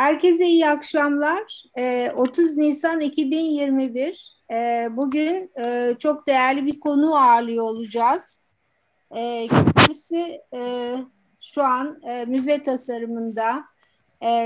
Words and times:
Herkese 0.00 0.46
iyi 0.46 0.68
akşamlar. 0.68 1.64
30 2.16 2.58
ee, 2.58 2.60
Nisan 2.60 3.00
2021. 3.00 4.36
Ee, 4.52 4.88
bugün 4.90 5.50
e, 5.60 5.94
çok 5.98 6.26
değerli 6.26 6.66
bir 6.66 6.80
konu 6.80 7.16
ağırlıyor 7.16 7.64
olacağız. 7.64 8.40
Ee, 9.16 9.48
kendisi 9.48 10.40
e, 10.54 10.94
şu 11.40 11.62
an 11.62 12.00
e, 12.08 12.24
müze 12.24 12.62
tasarımında, 12.62 13.64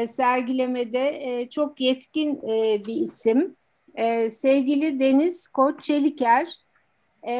sergilemede 0.06 1.46
çok 1.50 1.80
yetkin 1.80 2.42
bir 2.86 2.94
isim. 2.94 3.56
Sevgili 4.30 5.00
Deniz 5.00 5.48
Koç 5.48 5.82
Çeliker, 5.82 6.63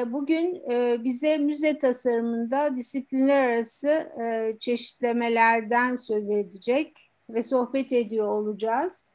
bugün 0.07 0.63
bize 1.05 1.39
müze 1.39 1.79
tasarımında 1.79 2.75
disiplinler 2.75 3.49
arası 3.49 4.13
çeşitlemelerden 4.61 5.97
söz 5.97 6.31
edecek 6.31 7.11
ve 7.31 7.43
sohbet 7.43 7.93
ediyor 7.93 8.29
olacağız. 8.29 9.15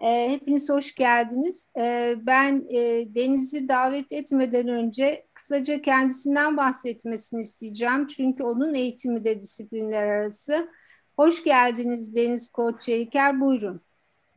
E, 0.00 0.30
hepiniz 0.30 0.70
hoş 0.70 0.94
geldiniz. 0.94 1.68
E, 1.78 2.14
ben 2.22 2.66
e, 2.70 3.14
Deniz'i 3.14 3.68
davet 3.68 4.12
etmeden 4.12 4.68
önce 4.68 5.26
kısaca 5.34 5.82
kendisinden 5.82 6.56
bahsetmesini 6.56 7.40
isteyeceğim. 7.40 8.06
Çünkü 8.06 8.42
onun 8.42 8.74
eğitimi 8.74 9.24
de 9.24 9.40
disiplinler 9.40 10.06
arası. 10.06 10.68
Hoş 11.16 11.44
geldiniz 11.44 12.16
Deniz 12.16 12.48
Koç. 12.48 12.88
Buyurun. 13.40 13.87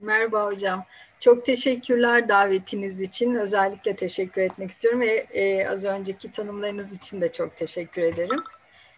Merhaba 0.02 0.46
hocam. 0.46 0.86
Çok 1.20 1.46
teşekkürler 1.46 2.30
davetiniz 2.30 3.02
için. 3.02 3.36
Özellikle 3.36 3.96
teşekkür 3.96 4.42
etmek 4.42 4.72
istiyorum 4.72 5.02
ve 5.02 5.28
e, 5.34 5.68
az 5.68 5.86
önceki 5.86 6.32
tanımlarınız 6.32 6.96
için 6.96 7.22
de 7.22 7.32
çok 7.32 7.56
teşekkür 7.56 8.02
ederim. 8.02 8.44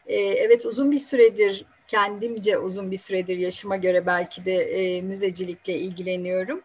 E, 0.08 0.16
evet 0.18 0.66
uzun 0.66 0.92
bir 0.92 0.98
süredir 0.98 1.66
kendimce 1.88 2.58
uzun 2.58 2.92
bir 2.92 2.98
süredir 2.98 3.38
yaşıma 3.38 3.76
göre 3.76 4.06
belki 4.06 4.46
de 4.46 4.54
e, 4.54 5.02
müzecilikle 5.02 5.74
ilgileniyorum. 5.74 6.62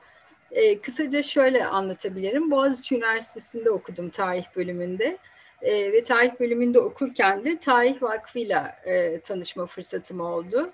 E, 0.50 0.80
kısaca 0.80 1.22
şöyle 1.22 1.66
anlatabilirim. 1.66 2.50
Boğaziçi 2.50 2.96
Üniversitesi'nde 2.96 3.70
okudum 3.70 4.10
tarih 4.10 4.44
bölümünde. 4.56 5.18
E, 5.62 5.92
ve 5.92 6.02
tarih 6.02 6.40
bölümünde 6.40 6.80
okurken 6.80 7.44
de 7.44 7.58
Tarih 7.58 8.02
Vakfı'yla 8.02 8.76
e, 8.84 9.20
tanışma 9.20 9.66
fırsatım 9.66 10.20
oldu. 10.20 10.72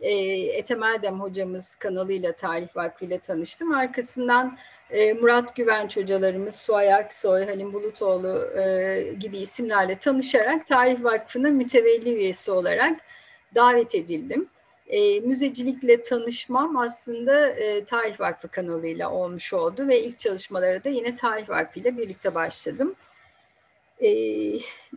E, 0.00 0.12
Ethem 0.58 0.82
Eldem 0.82 1.20
hocamız 1.20 1.74
kanalıyla 1.74 2.32
Tarih 2.32 2.76
Vakfı'yla 2.76 3.18
tanıştım. 3.18 3.72
Arkasından 3.74 4.58
e, 4.90 5.12
Murat 5.12 5.56
Güvenç 5.56 5.96
hocalarımız, 5.96 6.54
Suay 6.54 6.94
Aksoy, 6.94 7.44
Halim 7.44 7.72
Bulutoğlu 7.72 8.58
e, 8.58 9.02
gibi 9.20 9.38
isimlerle 9.38 9.98
tanışarak 9.98 10.66
Tarih 10.66 11.04
Vakfı'nın 11.04 11.52
mütevelli 11.54 12.14
üyesi 12.14 12.50
olarak 12.50 13.00
davet 13.54 13.94
edildim. 13.94 14.48
E, 14.86 15.20
müzecilikle 15.20 16.02
tanışmam 16.02 16.76
aslında 16.76 17.48
e, 17.48 17.84
Tarih 17.84 18.20
Vakfı 18.20 18.48
kanalıyla 18.48 19.10
olmuş 19.10 19.52
oldu 19.52 19.88
ve 19.88 20.02
ilk 20.02 20.18
çalışmalara 20.18 20.84
da 20.84 20.88
yine 20.88 21.16
Tarih 21.16 21.48
Vakfı 21.48 21.80
ile 21.80 21.96
birlikte 21.96 22.34
başladım. 22.34 22.94
E, 24.00 24.10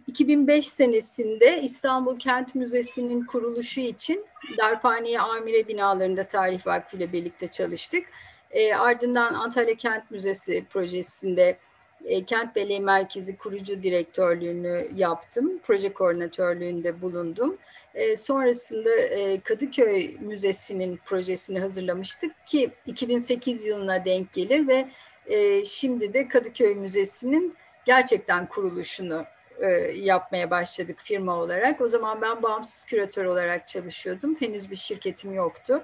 2005 0.07 0.67
senesinde 0.67 1.61
İstanbul 1.61 2.19
Kent 2.19 2.55
Müzesi'nin 2.55 3.25
kuruluşu 3.25 3.79
için 3.79 4.25
Darphaniye 4.57 5.19
Amire 5.19 5.67
binalarında 5.67 6.27
Tarih 6.27 6.67
Vakfı 6.67 6.97
ile 6.97 7.13
birlikte 7.13 7.47
çalıştık. 7.47 8.03
E, 8.51 8.73
ardından 8.73 9.33
Antalya 9.33 9.75
Kent 9.75 10.11
Müzesi 10.11 10.65
projesinde 10.69 11.57
e, 12.05 12.25
Kent 12.25 12.55
Belediye 12.55 12.79
Merkezi 12.79 13.37
kurucu 13.37 13.83
direktörlüğünü 13.83 14.87
yaptım. 14.95 15.59
Proje 15.63 15.93
koordinatörlüğünde 15.93 17.01
bulundum. 17.01 17.57
E, 17.93 18.17
sonrasında 18.17 18.95
e, 18.95 19.39
Kadıköy 19.39 20.17
Müzesi'nin 20.19 20.99
projesini 21.05 21.59
hazırlamıştık 21.59 22.47
ki 22.47 22.71
2008 22.85 23.65
yılına 23.65 24.05
denk 24.05 24.33
gelir 24.33 24.67
ve 24.67 24.89
e, 25.25 25.65
şimdi 25.65 26.13
de 26.13 26.27
Kadıköy 26.27 26.75
Müzesi'nin 26.75 27.55
gerçekten 27.87 28.45
kuruluşunu 28.45 29.25
e, 29.59 29.67
yapmaya 29.95 30.51
başladık 30.51 30.97
firma 30.99 31.35
olarak. 31.35 31.81
O 31.81 31.87
zaman 31.87 32.21
ben 32.21 32.43
bağımsız 32.43 32.85
küratör 32.85 33.25
olarak 33.25 33.67
çalışıyordum. 33.67 34.35
Henüz 34.39 34.71
bir 34.71 34.75
şirketim 34.75 35.33
yoktu. 35.33 35.83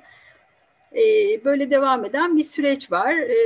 E, 0.96 1.02
böyle 1.46 1.72
devam 1.72 2.06
eden 2.06 2.38
bir 2.38 2.44
süreç 2.44 2.92
var 2.92 3.14
e, 3.14 3.38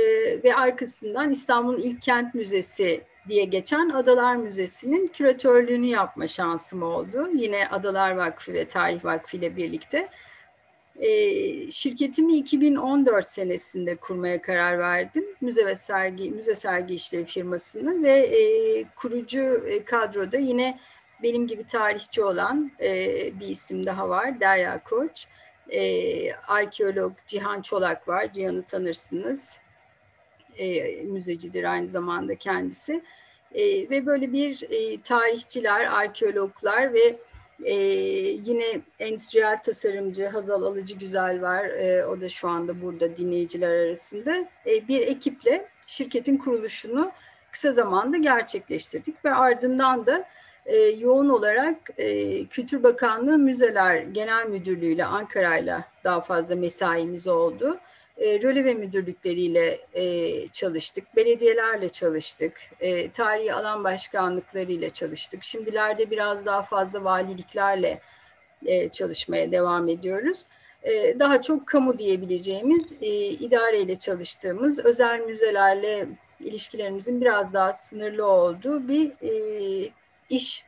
ve 0.44 0.54
arkasından 0.54 1.30
İstanbul 1.30 1.78
İlk 1.78 2.02
Kent 2.02 2.34
Müzesi 2.34 3.00
diye 3.28 3.44
geçen 3.44 3.88
Adalar 3.88 4.36
Müzesi'nin 4.36 5.06
küratörlüğünü 5.06 5.86
yapma 5.86 6.26
şansım 6.26 6.82
oldu. 6.82 7.28
Yine 7.34 7.68
Adalar 7.68 8.16
Vakfı 8.16 8.52
ve 8.52 8.68
Tarih 8.68 9.04
Vakfı 9.04 9.36
ile 9.36 9.56
birlikte. 9.56 10.08
E, 10.98 11.70
şirketimi 11.70 12.36
2014 12.36 13.28
senesinde 13.28 13.96
kurmaya 13.96 14.42
karar 14.42 14.78
verdim. 14.78 15.24
Müze 15.40 15.66
ve 15.66 15.76
sergi, 15.76 16.30
müze 16.30 16.54
sergi 16.54 16.94
işleri 16.94 17.24
firmasını 17.24 18.02
ve 18.02 18.12
e, 18.12 18.84
kurucu 18.96 19.68
e, 19.68 19.84
kadroda 19.84 20.38
yine 20.38 20.78
benim 21.22 21.46
gibi 21.46 21.66
tarihçi 21.66 22.22
olan 22.22 22.72
e, 22.80 22.90
bir 23.40 23.48
isim 23.48 23.86
daha 23.86 24.08
var, 24.08 24.40
Derya 24.40 24.82
Koç. 24.84 25.26
E, 25.70 26.32
arkeolog 26.32 27.12
Cihan 27.26 27.62
Çolak 27.62 28.08
var, 28.08 28.32
Cihan'ı 28.32 28.62
tanırsınız. 28.62 29.58
E, 30.56 30.82
müzecidir 31.02 31.64
aynı 31.64 31.86
zamanda 31.86 32.34
kendisi. 32.34 33.02
E, 33.54 33.90
ve 33.90 34.06
böyle 34.06 34.32
bir 34.32 34.62
e, 34.70 35.00
tarihçiler, 35.02 35.86
arkeologlar 35.86 36.94
ve 36.94 37.16
e, 37.64 37.74
yine 38.44 38.80
endüstriyel 38.98 39.62
tasarımcı 39.62 40.26
Hazal 40.26 40.62
Alıcı 40.62 40.98
Güzel 40.98 41.42
var. 41.42 41.64
E, 41.64 42.06
o 42.06 42.20
da 42.20 42.28
şu 42.28 42.48
anda 42.48 42.82
burada 42.82 43.16
dinleyiciler 43.16 43.70
arasında. 43.70 44.48
E, 44.66 44.88
bir 44.88 45.00
ekiple 45.00 45.68
şirketin 45.86 46.36
kuruluşunu 46.36 47.12
kısa 47.52 47.72
zamanda 47.72 48.16
gerçekleştirdik 48.16 49.24
ve 49.24 49.30
ardından 49.30 50.06
da 50.06 50.24
e, 50.66 50.76
yoğun 50.76 51.28
olarak 51.28 51.76
e, 51.98 52.44
Kültür 52.46 52.82
Bakanlığı 52.82 53.38
Müzeler 53.38 53.96
Genel 53.96 54.46
Müdürlüğü 54.46 54.86
ile 54.86 55.04
Ankara'yla 55.04 55.84
daha 56.04 56.20
fazla 56.20 56.56
mesaimiz 56.56 57.26
oldu 57.26 57.78
e, 58.18 58.42
röleve 58.42 58.74
müdürlükleriyle 58.74 59.80
e, 59.92 60.48
çalıştık, 60.48 61.16
belediyelerle 61.16 61.88
çalıştık, 61.88 62.60
e, 62.80 63.10
tarihi 63.10 63.54
alan 63.54 63.84
başkanlıklarıyla 63.84 64.90
çalıştık. 64.90 65.44
Şimdilerde 65.44 66.10
biraz 66.10 66.46
daha 66.46 66.62
fazla 66.62 67.04
valiliklerle 67.04 68.00
e, 68.66 68.88
çalışmaya 68.88 69.52
devam 69.52 69.88
ediyoruz. 69.88 70.46
Daha 71.18 71.40
çok 71.42 71.66
kamu 71.66 71.98
diyebileceğimiz, 71.98 72.96
e, 73.00 73.08
idareyle 73.26 73.96
çalıştığımız, 73.96 74.78
özel 74.84 75.20
müzelerle 75.20 76.08
ilişkilerimizin 76.40 77.20
biraz 77.20 77.54
daha 77.54 77.72
sınırlı 77.72 78.26
olduğu 78.26 78.88
bir 78.88 79.12
iş 80.30 80.64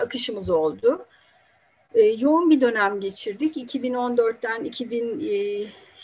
akışımız 0.00 0.50
oldu. 0.50 1.06
Yoğun 2.18 2.50
bir 2.50 2.60
dönem 2.60 3.00
geçirdik. 3.00 3.56
2014'ten 3.56 4.64
2000 4.64 5.20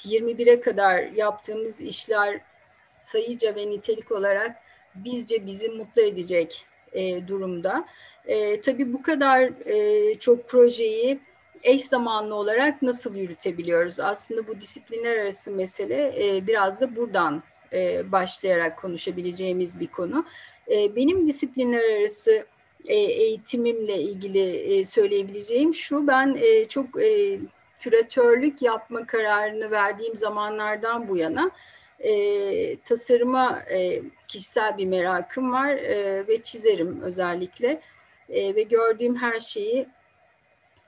21'e 0.05 0.61
kadar 0.61 1.03
yaptığımız 1.03 1.81
işler 1.81 2.41
sayıca 2.85 3.55
ve 3.55 3.71
nitelik 3.71 4.13
olarak 4.13 4.57
bizce 4.95 5.47
bizi 5.47 5.69
mutlu 5.69 6.03
edecek 6.03 6.67
e, 6.93 7.29
durumda. 7.29 7.87
E, 8.27 8.61
tabii 8.61 8.93
bu 8.93 9.03
kadar 9.03 9.51
e, 9.67 10.15
çok 10.19 10.49
projeyi 10.49 11.21
eş 11.63 11.85
zamanlı 11.85 12.35
olarak 12.35 12.83
nasıl 12.83 13.15
yürütebiliyoruz? 13.15 14.01
Aslında 14.01 14.47
bu 14.49 14.61
disiplinler 14.61 15.17
arası 15.17 15.51
mesele 15.51 16.15
e, 16.19 16.47
biraz 16.47 16.81
da 16.81 16.97
buradan 16.97 17.43
e, 17.73 18.13
başlayarak 18.13 18.79
konuşabileceğimiz 18.79 19.81
bir 19.81 19.87
konu. 19.87 20.25
E, 20.71 20.97
benim 20.97 21.27
disiplinler 21.27 21.99
arası 22.01 22.47
e, 22.85 22.95
eğitimimle 22.95 24.03
ilgili 24.03 24.57
e, 24.57 24.85
söyleyebileceğim 24.85 25.75
şu, 25.75 26.07
ben 26.07 26.39
e, 26.41 26.65
çok 26.69 27.03
e, 27.03 27.39
küratörlük 27.81 28.63
yapma 28.63 29.07
kararını 29.07 29.71
verdiğim 29.71 30.17
zamanlardan 30.17 31.09
bu 31.09 31.17
yana 31.17 31.51
e, 31.99 32.81
tasarıma 32.81 33.63
e, 33.71 34.03
kişisel 34.29 34.79
bir 34.79 34.87
merakım 34.87 35.53
var 35.53 35.69
e, 35.69 36.29
ve 36.29 36.43
çizerim 36.43 37.01
özellikle 37.03 37.81
e, 38.29 38.55
ve 38.55 38.63
gördüğüm 38.63 39.17
her 39.17 39.39
şeyi 39.41 39.89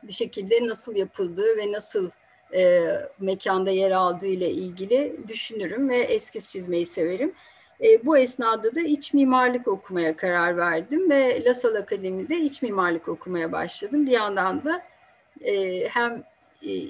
bir 0.03 0.13
şekilde 0.13 0.67
nasıl 0.67 0.97
yapıldığı 0.97 1.57
ve 1.57 1.73
nasıl 1.73 2.11
e, 2.55 2.83
mekanda 3.21 3.71
yer 3.71 3.91
aldığı 3.91 4.27
ile 4.27 4.51
ilgili 4.51 5.17
düşünürüm 5.29 5.89
ve 5.89 5.99
eskiz 5.99 6.49
çizmeyi 6.49 6.87
severim. 6.87 7.33
E, 7.83 8.07
bu 8.07 8.19
esnada 8.19 8.75
da 8.75 8.81
iç 8.81 9.15
mimarlık 9.15 9.69
okumaya 9.69 10.17
karar 10.17 10.57
verdim 10.57 11.11
ve 11.11 11.45
Lasal 11.45 11.75
Akademi'de 11.75 12.37
iç 12.37 12.63
mimarlık 12.63 13.09
okumaya 13.09 13.53
başladım. 13.53 14.07
Bir 14.07 14.11
yandan 14.11 14.65
da 14.65 14.83
e, 15.45 15.85
hem 15.89 16.25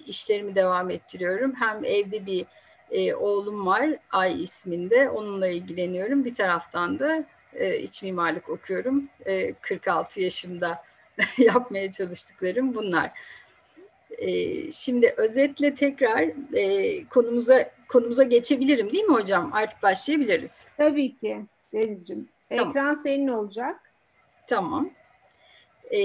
işlerimi 0.06 0.54
devam 0.54 0.90
ettiriyorum. 0.90 1.54
Hem 1.54 1.84
evde 1.84 2.26
bir 2.26 2.46
e, 2.90 3.14
oğlum 3.14 3.66
var 3.66 3.88
Ay 4.10 4.44
isminde 4.44 5.10
onunla 5.10 5.48
ilgileniyorum. 5.48 6.24
Bir 6.24 6.34
taraftan 6.34 6.98
da 6.98 7.24
e, 7.54 7.78
iç 7.78 8.02
mimarlık 8.02 8.48
okuyorum. 8.48 9.08
E, 9.26 9.52
46 9.52 10.20
yaşımda 10.20 10.82
yapmaya 11.38 11.92
çalıştıklarım 11.92 12.74
bunlar. 12.74 13.10
E, 14.18 14.70
şimdi 14.72 15.14
özetle 15.16 15.74
tekrar 15.74 16.30
e, 16.54 17.04
konumuza 17.04 17.70
konumuza 17.88 18.22
geçebilirim 18.22 18.92
değil 18.92 19.04
mi 19.04 19.14
hocam? 19.14 19.50
Artık 19.52 19.82
başlayabiliriz. 19.82 20.66
Tabii 20.78 21.16
ki 21.16 21.40
Deniz'ciğim. 21.72 22.28
Tamam. 22.50 22.68
Ekran 22.68 22.94
senin 22.94 23.28
olacak. 23.28 23.80
Tamam. 24.46 24.90
E, 25.92 25.98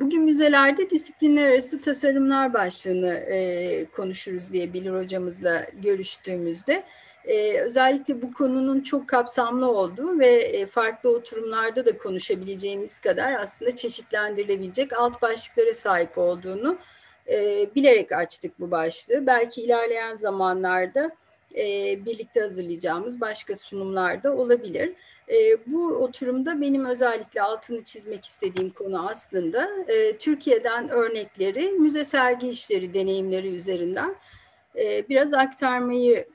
bugün 0.00 0.22
müzelerde 0.22 0.90
disiplinler 0.90 1.50
arası 1.50 1.80
tasarımlar 1.80 2.54
başlığını 2.54 3.14
e, 3.14 3.84
konuşuruz 3.84 4.52
diye 4.52 4.72
Bilir 4.72 4.90
hocamızla 4.90 5.66
görüştüğümüzde. 5.82 6.82
E, 7.24 7.60
özellikle 7.60 8.22
bu 8.22 8.32
konunun 8.32 8.80
çok 8.80 9.08
kapsamlı 9.08 9.70
olduğu 9.70 10.18
ve 10.18 10.34
e, 10.34 10.66
farklı 10.66 11.10
oturumlarda 11.10 11.86
da 11.86 11.96
konuşabileceğimiz 11.96 13.00
kadar 13.00 13.32
aslında 13.32 13.74
çeşitlendirilebilecek 13.74 14.92
alt 14.92 15.22
başlıklara 15.22 15.74
sahip 15.74 16.18
olduğunu 16.18 16.78
e, 17.32 17.68
bilerek 17.74 18.12
açtık 18.12 18.60
bu 18.60 18.70
başlığı. 18.70 19.26
Belki 19.26 19.62
ilerleyen 19.62 20.16
zamanlarda 20.16 21.10
e, 21.56 21.64
birlikte 22.04 22.40
hazırlayacağımız 22.40 23.20
başka 23.20 23.56
sunumlarda 23.56 24.36
olabilir. 24.36 24.92
E, 25.32 25.66
bu 25.66 25.86
oturumda 25.86 26.60
benim 26.60 26.84
özellikle 26.84 27.42
altını 27.42 27.84
çizmek 27.84 28.24
istediğim 28.24 28.70
konu 28.70 29.08
aslında 29.08 29.68
e, 29.88 30.16
Türkiye'den 30.16 30.88
örnekleri 30.88 31.72
müze 31.72 32.04
sergi 32.04 32.48
işleri 32.48 32.94
deneyimleri 32.94 33.48
üzerinden 33.56 34.14
e, 34.76 35.08
biraz 35.08 35.34
aktarmayı 35.34 36.26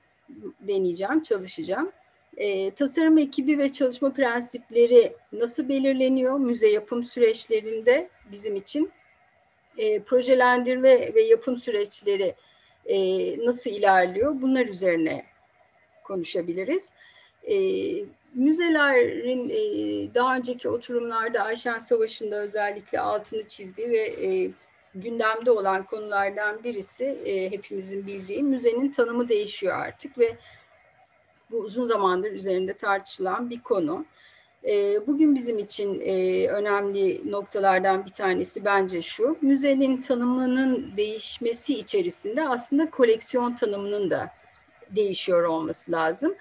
deneyeceğim, 0.59 1.21
çalışacağım. 1.21 1.91
E, 2.37 2.71
tasarım 2.71 3.17
ekibi 3.17 3.57
ve 3.57 3.71
çalışma 3.71 4.13
prensipleri 4.13 5.13
nasıl 5.31 5.69
belirleniyor 5.69 6.39
müze 6.39 6.67
yapım 6.67 7.03
süreçlerinde 7.03 8.09
bizim 8.31 8.55
için? 8.55 8.91
Projelendirme 10.05 11.15
ve 11.15 11.21
yapım 11.21 11.57
süreçleri 11.57 12.35
nasıl 13.45 13.69
ilerliyor? 13.69 14.41
Bunlar 14.41 14.65
üzerine 14.65 15.25
konuşabiliriz. 16.03 16.91
E, 17.43 17.55
müzelerin 18.33 19.49
e, 19.49 20.13
daha 20.13 20.35
önceki 20.35 20.69
oturumlarda 20.69 21.43
Ayşen 21.43 21.79
Savaşı'nda 21.79 22.35
özellikle 22.35 22.99
altını 22.99 23.43
çizdiği 23.43 23.89
ve 23.89 23.99
e, 23.99 24.51
gündemde 24.95 25.51
olan 25.51 25.83
konulardan 25.83 26.63
birisi 26.63 27.05
e, 27.05 27.51
hepimizin 27.51 28.07
bildiği 28.07 28.43
müzenin 28.43 28.91
tanımı 28.91 29.29
değişiyor 29.29 29.75
artık 29.79 30.17
ve 30.17 30.37
bu 31.51 31.57
uzun 31.57 31.85
zamandır 31.85 32.31
üzerinde 32.31 32.73
tartışılan 32.73 33.49
bir 33.49 33.63
konu. 33.63 34.05
E, 34.63 35.07
bugün 35.07 35.35
bizim 35.35 35.59
için 35.59 36.01
e, 36.05 36.47
önemli 36.47 37.31
noktalardan 37.31 38.05
bir 38.05 38.11
tanesi 38.11 38.65
bence 38.65 39.01
şu, 39.01 39.37
müzenin 39.41 40.01
tanımının 40.01 40.97
değişmesi 40.97 41.77
içerisinde 41.77 42.49
aslında 42.49 42.89
koleksiyon 42.89 43.55
tanımının 43.55 44.09
da 44.09 44.31
değişiyor 44.89 45.43
olması 45.43 45.91
lazım. 45.91 46.35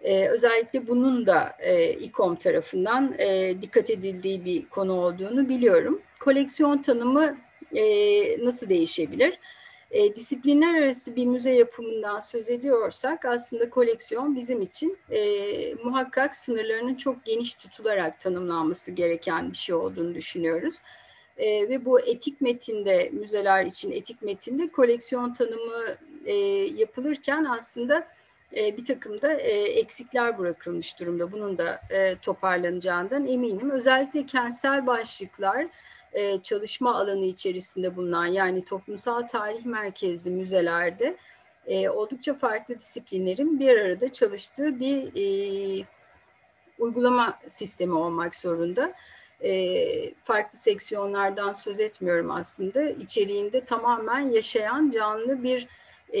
Ee, 0.00 0.28
özellikle 0.28 0.88
bunun 0.88 1.26
da 1.26 1.56
e, 1.58 1.92
İKOM 1.92 2.36
tarafından 2.36 3.14
e, 3.18 3.54
dikkat 3.62 3.90
edildiği 3.90 4.44
bir 4.44 4.68
konu 4.68 4.92
olduğunu 4.92 5.48
biliyorum. 5.48 6.02
Koleksiyon 6.20 6.82
tanımı 6.82 7.38
e, 7.74 7.84
nasıl 8.44 8.68
değişebilir? 8.68 9.38
Disiplinler 10.16 10.82
arası 10.82 11.16
bir 11.16 11.26
müze 11.26 11.50
yapımından 11.50 12.20
söz 12.20 12.50
ediyorsak 12.50 13.24
aslında 13.24 13.70
koleksiyon 13.70 14.36
bizim 14.36 14.62
için 14.62 14.98
muhakkak 15.84 16.36
sınırlarının 16.36 16.94
çok 16.94 17.24
geniş 17.24 17.54
tutularak 17.54 18.20
tanımlanması 18.20 18.90
gereken 18.90 19.52
bir 19.52 19.56
şey 19.56 19.74
olduğunu 19.74 20.14
düşünüyoruz. 20.14 20.78
E, 21.38 21.68
ve 21.68 21.84
bu 21.84 22.00
etik 22.00 22.40
metinde, 22.40 23.10
müzeler 23.12 23.64
için 23.64 23.92
etik 23.92 24.22
metinde 24.22 24.68
koleksiyon 24.68 25.32
tanımı 25.32 25.84
e, 26.24 26.34
yapılırken 26.76 27.44
aslında 27.44 28.08
e, 28.56 28.76
bir 28.76 28.84
takım 28.84 29.22
da 29.22 29.32
e, 29.32 29.52
eksikler 29.62 30.38
bırakılmış 30.38 31.00
durumda. 31.00 31.32
Bunun 31.32 31.58
da 31.58 31.80
e, 31.90 32.16
toparlanacağından 32.16 33.26
eminim. 33.26 33.70
Özellikle 33.70 34.26
kentsel 34.26 34.86
başlıklar, 34.86 35.66
e, 36.12 36.42
çalışma 36.42 36.94
alanı 36.94 37.24
içerisinde 37.24 37.96
bulunan 37.96 38.26
yani 38.26 38.64
toplumsal 38.64 39.26
tarih 39.26 39.64
merkezli 39.64 40.30
müzelerde 40.30 41.16
e, 41.66 41.88
oldukça 41.88 42.34
farklı 42.34 42.78
disiplinlerin 42.78 43.60
bir 43.60 43.78
arada 43.78 44.12
çalıştığı 44.12 44.80
bir 44.80 45.12
e, 45.16 45.84
uygulama 46.78 47.38
sistemi 47.46 47.94
olmak 47.94 48.36
zorunda. 48.36 48.92
E, 49.44 50.14
farklı 50.14 50.58
seksiyonlardan 50.58 51.52
söz 51.52 51.80
etmiyorum 51.80 52.30
aslında. 52.30 52.82
İçeriğinde 52.82 53.64
tamamen 53.64 54.30
yaşayan 54.30 54.90
canlı 54.90 55.42
bir 55.42 55.68
e, 56.14 56.20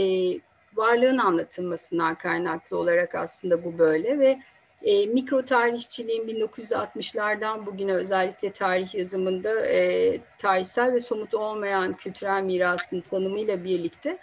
varlığın 0.74 1.18
anlatılmasından 1.18 2.14
kaynaklı 2.14 2.78
olarak 2.78 3.14
aslında 3.14 3.64
bu 3.64 3.78
böyle 3.78 4.18
ve 4.18 4.38
e, 4.82 5.06
mikro 5.06 5.44
tarihçiliğin 5.44 6.28
1960'lardan 6.28 7.66
bugüne 7.66 7.92
özellikle 7.92 8.52
tarih 8.52 8.94
yazımında 8.94 9.66
e, 9.66 10.18
tarihsel 10.38 10.92
ve 10.92 11.00
somut 11.00 11.34
olmayan 11.34 11.92
kültürel 11.92 12.42
mirasın 12.42 13.00
tanımıyla 13.00 13.64
birlikte 13.64 14.18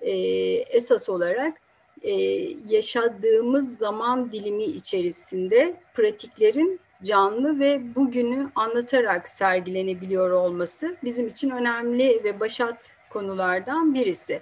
e, 0.00 0.12
esas 0.70 1.08
olarak 1.08 1.56
e, 2.02 2.12
yaşadığımız 2.68 3.78
zaman 3.78 4.32
dilimi 4.32 4.64
içerisinde 4.64 5.76
pratiklerin 5.94 6.80
canlı 7.02 7.60
ve 7.60 7.94
bugünü 7.94 8.50
anlatarak 8.54 9.28
sergilenebiliyor 9.28 10.30
olması 10.30 10.96
bizim 11.04 11.26
için 11.26 11.50
önemli 11.50 12.24
ve 12.24 12.40
başat 12.40 12.92
konulardan 13.10 13.94
birisi. 13.94 14.40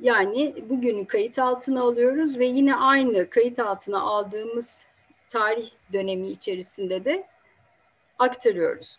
Yani 0.00 0.54
bugünü 0.70 1.06
kayıt 1.06 1.38
altına 1.38 1.82
alıyoruz 1.82 2.38
ve 2.38 2.46
yine 2.46 2.74
aynı 2.74 3.30
kayıt 3.30 3.58
altına 3.58 4.00
aldığımız 4.00 4.86
tarih 5.28 5.70
dönemi 5.92 6.28
içerisinde 6.28 7.04
de 7.04 7.26
aktarıyoruz. 8.18 8.98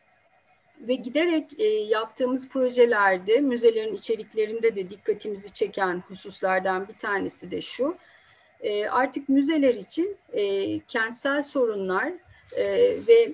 Ve 0.80 0.96
giderek 0.96 1.60
e, 1.60 1.64
yaptığımız 1.66 2.50
projelerde, 2.50 3.40
müzelerin 3.40 3.94
içeriklerinde 3.94 4.76
de 4.76 4.90
dikkatimizi 4.90 5.54
çeken 5.54 6.04
hususlardan 6.08 6.88
bir 6.88 6.94
tanesi 6.94 7.52
de 7.52 7.62
şu. 7.62 7.98
E, 8.62 8.88
artık 8.88 9.30
müzeler 9.30 9.76
için 9.76 10.18
e, 10.34 10.80
kentsel 10.80 11.44
sorunlar 11.44 12.14
e, 12.52 12.66
ve 13.08 13.34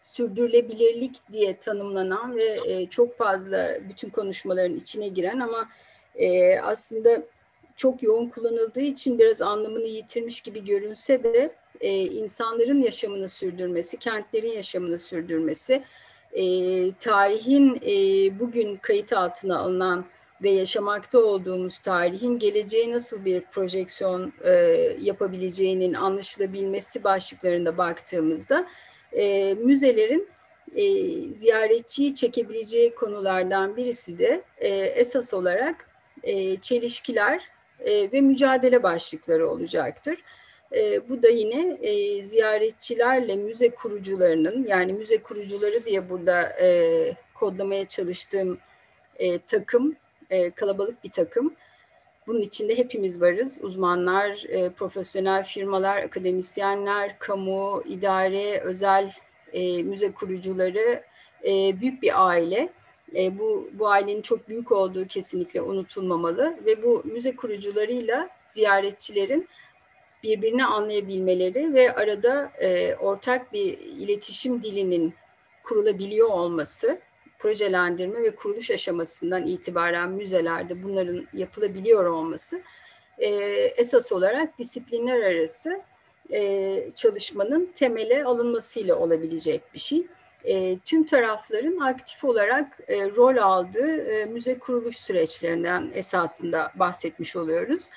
sürdürülebilirlik 0.00 1.16
diye 1.32 1.56
tanımlanan 1.56 2.36
ve 2.36 2.60
e, 2.66 2.86
çok 2.86 3.16
fazla 3.16 3.78
bütün 3.88 4.10
konuşmaların 4.10 4.76
içine 4.76 5.08
giren 5.08 5.40
ama 5.40 5.68
e, 6.18 6.58
aslında 6.58 7.22
çok 7.76 8.02
yoğun 8.02 8.28
kullanıldığı 8.28 8.80
için 8.80 9.18
biraz 9.18 9.42
anlamını 9.42 9.86
yitirmiş 9.86 10.40
gibi 10.40 10.64
görünse 10.64 11.22
de 11.22 11.54
e, 11.80 12.04
insanların 12.04 12.82
yaşamını 12.82 13.28
sürdürmesi, 13.28 13.96
kentlerin 13.96 14.52
yaşamını 14.52 14.98
sürdürmesi, 14.98 15.82
e, 16.32 16.44
tarihin 16.92 17.80
e, 17.86 17.92
bugün 18.38 18.76
kayıt 18.76 19.12
altına 19.12 19.58
alınan 19.58 20.04
ve 20.42 20.50
yaşamakta 20.50 21.18
olduğumuz 21.18 21.78
tarihin 21.78 22.38
geleceğe 22.38 22.92
nasıl 22.92 23.24
bir 23.24 23.40
projeksiyon 23.40 24.32
e, 24.44 24.52
yapabileceğinin 25.00 25.94
anlaşılabilmesi 25.94 27.04
başlıklarında 27.04 27.78
baktığımızda 27.78 28.66
e, 29.12 29.54
müzelerin 29.54 30.28
e, 30.76 30.84
ziyaretçiyi 31.34 32.14
çekebileceği 32.14 32.94
konulardan 32.94 33.76
birisi 33.76 34.18
de 34.18 34.42
e, 34.58 34.68
esas 34.68 35.34
olarak 35.34 35.87
e, 36.22 36.56
çelişkiler 36.56 37.42
e, 37.80 38.12
ve 38.12 38.20
mücadele 38.20 38.82
başlıkları 38.82 39.48
olacaktır. 39.48 40.18
E, 40.76 41.08
bu 41.08 41.22
da 41.22 41.28
yine 41.28 41.78
e, 41.82 42.24
ziyaretçilerle 42.24 43.36
müze 43.36 43.70
kurucularının 43.70 44.66
yani 44.68 44.92
müze 44.92 45.22
kurucuları 45.22 45.84
diye 45.84 46.10
burada 46.10 46.42
e, 46.42 47.16
kodlamaya 47.34 47.88
çalıştığım 47.88 48.58
e, 49.18 49.38
takım 49.38 49.96
e, 50.30 50.50
kalabalık 50.50 51.04
bir 51.04 51.10
takım. 51.10 51.54
Bunun 52.26 52.40
içinde 52.40 52.78
hepimiz 52.78 53.20
varız. 53.20 53.58
Uzmanlar, 53.62 54.44
e, 54.48 54.70
profesyonel 54.70 55.44
firmalar, 55.44 55.96
akademisyenler, 55.96 57.18
kamu, 57.18 57.82
idare, 57.86 58.60
özel 58.60 59.12
e, 59.52 59.82
müze 59.82 60.12
kurucuları 60.12 61.02
e, 61.44 61.80
büyük 61.80 62.02
bir 62.02 62.26
aile. 62.28 62.68
E, 63.16 63.38
bu, 63.38 63.70
bu 63.72 63.88
ailenin 63.88 64.22
çok 64.22 64.48
büyük 64.48 64.72
olduğu 64.72 65.06
kesinlikle 65.06 65.62
unutulmamalı 65.62 66.56
ve 66.66 66.82
bu 66.82 67.02
müze 67.04 67.36
kurucularıyla 67.36 68.28
ziyaretçilerin 68.48 69.48
birbirini 70.22 70.64
anlayabilmeleri 70.64 71.74
ve 71.74 71.94
arada 71.94 72.52
e, 72.60 72.94
ortak 72.94 73.52
bir 73.52 73.78
iletişim 73.78 74.62
dilinin 74.62 75.14
kurulabiliyor 75.64 76.28
olması, 76.28 77.00
projelendirme 77.38 78.22
ve 78.22 78.36
kuruluş 78.36 78.70
aşamasından 78.70 79.46
itibaren 79.46 80.10
müzelerde 80.10 80.82
bunların 80.82 81.26
yapılabiliyor 81.32 82.04
olması 82.04 82.62
e, 83.18 83.28
esas 83.76 84.12
olarak 84.12 84.58
disiplinler 84.58 85.20
arası 85.20 85.82
e, 86.32 86.90
çalışmanın 86.94 87.72
temele 87.74 88.24
alınmasıyla 88.24 88.96
olabilecek 88.96 89.74
bir 89.74 89.78
şey. 89.78 90.06
E, 90.44 90.78
tüm 90.78 91.06
tarafların 91.06 91.80
aktif 91.80 92.24
olarak 92.24 92.78
e, 92.88 93.10
rol 93.10 93.36
aldığı 93.36 94.02
e, 94.02 94.24
müze 94.24 94.58
kuruluş 94.58 94.96
süreçlerinden 94.96 95.90
esasında 95.94 96.72
bahsetmiş 96.74 97.36
oluyoruz. 97.36 97.88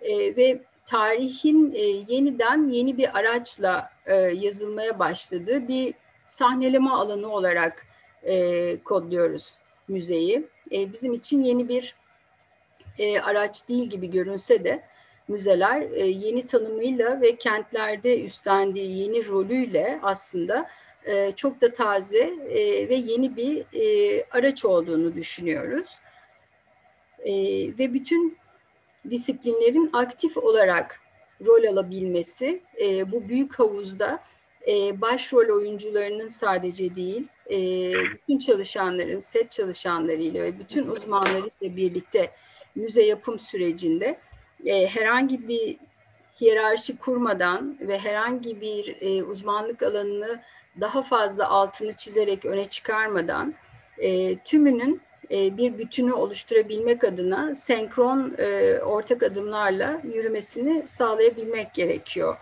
E, 0.00 0.36
ve 0.36 0.60
tarihin 0.86 1.72
e, 1.74 1.82
yeniden 1.82 2.68
yeni 2.68 2.98
bir 2.98 3.18
araçla 3.18 3.90
e, 4.06 4.14
yazılmaya 4.14 4.98
başladığı 4.98 5.68
bir 5.68 5.94
sahneleme 6.26 6.90
alanı 6.90 7.32
olarak 7.32 7.86
e, 8.22 8.76
kodluyoruz 8.84 9.56
müzeyi. 9.88 10.48
E, 10.72 10.92
bizim 10.92 11.12
için 11.12 11.44
yeni 11.44 11.68
bir 11.68 11.96
e, 12.98 13.20
araç 13.20 13.68
değil 13.68 13.90
gibi 13.90 14.10
görünse 14.10 14.64
de 14.64 14.82
müzeler 15.28 15.80
e, 15.80 16.06
yeni 16.06 16.46
tanımıyla 16.46 17.20
ve 17.20 17.36
kentlerde 17.36 18.24
üstlendiği 18.24 18.98
yeni 18.98 19.28
rolüyle 19.28 20.00
aslında 20.02 20.70
e, 21.06 21.32
çok 21.32 21.60
da 21.60 21.72
taze 21.72 22.34
e, 22.48 22.88
ve 22.88 22.94
yeni 22.94 23.36
bir 23.36 23.64
e, 23.72 24.24
araç 24.30 24.64
olduğunu 24.64 25.14
düşünüyoruz. 25.14 25.98
E, 27.18 27.32
ve 27.78 27.94
bütün 27.94 28.38
disiplinlerin 29.10 29.90
aktif 29.92 30.36
olarak 30.36 31.00
rol 31.46 31.64
alabilmesi 31.64 32.62
bu 33.06 33.28
büyük 33.28 33.58
havuzda 33.58 34.22
e, 34.68 35.00
başrol 35.00 35.56
oyuncularının 35.56 36.28
sadece 36.28 36.94
değil, 36.94 37.26
bütün 38.12 38.38
çalışanların, 38.38 39.20
set 39.20 39.50
çalışanlarıyla 39.50 40.42
ve 40.42 40.58
bütün 40.58 40.86
uzmanlarıyla 40.86 41.76
birlikte 41.76 42.30
müze 42.74 43.02
yapım 43.02 43.38
sürecinde 43.38 44.18
herhangi 44.66 45.48
bir 45.48 45.76
hiyerarşi 46.40 46.96
kurmadan 46.96 47.78
ve 47.80 47.98
herhangi 47.98 48.60
bir 48.60 48.96
uzmanlık 49.22 49.82
alanını 49.82 50.40
daha 50.80 51.02
fazla 51.02 51.48
altını 51.48 51.92
çizerek 51.92 52.44
öne 52.44 52.64
çıkarmadan 52.64 53.54
e, 53.98 54.38
tümünün 54.38 55.00
e, 55.30 55.56
bir 55.56 55.78
bütünü 55.78 56.12
oluşturabilmek 56.12 57.04
adına 57.04 57.54
senkron 57.54 58.34
e, 58.38 58.78
ortak 58.78 59.22
adımlarla 59.22 60.00
yürümesini 60.04 60.86
sağlayabilmek 60.86 61.74
gerekiyor 61.74 62.36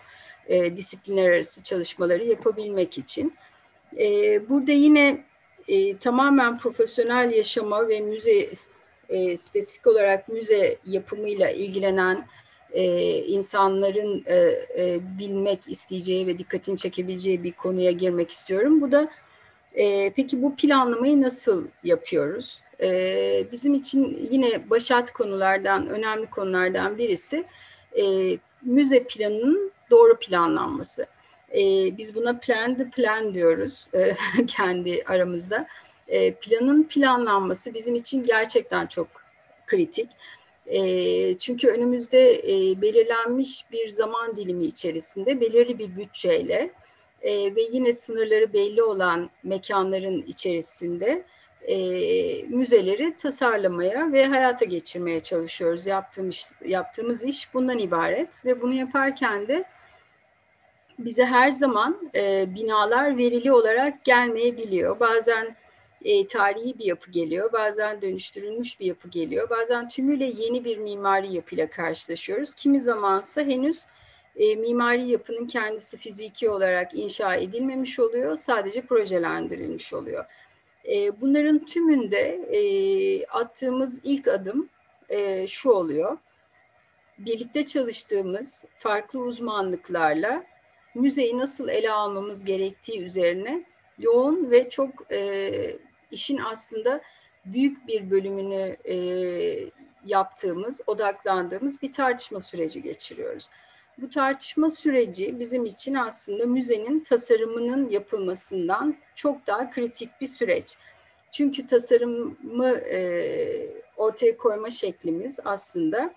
e, 0.49 0.77
disiplinler 0.77 1.31
arası 1.31 1.63
çalışmaları 1.63 2.25
yapabilmek 2.25 2.99
için. 2.99 3.35
E, 3.99 4.09
burada 4.49 4.73
yine 4.73 5.25
e, 5.69 5.99
tamamen 5.99 6.59
profesyonel 6.59 7.33
yaşama 7.33 7.89
ve 7.89 8.01
müze 8.01 8.49
e, 9.09 9.37
spesifik 9.37 9.87
olarak 9.87 10.29
müze 10.29 10.77
yapımıyla 10.87 11.51
ilgilenen 11.51 12.29
e, 12.73 12.85
insanların 13.19 14.25
e, 14.27 14.37
e, 14.79 14.99
bilmek 15.19 15.69
isteyeceği 15.69 16.27
ve 16.27 16.39
dikkatini 16.39 16.77
çekebileceği 16.77 17.45
bir 17.45 17.53
konuya 17.53 17.91
girmek 17.91 18.31
istiyorum. 18.31 18.81
Bu 18.81 18.93
da 18.93 19.11
e, 19.75 20.13
peki 20.13 20.43
bu 20.43 20.57
planlamayı 20.57 21.23
nasıl 21.23 21.69
yapıyoruz? 21.85 22.61
E, 22.83 23.47
bizim 23.53 23.75
için 23.75 24.29
yine 24.31 24.71
başat 24.71 25.13
konulardan, 25.13 25.89
önemli 25.89 26.31
konulardan 26.31 26.99
birisi 26.99 27.45
e, 28.01 28.05
müze 28.63 29.05
planının 29.05 29.73
doğru 29.91 30.19
planlanması. 30.19 31.07
E, 31.55 31.61
biz 31.99 32.15
buna 32.15 32.39
plan 32.39 32.77
the 32.77 32.91
plan 32.91 33.35
diyoruz 33.35 33.89
e, 33.95 34.17
kendi 34.47 35.03
aramızda. 35.07 35.67
E, 36.09 36.35
planın 36.35 36.83
planlanması 36.85 37.75
bizim 37.75 37.95
için 37.95 38.23
gerçekten 38.23 38.87
çok 38.87 39.09
kritik. 39.67 40.11
Çünkü 41.39 41.69
önümüzde 41.69 42.43
belirlenmiş 42.83 43.65
bir 43.73 43.89
zaman 43.89 44.37
dilimi 44.37 44.65
içerisinde 44.65 45.41
belirli 45.41 45.79
bir 45.79 45.97
bütçeyle 45.97 46.71
ve 47.25 47.63
yine 47.73 47.93
sınırları 47.93 48.53
belli 48.53 48.83
olan 48.83 49.31
mekanların 49.43 50.23
içerisinde 50.23 51.25
müzeleri 52.49 53.17
tasarlamaya 53.17 54.13
ve 54.13 54.27
hayata 54.27 54.65
geçirmeye 54.65 55.21
çalışıyoruz. 55.21 55.87
Yaptığımız, 55.87 56.55
yaptığımız 56.65 57.25
iş 57.25 57.55
bundan 57.55 57.79
ibaret 57.79 58.45
ve 58.45 58.61
bunu 58.61 58.75
yaparken 58.75 59.49
de 59.49 59.65
bize 60.99 61.25
her 61.25 61.51
zaman 61.51 62.11
binalar 62.55 63.19
verili 63.19 63.53
olarak 63.53 64.05
gelmeyebiliyor. 64.05 65.01
Bazen 65.01 65.57
e, 66.05 66.27
tarihi 66.27 66.79
bir 66.79 66.85
yapı 66.85 67.11
geliyor, 67.11 67.53
bazen 67.53 68.03
dönüştürülmüş 68.03 68.81
bir 68.81 68.87
yapı 68.87 69.09
geliyor, 69.09 69.51
bazen 69.51 69.89
tümüyle 69.89 70.27
yeni 70.27 70.65
bir 70.65 70.79
mimari 70.79 71.35
yapıyla 71.35 71.71
karşılaşıyoruz. 71.71 72.55
Kimi 72.55 72.81
zamansa 72.81 73.41
henüz 73.41 73.85
e, 74.37 74.55
mimari 74.55 75.11
yapının 75.11 75.47
kendisi 75.47 75.97
fiziki 75.97 76.51
olarak 76.51 76.95
inşa 76.95 77.35
edilmemiş 77.35 77.99
oluyor, 78.01 78.37
sadece 78.37 78.81
projelendirilmiş 78.83 79.95
oluyor. 79.95 80.25
E, 80.89 81.21
bunların 81.21 81.59
tümünde 81.59 82.21
e, 82.53 82.61
attığımız 83.27 84.01
ilk 84.05 84.29
adım 84.29 84.69
e, 85.09 85.47
şu 85.47 85.71
oluyor. 85.71 86.19
Birlikte 87.19 87.67
çalıştığımız 87.67 88.65
farklı 88.79 89.21
uzmanlıklarla 89.21 90.45
müzeyi 90.95 91.39
nasıl 91.39 91.69
ele 91.69 91.93
almamız 91.93 92.45
gerektiği 92.45 93.03
üzerine 93.03 93.65
yoğun 93.99 94.51
ve 94.51 94.71
çok 94.71 95.13
e, 95.13 95.79
işin 96.11 96.39
aslında 96.39 97.01
büyük 97.45 97.89
bir 97.89 98.11
bölümünü 98.11 98.77
e, 98.85 98.97
yaptığımız, 100.07 100.81
odaklandığımız 100.87 101.83
bir 101.83 101.93
tartışma 101.93 102.41
süreci 102.41 102.83
geçiriyoruz. 102.83 103.49
Bu 103.99 104.11
tartışma 104.11 104.71
süreci 104.71 105.41
bizim 105.41 105.65
için 105.65 105.95
aslında 105.95 106.47
müzenin 106.47 107.01
tasarımının 107.01 107.91
yapılmasından 107.91 108.97
çok 109.15 109.47
daha 109.47 109.71
kritik 109.71 110.21
bir 110.21 110.27
süreç. 110.27 110.77
Çünkü 111.33 111.67
tasarımı 111.67 112.69
e, 112.69 113.01
ortaya 113.97 114.37
koyma 114.37 114.71
şeklimiz 114.71 115.41
aslında 115.45 116.15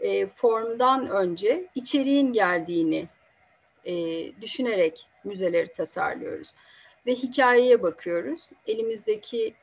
e, 0.00 0.26
formdan 0.26 1.08
önce 1.08 1.66
içeriğin 1.74 2.32
geldiğini 2.32 3.08
e, 3.84 3.92
düşünerek 4.40 5.08
müzeleri 5.24 5.72
tasarlıyoruz. 5.72 6.54
Ve 7.06 7.14
hikayeye 7.14 7.82
bakıyoruz, 7.82 8.50
elimizdeki 8.66 9.54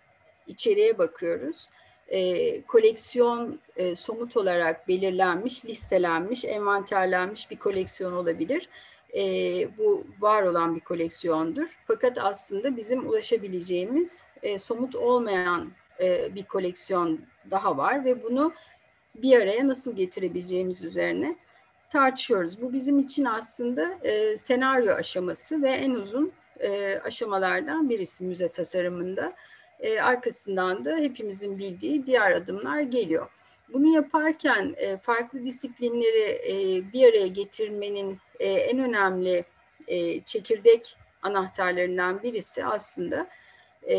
içeriğe 0.48 0.98
bakıyoruz. 0.98 1.70
E, 2.08 2.62
koleksiyon 2.62 3.60
e, 3.76 3.96
somut 3.96 4.38
olarak 4.38 4.88
belirlenmiş, 4.88 5.66
listelenmiş, 5.66 6.46
envanterlenmiş 6.46 7.52
bir 7.52 7.60
koleksiyon 7.60 8.14
olabilir. 8.14 8.70
E, 9.18 9.22
bu 9.78 10.08
var 10.20 10.44
olan 10.44 10.76
bir 10.76 10.80
koleksiyondur. 10.80 11.78
Fakat 11.86 12.18
aslında 12.18 12.78
bizim 12.78 13.08
ulaşabileceğimiz 13.08 14.24
e, 14.44 14.60
somut 14.60 14.96
olmayan 14.96 15.72
e, 16.00 16.36
bir 16.36 16.44
koleksiyon 16.44 17.20
daha 17.52 17.78
var 17.78 18.06
ve 18.06 18.24
bunu 18.24 18.54
bir 19.16 19.42
araya 19.42 19.68
nasıl 19.68 19.96
getirebileceğimiz 19.96 20.84
üzerine 20.84 21.36
tartışıyoruz. 21.90 22.62
Bu 22.62 22.74
bizim 22.74 23.00
için 23.00 23.26
aslında 23.26 24.00
e, 24.04 24.38
senaryo 24.38 24.94
aşaması 24.94 25.62
ve 25.62 25.70
en 25.70 25.92
uzun 25.92 26.32
e, 26.60 27.00
aşamalardan 27.04 27.90
birisi 27.90 28.24
müze 28.24 28.50
tasarımında. 28.50 29.36
E, 29.80 30.00
arkasından 30.00 30.86
da 30.86 30.96
hepimizin 30.96 31.58
bildiği 31.58 32.06
diğer 32.06 32.32
adımlar 32.32 32.82
geliyor. 32.82 33.30
Bunu 33.74 33.96
yaparken 33.96 34.76
e, 34.78 34.98
farklı 34.98 35.46
disiplinleri 35.46 36.42
e, 36.50 36.54
bir 36.94 37.10
araya 37.10 37.28
getirmenin 37.28 38.20
e, 38.40 38.50
en 38.50 38.80
önemli 38.80 39.46
e, 39.88 40.22
çekirdek 40.22 40.98
anahtarlarından 41.22 42.24
birisi 42.24 42.66
aslında 42.66 43.28
e, 43.90 43.96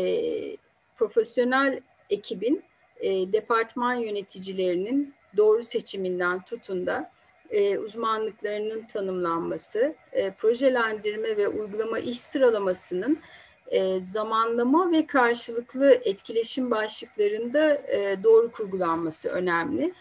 profesyonel 0.95 1.81
ekibin 2.09 2.63
e, 2.99 3.33
departman 3.33 3.93
yöneticilerinin 3.95 5.13
doğru 5.37 5.63
seçiminden 5.63 6.41
tutun 6.41 6.85
da 6.85 7.11
e, 7.51 7.77
uzmanlıklarının 7.77 8.87
tanımlanması, 8.87 9.95
e, 10.11 10.31
projelendirme 10.31 11.37
ve 11.37 11.47
uygulama 11.47 11.99
iş 11.99 12.19
sıralamasının 12.19 13.19
e, 13.67 14.01
zamanlama 14.01 14.91
ve 14.91 15.05
karşılıklı 15.05 15.93
etkileşim 15.93 16.71
başlıklarında 16.71 17.73
e, 17.73 18.23
doğru 18.23 18.51
kurgulanması 18.51 19.29
önemli. 19.29 19.93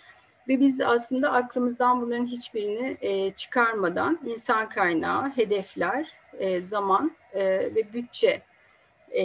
Ve 0.48 0.60
biz 0.60 0.80
aslında 0.80 1.32
aklımızdan 1.32 2.02
bunların 2.02 2.26
hiçbirini 2.26 2.96
e, 3.00 3.30
çıkarmadan 3.30 4.20
insan 4.24 4.68
kaynağı, 4.68 5.28
hedefler, 5.28 6.12
e, 6.38 6.60
zaman 6.60 7.16
e, 7.32 7.44
ve 7.74 7.92
bütçe 7.92 8.42
e, 9.10 9.24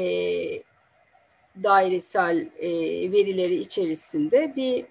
dairesel 1.64 2.48
e, 2.60 2.70
verileri 3.12 3.56
içerisinde 3.56 4.54
bir 4.56 4.86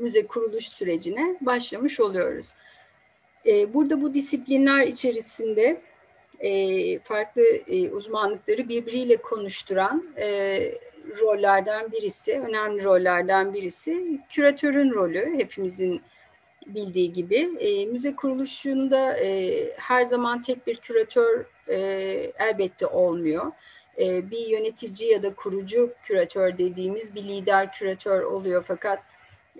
müze 0.00 0.26
kuruluş 0.26 0.68
sürecine 0.68 1.36
başlamış 1.40 2.00
oluyoruz. 2.00 2.52
E, 3.46 3.74
burada 3.74 4.02
bu 4.02 4.14
disiplinler 4.14 4.86
içerisinde 4.86 5.80
e, 6.40 6.98
farklı 6.98 7.42
e, 7.42 7.90
uzmanlıkları 7.90 8.68
birbiriyle 8.68 9.16
konuşturan 9.16 10.04
rollerden 11.20 11.92
birisi, 11.92 12.40
önemli 12.40 12.84
rollerden 12.84 13.54
birisi 13.54 14.20
küratörün 14.30 14.90
rolü. 14.90 15.34
Hepimizin 15.38 16.02
bildiği 16.66 17.12
gibi 17.12 17.46
müze 17.92 18.16
kuruluşunda 18.16 19.16
her 19.76 20.04
zaman 20.04 20.42
tek 20.42 20.66
bir 20.66 20.76
küratör 20.76 21.44
elbette 22.38 22.86
olmuyor. 22.86 23.52
Bir 23.98 24.46
yönetici 24.46 25.10
ya 25.10 25.22
da 25.22 25.34
kurucu 25.34 25.92
küratör 26.04 26.58
dediğimiz 26.58 27.14
bir 27.14 27.22
lider 27.22 27.72
küratör 27.72 28.22
oluyor 28.22 28.64
fakat 28.68 29.02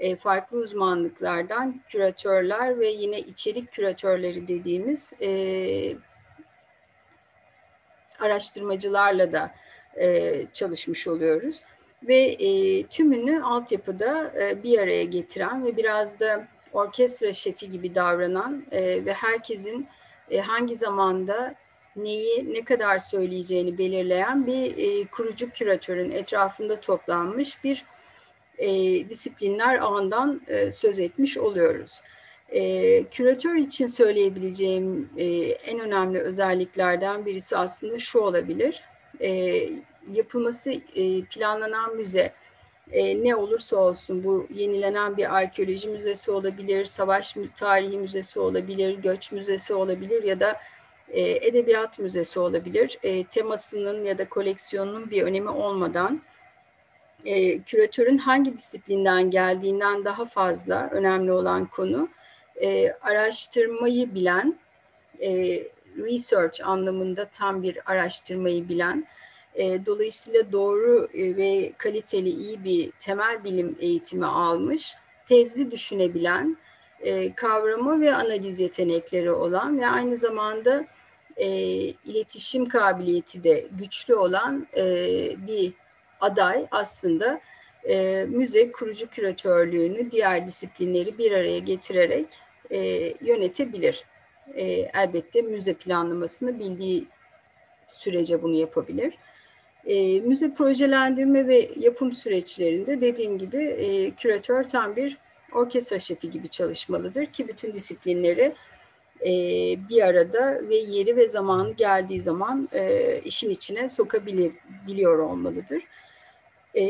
e, 0.01 0.17
farklı 0.17 0.59
uzmanlıklardan 0.59 1.81
küratörler 1.89 2.81
ve 2.81 2.89
yine 2.89 3.21
içerik 3.21 3.73
küratörleri 3.73 4.49
dediğimiz 4.49 5.13
e, 5.23 5.31
araştırmacılarla 8.21 9.33
da 9.33 9.55
e, 10.01 10.33
çalışmış 10.53 11.09
oluyoruz. 11.09 11.63
Ve 12.03 12.17
e, 12.17 12.83
tümünü 12.83 13.43
altyapıda 13.43 14.33
e, 14.41 14.63
bir 14.63 14.79
araya 14.79 15.05
getiren 15.05 15.67
ve 15.67 15.77
biraz 15.77 16.21
da 16.21 16.49
orkestra 16.73 17.33
şefi 17.33 17.71
gibi 17.71 17.95
davranan 17.95 18.67
e, 18.71 19.05
ve 19.05 19.13
herkesin 19.13 19.89
e, 20.31 20.41
hangi 20.41 20.77
zamanda 20.77 21.55
neyi 21.97 22.55
ne 22.55 22.65
kadar 22.65 22.99
söyleyeceğini 22.99 23.79
belirleyen 23.79 24.47
bir 24.47 24.79
e, 24.79 25.07
kurucu 25.07 25.51
küratörün 25.51 26.11
etrafında 26.11 26.81
toplanmış 26.81 27.65
bir 27.65 27.85
e, 28.61 29.09
disiplinler 29.09 29.79
ağından 29.79 30.41
e, 30.49 30.73
söz 30.73 31.01
etmiş 31.01 31.39
oluyoruz. 31.39 32.01
E, 32.49 33.05
küratör 33.05 33.55
için 33.55 33.87
söyleyebileceğim 33.87 35.11
e, 35.17 35.25
en 35.51 35.81
önemli 35.81 36.19
özelliklerden 36.19 37.27
birisi 37.27 37.57
aslında 37.57 37.99
şu 37.99 38.19
olabilir. 38.19 38.83
E, 39.21 39.61
yapılması 40.13 40.71
e, 40.71 41.25
planlanan 41.25 41.97
müze 41.97 42.33
e, 42.93 43.25
ne 43.25 43.37
olursa 43.37 43.77
olsun 43.77 44.25
bu 44.25 44.47
yenilenen 44.55 45.17
bir 45.17 45.37
arkeoloji 45.37 45.89
müzesi 45.89 46.31
olabilir, 46.31 46.85
savaş 46.85 47.37
tarihi 47.57 47.99
müzesi 47.99 48.41
olabilir, 48.41 48.99
göç 48.99 49.33
müzesi 49.33 49.75
olabilir 49.75 50.23
ya 50.23 50.41
da 50.41 50.61
e, 51.09 51.21
edebiyat 51.47 51.99
müzesi 51.99 52.41
olabilir. 52.41 52.99
E, 53.03 53.25
temasının 53.25 54.05
ya 54.05 54.19
da 54.19 54.29
koleksiyonunun 54.29 55.11
bir 55.11 55.23
önemi 55.23 55.49
olmadan 55.49 56.23
e, 57.25 57.63
küratörün 57.63 58.19
hangi 58.19 58.57
disiplinden 58.57 59.31
geldiğinden 59.31 60.05
daha 60.05 60.25
fazla 60.25 60.89
önemli 60.93 61.33
olan 61.33 61.67
konu 61.67 62.09
e, 62.63 62.93
araştırmayı 62.93 64.15
bilen, 64.15 64.59
e, 65.23 65.31
research 65.97 66.67
anlamında 66.69 67.25
tam 67.25 67.63
bir 67.63 67.79
araştırmayı 67.87 68.69
bilen, 68.69 69.07
e, 69.55 69.87
dolayısıyla 69.87 70.53
doğru 70.53 71.09
e, 71.15 71.37
ve 71.37 71.73
kaliteli 71.79 72.29
iyi 72.29 72.65
bir 72.65 72.91
temel 72.91 73.45
bilim 73.45 73.77
eğitimi 73.81 74.27
almış, 74.27 74.95
tezli 75.29 75.71
düşünebilen, 75.71 76.57
e, 77.01 77.35
kavrama 77.35 78.01
ve 78.01 78.15
analiz 78.15 78.61
yetenekleri 78.61 79.31
olan 79.31 79.81
ve 79.81 79.87
aynı 79.87 80.17
zamanda 80.17 80.87
e, 81.37 81.49
iletişim 82.05 82.69
kabiliyeti 82.69 83.45
de 83.45 83.67
güçlü 83.71 84.15
olan 84.15 84.67
e, 84.77 84.85
bir 85.47 85.73
aday 86.21 86.67
aslında 86.71 87.41
e, 87.89 88.27
müze 88.29 88.73
kurucu 88.73 89.11
küratörlüğünü 89.11 90.11
diğer 90.11 90.47
disiplinleri 90.47 91.19
bir 91.19 91.33
araya 91.33 91.59
getirerek 91.59 92.27
e, 92.71 92.79
yönetebilir. 93.21 94.05
E, 94.55 94.65
elbette 94.95 95.43
müze 95.43 95.75
planlamasını 95.75 96.59
bildiği 96.59 97.07
sürece 97.87 98.43
bunu 98.43 98.55
yapabilir. 98.55 99.15
E, 99.87 100.21
müze 100.21 100.55
projelendirme 100.55 101.49
ve 101.49 101.71
yapım 101.77 102.13
süreçlerinde 102.13 103.01
dediğim 103.01 103.39
gibi 103.39 103.63
e, 103.65 104.11
küratör 104.11 104.65
tam 104.65 104.97
bir 104.97 105.19
orkestra 105.53 105.99
şefi 105.99 106.31
gibi 106.31 106.49
çalışmalıdır 106.49 107.27
ki 107.27 107.49
bütün 107.49 107.73
disiplinleri 107.73 108.55
e, 109.21 109.33
bir 109.89 110.03
arada 110.03 110.69
ve 110.69 110.77
yeri 110.77 111.17
ve 111.17 111.29
zamanı 111.29 111.73
geldiği 111.73 112.21
zaman 112.21 112.69
e, 112.73 113.19
işin 113.25 113.51
içine 113.51 113.89
sokabiliyor 113.89 115.19
olmalıdır. 115.19 115.83
E, 116.75 116.85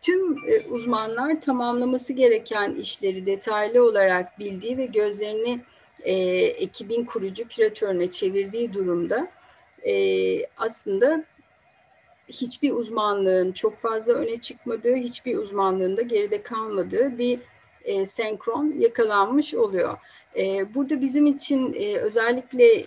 tüm 0.00 0.36
uzmanlar 0.70 1.40
tamamlaması 1.40 2.12
gereken 2.12 2.74
işleri 2.74 3.26
detaylı 3.26 3.84
olarak 3.84 4.38
bildiği 4.38 4.78
ve 4.78 4.86
gözlerini 4.86 5.60
e, 6.02 6.14
ekibin 6.44 7.04
kurucu 7.04 7.48
küratörüne 7.48 8.10
çevirdiği 8.10 8.72
durumda 8.72 9.28
e, 9.86 9.94
aslında 10.56 11.24
hiçbir 12.28 12.72
uzmanlığın 12.72 13.52
çok 13.52 13.78
fazla 13.78 14.12
öne 14.12 14.36
çıkmadığı, 14.36 14.94
hiçbir 14.94 15.36
uzmanlığın 15.36 15.96
da 15.96 16.02
geride 16.02 16.42
kalmadığı 16.42 17.18
bir 17.18 17.38
e, 17.84 18.06
senkron 18.06 18.74
yakalanmış 18.78 19.54
oluyor. 19.54 19.98
E, 20.36 20.74
burada 20.74 21.00
bizim 21.00 21.26
için 21.26 21.74
e, 21.78 21.96
özellikle 21.96 22.84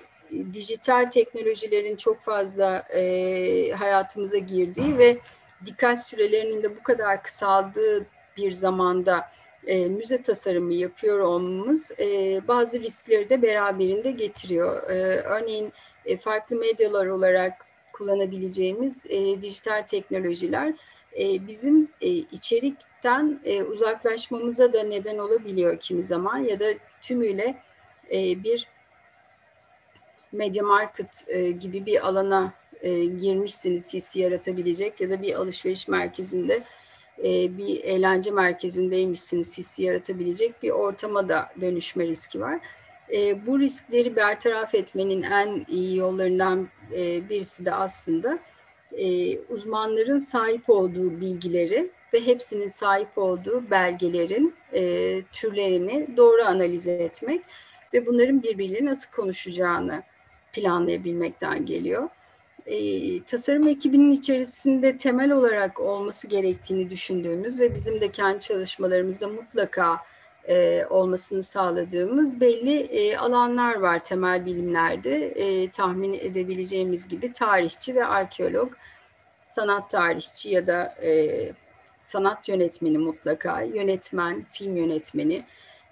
dijital 0.54 1.06
teknolojilerin 1.06 1.96
çok 1.96 2.22
fazla 2.22 2.88
e, 2.94 3.72
hayatımıza 3.72 4.38
girdiği 4.38 4.98
ve 4.98 5.18
dikkat 5.66 6.08
sürelerinin 6.08 6.64
de 6.64 6.78
bu 6.78 6.84
kadar 6.84 7.24
kısaldığı 7.24 8.06
bir 8.38 8.52
zamanda 8.52 9.30
e, 9.68 9.90
müze 9.90 10.22
tasarımı 10.22 10.74
yapıyor 10.74 11.20
olmamız 11.20 11.92
e, 12.00 12.42
bazı 12.48 12.80
riskleri 12.82 13.30
de 13.30 13.42
beraberinde 13.42 14.12
getiriyor. 14.12 14.90
E, 14.90 14.94
örneğin 15.22 15.74
e, 16.06 16.18
farklı 16.18 16.56
medyalar 16.56 17.06
olarak 17.06 17.66
kullanabileceğimiz 17.94 19.06
e, 19.10 19.42
dijital 19.42 19.82
teknolojiler 19.82 20.74
e, 21.20 21.48
bizim 21.48 21.92
e, 22.02 22.08
içerikten 22.08 23.40
e, 23.46 23.64
uzaklaşmamıza 23.64 24.74
da 24.74 24.84
neden 24.84 25.18
olabiliyor 25.18 25.80
kimi 25.80 26.04
zaman 26.04 26.38
ya 26.38 26.60
da 26.60 26.66
tümüyle 27.02 27.58
e, 28.12 28.44
bir 28.44 28.68
media 30.32 30.66
market 30.66 31.26
e, 31.28 31.52
gibi 31.52 31.86
bir 31.86 32.08
alana 32.08 32.54
e, 32.82 33.06
girmişsiniz 33.06 33.94
hissi 33.94 34.20
yaratabilecek 34.20 35.02
ya 35.02 35.10
da 35.10 35.22
bir 35.22 35.34
alışveriş 35.34 35.88
merkezinde 35.88 36.64
e, 37.20 37.58
bir 37.58 37.84
eğlence 37.84 38.32
merkezindeymişsiniz 38.32 39.58
hissi 39.58 39.84
yaratabilecek 39.84 40.64
bir 40.64 40.70
ortama 40.70 41.30
da 41.30 41.50
dönüşme 41.62 42.08
riski 42.08 42.40
var. 42.40 42.60
E, 43.14 43.48
bu 43.48 43.60
riskleri 43.60 44.16
bertaraf 44.16 44.76
etmenin 44.76 45.22
en 45.22 45.66
iyi 45.70 45.98
yollarından 45.98 46.68
e, 46.98 47.30
birisi 47.30 47.66
de 47.66 47.74
aslında 47.74 48.40
e, 48.92 49.40
uzmanların 49.40 50.18
sahip 50.18 50.70
olduğu 50.70 51.22
bilgileri 51.22 51.92
ve 52.14 52.26
hepsinin 52.26 52.68
sahip 52.68 53.18
olduğu 53.18 53.72
belgelerin 53.72 54.56
e, 54.74 55.22
türlerini 55.32 56.08
doğru 56.18 56.42
analiz 56.42 56.88
etmek 56.88 57.42
ve 57.94 58.06
bunların 58.06 58.44
birbiriyle 58.44 58.86
nasıl 58.86 59.12
konuşacağını 59.12 60.04
planlayabilmekten 60.54 61.66
geliyor. 61.66 62.10
E, 62.68 63.24
tasarım 63.24 63.68
ekibinin 63.68 64.12
içerisinde 64.12 64.98
temel 64.98 65.32
olarak 65.32 65.80
olması 65.80 66.28
gerektiğini 66.28 66.90
düşündüğümüz 66.90 67.60
ve 67.60 67.74
bizim 67.74 68.02
de 68.02 68.12
kendi 68.12 68.40
çalışmalarımızda 68.40 69.28
mutlaka 69.28 69.98
e, 70.50 70.86
olmasını 70.90 71.44
sağladığımız 71.44 72.40
belli 72.40 72.80
e, 72.80 73.18
alanlar 73.18 73.76
var 73.76 74.04
temel 74.04 74.46
bilimlerde. 74.46 75.28
E, 75.28 75.72
tahmin 75.72 76.14
edebileceğimiz 76.14 77.08
gibi 77.08 77.34
tarihçi 77.34 77.96
ve 77.96 78.06
arkeolog, 78.06 78.74
sanat 79.48 79.90
tarihçi 79.90 80.50
ya 80.50 80.68
da 80.68 80.96
e, 81.04 81.52
sanat 82.00 82.50
yönetmeni 82.50 82.98
mutlaka, 82.98 83.62
yönetmen, 83.62 84.46
film 84.50 84.76
yönetmeni, 84.76 85.44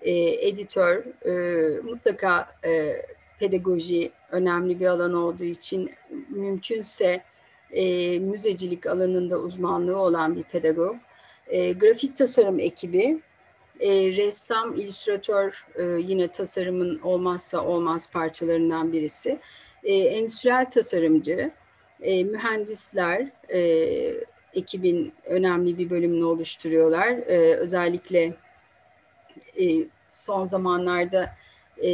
e, 0.02 0.12
editör, 0.48 1.04
e, 1.26 1.82
mutlaka 1.82 2.48
e, 2.66 3.02
pedagoji 3.40 4.12
önemli 4.36 4.80
bir 4.80 4.86
alan 4.86 5.14
olduğu 5.14 5.44
için 5.44 5.92
mümkünse 6.30 7.24
e, 7.72 8.20
müzecilik 8.20 8.88
alanında 8.88 9.38
uzmanlığı 9.38 9.98
olan 9.98 10.36
bir 10.36 10.44
pedagog, 10.44 10.96
e, 11.48 11.72
grafik 11.72 12.18
tasarım 12.18 12.60
ekibi, 12.60 13.20
e, 13.80 13.90
ressam, 14.18 14.76
illüstratör 14.76 15.66
e, 15.76 15.84
yine 15.84 16.28
tasarımın 16.28 17.00
olmazsa 17.00 17.66
olmaz 17.66 18.10
parçalarından 18.12 18.94
birisi. 18.94 19.40
E, 19.84 19.94
endüstriyel 19.94 20.70
tasarımcı, 20.70 21.52
e, 22.02 22.24
mühendisler 22.24 23.32
e, 23.54 23.60
ekibin 24.54 25.14
önemli 25.26 25.78
bir 25.78 25.90
bölümünü 25.90 26.24
oluşturuyorlar. 26.24 27.10
E, 27.10 27.56
özellikle 27.56 28.34
e, 29.62 29.66
son 30.10 30.46
zamanlarda 30.46 31.36
e, 31.84 31.90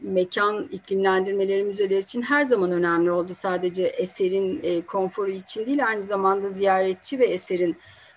mekan 0.00 0.68
iklimlendirmeleri 0.72 1.64
müzeler 1.64 1.98
için 1.98 2.22
her 2.22 2.44
zaman 2.44 2.72
önemli 2.72 3.10
oldu. 3.10 3.34
Sadece 3.34 3.82
eserin 3.82 4.60
e, 4.62 4.80
konforu 4.80 5.30
için 5.30 5.66
değil, 5.66 5.86
aynı 5.86 6.02
zamanda 6.02 6.50
ziyaretçi 6.50 7.18
ve 7.18 7.26
eserin 7.26 7.76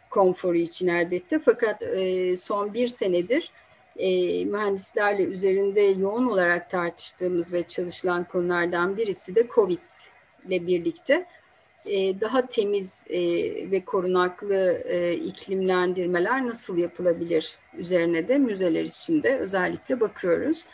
konforu 0.09 0.57
için 0.57 0.87
elbette. 0.87 1.39
Fakat 1.39 1.81
e, 1.81 2.37
son 2.37 2.73
bir 2.73 2.87
senedir 2.87 3.51
e, 3.97 4.45
mühendislerle 4.45 5.23
üzerinde 5.23 5.81
yoğun 5.81 6.25
olarak 6.25 6.69
tartıştığımız 6.69 7.53
ve 7.53 7.63
çalışılan 7.63 8.23
konulardan 8.23 8.97
birisi 8.97 9.35
de 9.35 9.47
COVID 9.55 9.79
ile 10.47 10.67
birlikte 10.67 11.25
e, 11.85 12.21
daha 12.21 12.47
temiz 12.47 13.05
e, 13.09 13.21
ve 13.71 13.85
korunaklı 13.85 14.83
e, 14.85 15.13
iklimlendirmeler 15.13 16.47
nasıl 16.47 16.77
yapılabilir 16.77 17.57
üzerine 17.77 18.27
de 18.27 18.37
müzeler 18.37 18.83
içinde 18.83 19.37
özellikle 19.37 19.99
bakıyoruz. 19.99 20.65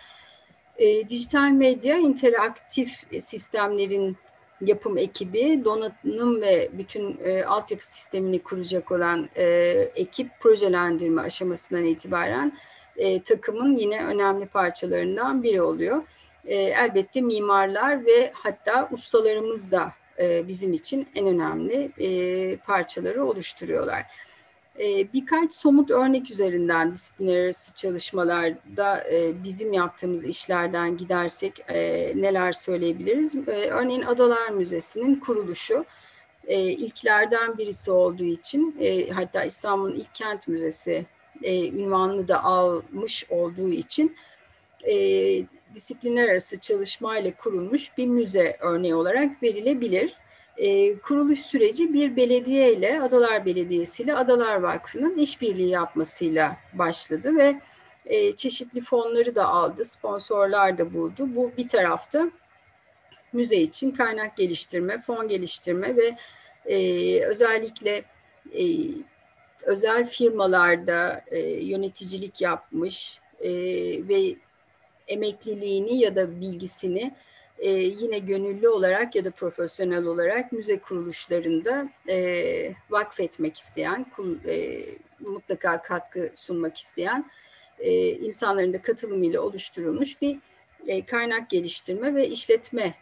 E, 0.80 1.10
dijital 1.10 1.50
medya 1.50 1.98
interaktif 1.98 3.04
sistemlerin 3.20 4.18
yapım 4.62 4.98
ekibi, 4.98 5.66
donanım 5.66 6.42
ve 6.42 6.70
bütün 6.74 7.18
e, 7.24 7.44
altyapı 7.44 7.88
sistemini 7.88 8.40
kuracak 8.40 8.92
olan 8.92 9.30
e, 9.38 9.46
ekip 9.96 10.40
projelendirme 10.40 11.22
aşamasından 11.22 11.84
itibaren 11.84 12.58
e, 12.98 13.24
takımın 13.24 13.76
yine 13.76 14.06
önemli 14.06 14.46
parçalarından 14.46 15.44
biri 15.44 15.62
oluyor. 15.62 16.04
E, 16.46 16.56
elbette 16.56 17.22
mimarlar 17.22 18.06
ve 18.06 18.32
hatta 18.34 18.90
ustalarımız 18.92 19.72
da 19.72 19.94
e, 20.20 20.48
bizim 20.48 20.74
için 20.74 21.08
en 21.16 21.28
önemli 21.28 21.92
e, 22.00 22.58
parçaları 22.58 23.26
oluşturuyorlar. 23.26 24.06
E, 24.80 25.14
birkaç 25.14 25.54
somut 25.54 25.92
örnek 25.92 26.32
üzerinden 26.32 26.94
disiplinler 26.94 27.44
arası 27.44 27.74
çalışmalarda 27.74 29.04
e, 29.12 29.44
bizim 29.44 29.74
yaptığımız 29.74 30.26
işlerden 30.26 30.98
gidersek 30.98 31.60
e, 31.70 32.14
neler 32.16 32.54
söyleyebiliriz? 32.54 33.36
E, 33.36 33.52
örneğin 33.52 34.02
Adalar 34.02 34.50
Müzesi'nin 34.50 35.16
kuruluşu 35.16 35.86
ilklerden 36.50 37.58
birisi 37.58 37.92
olduğu 37.92 38.24
için 38.24 38.78
hatta 39.14 39.44
İstanbul'un 39.44 39.96
ilk 39.96 40.16
kent 40.16 40.48
müzesi 40.48 41.06
ünvanını 41.44 42.28
da 42.28 42.44
almış 42.44 43.26
olduğu 43.30 43.70
için 43.70 44.16
disiplinler 45.76 46.30
arası 46.30 46.60
çalışmayla 46.60 47.32
kurulmuş 47.36 47.98
bir 47.98 48.08
müze 48.08 48.58
örneği 48.60 48.96
olarak 48.96 49.44
verilebilir. 49.44 50.16
E, 50.60 50.98
kuruluş 50.98 51.40
süreci 51.40 51.94
bir 51.94 52.16
belediye 52.16 52.74
ile 52.74 53.02
Adalar 53.02 53.46
Belediyesi 53.46 54.04
ile 54.04 54.16
Adalar 54.16 54.56
Vakfı'nın 54.56 55.18
işbirliği 55.18 55.70
yapmasıyla 55.70 56.58
başladı 56.74 57.36
ve 57.38 57.62
e, 58.06 58.36
çeşitli 58.36 58.82
fonları 58.82 59.36
da 59.36 59.48
aldı, 59.48 59.86
sponsorlar 59.86 60.78
da 60.78 60.94
buldu. 60.94 61.36
Bu 61.36 61.52
bir 61.58 61.68
tarafta 61.68 62.32
müze 63.34 63.58
için 63.58 63.92
kaynak 63.92 64.38
geliştirme, 64.38 65.02
fon 65.02 65.28
geliştirme 65.28 65.96
ve 65.98 66.18
e, 66.66 66.78
özellikle 67.26 68.04
e, 68.54 68.64
özel 69.64 70.06
firmalarda 70.08 71.24
e, 71.28 71.40
yöneticilik 71.50 72.42
yapmış 72.42 73.20
e, 73.40 73.50
ve 74.08 74.36
emekliliğini 75.08 76.00
ya 76.00 76.16
da 76.16 76.42
bilgisini 76.42 77.16
e, 77.60 77.70
yine 77.72 78.20
gönüllü 78.20 78.70
olarak 78.70 79.16
ya 79.16 79.26
da 79.26 79.32
profesyonel 79.32 80.06
olarak 80.06 80.52
müze 80.52 80.80
kuruluşlarında 80.80 81.90
e, 82.10 82.74
vakfetmek 82.90 83.58
isteyen, 83.58 84.06
kul, 84.16 84.36
e, 84.48 84.86
mutlaka 85.20 85.82
katkı 85.82 86.32
sunmak 86.36 86.78
isteyen 86.78 87.32
e, 87.80 88.12
insanların 88.12 88.74
da 88.74 88.82
katılımıyla 88.82 89.42
oluşturulmuş 89.42 90.22
bir 90.22 90.38
e, 90.88 91.06
kaynak 91.06 91.50
geliştirme 91.50 92.16
ve 92.16 92.28
işletme 92.28 92.94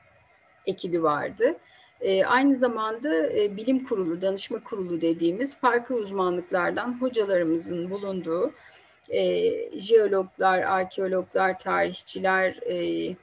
ekibi 0.66 1.04
vardı. 1.04 1.56
E, 2.02 2.26
aynı 2.26 2.56
zamanda 2.56 3.28
e, 3.28 3.58
bilim 3.58 3.86
kurulu, 3.86 4.22
danışma 4.22 4.64
kurulu 4.64 5.02
dediğimiz 5.02 5.58
farklı 5.58 5.96
uzmanlıklardan 5.96 7.02
hocalarımızın 7.02 7.90
bulunduğu 7.90 8.54
e, 9.10 9.52
jeologlar, 9.80 10.60
arkeologlar, 10.60 11.60
tarihçiler, 11.60 12.60
e, 12.70 13.16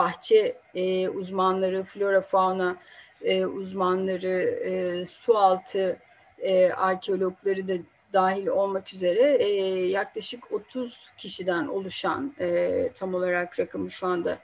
bahçe 0.00 0.56
e, 0.74 1.08
uzmanları, 1.08 1.84
flora 1.84 2.20
fauna 2.20 2.76
e, 3.22 3.46
uzmanları, 3.46 4.36
e, 4.64 5.06
su 5.06 5.36
altı 5.38 5.98
e, 6.38 6.70
arkeologları 6.70 7.68
da 7.68 7.72
dahil 8.12 8.46
olmak 8.46 8.94
üzere 8.94 9.36
e, 9.40 9.46
yaklaşık 9.86 10.52
30 10.52 11.10
kişiden 11.18 11.66
oluşan 11.66 12.34
e, 12.40 12.90
tam 12.94 13.14
olarak 13.14 13.58
rakamı 13.58 13.90
şu 13.90 14.06
anda 14.06 14.38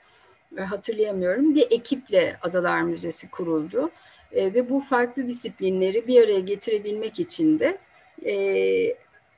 e, 0.57 0.61
hatırlayamıyorum 0.61 1.55
bir 1.55 1.67
ekiple 1.71 2.37
Adalar 2.41 2.81
Müzesi 2.81 3.31
kuruldu 3.31 3.89
e, 4.31 4.53
ve 4.53 4.69
bu 4.69 4.79
farklı 4.79 5.27
disiplinleri 5.27 6.07
bir 6.07 6.23
araya 6.23 6.39
getirebilmek 6.39 7.19
için 7.19 7.59
de 7.59 7.77
e, 8.25 8.33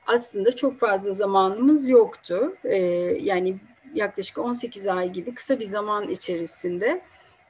aslında 0.06 0.56
çok 0.56 0.78
fazla 0.78 1.12
zamanımız 1.12 1.88
yoktu. 1.88 2.56
E, 2.64 2.76
yani 3.20 3.56
yaklaşık 3.94 4.38
18 4.38 4.86
ay 4.86 5.12
gibi 5.12 5.34
kısa 5.34 5.60
bir 5.60 5.64
zaman 5.64 6.08
içerisinde 6.08 7.02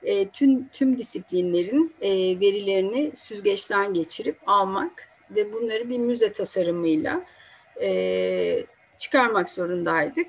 e, 0.02 0.28
tüm 0.28 0.68
tüm 0.68 0.98
disiplinlerin 0.98 1.94
e, 2.00 2.10
verilerini 2.40 3.12
süzgeçten 3.14 3.94
geçirip 3.94 4.38
almak 4.46 5.08
ve 5.30 5.52
bunları 5.52 5.88
bir 5.88 5.98
müze 5.98 6.32
tasarımıyla 6.32 7.24
e, 7.82 8.64
çıkarmak 8.98 9.50
zorundaydık. 9.50 10.26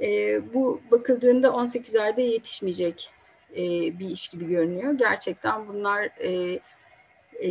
E, 0.00 0.40
bu 0.54 0.80
bakıldığında 0.90 1.52
18 1.52 1.96
ayda 1.96 2.20
yetişmeyecek 2.20 3.10
e, 3.52 3.58
bir 3.98 4.10
iş 4.10 4.28
gibi 4.28 4.46
görünüyor. 4.46 4.92
Gerçekten 4.92 5.68
bunlar 5.68 6.02
e, 6.02 6.60
e, 7.44 7.50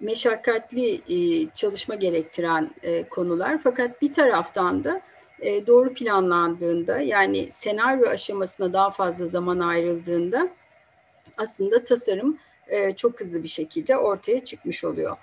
meşakkatli 0.00 0.94
e, 1.08 1.48
çalışma 1.54 1.94
gerektiren 1.94 2.70
e, 2.82 3.08
konular. 3.08 3.58
Fakat 3.58 4.02
bir 4.02 4.12
taraftan 4.12 4.84
da 4.84 5.00
e, 5.40 5.66
doğru 5.66 5.94
planlandığında 5.94 7.00
yani 7.00 7.48
senaryo 7.52 8.08
aşamasına 8.08 8.72
daha 8.72 8.90
fazla 8.90 9.26
zaman 9.26 9.60
ayrıldığında 9.60 10.48
aslında 11.36 11.84
tasarım 11.84 12.38
e, 12.68 12.96
çok 12.96 13.20
hızlı 13.20 13.42
bir 13.42 13.48
şekilde 13.48 13.96
ortaya 13.96 14.44
çıkmış 14.44 14.84
oluyor. 14.84 15.16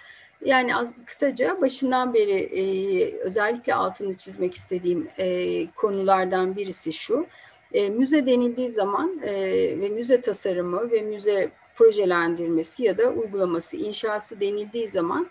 Yani 0.46 0.76
az, 0.76 0.94
kısaca 1.06 1.62
başından 1.62 2.14
beri 2.14 2.36
e, 2.36 3.16
özellikle 3.18 3.76
altını 3.76 4.14
çizmek 4.14 4.54
istediğim 4.54 5.08
e, 5.18 5.68
konulardan 5.72 6.56
birisi 6.56 6.94
şu. 6.94 7.28
E, 7.74 7.90
müze 7.90 8.26
denildiği 8.26 8.70
zaman 8.70 9.22
e, 9.24 9.34
ve 9.80 9.90
müze 9.90 10.22
tasarımı 10.22 10.92
ve 10.92 11.02
müze 11.02 11.52
projelendirmesi 11.76 12.84
ya 12.84 12.98
da 12.98 13.10
uygulaması, 13.10 13.78
inşası 13.78 14.40
denildiği 14.40 14.90
zaman 14.90 15.30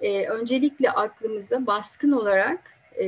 e, 0.00 0.26
öncelikle 0.26 0.90
aklımıza 0.90 1.66
baskın 1.66 2.12
olarak 2.12 2.75
e, 3.00 3.06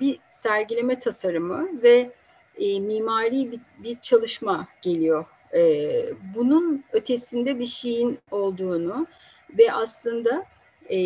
bir 0.00 0.18
sergileme 0.30 1.00
tasarımı 1.00 1.82
ve 1.82 2.10
e, 2.58 2.80
mimari 2.80 3.52
bir, 3.52 3.60
bir 3.78 4.00
çalışma 4.00 4.68
geliyor. 4.82 5.24
E, 5.54 5.92
bunun 6.34 6.84
ötesinde 6.92 7.58
bir 7.58 7.66
şeyin 7.66 8.18
olduğunu 8.30 9.06
ve 9.58 9.72
aslında 9.72 10.46
e, 10.90 10.98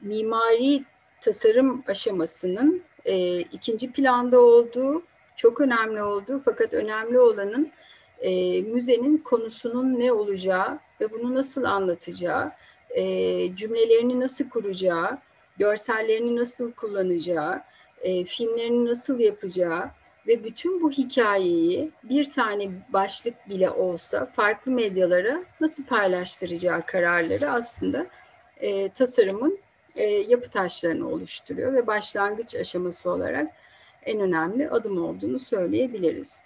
mimari 0.00 0.84
tasarım 1.20 1.84
aşamasının 1.88 2.82
e, 3.04 3.40
ikinci 3.40 3.92
planda 3.92 4.40
olduğu, 4.40 5.02
çok 5.36 5.60
önemli 5.60 6.02
olduğu 6.02 6.38
fakat 6.38 6.74
önemli 6.74 7.20
olanın 7.20 7.72
e, 8.20 8.62
müzenin 8.62 9.16
konusunun 9.18 9.98
ne 9.98 10.12
olacağı 10.12 10.78
ve 11.00 11.10
bunu 11.10 11.34
nasıl 11.34 11.64
anlatacağı, 11.64 12.52
e, 12.90 13.04
cümlelerini 13.56 14.20
nasıl 14.20 14.48
kuracağı, 14.48 15.18
görsellerini 15.58 16.36
nasıl 16.36 16.72
kullanacağı, 16.72 17.62
e, 18.00 18.24
filmlerini 18.24 18.84
nasıl 18.84 19.20
yapacağı 19.20 19.90
ve 20.26 20.44
bütün 20.44 20.82
bu 20.82 20.90
hikayeyi 20.90 21.90
bir 22.04 22.30
tane 22.30 22.70
başlık 22.88 23.48
bile 23.48 23.70
olsa 23.70 24.26
farklı 24.26 24.72
medyalara 24.72 25.44
nasıl 25.60 25.84
paylaştıracağı 25.84 26.86
kararları 26.86 27.50
aslında 27.50 28.06
e, 28.60 28.88
tasarımın 28.88 29.58
e, 29.96 30.04
yapı 30.04 30.50
taşlarını 30.50 31.08
oluşturuyor 31.08 31.72
ve 31.72 31.86
başlangıç 31.86 32.54
aşaması 32.54 33.10
olarak 33.10 33.52
en 34.02 34.20
önemli 34.20 34.70
adım 34.70 35.04
olduğunu 35.04 35.38
söyleyebiliriz. 35.38 36.40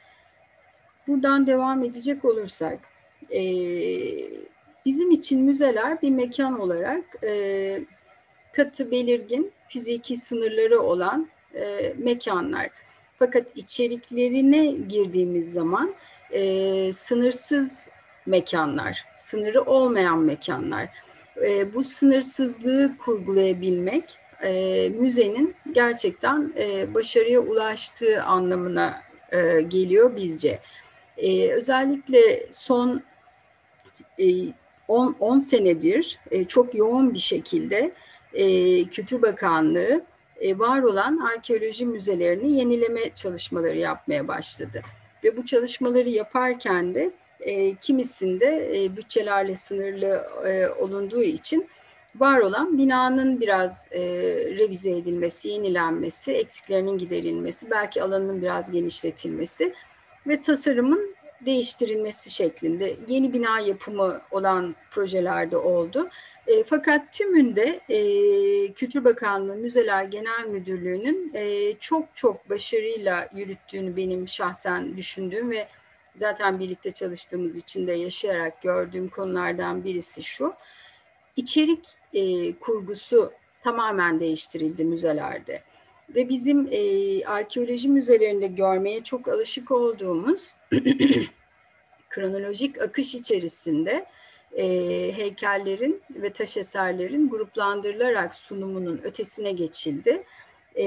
Buradan 1.06 1.46
devam 1.46 1.84
edecek 1.84 2.24
olursak, 2.24 2.78
e, 3.30 3.40
bizim 4.86 5.10
için 5.10 5.42
müzeler 5.42 6.02
bir 6.02 6.10
mekan 6.10 6.60
olarak 6.60 7.04
e, 7.24 7.80
katı 8.56 8.90
belirgin 8.90 9.52
fiziki 9.68 10.16
sınırları 10.16 10.80
olan 10.80 11.28
e, 11.54 11.94
mekanlar. 11.98 12.70
Fakat 13.18 13.56
içeriklerine 13.56 14.66
girdiğimiz 14.66 15.52
zaman 15.52 15.94
e, 16.30 16.92
sınırsız 16.92 17.88
mekanlar, 18.26 19.04
sınırı 19.18 19.62
olmayan 19.62 20.18
mekanlar. 20.18 20.88
E, 21.46 21.74
bu 21.74 21.84
sınırsızlığı 21.84 22.96
kurgulayabilmek 22.98 24.18
e, 24.42 24.88
müzenin 24.88 25.54
gerçekten 25.72 26.52
e, 26.58 26.94
başarıya 26.94 27.40
ulaştığı 27.40 28.22
anlamına 28.22 29.02
e, 29.32 29.60
geliyor 29.60 30.16
bizce. 30.16 30.58
E, 31.16 31.52
özellikle 31.52 32.46
son 32.50 33.02
10 34.88 35.38
e, 35.38 35.40
senedir 35.40 36.18
e, 36.30 36.44
çok 36.44 36.78
yoğun 36.78 37.14
bir 37.14 37.18
şekilde 37.18 37.92
e, 38.36 38.84
Kültür 38.84 39.22
Bakanlığı 39.22 40.04
e, 40.40 40.58
var 40.58 40.82
olan 40.82 41.18
arkeoloji 41.18 41.86
müzelerini 41.86 42.52
yenileme 42.52 43.10
çalışmaları 43.14 43.78
yapmaya 43.78 44.28
başladı. 44.28 44.82
Ve 45.24 45.36
bu 45.36 45.44
çalışmaları 45.44 46.08
yaparken 46.08 46.94
de 46.94 47.10
e, 47.40 47.74
kimisinde 47.74 48.70
e, 48.74 48.96
bütçelerle 48.96 49.54
sınırlı 49.54 50.26
e, 50.46 50.68
olunduğu 50.68 51.22
için 51.22 51.68
var 52.16 52.38
olan 52.38 52.78
binanın 52.78 53.40
biraz 53.40 53.86
e, 53.90 54.00
revize 54.58 54.90
edilmesi, 54.90 55.48
yenilenmesi, 55.48 56.32
eksiklerinin 56.32 56.98
giderilmesi, 56.98 57.70
belki 57.70 58.02
alanının 58.02 58.42
biraz 58.42 58.70
genişletilmesi 58.70 59.74
ve 60.26 60.42
tasarımın 60.42 61.16
değiştirilmesi 61.46 62.30
şeklinde 62.30 62.96
yeni 63.08 63.32
bina 63.32 63.60
yapımı 63.60 64.20
olan 64.30 64.76
projelerde 64.90 65.56
oldu. 65.56 66.08
E, 66.46 66.64
fakat 66.64 67.12
tümünde 67.12 67.80
e, 67.88 67.98
Kültür 68.72 69.04
Bakanlığı 69.04 69.54
Müzeler 69.54 70.04
Genel 70.04 70.46
Müdürlüğü'nün 70.46 71.32
e, 71.34 71.72
çok 71.78 72.08
çok 72.14 72.50
başarıyla 72.50 73.28
yürüttüğünü 73.34 73.96
benim 73.96 74.28
şahsen 74.28 74.96
düşündüğüm 74.96 75.50
ve 75.50 75.68
zaten 76.16 76.58
birlikte 76.58 76.90
çalıştığımız 76.90 77.56
için 77.56 77.86
de 77.86 77.92
yaşayarak 77.92 78.62
gördüğüm 78.62 79.08
konulardan 79.08 79.84
birisi 79.84 80.22
şu. 80.22 80.54
İçerik 81.36 81.88
e, 82.12 82.52
kurgusu 82.52 83.32
tamamen 83.60 84.20
değiştirildi 84.20 84.84
müzelerde. 84.84 85.62
Ve 86.14 86.28
bizim 86.28 86.68
e, 86.70 87.24
arkeoloji 87.24 87.88
müzelerinde 87.88 88.46
görmeye 88.46 89.04
çok 89.04 89.28
alışık 89.28 89.70
olduğumuz 89.70 90.54
kronolojik 92.10 92.82
akış 92.82 93.14
içerisinde 93.14 94.06
e, 94.56 94.66
heykellerin 95.16 96.02
ve 96.10 96.32
taş 96.32 96.56
eserlerin 96.56 97.30
gruplandırılarak 97.30 98.34
sunumunun 98.34 99.00
ötesine 99.04 99.52
geçildi 99.52 100.24
e, 100.74 100.86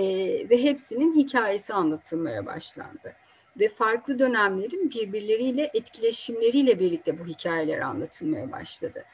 ve 0.50 0.64
hepsinin 0.64 1.16
hikayesi 1.16 1.74
anlatılmaya 1.74 2.46
başlandı. 2.46 3.16
Ve 3.60 3.70
farklı 3.70 4.20
dönemlerin 4.20 4.90
birbirleriyle 4.90 5.72
etkileşimleriyle 5.74 6.80
birlikte 6.80 7.20
bu 7.20 7.26
hikayeler 7.26 7.80
anlatılmaya 7.80 8.52
başladı. 8.52 9.06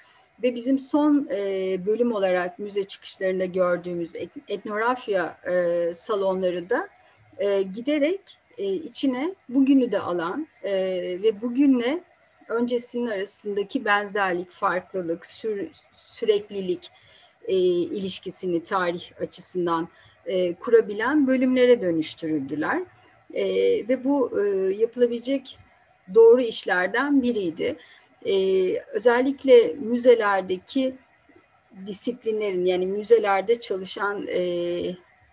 Ve 0.44 0.56
bizim 0.56 0.80
son 0.80 1.28
e, 1.32 1.78
bölüm 1.86 2.12
olarak 2.12 2.60
müze 2.60 2.84
çıkışlarında 2.84 3.46
gördüğümüz 3.46 4.14
etnografya 4.48 5.38
e, 5.52 5.94
salonları 5.94 6.70
da 6.70 6.88
e, 7.38 7.62
giderek 7.62 8.38
e, 8.58 8.74
içine 8.74 9.36
bugünü 9.50 9.92
de 9.92 10.00
alan 10.00 10.48
e, 10.64 10.74
ve 11.24 11.42
bugünle 11.42 12.04
öncesinin 12.50 13.08
arasındaki 13.08 13.86
benzerlik, 13.86 14.52
farklılık, 14.52 15.26
sür, 15.26 15.70
süreklilik 15.98 16.92
e, 17.48 17.56
ilişkisini 17.58 18.64
tarih 18.64 19.12
açısından 19.22 19.90
e, 20.26 20.54
kurabilen 20.54 21.28
bölümlere 21.28 21.82
dönüştürüldüler. 21.82 22.84
E, 23.34 23.46
ve 23.88 24.04
bu 24.04 24.42
e, 24.42 24.44
yapılabilecek 24.74 25.58
doğru 26.16 26.42
işlerden 26.42 27.24
biriydi. 27.24 27.76
E, 28.26 28.36
özellikle 28.94 29.74
müzelerdeki 29.74 30.96
disiplinlerin 31.86 32.66
yani 32.66 32.88
müzelerde 32.88 33.60
çalışan 33.60 34.28
e, 34.28 34.42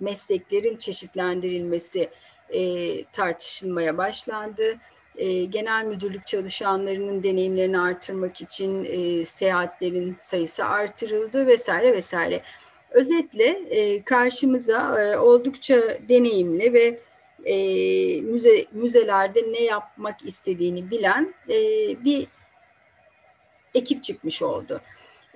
mesleklerin 0.00 0.76
çeşitlendirilmesi 0.76 2.08
e, 2.50 3.04
tartışılmaya 3.04 3.98
başlandı. 3.98 4.78
E, 5.16 5.44
genel 5.44 5.84
müdürlük 5.84 6.26
çalışanlarının 6.26 7.22
deneyimlerini 7.22 7.80
artırmak 7.80 8.40
için 8.40 8.84
e, 8.84 9.24
seyahatlerin 9.24 10.16
sayısı 10.18 10.64
artırıldı 10.64 11.46
vesaire 11.46 11.92
vesaire. 11.92 12.42
Özetle 12.90 13.48
e, 13.48 14.02
karşımıza 14.02 15.02
e, 15.02 15.18
oldukça 15.18 15.98
deneyimli 16.08 16.72
ve 16.72 16.98
e, 17.44 17.56
müze 18.20 18.66
müzelerde 18.72 19.52
ne 19.52 19.62
yapmak 19.62 20.22
istediğini 20.24 20.90
bilen 20.90 21.34
e, 21.48 21.58
bir 22.04 22.26
ekip 23.74 24.02
çıkmış 24.02 24.42
oldu. 24.42 24.80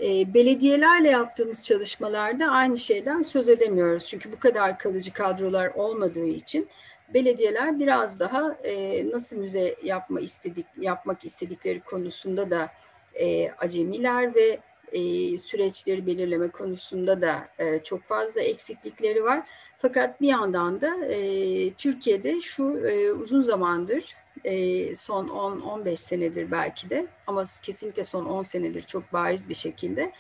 E, 0.03 0.35
belediyelerle 0.35 1.11
yaptığımız 1.11 1.65
çalışmalarda 1.65 2.47
aynı 2.51 2.79
şeyden 2.79 3.23
söz 3.23 3.49
edemiyoruz. 3.49 4.07
Çünkü 4.07 4.33
bu 4.33 4.39
kadar 4.39 4.79
kalıcı 4.79 5.13
kadrolar 5.13 5.71
olmadığı 5.75 6.27
için 6.27 6.69
belediyeler 7.15 7.79
biraz 7.79 8.21
daha 8.21 8.57
e, 8.65 9.07
nasıl 9.11 9.37
müze 9.37 9.77
yapma 9.83 10.21
istedik 10.21 10.67
yapmak 10.81 11.25
istedikleri 11.25 11.81
konusunda 11.81 12.51
da 12.51 12.71
e, 13.15 13.51
acemiler 13.51 14.35
ve 14.35 14.59
e, 14.93 15.39
süreçleri 15.39 16.07
belirleme 16.07 16.49
konusunda 16.49 17.23
da 17.23 17.49
e, 17.59 17.83
çok 17.83 18.03
fazla 18.03 18.41
eksiklikleri 18.41 19.25
var. 19.25 19.47
Fakat 19.79 20.21
bir 20.21 20.29
yandan 20.29 20.81
da 20.81 21.07
e, 21.07 21.71
Türkiye'de 21.73 22.41
şu 22.41 22.79
e, 22.79 23.13
uzun 23.13 23.43
zamandır 23.43 24.17
e, 24.45 24.95
son 24.95 25.29
10-15 25.29 25.97
senedir 25.97 26.51
belki 26.51 26.91
de 26.91 27.07
ama 27.27 27.45
kesinlikle 27.63 28.05
son 28.05 28.25
10 28.25 28.43
senedir 28.43 28.83
çok 28.83 29.13
bariz 29.13 29.49
bir 29.49 29.55
şekilde 29.55 30.13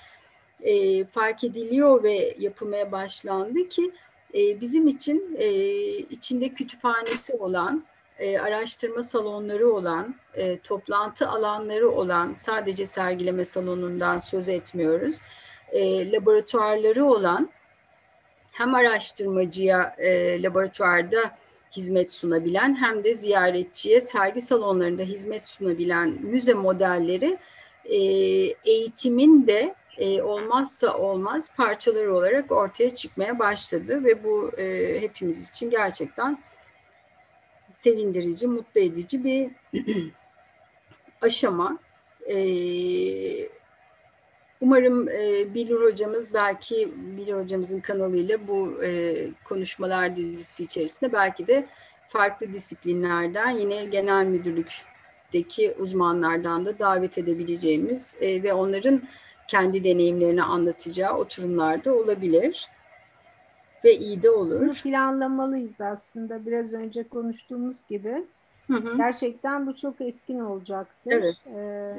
e, 0.62 1.04
fark 1.04 1.44
ediliyor 1.44 2.02
ve 2.02 2.36
yapılmaya 2.38 2.92
başlandı 2.92 3.68
ki 3.68 3.92
e, 4.36 4.60
bizim 4.60 4.88
için 4.88 5.36
e, 5.38 5.48
içinde 5.98 6.48
kütüphanesi 6.48 7.32
olan, 7.32 7.84
e, 8.18 8.38
araştırma 8.38 9.02
salonları 9.02 9.72
olan, 9.72 10.14
e, 10.34 10.58
toplantı 10.58 11.28
alanları 11.28 11.90
olan, 11.90 12.34
sadece 12.34 12.86
sergileme 12.86 13.44
salonundan 13.44 14.18
söz 14.18 14.48
etmiyoruz, 14.48 15.18
laboratuvarları 16.12 17.04
olan, 17.04 17.50
hem 18.52 18.74
araştırmacıya 18.74 19.96
laboratuvarda 20.38 21.38
hizmet 21.76 22.12
sunabilen 22.12 22.74
hem 22.74 23.04
de 23.04 23.14
ziyaretçiye 23.14 24.00
sergi 24.00 24.40
salonlarında 24.40 25.02
hizmet 25.02 25.46
sunabilen 25.46 26.08
müze 26.22 26.54
modelleri 26.54 27.38
e, 27.84 27.96
eğitimin 28.64 29.46
de 29.46 29.74
e, 29.98 30.22
olmazsa 30.22 30.98
olmaz 30.98 31.50
parçaları 31.56 32.14
olarak 32.14 32.52
ortaya 32.52 32.94
çıkmaya 32.94 33.38
başladı 33.38 34.04
ve 34.04 34.24
bu 34.24 34.50
e, 34.58 34.96
hepimiz 35.00 35.48
için 35.48 35.70
gerçekten 35.70 36.38
sevindirici, 37.72 38.46
mutlu 38.46 38.80
edici 38.80 39.24
bir 39.24 39.50
aşama. 41.20 41.78
E, 42.30 42.36
umarım 44.60 45.08
e, 45.08 45.54
Bilur 45.54 45.82
hocamız 45.82 46.34
belki 46.34 46.92
Bilur 46.96 47.42
hocamızın 47.42 47.80
kanalıyla 47.80 48.48
bu 48.48 48.84
e, 48.84 49.14
konuşmalar 49.44 50.16
dizisi 50.16 50.62
içerisinde 50.62 51.12
belki 51.12 51.46
de 51.46 51.66
farklı 52.08 52.52
disiplinlerden 52.52 53.50
yine 53.50 53.84
genel 53.84 54.24
müdürlükteki 54.26 55.74
uzmanlardan 55.78 56.66
da 56.66 56.78
davet 56.78 57.18
edebileceğimiz 57.18 58.16
e, 58.20 58.42
ve 58.42 58.52
onların 58.52 59.02
kendi 59.48 59.84
deneyimlerini 59.84 60.42
anlatacağı 60.42 61.16
oturumlarda 61.16 61.94
olabilir 61.94 62.68
ve 63.84 63.96
iyi 63.96 64.22
de 64.22 64.30
olur. 64.30 64.60
Bunu 64.60 64.72
planlamalıyız 64.72 65.80
aslında 65.80 66.46
biraz 66.46 66.72
önce 66.72 67.08
konuştuğumuz 67.08 67.86
gibi. 67.88 68.24
Hı 68.66 68.74
hı. 68.74 68.96
Gerçekten 68.96 69.66
bu 69.66 69.74
çok 69.74 70.00
etkin 70.00 70.40
olacaktır. 70.40 71.12
Evet. 71.12 71.40
Ee, 71.46 71.94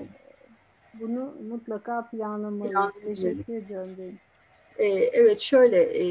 bunu 0.93 1.33
mutlaka 1.49 2.05
planlamalıyız. 2.11 3.01
Teşekkür 3.03 3.55
ediyorum. 3.55 3.95
Benim. 3.97 4.17
Ee, 4.77 4.85
evet 5.13 5.39
şöyle 5.39 5.83
e, 5.83 6.05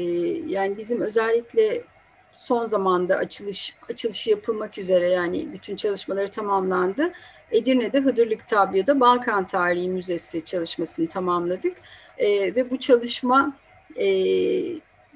yani 0.47 0.77
bizim 0.77 1.01
özellikle 1.01 1.83
son 2.33 2.65
zamanda 2.65 3.15
açılış 3.15 3.75
açılışı 3.89 4.29
yapılmak 4.29 4.77
üzere 4.77 5.09
yani 5.09 5.53
bütün 5.53 5.75
çalışmaları 5.75 6.27
tamamlandı. 6.27 7.11
Edirne'de 7.51 7.99
Hıdırlık 7.99 8.47
Tabyo'da 8.47 8.99
Balkan 8.99 9.47
Tarihi 9.47 9.89
Müzesi 9.89 10.43
çalışmasını 10.43 11.07
tamamladık. 11.07 11.77
E, 12.17 12.55
ve 12.55 12.71
bu 12.71 12.79
çalışma 12.79 13.57
e, 13.95 14.07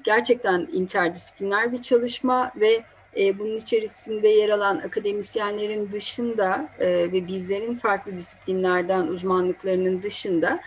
gerçekten 0.04 0.68
interdisipliner 0.72 1.72
bir 1.72 1.78
çalışma 1.78 2.52
ve 2.56 2.84
e, 3.18 3.38
bunun 3.38 3.56
içerisinde 3.56 4.28
yer 4.28 4.48
alan 4.48 4.78
akademisyenlerin 4.78 5.92
dışında 5.92 6.68
e, 6.78 6.88
ve 6.88 7.26
bizlerin 7.26 7.74
farklı 7.74 8.12
disiplinlerden 8.12 9.06
uzmanlıklarının 9.06 10.02
dışında 10.02 10.60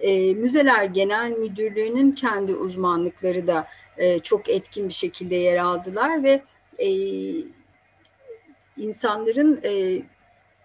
e, 0.00 0.34
Müzeler 0.34 0.84
Genel 0.84 1.30
Müdürlüğü'nün 1.30 2.12
kendi 2.12 2.54
uzmanlıkları 2.54 3.46
da 3.46 3.66
e, 4.00 4.18
çok 4.18 4.48
etkin 4.48 4.88
bir 4.88 4.94
şekilde 4.94 5.34
yer 5.34 5.56
aldılar 5.56 6.24
ve 6.24 6.42
e, 6.78 6.88
insanların 8.76 9.60
e, 9.64 10.02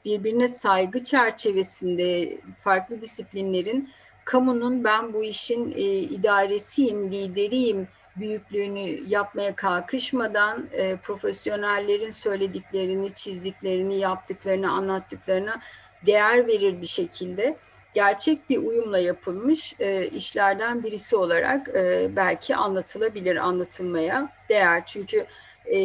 birbirine 0.05 0.47
saygı 0.47 1.03
çerçevesinde 1.03 2.37
farklı 2.63 3.01
disiplinlerin 3.01 3.89
kamunun 4.25 4.83
ben 4.83 5.13
bu 5.13 5.23
işin 5.23 5.71
e, 5.71 5.81
idaresiyim, 5.99 7.11
lideriyim 7.11 7.87
büyüklüğünü 8.15 9.03
yapmaya 9.07 9.55
kalkışmadan 9.55 10.69
e, 10.71 10.97
profesyonellerin 10.97 12.09
söylediklerini, 12.09 13.13
çizdiklerini, 13.13 13.95
yaptıklarını, 13.95 14.71
anlattıklarına 14.71 15.61
değer 16.05 16.47
verir 16.47 16.81
bir 16.81 16.87
şekilde 16.87 17.57
gerçek 17.95 18.49
bir 18.49 18.57
uyumla 18.57 18.99
yapılmış 18.99 19.75
e, 19.79 20.07
işlerden 20.07 20.83
birisi 20.83 21.15
olarak 21.15 21.67
e, 21.75 22.09
belki 22.15 22.55
anlatılabilir, 22.55 23.35
anlatılmaya 23.35 24.29
değer. 24.49 24.85
Çünkü 24.85 25.25
e, 25.65 25.79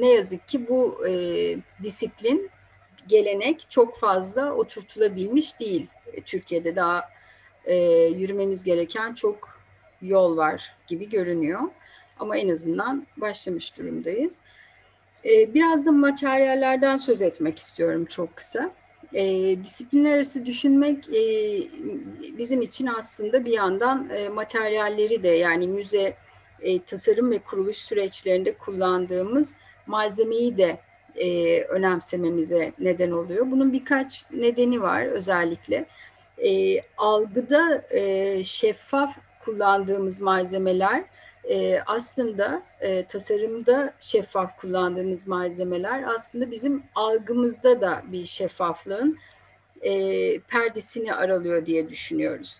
ne 0.00 0.08
yazık 0.08 0.48
ki 0.48 0.68
bu 0.68 1.08
e, 1.08 1.12
disiplin 1.82 2.50
gelenek 3.08 3.66
çok 3.70 3.98
fazla 3.98 4.54
oturtulabilmiş 4.54 5.60
değil. 5.60 5.86
E, 6.12 6.20
Türkiye'de 6.20 6.76
daha 6.76 7.10
e, 7.64 7.74
yürümemiz 8.04 8.64
gereken 8.64 9.14
çok 9.14 9.60
yol 10.02 10.36
var 10.36 10.76
gibi 10.86 11.08
görünüyor. 11.08 11.60
Ama 12.18 12.36
en 12.36 12.48
azından 12.48 13.06
başlamış 13.16 13.78
durumdayız. 13.78 14.40
E, 15.24 15.54
biraz 15.54 15.86
da 15.86 15.92
materyallerden 15.92 16.96
söz 16.96 17.22
etmek 17.22 17.58
istiyorum 17.58 18.04
çok 18.04 18.36
kısa. 18.36 18.70
E, 19.14 19.24
disiplinler 19.64 20.14
arası 20.14 20.46
düşünmek 20.46 21.08
e, 21.08 21.22
bizim 22.38 22.62
için 22.62 22.86
aslında 22.86 23.44
bir 23.44 23.52
yandan 23.52 24.10
e, 24.10 24.28
materyalleri 24.28 25.22
de 25.22 25.28
yani 25.28 25.68
müze 25.68 26.16
e, 26.60 26.82
tasarım 26.82 27.30
ve 27.30 27.38
kuruluş 27.38 27.76
süreçlerinde 27.76 28.54
kullandığımız 28.54 29.54
malzemeyi 29.86 30.58
de 30.58 30.78
e, 31.16 31.60
önemsememize 31.62 32.72
neden 32.78 33.10
oluyor. 33.10 33.50
Bunun 33.50 33.72
birkaç 33.72 34.30
nedeni 34.30 34.82
var 34.82 35.06
özellikle. 35.06 35.86
E, 36.44 36.80
algıda 36.98 37.86
e, 37.90 38.44
şeffaf 38.44 39.16
kullandığımız 39.44 40.20
malzemeler 40.20 41.04
e, 41.50 41.80
aslında 41.86 42.62
e, 42.80 43.06
tasarımda 43.06 43.94
şeffaf 44.00 44.58
kullandığımız 44.58 45.26
malzemeler 45.26 46.02
aslında 46.02 46.50
bizim 46.50 46.82
algımızda 46.94 47.80
da 47.80 48.02
bir 48.06 48.24
şeffaflığın 48.24 49.18
e, 49.82 49.90
perdesini 50.40 51.14
aralıyor 51.14 51.66
diye 51.66 51.88
düşünüyoruz. 51.88 52.58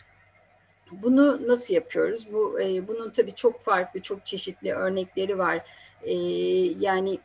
Bunu 0.92 1.49
nasıl 1.49 1.75
yapıyoruz? 1.75 2.33
Bu 2.33 2.61
e, 2.61 2.88
bunun 2.88 3.11
tabii 3.11 3.33
çok 3.33 3.61
farklı, 3.61 4.03
çok 4.03 4.27
çeşitli 4.27 4.72
örnekleri 4.72 5.38
var. 5.38 5.64
E, 6.03 6.14
yani 6.79 7.18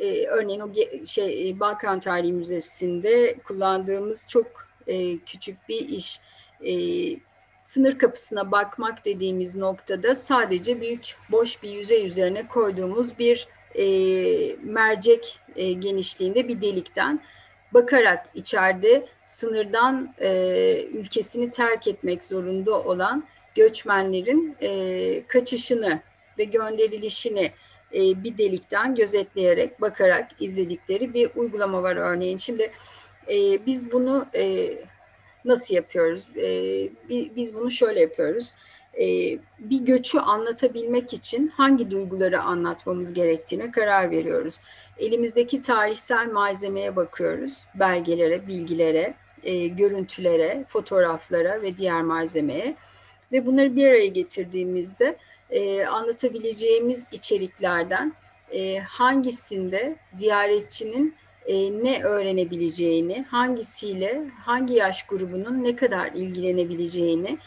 e, 0.00 0.26
örneğin 0.26 0.60
o 0.60 0.72
şey 1.06 1.50
e, 1.50 1.60
Balkan 1.60 2.00
Tarihi 2.00 2.32
Müzesi'nde 2.32 3.38
kullandığımız 3.44 4.26
çok 4.28 4.68
e, 4.86 5.18
küçük 5.18 5.68
bir 5.68 5.88
iş. 5.88 6.20
E, 6.66 6.74
sınır 7.64 7.98
kapısına 7.98 8.52
bakmak 8.52 9.04
dediğimiz 9.04 9.56
noktada 9.56 10.14
sadece 10.14 10.80
büyük 10.80 11.16
boş 11.30 11.62
bir 11.62 11.70
yüzey 11.70 12.06
üzerine 12.06 12.48
koyduğumuz 12.48 13.18
bir 13.18 13.48
e, 13.74 13.86
mercek 14.62 15.40
e, 15.56 15.72
genişliğinde 15.72 16.48
bir 16.48 16.60
delikten 16.60 17.20
bakarak 17.74 18.26
içeride 18.34 19.06
sınırdan 19.24 20.14
e, 20.20 20.30
ülkesini 20.92 21.50
terk 21.50 21.88
etmek 21.88 22.24
zorunda 22.24 22.82
olan 22.82 23.24
göçmenlerin 23.54 24.56
e, 24.62 25.26
kaçışını 25.26 26.00
ve 26.38 26.44
gönderilişini 26.44 27.52
e, 27.94 28.24
bir 28.24 28.38
delikten 28.38 28.94
gözetleyerek, 28.94 29.80
bakarak 29.80 30.30
izledikleri 30.40 31.14
bir 31.14 31.30
uygulama 31.36 31.82
var 31.82 31.96
örneğin. 31.96 32.36
Şimdi 32.36 32.72
e, 33.28 33.66
biz 33.66 33.92
bunu 33.92 34.26
e, 34.34 34.70
nasıl 35.44 35.74
yapıyoruz? 35.74 36.26
E, 36.36 36.48
biz 37.36 37.54
bunu 37.54 37.70
şöyle 37.70 38.00
yapıyoruz. 38.00 38.52
E, 39.00 39.06
bir 39.58 39.80
göçü 39.80 40.18
anlatabilmek 40.18 41.12
için 41.12 41.48
hangi 41.48 41.90
duyguları 41.90 42.40
anlatmamız 42.40 43.12
gerektiğine 43.12 43.70
karar 43.70 44.10
veriyoruz. 44.10 44.60
Elimizdeki 44.98 45.62
tarihsel 45.62 46.32
malzemeye 46.32 46.96
bakıyoruz. 46.96 47.62
Belgelere, 47.74 48.46
bilgilere, 48.46 49.14
e, 49.42 49.66
görüntülere, 49.68 50.64
fotoğraflara 50.68 51.62
ve 51.62 51.78
diğer 51.78 52.02
malzemeye. 52.02 52.76
Ve 53.32 53.46
bunları 53.46 53.76
bir 53.76 53.86
araya 53.86 54.06
getirdiğimizde 54.06 55.16
e, 55.50 55.86
anlatabileceğimiz 55.86 57.08
içeriklerden 57.12 58.12
e, 58.52 58.78
hangisinde 58.78 59.96
ziyaretçinin 60.10 61.14
e, 61.46 61.84
ne 61.84 62.02
öğrenebileceğini, 62.02 63.24
hangisiyle, 63.28 64.24
hangi 64.40 64.74
yaş 64.74 65.06
grubunun 65.06 65.64
ne 65.64 65.76
kadar 65.76 66.12
ilgilenebileceğini 66.12 67.38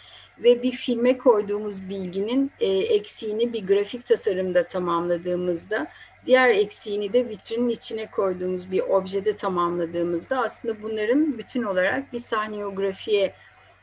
ve 0.43 0.63
bir 0.63 0.71
filme 0.71 1.17
koyduğumuz 1.17 1.89
bilginin 1.89 2.51
e, 2.59 2.67
eksiğini 2.67 3.53
bir 3.53 3.67
grafik 3.67 4.05
tasarımda 4.05 4.67
tamamladığımızda, 4.67 5.87
diğer 6.25 6.49
eksiğini 6.49 7.13
de 7.13 7.29
vitrinin 7.29 7.69
içine 7.69 8.11
koyduğumuz 8.11 8.71
bir 8.71 8.79
objede 8.79 9.35
tamamladığımızda 9.35 10.41
aslında 10.41 10.81
bunların 10.81 11.37
bütün 11.37 11.63
olarak 11.63 12.13
bir 12.13 12.19
sahneografiye 12.19 13.33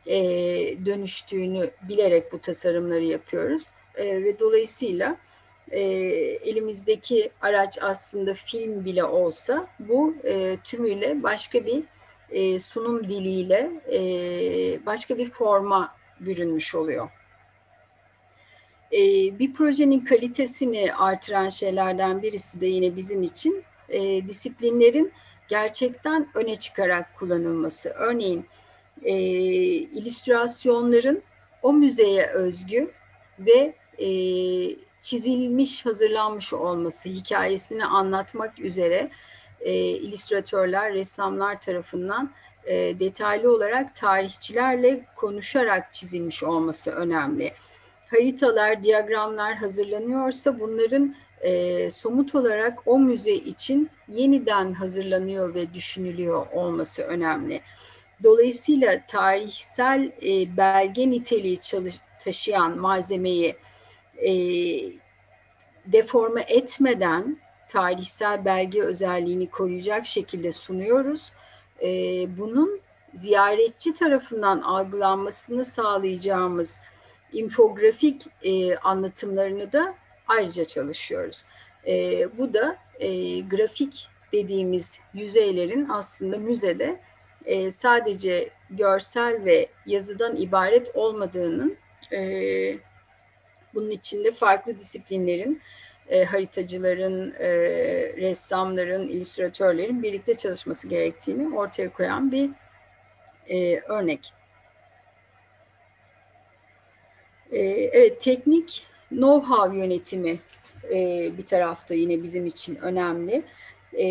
e, 0.06 0.16
dönüştüğünü 0.86 1.70
bilerek 1.88 2.32
bu 2.32 2.38
tasarımları 2.38 3.04
yapıyoruz. 3.04 3.66
E, 3.94 4.24
ve 4.24 4.38
dolayısıyla 4.38 5.16
e, 5.74 5.80
elimizdeki 6.50 7.30
araç 7.40 7.78
aslında 7.82 8.34
film 8.34 8.84
bile 8.84 9.04
olsa 9.04 9.66
bu 9.78 10.14
e, 10.24 10.56
tümüyle 10.64 11.22
başka 11.22 11.66
bir 11.66 11.82
e, 12.30 12.58
sunum 12.58 13.08
diliyle 13.08 13.70
e, 13.92 14.00
başka 14.86 15.18
bir 15.18 15.30
forma 15.30 15.94
bürünmüş 16.20 16.74
oluyor. 16.74 17.10
E, 18.92 18.98
bir 19.38 19.54
projenin 19.54 20.00
kalitesini 20.00 20.94
artıran 20.94 21.48
şeylerden 21.48 22.22
birisi 22.22 22.60
de 22.60 22.66
yine 22.66 22.96
bizim 22.96 23.22
için 23.22 23.64
e, 23.88 24.28
disiplinlerin 24.28 25.12
gerçekten 25.48 26.28
öne 26.34 26.56
çıkarak 26.56 27.16
kullanılması. 27.18 27.88
Örneğin 27.88 28.46
e, 29.02 29.14
illüstrasyonların 29.14 31.22
o 31.62 31.72
müzeye 31.72 32.26
özgü 32.26 32.90
ve 33.38 33.74
e, 33.98 34.08
çizilmiş, 35.04 35.86
hazırlanmış 35.86 36.52
olması, 36.52 37.08
hikayesini 37.08 37.84
anlatmak 37.84 38.58
üzere 38.58 39.10
e, 39.60 39.74
illüstratörler, 39.74 40.92
ressamlar 40.92 41.60
tarafından 41.60 42.30
e, 42.64 43.00
detaylı 43.00 43.52
olarak 43.52 43.96
tarihçilerle 43.96 45.06
konuşarak 45.16 45.92
çizilmiş 45.92 46.42
olması 46.42 46.90
önemli. 46.90 47.52
Haritalar, 48.10 48.82
diyagramlar 48.82 49.54
hazırlanıyorsa 49.54 50.60
bunların 50.60 51.14
e, 51.40 51.90
somut 51.90 52.34
olarak 52.34 52.78
o 52.86 52.98
müze 52.98 53.34
için 53.34 53.90
yeniden 54.08 54.72
hazırlanıyor 54.72 55.54
ve 55.54 55.74
düşünülüyor 55.74 56.46
olması 56.52 57.02
önemli. 57.02 57.60
Dolayısıyla 58.22 59.06
tarihsel 59.08 60.12
e, 60.22 60.56
belge 60.56 61.10
niteliği 61.10 61.58
çalış, 61.58 61.94
taşıyan 62.24 62.78
malzemeyi 62.78 63.56
e, 64.16 64.32
deforme 65.86 66.44
etmeden 66.48 67.38
tarihsel 67.68 68.44
belge 68.44 68.82
özelliğini 68.82 69.50
koruyacak 69.50 70.06
şekilde 70.06 70.52
sunuyoruz. 70.52 71.32
E, 71.82 71.88
bunun 72.38 72.80
ziyaretçi 73.14 73.94
tarafından 73.94 74.60
algılanmasını 74.60 75.64
sağlayacağımız 75.64 76.78
infografik 77.32 78.26
e, 78.42 78.76
anlatımlarını 78.76 79.72
da 79.72 79.94
ayrıca 80.28 80.64
çalışıyoruz. 80.64 81.44
E, 81.86 82.26
bu 82.38 82.54
da 82.54 82.76
e, 83.00 83.40
grafik 83.40 84.08
dediğimiz 84.32 84.98
yüzeylerin 85.14 85.88
aslında 85.88 86.38
müzede 86.38 87.00
e, 87.44 87.70
sadece 87.70 88.50
görsel 88.70 89.44
ve 89.44 89.66
yazıdan 89.86 90.36
ibaret 90.36 90.96
olmadığının 90.96 91.76
e, 92.12 92.18
bunun 93.74 93.90
içinde 93.90 94.32
farklı 94.32 94.78
disiplinlerin, 94.78 95.62
e, 96.08 96.24
haritacıların, 96.24 97.34
e, 97.38 97.48
ressamların, 98.16 99.08
illüstratörlerin 99.08 100.02
birlikte 100.02 100.34
çalışması 100.34 100.88
gerektiğini 100.88 101.56
ortaya 101.56 101.92
koyan 101.92 102.32
bir 102.32 102.50
e, 103.48 103.80
örnek. 103.80 104.32
E, 107.50 107.60
evet, 107.92 108.20
teknik 108.20 108.86
know-how 109.12 109.76
yönetimi 109.76 110.38
e, 110.92 111.30
bir 111.38 111.46
tarafta 111.46 111.94
yine 111.94 112.22
bizim 112.22 112.46
için 112.46 112.76
önemli. 112.76 113.42
E, 113.98 114.06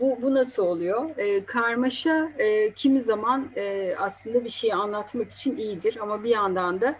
bu, 0.00 0.22
bu 0.22 0.34
nasıl 0.34 0.66
oluyor? 0.66 1.10
E, 1.18 1.44
karmaşa 1.44 2.32
e, 2.38 2.72
kimi 2.72 3.00
zaman 3.00 3.50
e, 3.56 3.94
aslında 3.98 4.44
bir 4.44 4.48
şeyi 4.48 4.74
anlatmak 4.74 5.32
için 5.32 5.56
iyidir 5.56 5.98
ama 6.00 6.24
bir 6.24 6.30
yandan 6.30 6.80
da 6.80 6.96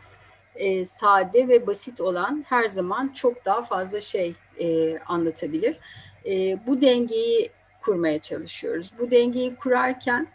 e, 0.58 0.84
sade 0.84 1.48
ve 1.48 1.66
basit 1.66 2.00
olan 2.00 2.44
her 2.48 2.68
zaman 2.68 3.08
çok 3.08 3.44
daha 3.44 3.62
fazla 3.62 4.00
şey 4.00 4.34
e, 4.60 4.98
anlatabilir. 4.98 5.78
E, 6.26 6.58
bu 6.66 6.80
dengeyi 6.80 7.50
kurmaya 7.82 8.18
çalışıyoruz. 8.18 8.92
Bu 8.98 9.10
dengeyi 9.10 9.56
kurarken 9.56 10.28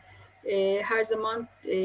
e, 0.45 0.81
her 0.81 1.03
zaman 1.03 1.47
e, 1.71 1.77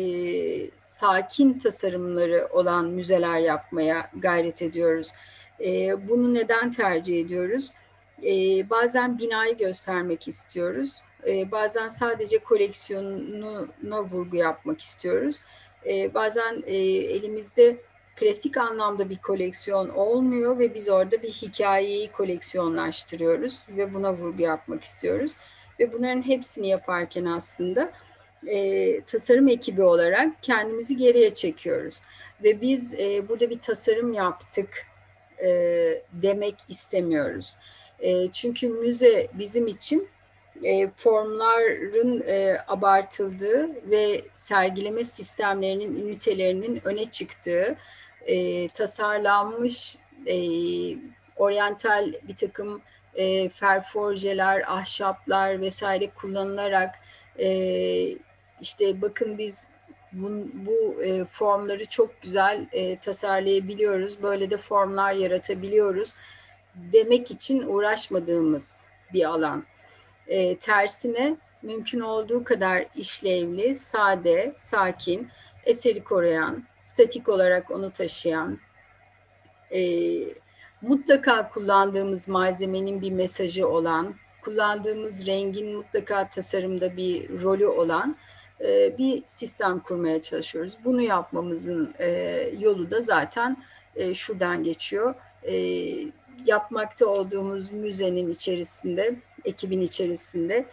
sakin 0.79 1.59
tasarımları 1.59 2.49
olan 2.53 2.87
müzeler 2.87 3.39
yapmaya 3.39 4.11
gayret 4.17 4.63
ediyoruz. 4.63 5.13
E, 5.65 5.97
bunu 6.09 6.35
neden 6.35 6.71
tercih 6.71 7.21
ediyoruz? 7.21 7.73
E, 8.23 8.31
bazen 8.71 9.19
binayı 9.19 9.59
göstermek 9.59 10.29
istiyoruz. 10.29 11.03
E, 11.27 11.51
bazen 11.51 11.89
sadece 11.89 12.39
koleksiyonuna 12.39 14.03
vurgu 14.03 14.37
yapmak 14.37 14.81
istiyoruz. 14.81 15.41
E, 15.87 16.15
bazen 16.15 16.63
e, 16.67 16.77
elimizde 16.87 17.77
klasik 18.19 18.57
anlamda 18.57 19.11
bir 19.11 19.19
koleksiyon 19.19 19.89
olmuyor 19.89 20.59
ve 20.59 20.75
biz 20.75 20.89
orada 20.89 21.23
bir 21.23 21.33
hikayeyi 21.33 22.13
koleksiyonlaştırıyoruz 22.13 23.63
ve 23.69 23.95
buna 23.95 24.15
vurgu 24.15 24.43
yapmak 24.43 24.85
istiyoruz. 24.85 25.33
ve 25.81 25.93
bunların 25.93 26.23
hepsini 26.27 26.69
yaparken 26.69 27.25
aslında 27.25 27.93
e, 28.47 29.01
tasarım 29.01 29.49
ekibi 29.49 29.83
olarak 29.83 30.43
kendimizi 30.43 30.97
geriye 30.97 31.35
çekiyoruz. 31.35 32.03
Ve 32.45 32.61
biz 32.61 32.95
e, 32.95 33.29
burada 33.29 33.51
bir 33.51 33.59
tasarım 33.59 34.13
yaptık 34.13 34.87
e, 35.45 35.51
demek 36.13 36.55
istemiyoruz. 36.69 37.57
E, 38.01 38.33
çünkü 38.33 38.69
müze 38.69 39.29
bizim 39.35 39.67
için 39.67 40.09
e, 40.65 40.91
formların 40.97 42.25
e, 42.27 42.59
abartıldığı 42.69 43.91
ve 43.91 44.23
sergileme 44.35 45.05
sistemlerinin, 45.05 45.97
ünitelerinin 45.97 46.81
öne 46.85 47.05
çıktığı, 47.05 47.77
e, 48.27 48.69
tasarlanmış 48.69 49.97
e, 50.27 50.37
oryantal 51.37 52.13
bir 52.29 52.37
takım 52.37 52.83
e, 53.15 53.49
ferforjeler, 53.49 54.63
ahşaplar 54.67 55.61
vesaire 55.61 56.11
kullanılarak 56.11 56.95
e, 57.39 57.49
işte 58.61 59.03
bakın 59.03 59.39
biz 59.39 59.67
bu, 60.13 60.31
bu 60.55 61.03
e, 61.03 61.25
formları 61.25 61.87
çok 61.87 62.23
güzel 62.23 62.67
e, 62.73 62.99
tasarlayabiliyoruz, 62.99 64.23
böyle 64.23 64.51
de 64.51 64.57
formlar 64.57 65.13
yaratabiliyoruz 65.13 66.15
demek 66.75 67.31
için 67.31 67.63
uğraşmadığımız 67.63 68.83
bir 69.13 69.25
alan. 69.25 69.65
E, 70.27 70.57
tersine 70.57 71.37
mümkün 71.63 72.01
olduğu 72.01 72.45
kadar 72.45 72.85
işlevli, 72.97 73.75
sade, 73.75 74.53
sakin, 74.57 75.29
eseri 75.65 76.05
koruyan, 76.05 76.65
statik 76.89 77.29
olarak 77.29 77.71
onu 77.71 77.91
taşıyan, 77.91 78.59
e, 79.73 79.81
mutlaka 80.83 81.49
kullandığımız 81.49 82.29
malzemenin 82.29 83.01
bir 83.01 83.13
mesajı 83.13 83.69
olan, 83.69 84.15
kullandığımız 84.43 85.27
rengin 85.27 85.77
mutlaka 85.77 86.31
tasarımda 86.31 86.97
bir 86.97 87.43
rolü 87.43 87.67
olan 87.67 88.17
e, 88.61 88.99
bir 88.99 89.23
sistem 89.27 89.81
kurmaya 89.81 90.23
çalışıyoruz. 90.23 90.77
Bunu 90.85 91.03
yapmamızın 91.03 91.95
e, 91.99 92.09
yolu 92.59 92.91
da 92.91 93.03
zaten 93.03 93.65
e, 93.97 94.15
şuradan 94.15 94.65
geçiyor. 94.65 95.15
E, 95.43 95.55
yapmakta 96.47 97.07
olduğumuz 97.07 97.73
müzenin 97.73 98.31
içerisinde, 98.31 99.15
ekibin 99.45 99.81
içerisinde 99.81 100.65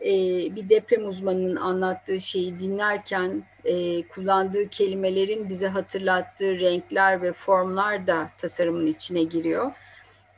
e, 0.00 0.10
bir 0.56 0.68
deprem 0.68 1.06
uzmanının 1.06 1.56
anlattığı 1.56 2.20
şeyi 2.20 2.60
dinlerken 2.60 3.42
e, 3.64 4.02
kullandığı 4.02 4.68
kelimelerin 4.68 5.48
bize 5.48 5.68
hatırlattığı 5.68 6.60
renkler 6.60 7.22
ve 7.22 7.32
formlar 7.32 8.06
da 8.06 8.30
tasarımın 8.38 8.86
içine 8.86 9.22
giriyor. 9.22 9.72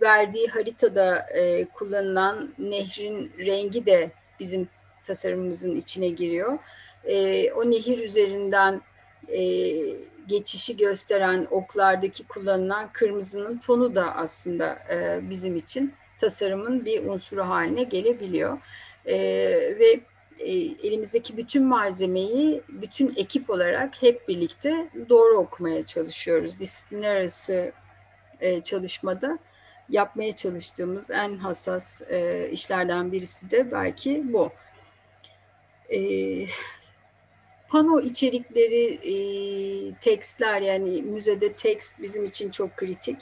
Verdiği 0.03 0.47
haritada 0.49 1.27
e, 1.35 1.65
kullanılan 1.65 2.55
nehrin 2.59 3.33
rengi 3.39 3.87
de 3.87 4.11
bizim 4.41 4.69
tasarımımızın 5.05 5.77
içine 5.77 6.09
giriyor. 6.09 6.59
E, 7.05 7.53
o 7.53 7.71
nehir 7.71 7.99
üzerinden 7.99 8.81
e, 9.29 9.43
geçişi 10.27 10.77
gösteren 10.77 11.47
oklardaki 11.51 12.27
kullanılan 12.27 12.93
kırmızının 12.93 13.59
tonu 13.59 13.95
da 13.95 14.17
aslında 14.17 14.79
e, 14.91 15.21
bizim 15.31 15.57
için 15.57 15.95
tasarımın 16.21 16.85
bir 16.85 17.05
unsuru 17.05 17.43
haline 17.43 17.83
gelebiliyor. 17.83 18.59
E, 19.07 19.17
ve 19.79 20.01
e, 20.39 20.53
elimizdeki 20.87 21.37
bütün 21.37 21.65
malzemeyi 21.65 22.63
bütün 22.69 23.15
ekip 23.17 23.51
olarak 23.51 24.03
hep 24.03 24.29
birlikte 24.29 24.89
doğru 25.09 25.37
okumaya 25.37 25.87
çalışıyoruz. 25.87 26.59
Disiplinler 26.59 27.17
arası 27.17 27.73
e, 28.41 28.61
çalışmada 28.61 29.39
yapmaya 29.89 30.37
çalıştığımız 30.37 31.11
en 31.11 31.37
hassas 31.37 32.03
e, 32.03 32.49
işlerden 32.51 33.13
birisi 33.13 33.51
de 33.51 33.73
belki 33.73 34.33
bu. 34.33 34.53
E, 35.95 35.99
pano 37.69 38.01
içerikleri, 38.01 38.85
e, 38.95 39.15
tekstler 39.95 40.61
yani 40.61 41.03
müzede 41.03 41.53
tekst 41.53 42.03
bizim 42.03 42.25
için 42.25 42.51
çok 42.51 42.77
kritik. 42.77 43.17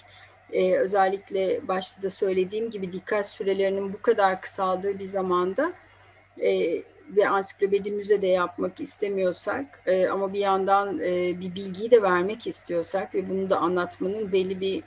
E, 0.53 0.75
özellikle 0.75 1.69
başta 1.69 2.03
da 2.03 2.11
söylediğim 2.11 2.71
gibi 2.71 2.93
dikkat 2.93 3.27
sürelerinin 3.27 3.93
bu 3.93 4.03
kadar 4.03 4.41
kısaldığı 4.41 4.99
bir 4.99 5.05
zamanda 5.05 5.73
e, 6.43 6.83
ve 7.17 7.29
ansiklopedi 7.29 7.91
müzede 7.91 8.27
yapmak 8.27 8.81
istemiyorsak 8.81 9.83
e, 9.87 10.07
ama 10.07 10.33
bir 10.33 10.39
yandan 10.39 10.99
e, 10.99 11.41
bir 11.41 11.55
bilgiyi 11.55 11.91
de 11.91 12.03
vermek 12.03 12.47
istiyorsak 12.47 13.15
ve 13.15 13.29
bunu 13.31 13.51
da 13.51 13.59
anlatmanın 13.59 14.33
belli 14.33 14.61
bir 14.61 14.83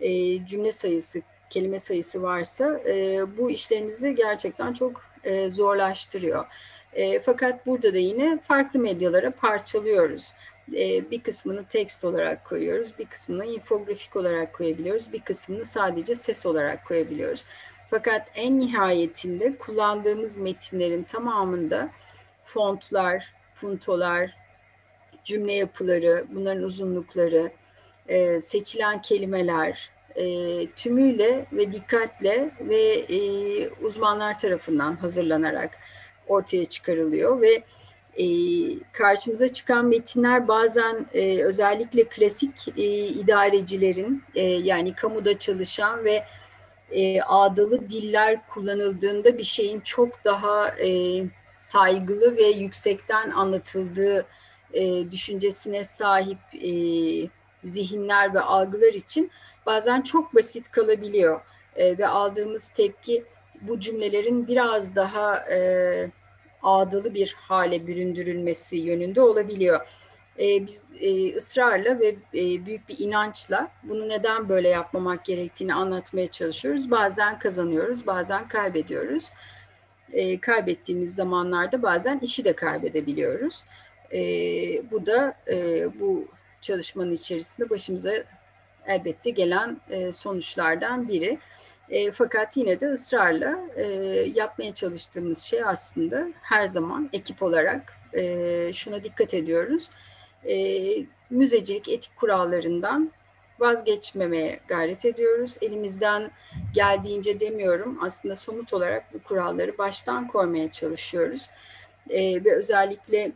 e, 0.00 0.46
cümle 0.46 0.72
sayısı, 0.72 1.22
kelime 1.50 1.78
sayısı 1.78 2.22
varsa 2.22 2.80
e, 2.88 3.24
bu 3.38 3.50
işlerimizi 3.50 4.14
gerçekten 4.14 4.72
çok 4.72 5.04
e, 5.24 5.50
zorlaştırıyor. 5.50 6.44
E, 6.92 7.20
fakat 7.20 7.66
burada 7.66 7.94
da 7.94 7.98
yine 7.98 8.38
farklı 8.42 8.80
medyalara 8.80 9.30
parçalıyoruz. 9.30 10.32
E, 10.74 11.10
bir 11.10 11.22
kısmını 11.22 11.64
tekst 11.64 12.04
olarak 12.04 12.44
koyuyoruz, 12.44 12.98
bir 12.98 13.04
kısmını 13.04 13.44
infografik 13.44 14.16
olarak 14.16 14.54
koyabiliyoruz, 14.54 15.12
bir 15.12 15.20
kısmını 15.20 15.64
sadece 15.64 16.14
ses 16.14 16.46
olarak 16.46 16.86
koyabiliyoruz. 16.86 17.44
Fakat 17.90 18.28
en 18.34 18.60
nihayetinde 18.60 19.56
kullandığımız 19.56 20.38
metinlerin 20.38 21.02
tamamında 21.02 21.90
fontlar, 22.44 23.34
puntolar, 23.60 24.36
cümle 25.24 25.52
yapıları, 25.52 26.24
bunların 26.30 26.62
uzunlukları, 26.62 27.50
e, 28.08 28.40
seçilen 28.40 29.02
kelimeler 29.02 29.90
e, 30.14 30.24
tümüyle 30.66 31.46
ve 31.52 31.72
dikkatle 31.72 32.50
ve 32.60 33.06
uzmanlar 33.82 34.38
tarafından 34.38 34.96
hazırlanarak 34.96 35.78
ortaya 36.28 36.64
çıkarılıyor 36.64 37.40
ve 37.40 37.62
e, 38.18 38.26
karşımıza 38.92 39.48
çıkan 39.48 39.86
metinler 39.86 40.48
bazen 40.48 41.06
e, 41.14 41.42
özellikle 41.42 42.04
klasik 42.04 42.68
e, 42.76 43.06
idarecilerin 43.06 44.22
e, 44.34 44.42
yani 44.42 44.94
kamuda 44.94 45.38
çalışan 45.38 46.04
ve 46.04 46.24
e, 46.90 47.22
ağdalı 47.22 47.88
diller 47.88 48.46
kullanıldığında 48.46 49.38
bir 49.38 49.42
şeyin 49.42 49.80
çok 49.80 50.24
daha 50.24 50.68
e, 50.68 51.22
saygılı 51.56 52.36
ve 52.36 52.44
yüksekten 52.44 53.30
anlatıldığı 53.30 54.26
e, 54.72 55.10
düşüncesine 55.10 55.84
sahip 55.84 56.38
e, 56.54 56.70
zihinler 57.64 58.34
ve 58.34 58.40
algılar 58.40 58.92
için 58.92 59.30
bazen 59.66 60.02
çok 60.02 60.34
basit 60.34 60.70
kalabiliyor. 60.70 61.40
E, 61.76 61.98
ve 61.98 62.06
aldığımız 62.06 62.68
tepki 62.68 63.24
bu 63.60 63.80
cümlelerin 63.80 64.48
biraz 64.48 64.96
daha 64.96 65.50
e, 65.50 66.10
ağdalı 66.62 67.14
bir 67.14 67.34
hale 67.38 67.86
büründürülmesi 67.86 68.76
yönünde 68.76 69.20
olabiliyor. 69.20 69.80
E, 70.38 70.66
biz 70.66 70.84
e, 71.00 71.36
ısrarla 71.36 72.00
ve 72.00 72.08
e, 72.34 72.66
büyük 72.66 72.88
bir 72.88 72.98
inançla 72.98 73.70
bunu 73.82 74.08
neden 74.08 74.48
böyle 74.48 74.68
yapmamak 74.68 75.24
gerektiğini 75.24 75.74
anlatmaya 75.74 76.26
çalışıyoruz. 76.26 76.90
Bazen 76.90 77.38
kazanıyoruz, 77.38 78.06
bazen 78.06 78.48
kaybediyoruz. 78.48 79.32
E, 80.12 80.40
kaybettiğimiz 80.40 81.14
zamanlarda 81.14 81.82
bazen 81.82 82.18
işi 82.18 82.44
de 82.44 82.52
kaybedebiliyoruz. 82.52 83.64
E, 84.12 84.20
bu 84.90 85.06
da 85.06 85.36
e, 85.50 85.86
bu 86.00 86.28
çalışmanın 86.60 87.12
içerisinde 87.12 87.70
başımıza 87.70 88.12
elbette 88.86 89.30
gelen 89.30 89.80
e, 89.90 90.12
sonuçlardan 90.12 91.08
biri. 91.08 91.38
E, 91.90 92.12
fakat 92.12 92.56
yine 92.56 92.80
de 92.80 92.86
ısrarla 92.86 93.58
e, 93.76 93.84
yapmaya 94.34 94.74
çalıştığımız 94.74 95.42
şey 95.42 95.64
aslında 95.64 96.28
her 96.42 96.66
zaman 96.66 97.10
ekip 97.12 97.42
olarak 97.42 97.96
e, 98.14 98.72
şuna 98.72 99.04
dikkat 99.04 99.34
ediyoruz. 99.34 99.90
E, 100.48 100.56
müzecilik 101.30 101.88
etik 101.88 102.16
kurallarından 102.16 103.12
vazgeçmemeye 103.58 104.60
gayret 104.68 105.04
ediyoruz. 105.04 105.56
Elimizden 105.60 106.30
geldiğince 106.74 107.40
demiyorum 107.40 107.98
aslında 108.02 108.36
somut 108.36 108.72
olarak 108.72 109.14
bu 109.14 109.22
kuralları 109.22 109.78
baştan 109.78 110.28
koymaya 110.28 110.72
çalışıyoruz. 110.72 111.50
E, 112.10 112.44
ve 112.44 112.54
özellikle 112.54 113.32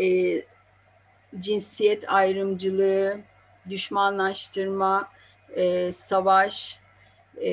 e, 0.00 0.06
cinsiyet 1.40 2.12
ayrımcılığı, 2.12 3.18
düşmanlaştırma, 3.70 5.08
e, 5.56 5.92
savaş, 5.92 6.81
e, 7.36 7.50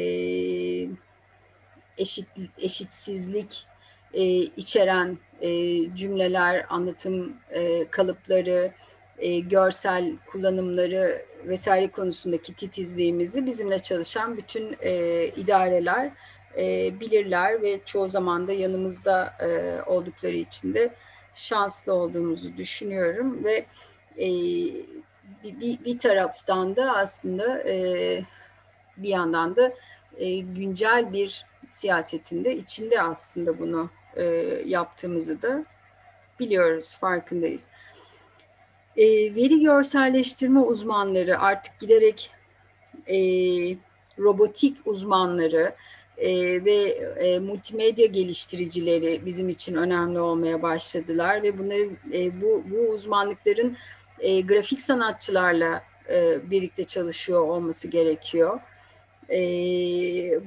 eşit 1.97 2.27
eşitsizlik 2.57 3.65
e, 4.13 4.23
içeren 4.37 5.17
e, 5.41 5.49
cümleler, 5.95 6.65
anlatım 6.69 7.37
e, 7.49 7.89
kalıpları, 7.89 8.71
e, 9.17 9.39
görsel 9.39 10.13
kullanımları 10.31 11.25
vesaire 11.45 11.87
konusundaki 11.87 12.53
titizliğimizi 12.53 13.45
bizimle 13.45 13.79
çalışan 13.79 14.37
bütün 14.37 14.75
e, 14.81 15.25
idareler 15.27 16.11
e, 16.57 16.93
bilirler 16.99 17.61
ve 17.61 17.79
çoğu 17.85 18.09
zaman 18.09 18.47
da 18.47 18.53
yanımızda 18.53 19.33
e, 19.39 19.81
oldukları 19.85 20.35
için 20.35 20.73
de 20.73 20.93
şanslı 21.33 21.93
olduğumuzu 21.93 22.57
düşünüyorum 22.57 23.43
ve 23.43 23.65
e, 24.17 24.27
bir, 25.43 25.85
bir 25.85 25.99
taraftan 25.99 26.75
da 26.75 26.95
aslında 26.95 27.63
e, 27.67 28.21
bir 29.03 29.09
yandan 29.09 29.55
da 29.55 29.73
e, 30.17 30.39
güncel 30.39 31.13
bir 31.13 31.45
siyasetinde 31.69 32.55
içinde 32.55 33.01
aslında 33.01 33.59
bunu 33.59 33.89
e, 34.15 34.23
yaptığımızı 34.65 35.41
da 35.41 35.65
biliyoruz, 36.39 36.97
farkındayız. 36.99 37.69
E, 38.97 39.05
veri 39.35 39.59
görselleştirme 39.59 40.59
uzmanları 40.59 41.39
artık 41.39 41.79
giderek 41.79 42.31
e, 43.07 43.17
robotik 44.19 44.77
uzmanları 44.85 45.75
e, 46.17 46.65
ve 46.65 46.75
e, 47.19 47.39
multimedya 47.39 48.05
geliştiricileri 48.05 49.25
bizim 49.25 49.49
için 49.49 49.75
önemli 49.75 50.19
olmaya 50.19 50.61
başladılar 50.61 51.43
ve 51.43 51.57
bunları 51.57 51.89
e, 52.13 52.41
bu, 52.41 52.63
bu 52.71 52.79
uzmanlıkların 52.79 53.77
e, 54.19 54.41
grafik 54.41 54.81
sanatçılarla 54.81 55.83
e, 56.09 56.49
birlikte 56.51 56.83
çalışıyor 56.83 57.41
olması 57.41 57.87
gerekiyor. 57.87 58.59
E, 59.31 59.39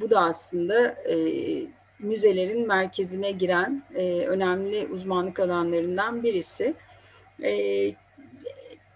bu 0.00 0.10
da 0.10 0.20
aslında 0.20 0.88
e, 0.88 1.16
müzelerin 1.98 2.66
merkezine 2.66 3.30
giren 3.30 3.82
e, 3.94 4.26
önemli 4.26 4.86
uzmanlık 4.86 5.40
alanlarından 5.40 6.22
birisi. 6.22 6.74
E, 7.42 7.52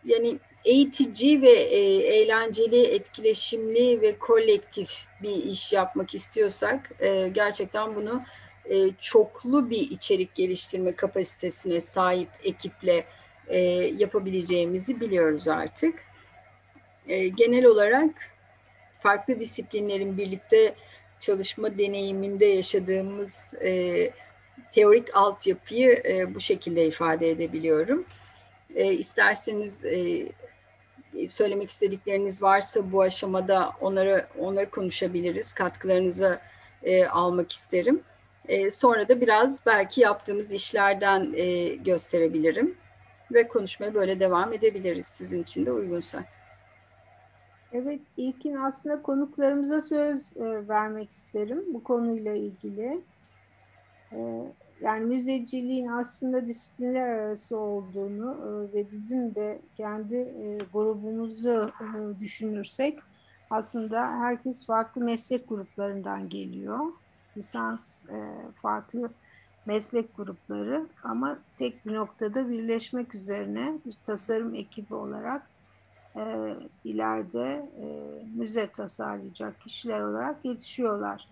yani 0.04 0.38
eğitici 0.64 1.42
ve 1.42 1.50
e, 1.50 1.80
eğlenceli, 2.18 2.82
etkileşimli 2.82 4.00
ve 4.00 4.18
kolektif 4.18 4.90
bir 5.22 5.44
iş 5.44 5.72
yapmak 5.72 6.14
istiyorsak 6.14 6.90
e, 7.00 7.28
gerçekten 7.28 7.96
bunu 7.96 8.22
e, 8.70 8.90
çoklu 9.00 9.70
bir 9.70 9.90
içerik 9.90 10.34
geliştirme 10.34 10.96
kapasitesine 10.96 11.80
sahip 11.80 12.28
ekiple 12.44 13.04
e, 13.48 13.58
yapabileceğimizi 13.98 15.00
biliyoruz 15.00 15.48
artık. 15.48 16.04
E, 17.08 17.28
genel 17.28 17.64
olarak 17.64 18.35
farklı 19.00 19.40
disiplinlerin 19.40 20.18
birlikte 20.18 20.74
çalışma 21.20 21.78
deneyiminde 21.78 22.44
yaşadığımız 22.44 23.54
e, 23.64 24.10
teorik 24.72 25.16
altyapıyı 25.16 26.02
e, 26.08 26.34
bu 26.34 26.40
şekilde 26.40 26.86
ifade 26.86 27.30
edebiliyorum. 27.30 28.06
E, 28.74 28.92
isterseniz 28.92 29.84
e, 29.84 30.26
söylemek 31.28 31.70
istedikleriniz 31.70 32.42
varsa 32.42 32.92
bu 32.92 33.02
aşamada 33.02 33.72
onları 33.80 34.26
onları 34.38 34.70
konuşabiliriz. 34.70 35.52
Katkılarınızı 35.52 36.40
e, 36.82 37.06
almak 37.06 37.52
isterim. 37.52 38.02
E, 38.48 38.70
sonra 38.70 39.08
da 39.08 39.20
biraz 39.20 39.66
belki 39.66 40.00
yaptığımız 40.00 40.52
işlerden 40.52 41.32
e, 41.36 41.74
gösterebilirim 41.74 42.74
ve 43.32 43.48
konuşmaya 43.48 43.94
böyle 43.94 44.20
devam 44.20 44.52
edebiliriz 44.52 45.06
sizin 45.06 45.42
için 45.42 45.66
de 45.66 45.72
uygunsa. 45.72 46.24
Evet, 47.72 48.00
ilkin 48.16 48.56
aslında 48.56 49.02
konuklarımıza 49.02 49.80
söz 49.80 50.36
e, 50.36 50.68
vermek 50.68 51.10
isterim 51.10 51.64
bu 51.74 51.84
konuyla 51.84 52.34
ilgili. 52.34 53.00
E, 54.12 54.52
yani 54.80 55.04
müzeciliğin 55.04 55.86
aslında 55.86 56.46
disiplinler 56.46 57.08
arası 57.08 57.58
olduğunu 57.58 58.36
e, 58.40 58.74
ve 58.74 58.90
bizim 58.90 59.34
de 59.34 59.60
kendi 59.76 60.16
e, 60.16 60.58
grubumuzu 60.72 61.70
e, 61.80 62.20
düşünürsek 62.20 62.98
aslında 63.50 64.08
herkes 64.08 64.66
farklı 64.66 65.00
meslek 65.00 65.48
gruplarından 65.48 66.28
geliyor. 66.28 66.80
Lisans 67.36 68.04
e, 68.04 68.32
farklı 68.62 69.10
meslek 69.66 70.16
grupları 70.16 70.86
ama 71.02 71.38
tek 71.56 71.86
bir 71.86 71.94
noktada 71.94 72.48
birleşmek 72.48 73.14
üzerine 73.14 73.78
bir 73.86 73.94
tasarım 74.04 74.54
ekibi 74.54 74.94
olarak 74.94 75.55
e, 76.16 76.54
ileride 76.84 77.70
e, 77.80 77.86
müze 78.36 78.66
tasarlayacak 78.66 79.60
kişiler 79.60 80.00
olarak 80.00 80.44
yetişiyorlar. 80.44 81.28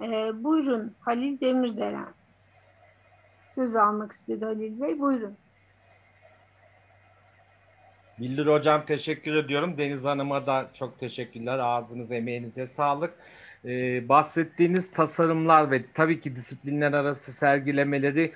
E, 0.00 0.44
buyurun 0.44 0.94
Halil 1.00 1.40
Demirdelen. 1.40 2.08
Söz 3.48 3.76
almak 3.76 4.12
istedi 4.12 4.44
Halil 4.44 4.80
Bey. 4.80 4.98
Buyurun. 4.98 5.36
Bildir 8.20 8.46
Hocam 8.46 8.86
teşekkür 8.86 9.34
ediyorum. 9.34 9.78
Deniz 9.78 10.04
Hanım'a 10.04 10.46
da 10.46 10.70
çok 10.74 10.98
teşekkürler. 10.98 11.58
Ağzınız 11.58 12.12
emeğinize 12.12 12.66
sağlık. 12.66 13.14
Ee, 13.64 14.08
bahsettiğiniz 14.08 14.90
tasarımlar 14.90 15.70
ve 15.70 15.82
tabii 15.94 16.20
ki 16.20 16.36
disiplinler 16.36 16.92
arası 16.92 17.32
sergilemeleri 17.32 18.32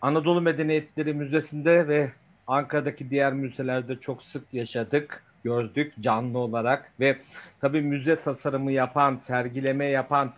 Anadolu 0.00 0.40
Medeniyetleri 0.40 1.14
Müzesi'nde 1.14 1.88
ve 1.88 2.12
Ankara'daki 2.46 3.10
diğer 3.10 3.32
müzelerde 3.32 4.00
çok 4.00 4.22
sık 4.22 4.54
yaşadık, 4.54 5.24
gördük 5.44 5.92
canlı 6.00 6.38
olarak 6.38 6.92
ve 7.00 7.16
tabii 7.60 7.82
müze 7.82 8.22
tasarımı 8.22 8.72
yapan, 8.72 9.16
sergileme 9.16 9.86
yapan 9.86 10.32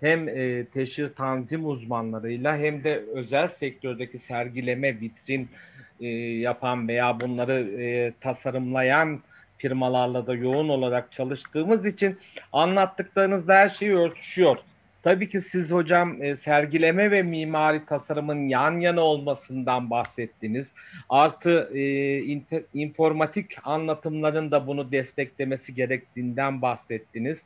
hem 0.00 0.28
e, 0.28 0.64
teşhir 0.64 1.14
tanzim 1.14 1.66
uzmanlarıyla 1.66 2.56
hem 2.56 2.84
de 2.84 3.04
özel 3.14 3.46
sektördeki 3.46 4.18
sergileme, 4.18 5.00
vitrin 5.00 5.48
e, 6.00 6.06
yapan 6.38 6.88
veya 6.88 7.20
bunları 7.20 7.82
e, 7.82 8.12
tasarımlayan 8.20 9.22
firmalarla 9.58 10.26
da 10.26 10.34
yoğun 10.34 10.68
olarak 10.68 11.12
çalıştığımız 11.12 11.86
için 11.86 12.18
anlattıklarınızda 12.52 13.54
her 13.54 13.68
şey 13.68 13.90
örtüşüyor. 13.90 14.56
Tabii 15.08 15.28
ki 15.28 15.40
siz 15.40 15.70
hocam 15.70 16.22
e, 16.22 16.36
sergileme 16.36 17.10
ve 17.10 17.22
mimari 17.22 17.86
tasarımın 17.86 18.48
yan 18.48 18.80
yana 18.80 19.00
olmasından 19.00 19.90
bahsettiniz. 19.90 20.72
Artı 21.08 21.70
e, 21.74 22.18
inter, 22.18 22.62
informatik 22.74 23.56
anlatımların 23.64 24.50
da 24.50 24.66
bunu 24.66 24.92
desteklemesi 24.92 25.74
gerektiğinden 25.74 26.62
bahsettiniz. 26.62 27.42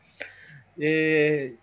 E, 0.81 0.89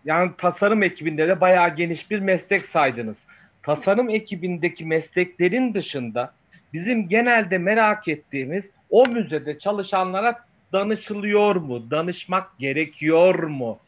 yani 0.05 0.31
tasarım 0.37 0.83
ekibinde 0.83 1.27
de 1.27 1.41
bayağı 1.41 1.75
geniş 1.75 2.11
bir 2.11 2.19
meslek 2.19 2.61
saydınız. 2.61 3.17
Tasarım 3.63 4.09
ekibindeki 4.09 4.85
mesleklerin 4.85 5.73
dışında 5.73 6.33
bizim 6.73 7.07
genelde 7.07 7.57
merak 7.57 8.07
ettiğimiz 8.07 8.71
o 8.89 9.05
müzede 9.09 9.59
çalışanlara 9.59 10.39
danışılıyor 10.73 11.55
mu? 11.55 11.91
Danışmak 11.91 12.59
gerekiyor 12.59 13.43
mu? 13.43 13.79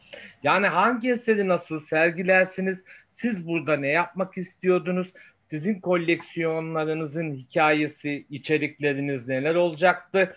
Yani 0.42 0.66
hangi 0.66 1.10
eseri 1.10 1.48
nasıl 1.48 1.80
sergilersiniz? 1.80 2.84
Siz 3.08 3.48
burada 3.48 3.76
ne 3.76 3.88
yapmak 3.88 4.38
istiyordunuz? 4.38 5.12
Sizin 5.50 5.80
koleksiyonlarınızın 5.80 7.34
hikayesi, 7.34 8.26
içerikleriniz 8.30 9.28
neler 9.28 9.54
olacaktı? 9.54 10.36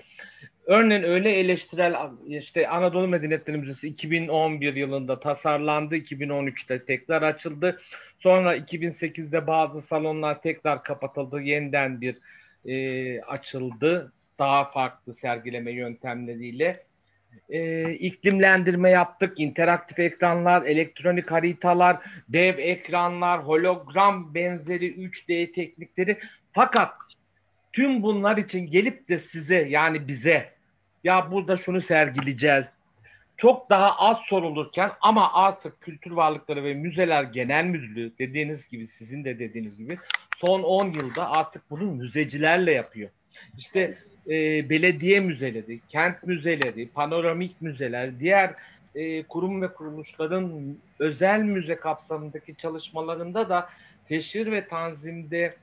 Örneğin 0.65 1.03
öyle 1.03 1.31
eleştirel 1.31 1.95
işte 2.27 2.67
Anadolu 2.67 3.07
Medeniyetleri 3.07 3.57
Müzesi 3.57 3.87
2011 3.87 4.75
yılında 4.75 5.19
tasarlandı, 5.19 5.95
2013'te 5.95 6.85
tekrar 6.85 7.21
açıldı. 7.21 7.81
Sonra 8.19 8.57
2008'de 8.57 9.47
bazı 9.47 9.81
salonlar 9.81 10.41
tekrar 10.41 10.83
kapatıldı, 10.83 11.41
yeniden 11.41 12.01
bir 12.01 12.17
e, 12.65 13.21
açıldı 13.21 14.13
daha 14.39 14.71
farklı 14.71 15.13
sergileme 15.13 15.71
yöntemleriyle. 15.71 16.83
E, 17.49 17.91
iklimlendirme 17.93 18.89
yaptık, 18.89 19.39
interaktif 19.39 19.99
ekranlar, 19.99 20.61
elektronik 20.61 21.31
haritalar, 21.31 21.97
dev 22.29 22.57
ekranlar, 22.57 23.47
hologram 23.47 24.35
benzeri 24.35 24.93
3D 24.93 25.51
teknikleri. 25.51 26.17
Fakat 26.51 26.93
tüm 27.73 28.03
bunlar 28.03 28.37
için 28.37 28.67
gelip 28.67 29.09
de 29.09 29.17
size 29.17 29.55
yani 29.69 30.07
bize 30.07 30.55
ya 31.03 31.31
burada 31.31 31.57
şunu 31.57 31.81
sergileyeceğiz. 31.81 32.65
Çok 33.37 33.69
daha 33.69 33.97
az 33.97 34.17
sorulurken 34.17 34.91
ama 35.01 35.33
artık 35.33 35.81
Kültür 35.81 36.11
Varlıkları 36.11 36.63
ve 36.63 36.73
Müzeler 36.73 37.23
Genel 37.23 37.65
Müdürlüğü 37.65 38.17
dediğiniz 38.19 38.67
gibi 38.67 38.87
sizin 38.87 39.25
de 39.25 39.39
dediğiniz 39.39 39.77
gibi 39.77 39.97
son 40.37 40.63
10 40.63 40.91
yılda 40.91 41.31
artık 41.31 41.69
bunu 41.69 41.83
müzecilerle 41.83 42.71
yapıyor. 42.71 43.09
İşte 43.57 43.97
e, 44.29 44.69
belediye 44.69 45.19
müzeleri, 45.19 45.79
kent 45.89 46.23
müzeleri, 46.23 46.87
panoramik 46.87 47.61
müzeler, 47.61 48.19
diğer 48.19 48.53
e, 48.95 49.23
kurum 49.23 49.61
ve 49.61 49.73
kuruluşların 49.73 50.75
özel 50.99 51.41
müze 51.41 51.75
kapsamındaki 51.75 52.55
çalışmalarında 52.55 53.49
da 53.49 53.69
teşhir 54.07 54.51
ve 54.51 54.67
tanzimde 54.67 55.55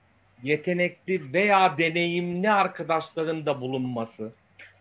yetenekli 0.43 1.33
veya 1.33 1.79
deneyimli 1.79 2.51
arkadaşların 2.51 3.47
da 3.47 3.61
bulunması 3.61 4.33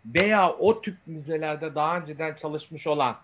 veya 0.05 0.51
o 0.51 0.81
tip 0.81 0.95
müzelerde 1.05 1.75
daha 1.75 1.97
önceden 1.97 2.35
çalışmış 2.35 2.87
olan 2.87 3.15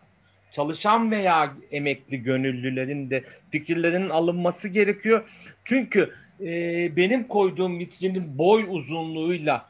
çalışan 0.52 1.12
veya 1.12 1.54
emekli 1.72 2.24
gönüllülerin 2.24 3.10
de 3.10 3.24
fikirlerinin 3.52 4.10
alınması 4.10 4.68
gerekiyor. 4.68 5.30
Çünkü 5.66 6.14
e, 6.42 6.48
benim 6.96 7.24
koyduğum 7.28 7.80
vitrinin 7.80 8.38
boy 8.38 8.66
uzunluğuyla 8.70 9.70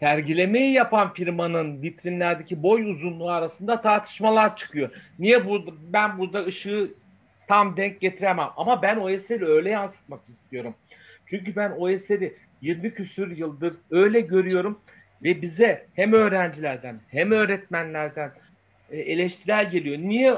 sergilemeyi 0.00 0.72
yapan 0.72 1.14
firmanın 1.14 1.82
vitrinlerdeki 1.82 2.62
boy 2.62 2.90
uzunluğu 2.90 3.30
arasında 3.30 3.80
tartışmalar 3.80 4.56
çıkıyor. 4.56 4.90
Niye 5.18 5.46
burada 5.46 5.70
ben 5.92 6.18
burada 6.18 6.44
ışığı 6.44 6.90
tam 7.48 7.76
denk 7.76 8.00
getiremem 8.00 8.48
ama 8.56 8.82
ben 8.82 8.96
o 8.96 9.10
eseri 9.10 9.46
öyle 9.46 9.70
yansıtmak 9.70 10.28
istiyorum. 10.28 10.74
Çünkü 11.26 11.56
ben 11.56 11.70
o 11.78 11.88
eseri 11.88 12.34
20 12.60 12.94
küsür 12.94 13.36
yıldır 13.36 13.74
öyle 13.90 14.20
görüyorum 14.20 14.78
ve 15.22 15.42
bize 15.42 15.86
hem 15.94 16.12
öğrencilerden 16.12 17.00
hem 17.08 17.32
öğretmenlerden 17.32 18.32
e, 18.90 18.98
eleştirel 18.98 19.68
geliyor. 19.68 19.98
Niye 19.98 20.34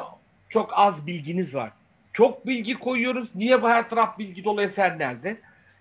çok 0.48 0.70
az 0.74 1.06
bilginiz 1.06 1.54
var? 1.54 1.72
çok 2.12 2.46
bilgi 2.46 2.74
koyuyoruz. 2.74 3.28
Niye 3.34 3.62
bu 3.62 3.68
her 3.68 3.90
taraf 3.90 4.18
bilgi 4.18 4.44
dolu 4.44 4.62
eser? 4.62 5.16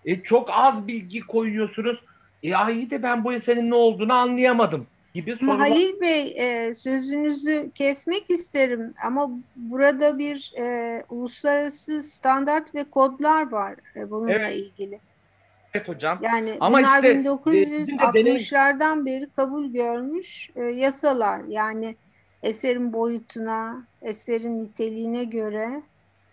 E, 0.06 0.24
çok 0.24 0.50
az 0.52 0.88
bilgi 0.88 1.20
koyuyorsunuz. 1.20 2.00
E 2.44 2.48
iyi 2.74 2.90
de 2.90 3.04
ben 3.04 3.24
bu 3.24 3.34
eserin 3.34 3.70
ne 3.70 3.76
olduğunu 3.76 4.14
anlayamadım 4.14 4.88
gibi 5.14 5.36
sorular. 5.36 5.60
Halil 5.60 6.02
Bey 6.02 6.34
e, 6.38 6.74
sözünüzü 6.74 7.72
kesmek 7.76 8.30
isterim 8.30 8.94
ama 9.06 9.30
burada 9.56 10.18
bir 10.20 10.54
e, 10.60 11.04
uluslararası 11.10 12.04
standart 12.04 12.76
ve 12.76 12.84
kodlar 12.84 13.52
var 13.52 13.76
e, 13.96 14.12
bununla 14.12 14.32
Evet. 14.32 14.56
ilgili. 14.56 15.00
Evet 15.74 15.88
hocam. 15.88 16.20
Yani 16.24 16.58
Ama 16.60 16.78
bunlar 16.80 16.96
işte, 16.96 17.08
e, 17.08 17.12
bizim 17.12 17.98
de 17.98 18.02
deneyim- 18.02 18.36
1960'lardan 18.36 19.06
beri 19.06 19.30
kabul 19.36 19.66
görmüş 19.74 20.50
e, 20.56 20.62
yasalar. 20.64 21.42
Yani 21.48 21.96
eserin 22.44 22.94
boyutuna, 22.94 23.84
eserin 24.02 24.60
niteliğine 24.64 25.24
göre 25.24 25.82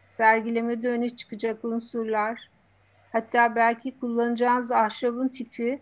sergilemede 0.09 0.89
öne 0.89 1.09
çıkacak 1.09 1.65
unsurlar, 1.65 2.51
hatta 3.13 3.57
belki 3.57 3.99
kullanacağınız 4.01 4.73
ahşabın 4.73 5.29
tipi, 5.29 5.79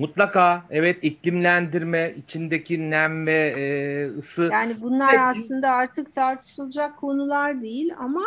Mutlaka 0.00 0.62
evet 0.70 0.98
iklimlendirme, 1.02 2.14
içindeki 2.24 2.90
nem 2.90 3.26
ve 3.26 3.54
e, 3.56 4.18
ısı 4.18 4.50
yani 4.52 4.76
bunlar 4.82 5.10
Evet. 5.14 5.20
aslında 5.22 5.70
artık 5.70 6.12
tartışılacak 6.12 6.96
konular 6.96 7.62
değil 7.62 7.92
ama 7.98 8.20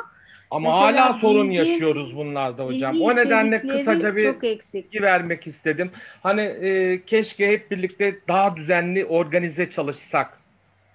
ama 0.51 0.69
mesela 0.69 1.05
hala 1.09 1.19
sorun 1.19 1.49
bilgi- 1.49 1.57
yaşıyoruz 1.57 2.15
bunlarda 2.17 2.65
hocam. 2.65 2.95
O 3.01 3.15
nedenle 3.15 3.59
kısaca 3.59 4.15
bir 4.15 4.33
çok 4.33 4.43
eksik. 4.43 4.85
bilgi 4.85 5.03
vermek 5.03 5.47
istedim. 5.47 5.91
Hani 6.23 6.41
e, 6.41 7.01
keşke 7.05 7.47
hep 7.51 7.71
birlikte 7.71 8.19
daha 8.27 8.55
düzenli 8.55 9.05
organize 9.05 9.69
çalışsak. 9.69 10.37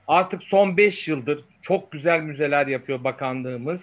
Artık 0.08 0.42
son 0.42 0.76
5 0.76 1.08
yıldır 1.08 1.44
çok 1.62 1.92
güzel 1.92 2.20
müzeler 2.20 2.66
yapıyor 2.66 3.04
bakanlığımız. 3.04 3.80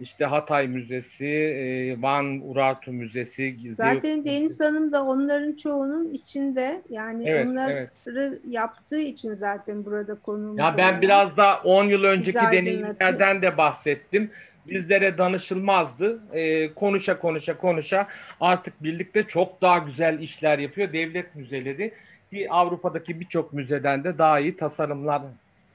İşte 0.00 0.24
Hatay 0.24 0.68
Müzesi, 0.68 1.26
e, 1.26 2.02
Van 2.02 2.40
Urartu 2.50 2.92
Müzesi. 2.92 3.56
Zaten 3.70 4.24
Deniz 4.24 4.60
Hanım 4.60 4.92
da 4.92 5.04
onların 5.04 5.52
çoğunun 5.52 6.12
içinde 6.12 6.82
yani 6.90 7.28
Evet, 7.28 7.46
onları 7.46 7.88
evet. 8.06 8.40
yaptığı 8.48 9.00
için 9.00 9.34
zaten 9.34 9.84
burada 9.84 10.14
konuğumuz 10.14 10.58
Ya 10.58 10.74
ben 10.76 11.02
biraz 11.02 11.36
da 11.36 11.60
10 11.64 11.84
yıl 11.84 12.04
önceki 12.04 12.38
deneyimlerden 12.52 13.42
de 13.42 13.56
bahsettim. 13.56 14.30
Bizlere 14.66 15.18
danışılmazdı. 15.18 16.20
Ee, 16.32 16.74
konuşa 16.74 17.18
konuşa 17.18 17.58
konuşa 17.58 18.08
artık 18.40 18.82
birlikte 18.82 19.22
çok 19.22 19.62
daha 19.62 19.78
güzel 19.78 20.18
işler 20.18 20.58
yapıyor 20.58 20.92
devlet 20.92 21.34
müzeleri 21.34 21.94
ki 22.30 22.50
Avrupa'daki 22.50 23.20
birçok 23.20 23.52
müzeden 23.52 24.04
de 24.04 24.18
daha 24.18 24.40
iyi 24.40 24.56
tasarımlar 24.56 25.22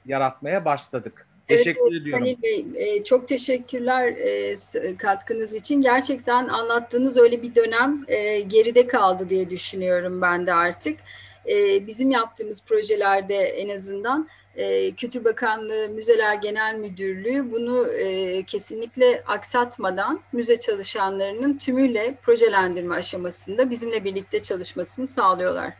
yaratmaya 0.06 0.64
başladık. 0.64 1.26
Teşekkür 1.48 1.80
evet, 1.92 2.02
ediyorum. 2.02 2.24
Halil 2.24 2.42
Bey, 2.42 2.66
e, 2.74 3.04
çok 3.04 3.28
teşekkürler 3.28 4.08
e, 4.16 4.56
s- 4.56 4.96
katkınız 4.96 5.54
için. 5.54 5.80
Gerçekten 5.80 6.48
anlattığınız 6.48 7.16
öyle 7.16 7.42
bir 7.42 7.54
dönem 7.54 8.04
e, 8.08 8.40
geride 8.40 8.86
kaldı 8.86 9.30
diye 9.30 9.50
düşünüyorum 9.50 10.22
ben 10.22 10.46
de 10.46 10.54
artık. 10.54 10.98
E, 11.48 11.86
bizim 11.86 12.10
yaptığımız 12.10 12.64
projelerde 12.64 13.36
en 13.36 13.68
azından 13.76 14.28
e, 14.56 14.90
Kültür 14.90 15.24
Bakanlığı 15.24 15.88
Müzeler 15.88 16.34
Genel 16.34 16.74
Müdürlüğü 16.74 17.52
bunu 17.52 17.88
e, 17.88 18.42
kesinlikle 18.42 19.22
aksatmadan 19.26 20.20
müze 20.32 20.60
çalışanlarının 20.60 21.58
tümüyle 21.58 22.14
projelendirme 22.22 22.94
aşamasında 22.94 23.70
bizimle 23.70 24.04
birlikte 24.04 24.42
çalışmasını 24.42 25.06
sağlıyorlar. 25.06 25.74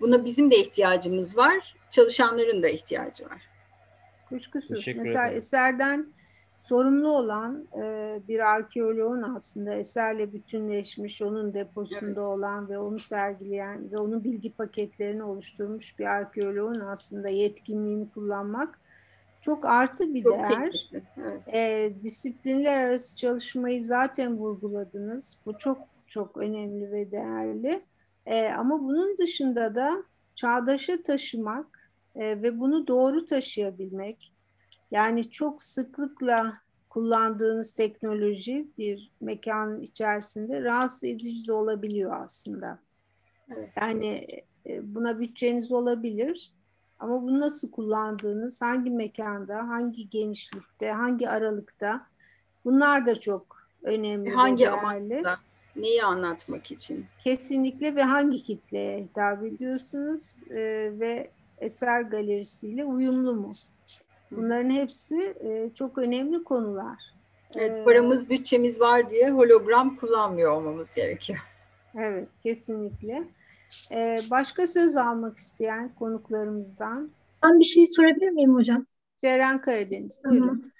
Buna 0.00 0.24
bizim 0.24 0.50
de 0.50 0.56
ihtiyacımız 0.56 1.36
var, 1.36 1.74
çalışanların 1.90 2.62
da 2.62 2.68
ihtiyacı 2.68 3.24
var. 3.24 3.53
Kuşkusuz. 4.28 4.76
Teşekkür 4.76 4.98
Mesela 5.00 5.24
ederim. 5.26 5.38
eserden 5.38 6.06
sorumlu 6.58 7.08
olan 7.08 7.66
e, 7.82 8.20
bir 8.28 8.50
arkeoloğun 8.54 9.22
aslında 9.22 9.74
eserle 9.74 10.32
bütünleşmiş, 10.32 11.22
onun 11.22 11.54
deposunda 11.54 12.06
Evet. 12.06 12.18
olan 12.18 12.68
ve 12.68 12.78
onu 12.78 12.98
sergileyen 12.98 13.92
ve 13.92 13.96
onun 13.96 14.24
bilgi 14.24 14.52
paketlerini 14.52 15.22
oluşturmuş 15.22 15.98
bir 15.98 16.04
arkeoloğun 16.04 16.80
aslında 16.80 17.28
yetkinliğini 17.28 18.10
kullanmak 18.10 18.80
çok 19.40 19.64
artı 19.64 20.14
bir 20.14 20.22
Çok 20.22 20.32
değer. 20.32 20.90
Evet. 21.16 21.54
E, 21.54 21.92
disiplinler 22.02 22.78
arası 22.78 23.16
çalışmayı 23.16 23.84
zaten 23.84 24.36
vurguladınız. 24.36 25.38
Bu 25.46 25.58
çok 25.58 25.78
çok 26.06 26.36
önemli 26.36 26.92
ve 26.92 27.10
değerli. 27.10 27.82
E, 28.26 28.48
ama 28.48 28.80
bunun 28.82 29.16
dışında 29.16 29.74
da 29.74 30.04
çağdaşa 30.34 31.02
taşımak 31.02 31.73
e, 32.14 32.42
ve 32.42 32.60
bunu 32.60 32.86
doğru 32.86 33.26
taşıyabilmek, 33.26 34.32
yani 34.90 35.30
çok 35.30 35.62
sıklıkla 35.62 36.52
kullandığınız 36.88 37.72
teknoloji 37.72 38.68
bir 38.78 39.10
mekanın 39.20 39.82
içerisinde 39.82 40.62
rahatsız 40.62 41.04
edici 41.04 41.48
de 41.48 41.52
olabiliyor 41.52 42.12
aslında. 42.24 42.78
Evet. 43.56 43.70
Yani 43.80 44.26
e, 44.66 44.94
buna 44.94 45.18
bütçeniz 45.18 45.72
olabilir 45.72 46.52
ama 46.98 47.22
bunu 47.22 47.40
nasıl 47.40 47.70
kullandığınız, 47.70 48.62
hangi 48.62 48.90
mekanda, 48.90 49.68
hangi 49.68 50.10
genişlikte, 50.10 50.90
hangi 50.90 51.28
aralıkta 51.28 52.06
bunlar 52.64 53.06
da 53.06 53.20
çok 53.20 53.68
önemli 53.82 54.30
Hangi 54.30 54.70
amaçla, 54.70 55.38
neyi 55.76 56.04
anlatmak 56.04 56.70
için? 56.70 57.06
Kesinlikle 57.18 57.94
ve 57.94 58.02
hangi 58.02 58.38
kitleye 58.38 59.02
hitap 59.02 59.44
ediyorsunuz 59.44 60.38
e, 60.50 60.56
ve 61.00 61.30
eser 61.64 62.00
galerisiyle 62.02 62.84
uyumlu 62.84 63.34
mu? 63.34 63.60
Bunların 64.30 64.70
hepsi 64.70 65.16
e, 65.40 65.74
çok 65.74 65.98
önemli 65.98 66.44
konular. 66.44 66.98
Evet, 67.54 67.80
Ee, 67.80 67.84
paramız, 67.84 68.30
bütçemiz 68.30 68.80
var 68.80 69.10
diye 69.10 69.30
hologram 69.30 69.96
kullanmıyor 69.96 70.52
olmamız 70.52 70.92
gerekiyor. 70.92 71.38
Evet, 71.94 72.28
kesinlikle. 72.42 73.32
Ee, 73.92 74.26
başka 74.30 74.66
söz 74.66 74.96
almak 74.96 75.36
isteyen 75.38 75.94
konuklarımızdan 75.94 77.16
Ben 77.42 77.58
bir 77.60 77.64
şey 77.64 77.86
sorabilir 77.86 78.30
miyim 78.30 78.54
hocam? 78.54 78.86
Ceren 79.16 79.60
Karadeniz, 79.60 80.22
buyurun. 80.24 80.58
Tamam. 80.58 80.73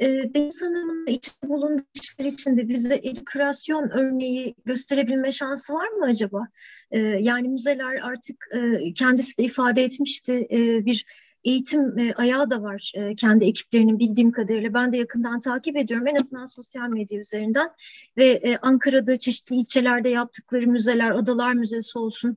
Ee, 0.00 0.34
Deniz 0.34 0.62
Hanım'ın 0.62 1.06
içinde 1.06 1.48
bulunduğu 1.48 1.84
işler 1.94 2.24
içinde 2.24 2.68
bize 2.68 3.00
edükasyon 3.02 3.88
örneği 3.88 4.54
gösterebilme 4.64 5.32
şansı 5.32 5.72
var 5.74 5.88
mı 5.88 6.04
acaba? 6.04 6.48
Ee, 6.90 6.98
yani 6.98 7.48
müzeler 7.48 8.00
artık 8.02 8.48
e, 8.54 8.92
kendisi 8.92 9.38
de 9.38 9.42
ifade 9.42 9.82
etmişti 9.82 10.48
e, 10.50 10.84
bir 10.84 11.06
eğitim 11.44 11.98
e, 11.98 12.14
ayağı 12.14 12.50
da 12.50 12.62
var 12.62 12.92
e, 12.94 13.14
kendi 13.14 13.44
ekiplerinin 13.44 13.98
bildiğim 13.98 14.32
kadarıyla. 14.32 14.74
Ben 14.74 14.92
de 14.92 14.96
yakından 14.96 15.40
takip 15.40 15.76
ediyorum 15.76 16.06
en 16.06 16.14
azından 16.14 16.46
sosyal 16.46 16.88
medya 16.88 17.20
üzerinden 17.20 17.70
ve 18.16 18.26
e, 18.26 18.56
Ankara'da 18.56 19.18
çeşitli 19.18 19.56
ilçelerde 19.56 20.08
yaptıkları 20.08 20.66
müzeler, 20.66 21.10
Adalar 21.10 21.52
Müzesi 21.52 21.98
olsun 21.98 22.36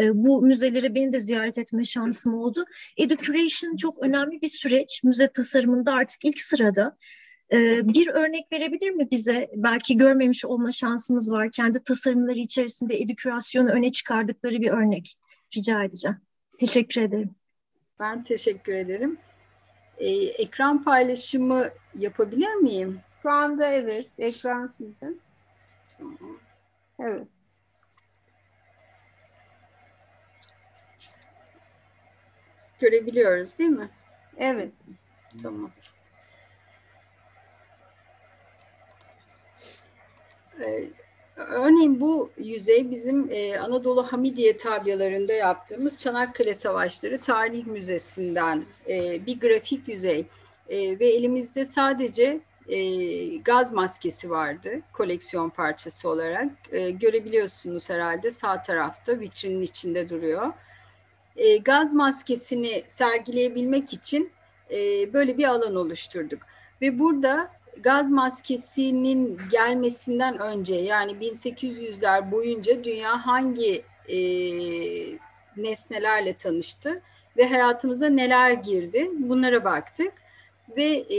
e, 0.00 0.10
bu 0.14 0.42
müzeleri 0.42 0.94
benim 0.94 1.12
de 1.12 1.20
ziyaret 1.20 1.58
etme 1.58 1.84
şansım 1.84 2.34
oldu. 2.34 2.64
Education 2.96 3.76
çok 3.76 4.02
önemli 4.02 4.42
bir 4.42 4.48
süreç. 4.48 5.04
Müze 5.04 5.28
tasarımında 5.28 5.92
artık 5.92 6.24
ilk 6.24 6.40
sırada. 6.40 6.96
Ee, 7.52 7.88
bir 7.88 8.08
örnek 8.08 8.52
verebilir 8.52 8.90
mi 8.90 9.08
bize? 9.10 9.50
Belki 9.54 9.96
görmemiş 9.96 10.44
olma 10.44 10.72
şansımız 10.72 11.32
var. 11.32 11.50
Kendi 11.52 11.82
tasarımları 11.84 12.38
içerisinde 12.38 12.96
edükasyonu 12.96 13.70
öne 13.70 13.92
çıkardıkları 13.92 14.60
bir 14.60 14.70
örnek 14.70 15.16
rica 15.56 15.84
edeceğim. 15.84 16.16
Teşekkür 16.58 17.00
ederim. 17.00 17.30
Ben 18.00 18.24
teşekkür 18.24 18.72
ederim. 18.72 19.18
Ee, 19.98 20.08
ekran 20.18 20.84
paylaşımı 20.84 21.68
yapabilir 21.98 22.54
miyim? 22.54 22.98
Şu 23.22 23.30
anda 23.30 23.66
evet, 23.66 24.06
ekran 24.18 24.66
sizin. 24.66 25.20
Evet. 26.98 27.28
Görebiliyoruz 32.80 33.58
değil 33.58 33.70
mi? 33.70 33.90
Evet. 34.36 34.72
Tamam. 35.42 35.70
Ee, 40.60 40.84
Örneğin 41.36 42.00
bu 42.00 42.30
yüzey 42.38 42.90
bizim 42.90 43.28
e, 43.30 43.58
Anadolu 43.58 44.12
Hamidiye 44.12 44.56
tabyalarında 44.56 45.32
yaptığımız 45.32 45.96
Çanakkale 45.96 46.54
Savaşları 46.54 47.20
Tarih 47.20 47.66
Müzesi'nden 47.66 48.64
e, 48.88 49.26
bir 49.26 49.40
grafik 49.40 49.88
yüzey 49.88 50.26
E, 50.68 50.98
ve 51.00 51.06
elimizde 51.08 51.64
sadece 51.64 52.40
e, 52.68 53.36
gaz 53.36 53.72
maskesi 53.72 54.30
vardı 54.30 54.80
koleksiyon 54.92 55.50
parçası 55.50 56.08
olarak. 56.08 56.48
E, 56.72 56.90
görebiliyorsunuz 56.90 57.90
herhalde 57.90 58.30
sağ 58.30 58.62
tarafta 58.62 59.20
vitrinin 59.20 59.62
içinde 59.62 60.08
duruyor. 60.08 60.52
E, 61.40 61.56
gaz 61.56 61.94
maskesini 61.94 62.82
sergileyebilmek 62.86 63.92
için 63.92 64.32
e, 64.70 65.12
böyle 65.12 65.38
bir 65.38 65.44
alan 65.44 65.76
oluşturduk 65.76 66.42
ve 66.80 66.98
burada 66.98 67.50
gaz 67.82 68.10
maskesinin 68.10 69.38
gelmesinden 69.50 70.38
önce 70.38 70.74
yani 70.74 71.12
1800'ler 71.12 72.30
boyunca 72.30 72.84
dünya 72.84 73.26
hangi 73.26 73.82
e, 74.08 74.18
nesnelerle 75.56 76.32
tanıştı 76.32 77.02
ve 77.36 77.48
hayatımıza 77.48 78.06
neler 78.08 78.52
girdi 78.52 79.10
bunlara 79.18 79.64
baktık. 79.64 80.12
ve 80.76 81.04
e, 81.10 81.18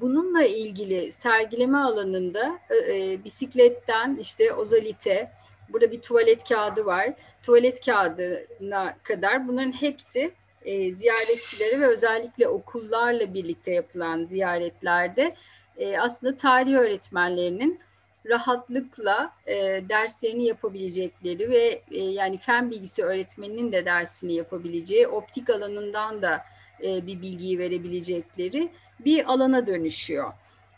bununla 0.00 0.44
ilgili 0.44 1.12
sergileme 1.12 1.78
alanında 1.78 2.58
e, 2.70 2.96
e, 2.96 3.24
bisikletten 3.24 4.18
işte 4.20 4.52
ozalite, 4.52 5.30
burada 5.68 5.90
bir 5.90 6.00
tuvalet 6.00 6.48
kağıdı 6.48 6.86
var, 6.86 7.12
tuvalet 7.42 7.86
kağıdına 7.86 8.96
kadar 9.02 9.48
bunların 9.48 9.72
hepsi 9.72 10.32
e, 10.64 10.92
ziyaretçilere 10.92 11.80
ve 11.80 11.86
özellikle 11.86 12.48
okullarla 12.48 13.34
birlikte 13.34 13.72
yapılan 13.72 14.24
ziyaretlerde 14.24 15.34
e, 15.78 15.98
aslında 15.98 16.36
tarih 16.36 16.74
öğretmenlerinin 16.74 17.80
rahatlıkla 18.26 19.32
e, 19.46 19.54
derslerini 19.88 20.44
yapabilecekleri 20.44 21.50
ve 21.50 21.82
e, 21.90 21.98
yani 21.98 22.38
fen 22.38 22.70
bilgisi 22.70 23.04
öğretmeninin 23.04 23.72
de 23.72 23.86
dersini 23.86 24.32
yapabileceği, 24.32 25.08
optik 25.08 25.50
alanından 25.50 26.22
da 26.22 26.44
e, 26.84 27.06
bir 27.06 27.22
bilgiyi 27.22 27.58
verebilecekleri 27.58 28.68
bir 29.04 29.32
alana 29.32 29.66
dönüşüyor. 29.66 30.32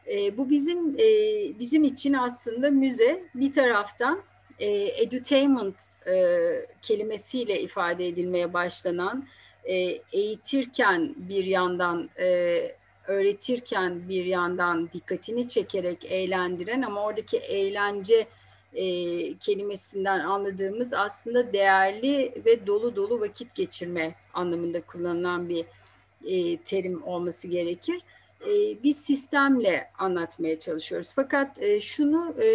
E, 0.06 0.36
bu 0.36 0.50
bizim 0.50 0.94
e, 0.98 1.08
bizim 1.58 1.84
için 1.84 2.12
aslında 2.12 2.70
müze 2.70 3.24
bir 3.34 3.52
taraftan 3.52 4.22
e, 4.58 4.68
edutainment 5.02 5.76
e, 6.06 6.16
kelimesiyle 6.82 7.60
ifade 7.60 8.08
edilmeye 8.08 8.52
başlanan 8.52 9.26
e, 9.64 9.74
eğitirken 10.12 11.14
bir 11.16 11.44
yandan 11.44 12.10
e, 12.18 12.56
öğretirken 13.06 14.08
bir 14.08 14.24
yandan 14.24 14.90
dikkatini 14.92 15.48
çekerek 15.48 16.04
eğlendiren 16.04 16.82
ama 16.82 17.04
oradaki 17.04 17.36
eğlence 17.38 18.26
e, 18.74 18.84
kelimesinden 19.38 20.20
anladığımız 20.20 20.92
aslında 20.92 21.52
değerli 21.52 22.42
ve 22.46 22.66
dolu 22.66 22.96
dolu 22.96 23.20
vakit 23.20 23.54
geçirme 23.54 24.14
anlamında 24.34 24.80
kullanılan 24.80 25.48
bir 25.48 25.64
e, 26.24 26.56
terim 26.56 27.02
olması 27.02 27.48
gerekir. 27.48 28.00
E, 28.46 28.82
bir 28.82 28.92
sistemle 28.92 29.90
anlatmaya 29.98 30.60
çalışıyoruz. 30.60 31.12
Fakat 31.14 31.62
e, 31.62 31.80
şunu 31.80 32.34
e, 32.42 32.46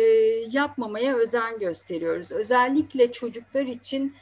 yapmamaya 0.52 1.16
özen 1.16 1.60
gösteriyoruz. 1.60 2.32
Özellikle 2.32 3.12
çocuklar 3.12 3.66
için 3.66 4.16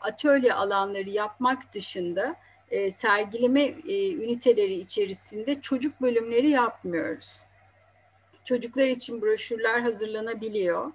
atölye 0.00 0.54
alanları 0.54 1.10
yapmak 1.10 1.74
dışında 1.74 2.36
sergileme 2.90 3.68
üniteleri 4.12 4.74
içerisinde 4.74 5.60
çocuk 5.60 6.00
bölümleri 6.00 6.48
yapmıyoruz. 6.48 7.42
Çocuklar 8.44 8.86
için 8.86 9.22
broşürler 9.22 9.80
hazırlanabiliyor, 9.80 10.92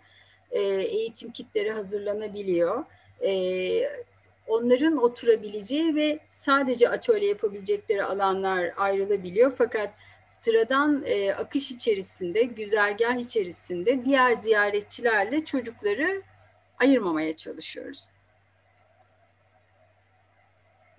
eğitim 0.52 1.32
kitleri 1.32 1.72
hazırlanabiliyor. 1.72 2.86
Onların 4.50 4.98
oturabileceği 4.98 5.96
ve 5.96 6.20
sadece 6.34 6.90
atölye 6.90 7.30
yapabilecekleri 7.30 8.04
alanlar 8.04 8.74
ayrılabiliyor. 8.78 9.54
Fakat 9.58 9.94
sıradan 10.26 11.04
e, 11.06 11.34
akış 11.34 11.72
içerisinde, 11.72 12.44
güzergah 12.44 13.16
içerisinde 13.16 14.06
diğer 14.06 14.34
ziyaretçilerle 14.34 15.46
çocukları 15.46 16.22
ayırmamaya 16.80 17.36
çalışıyoruz. 17.36 18.10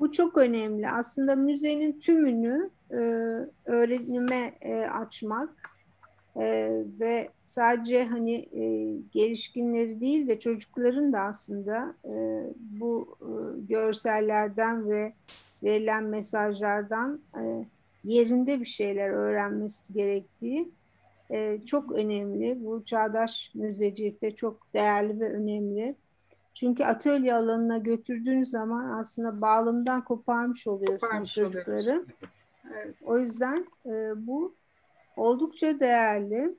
Bu 0.00 0.12
çok 0.12 0.38
önemli. 0.38 0.88
Aslında 0.88 1.36
müzenin 1.36 2.00
tümünü 2.00 2.70
e, 2.90 2.96
öğrenime 3.64 4.54
e, 4.60 4.74
açmak 4.74 5.59
e, 6.36 6.70
ve 7.00 7.28
sadece 7.46 8.04
hani 8.04 8.34
e, 8.34 8.96
gelişkinleri 9.12 10.00
değil 10.00 10.28
de 10.28 10.38
çocukların 10.38 11.12
da 11.12 11.20
aslında 11.20 11.94
e, 12.04 12.44
bu 12.56 13.16
e, 13.20 13.30
görsellerden 13.68 14.90
ve 14.90 15.12
verilen 15.62 16.04
mesajlardan 16.04 17.20
e, 17.36 17.64
yerinde 18.04 18.60
bir 18.60 18.64
şeyler 18.64 19.10
öğrenmesi 19.10 19.92
gerektiği 19.92 20.68
e, 21.30 21.60
çok 21.66 21.92
önemli. 21.92 22.64
Bu 22.64 22.84
çağdaş 22.84 23.50
müzecilikte 23.54 24.34
çok 24.34 24.74
değerli 24.74 25.20
ve 25.20 25.32
önemli. 25.32 25.94
Çünkü 26.54 26.84
atölye 26.84 27.34
alanına 27.34 27.78
götürdüğün 27.78 28.42
zaman 28.42 28.98
aslında 28.98 29.40
bağlamdan 29.40 30.04
koparmış 30.04 30.66
oluyorsunuz 30.66 31.00
koparmış 31.00 31.34
çocukları. 31.34 32.04
Evet. 32.74 32.94
O 33.02 33.18
yüzden 33.18 33.66
e, 33.86 34.26
bu 34.26 34.54
oldukça 35.20 35.80
değerli. 35.80 36.54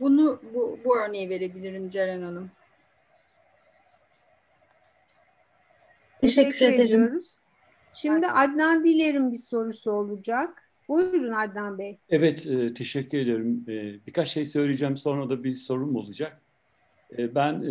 Bunu 0.00 0.40
bu, 0.54 0.78
bu 0.84 0.98
örneği 0.98 1.30
verebilirim 1.30 1.88
Ceren 1.88 2.22
Hanım. 2.22 2.50
Teşekkür, 6.20 6.58
Teşekkür 6.58 6.84
ediyoruz. 6.84 7.36
Şimdi 7.94 8.26
Adnan 8.26 8.84
Diler'in 8.84 9.32
bir 9.32 9.38
sorusu 9.38 9.92
olacak. 9.92 10.62
Buyurun 10.88 11.32
Adnan 11.32 11.78
Bey. 11.78 11.98
Evet, 12.08 12.46
e, 12.46 12.74
teşekkür 12.74 13.18
ediyorum. 13.18 13.64
E, 13.68 14.06
birkaç 14.06 14.28
şey 14.28 14.44
söyleyeceğim, 14.44 14.96
sonra 14.96 15.28
da 15.28 15.44
bir 15.44 15.54
sorum 15.54 15.96
olacak. 15.96 16.40
E, 17.18 17.34
ben 17.34 17.54
e, 17.62 17.68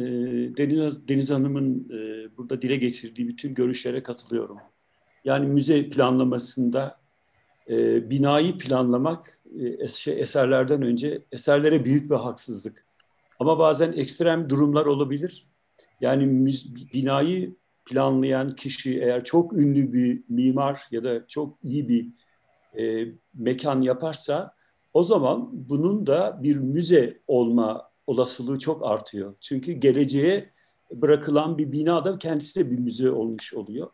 Deniz, 0.58 1.08
Deniz 1.08 1.30
Hanım'ın 1.30 1.90
e, 1.90 2.28
burada 2.38 2.62
dile 2.62 2.76
geçirdiği 2.76 3.28
bütün 3.28 3.54
görüşlere 3.54 4.04
katılıyorum. 4.04 4.60
Yani 5.26 5.48
müze 5.48 5.90
planlamasında 5.90 7.05
e, 7.70 8.10
binayı 8.10 8.58
planlamak 8.58 9.40
e, 9.60 9.88
şey, 9.88 10.22
eserlerden 10.22 10.82
önce 10.82 11.22
eserlere 11.32 11.86
büyük 11.86 12.12
bir 12.12 12.16
haksızlık. 12.16 12.86
Ama 13.40 13.60
bazen 13.60 13.94
ekstrem 13.94 14.50
durumlar 14.50 14.86
olabilir. 14.86 15.48
Yani 16.02 16.26
müz, 16.26 16.76
binayı 16.94 17.56
planlayan 17.86 18.56
kişi 18.56 19.00
eğer 19.00 19.24
çok 19.24 19.54
ünlü 19.54 19.94
bir 19.94 20.24
mimar 20.30 20.82
ya 20.92 21.04
da 21.04 21.28
çok 21.28 21.58
iyi 21.64 21.90
bir 21.90 22.08
e, 22.82 23.08
mekan 23.34 23.82
yaparsa 23.82 24.56
o 24.94 25.04
zaman 25.04 25.50
bunun 25.52 26.08
da 26.08 26.40
bir 26.44 26.58
müze 26.58 27.20
olma 27.28 27.90
olasılığı 28.08 28.60
çok 28.60 28.86
artıyor. 28.86 29.36
Çünkü 29.42 29.72
geleceğe 29.72 30.50
bırakılan 30.92 31.58
bir 31.58 31.72
bina 31.72 32.06
da 32.06 32.18
kendisi 32.18 32.60
de 32.60 32.72
bir 32.72 32.80
müze 32.80 33.12
olmuş 33.12 33.54
oluyor. 33.54 33.90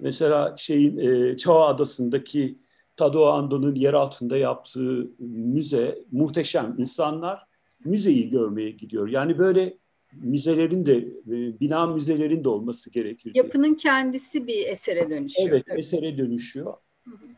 Mesela 0.00 0.54
şeyin 0.58 0.98
e, 0.98 1.36
Çağ 1.36 1.60
Adası'ndaki 1.60 2.58
Tadao 2.96 3.26
Ando'nun 3.26 3.74
yer 3.74 3.94
altında 3.94 4.36
yaptığı 4.36 5.10
müze 5.18 5.98
muhteşem. 6.12 6.74
İnsanlar 6.78 7.46
müzeyi 7.84 8.30
görmeye 8.30 8.70
gidiyor. 8.70 9.08
Yani 9.08 9.38
böyle 9.38 9.78
müzelerin 10.12 10.86
de 10.86 10.96
e, 10.96 11.60
bina 11.60 11.86
müzelerin 11.86 12.44
de 12.44 12.48
olması 12.48 12.90
gerekir. 12.90 13.32
Yapının 13.34 13.74
kendisi 13.74 14.46
bir 14.46 14.66
esere 14.66 15.10
dönüşüyor. 15.10 15.48
Evet, 15.48 15.64
evet. 15.68 15.78
esere 15.78 16.18
dönüşüyor. 16.18 16.74
Hı 17.04 17.10
hı. 17.10 17.36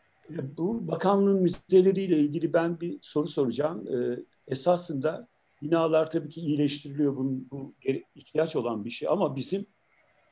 Bu 0.57 0.87
bakanlığın 0.87 1.41
müzeleriyle 1.41 2.19
ilgili 2.19 2.53
ben 2.53 2.79
bir 2.79 2.97
soru 3.01 3.27
soracağım. 3.27 3.87
Ee, 3.87 4.19
esasında 4.47 5.27
binalar 5.61 6.11
tabii 6.11 6.29
ki 6.29 6.41
iyileştiriliyor. 6.41 7.15
Bu, 7.15 7.41
bu 7.51 7.73
ihtiyaç 8.15 8.55
olan 8.55 8.85
bir 8.85 8.89
şey 8.89 9.07
ama 9.07 9.35
bizim 9.35 9.65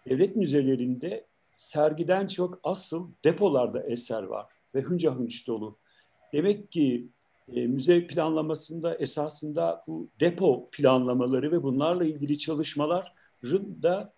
devlet 0.09 0.35
müzelerinde 0.35 1.27
sergiden 1.55 2.27
çok 2.27 2.59
asıl 2.63 3.11
depolarda 3.23 3.83
eser 3.83 4.23
var 4.23 4.56
ve 4.75 4.81
hınca 4.81 5.15
hınç 5.15 5.47
dolu. 5.47 5.77
Demek 6.33 6.71
ki 6.71 7.09
e, 7.55 7.67
müze 7.67 8.07
planlamasında 8.07 8.95
esasında 8.95 9.83
bu 9.87 10.09
depo 10.19 10.69
planlamaları 10.71 11.51
ve 11.51 11.63
bunlarla 11.63 12.05
ilgili 12.05 12.37
çalışmaların 12.37 13.83
da 13.83 14.13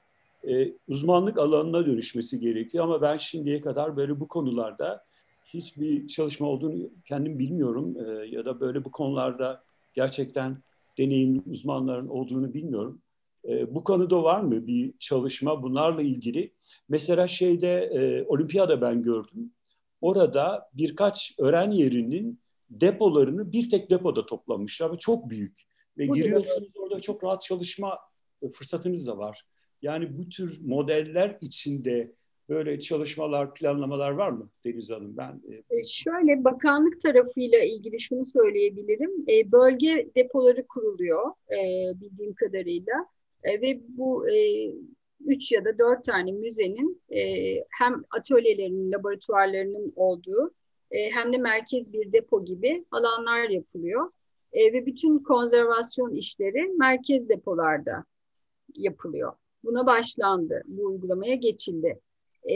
e, 0.47 0.73
uzmanlık 0.87 1.37
alanına 1.37 1.85
dönüşmesi 1.85 2.39
gerekiyor. 2.39 2.83
Ama 2.83 3.01
ben 3.01 3.17
şimdiye 3.17 3.61
kadar 3.61 3.97
böyle 3.97 4.19
bu 4.19 4.27
konularda 4.27 5.03
hiçbir 5.45 6.07
çalışma 6.07 6.47
olduğunu 6.47 6.89
kendim 7.05 7.39
bilmiyorum 7.39 7.95
e, 8.05 8.27
ya 8.27 8.45
da 8.45 8.59
böyle 8.59 8.85
bu 8.85 8.91
konularda 8.91 9.63
gerçekten 9.93 10.57
deneyimli 10.97 11.41
uzmanların 11.49 12.07
olduğunu 12.07 12.53
bilmiyorum. 12.53 13.01
E, 13.47 13.75
bu 13.75 13.83
konuda 13.83 14.23
var 14.23 14.41
mı 14.41 14.67
bir 14.67 14.93
çalışma 14.99 15.63
bunlarla 15.63 16.01
ilgili? 16.01 16.53
Mesela 16.89 17.27
şeyde 17.27 17.83
e, 17.83 18.25
olimpiyada 18.27 18.81
ben 18.81 19.03
gördüm. 19.03 19.51
Orada 20.01 20.69
birkaç 20.73 21.35
öğren 21.39 21.71
yerinin 21.71 22.39
depolarını 22.69 23.51
bir 23.51 23.69
tek 23.69 23.89
depoda 23.89 24.25
toplamışlar 24.25 24.93
ve 24.93 24.97
çok 24.97 25.29
büyük. 25.29 25.57
Ve 25.97 26.07
bu 26.07 26.13
giriyorsunuz 26.13 26.69
orada 26.75 26.99
çok 26.99 27.23
rahat 27.23 27.41
çalışma 27.41 27.99
fırsatınız 28.53 29.07
da 29.07 29.17
var. 29.17 29.41
Yani 29.81 30.17
bu 30.17 30.29
tür 30.29 30.59
modeller 30.65 31.37
içinde 31.41 32.11
böyle 32.49 32.79
çalışmalar, 32.79 33.53
planlamalar 33.53 34.11
var 34.11 34.29
mı 34.31 34.49
Deniz 34.65 34.91
Hanım? 34.91 35.17
Ben 35.17 35.41
e, 35.49 35.77
e... 35.77 35.83
Şöyle 35.83 36.43
bakanlık 36.43 37.01
tarafıyla 37.01 37.59
ilgili 37.59 37.99
şunu 37.99 38.25
söyleyebilirim. 38.25 39.11
E, 39.29 39.51
bölge 39.51 40.09
depoları 40.15 40.67
kuruluyor 40.67 41.31
e, 41.49 41.59
bildiğim 42.01 42.33
kadarıyla 42.33 42.93
e, 43.43 43.61
ve 43.61 43.79
bu 43.87 44.29
e, 44.29 44.35
üç 45.25 45.51
ya 45.51 45.65
da 45.65 45.77
dört 45.77 46.03
tane 46.03 46.31
müzenin 46.31 47.01
e, 47.09 47.21
hem 47.79 48.03
atölyelerinin, 48.11 48.91
laboratuvarlarının 48.91 49.93
olduğu 49.95 50.53
e, 50.91 51.11
hem 51.11 51.33
de 51.33 51.37
merkez 51.37 51.93
bir 51.93 52.13
depo 52.13 52.45
gibi 52.45 52.85
alanlar 52.91 53.49
yapılıyor. 53.49 54.11
E, 54.53 54.73
ve 54.73 54.85
bütün 54.85 55.19
konservasyon 55.19 56.13
işleri 56.13 56.67
merkez 56.79 57.29
depolarda 57.29 58.05
yapılıyor. 58.75 59.33
Buna 59.63 59.85
başlandı, 59.85 60.63
bu 60.67 60.85
uygulamaya 60.85 61.35
geçildi. 61.35 61.99
E, 62.43 62.55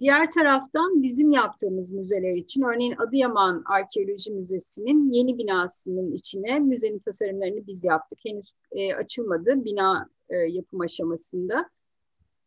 diğer 0.00 0.30
taraftan 0.30 1.02
bizim 1.02 1.30
yaptığımız 1.30 1.90
müzeler 1.90 2.34
için 2.34 2.62
örneğin 2.62 2.94
Adıyaman 2.96 3.64
Arkeoloji 3.66 4.32
Müzesi'nin 4.32 5.12
yeni 5.12 5.38
binasının 5.38 6.12
içine 6.12 6.58
müzenin 6.58 6.98
tasarımlarını 6.98 7.66
biz 7.66 7.84
yaptık. 7.84 8.18
Henüz 8.24 8.52
e, 8.72 8.94
açılmadı 8.94 9.64
bina 9.64 10.08
e, 10.28 10.36
yapım 10.36 10.80
aşamasında. 10.80 11.70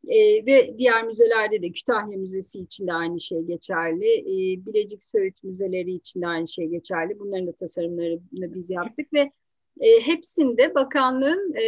E, 0.07 0.45
ve 0.45 0.77
diğer 0.77 1.03
müzelerde 1.03 1.61
de 1.61 1.71
Kütahya 1.71 2.17
Müzesi 2.17 2.59
için 2.59 2.87
de 2.87 2.93
aynı 2.93 3.19
şey 3.19 3.41
geçerli. 3.41 4.19
E, 4.19 4.65
Bilecik 4.65 5.03
Söğüt 5.03 5.43
Müzeleri 5.43 5.91
için 5.91 6.21
de 6.21 6.27
aynı 6.27 6.47
şey 6.47 6.67
geçerli. 6.67 7.19
Bunların 7.19 7.47
da 7.47 7.51
tasarımlarını 7.51 8.55
biz 8.55 8.69
yaptık 8.69 9.13
ve 9.13 9.31
e, 9.79 10.01
hepsinde 10.01 10.75
bakanlığın 10.75 11.53
e, 11.55 11.65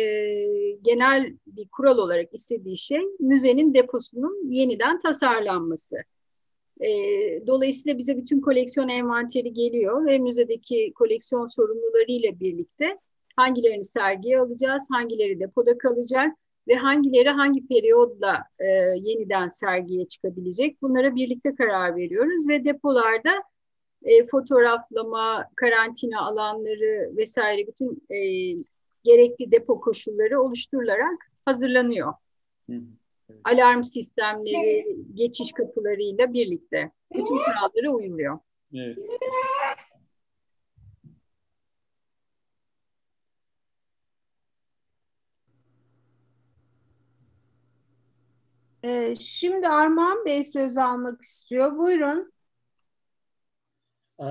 genel 0.81 1.33
bir 1.47 1.67
kural 1.67 1.97
olarak 1.97 2.33
istediği 2.33 2.77
şey 2.77 3.01
müzenin 3.19 3.73
deposunun 3.73 4.51
yeniden 4.51 5.01
tasarlanması. 5.01 5.95
E, 6.81 6.87
dolayısıyla 7.47 7.97
bize 7.97 8.17
bütün 8.17 8.41
koleksiyon 8.41 8.89
envanteri 8.89 9.53
geliyor 9.53 10.05
ve 10.05 10.17
müzedeki 10.17 10.93
koleksiyon 10.95 11.47
sorumlularıyla 11.47 12.39
birlikte 12.39 12.97
hangilerini 13.35 13.83
sergiye 13.83 14.39
alacağız, 14.39 14.87
hangileri 14.91 15.39
depoda 15.39 15.77
kalacak 15.77 16.37
ve 16.67 16.75
hangileri 16.75 17.29
hangi 17.29 17.67
periyodla 17.67 18.43
e, 18.59 18.65
yeniden 19.01 19.47
sergiye 19.47 20.07
çıkabilecek 20.07 20.81
bunlara 20.81 21.15
birlikte 21.15 21.55
karar 21.55 21.95
veriyoruz 21.95 22.49
ve 22.49 22.65
depolarda 22.65 23.31
e, 24.03 24.27
fotoğraflama, 24.27 25.49
karantina 25.55 26.21
alanları 26.21 27.17
vesaire 27.17 27.67
bütün 27.67 28.03
e, 28.09 28.17
gerekli 29.03 29.51
depo 29.51 29.81
koşulları 29.81 30.41
oluşturularak 30.41 31.31
hazırlanıyor. 31.45 32.13
Hı. 32.69 32.75
Alarm 33.43 33.83
sistemleri, 33.83 34.97
geçiş 35.13 35.51
kapılarıyla 35.51 36.33
birlikte 36.33 36.91
bütün 37.15 37.37
kurallara 37.37 37.95
uyuluyor. 37.95 38.39
Evet. 38.73 38.97
Ee, 48.85 49.15
şimdi 49.19 49.67
Armağan 49.67 50.25
Bey 50.25 50.43
söz 50.43 50.77
almak 50.77 51.21
istiyor. 51.21 51.77
Buyurun. 51.77 52.33
Ee, 54.19 54.23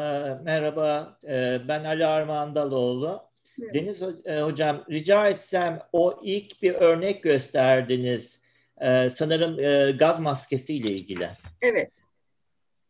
merhaba, 0.43 1.19
ee, 1.29 1.61
ben 1.69 1.85
Ali 1.85 2.07
Armağan 2.07 2.55
Daloğlu. 2.55 3.31
Evet. 3.63 3.75
Deniz 3.75 4.03
e, 4.03 4.41
Hocam, 4.41 4.85
rica 4.91 5.29
etsem 5.29 5.83
o 5.93 6.21
ilk 6.23 6.63
bir 6.63 6.75
örnek 6.75 7.23
gösterdiniz. 7.23 8.41
Ee, 8.81 9.09
sanırım 9.09 9.61
e, 9.61 9.91
gaz 9.91 10.21
maskesi 10.21 10.75
ile 10.75 10.95
ilgili. 10.95 11.29
Evet. 11.63 11.93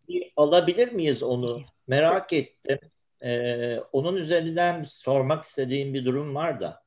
Bir 0.09 0.33
alabilir 0.37 0.93
miyiz 0.93 1.23
onu? 1.23 1.63
Merak 1.87 2.33
evet. 2.33 2.55
ettim. 2.65 2.91
Onun 3.93 4.17
üzerinden 4.17 4.85
sormak 4.85 5.45
istediğim 5.45 5.95
bir 5.95 6.05
durum 6.05 6.35
var 6.35 6.61
da. 6.61 6.80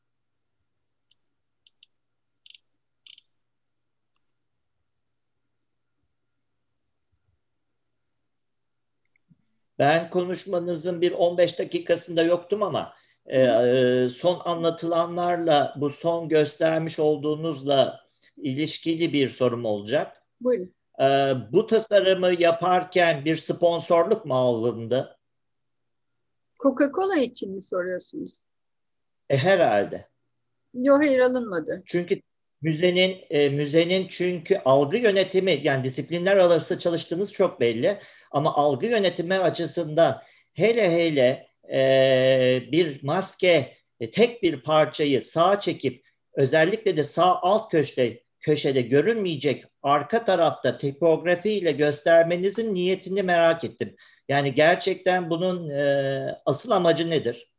Ben 9.80 10.10
konuşmanızın 10.10 11.02
bir 11.02 11.12
15 11.12 11.60
dakikasında 11.60 12.24
yoktum 12.24 12.64
ama 12.64 12.94
e, 13.26 13.42
e, 13.42 14.10
son 14.10 14.42
anlatılanlarla 14.46 15.74
bu 15.78 15.90
son 15.90 16.30
göstermiş 16.30 17.00
olduğunuzla 17.00 18.00
ilişkili 18.38 19.14
bir 19.14 19.30
sorum 19.30 19.66
olacak. 19.66 20.24
Buyurun. 20.42 20.74
E, 21.00 21.06
bu 21.52 21.68
tasarımı 21.68 22.42
yaparken 22.42 23.26
bir 23.26 23.38
sponsorluk 23.38 24.26
mu 24.26 24.36
alındı? 24.36 25.18
Coca-Cola 26.60 27.20
için 27.20 27.56
mi 27.56 27.62
soruyorsunuz? 27.62 28.34
E, 29.30 29.38
herhalde. 29.38 30.08
Yok 30.74 31.04
hayır 31.04 31.20
alınmadı. 31.20 31.84
Çünkü 31.86 32.22
müzenin 32.62 33.18
e, 33.30 33.50
müzenin 33.50 34.08
çünkü 34.08 34.58
algı 34.66 34.98
yönetimi 34.98 35.62
yani 35.64 35.84
disiplinler 35.84 36.38
arası 36.38 36.80
çalıştığınız 36.80 37.34
çok 37.34 37.60
belli. 37.60 38.00
Ama 38.34 38.56
algı 38.56 38.86
yönetimi 38.86 39.36
açısından 39.36 40.22
hele 40.54 40.92
hele 40.92 41.48
e, 41.74 42.72
bir 42.72 43.04
maske 43.04 43.78
e, 44.00 44.12
tek 44.12 44.44
bir 44.44 44.62
parçayı 44.62 45.22
sağa 45.22 45.60
çekip 45.60 46.06
özellikle 46.34 46.98
de 46.98 47.04
sağ 47.04 47.42
alt 47.42 47.72
köşede 47.72 48.24
köşede 48.40 48.82
görünmeyecek 48.82 49.66
arka 49.84 50.24
tarafta 50.24 50.78
tipografiyle 50.78 51.72
göstermenizin 51.72 52.74
niyetini 52.74 53.24
merak 53.24 53.64
ettim. 53.64 53.96
Yani 54.30 54.54
gerçekten 54.54 55.30
bunun 55.30 55.70
e, 55.70 56.42
asıl 56.46 56.72
amacı 56.72 57.10
nedir? 57.10 57.52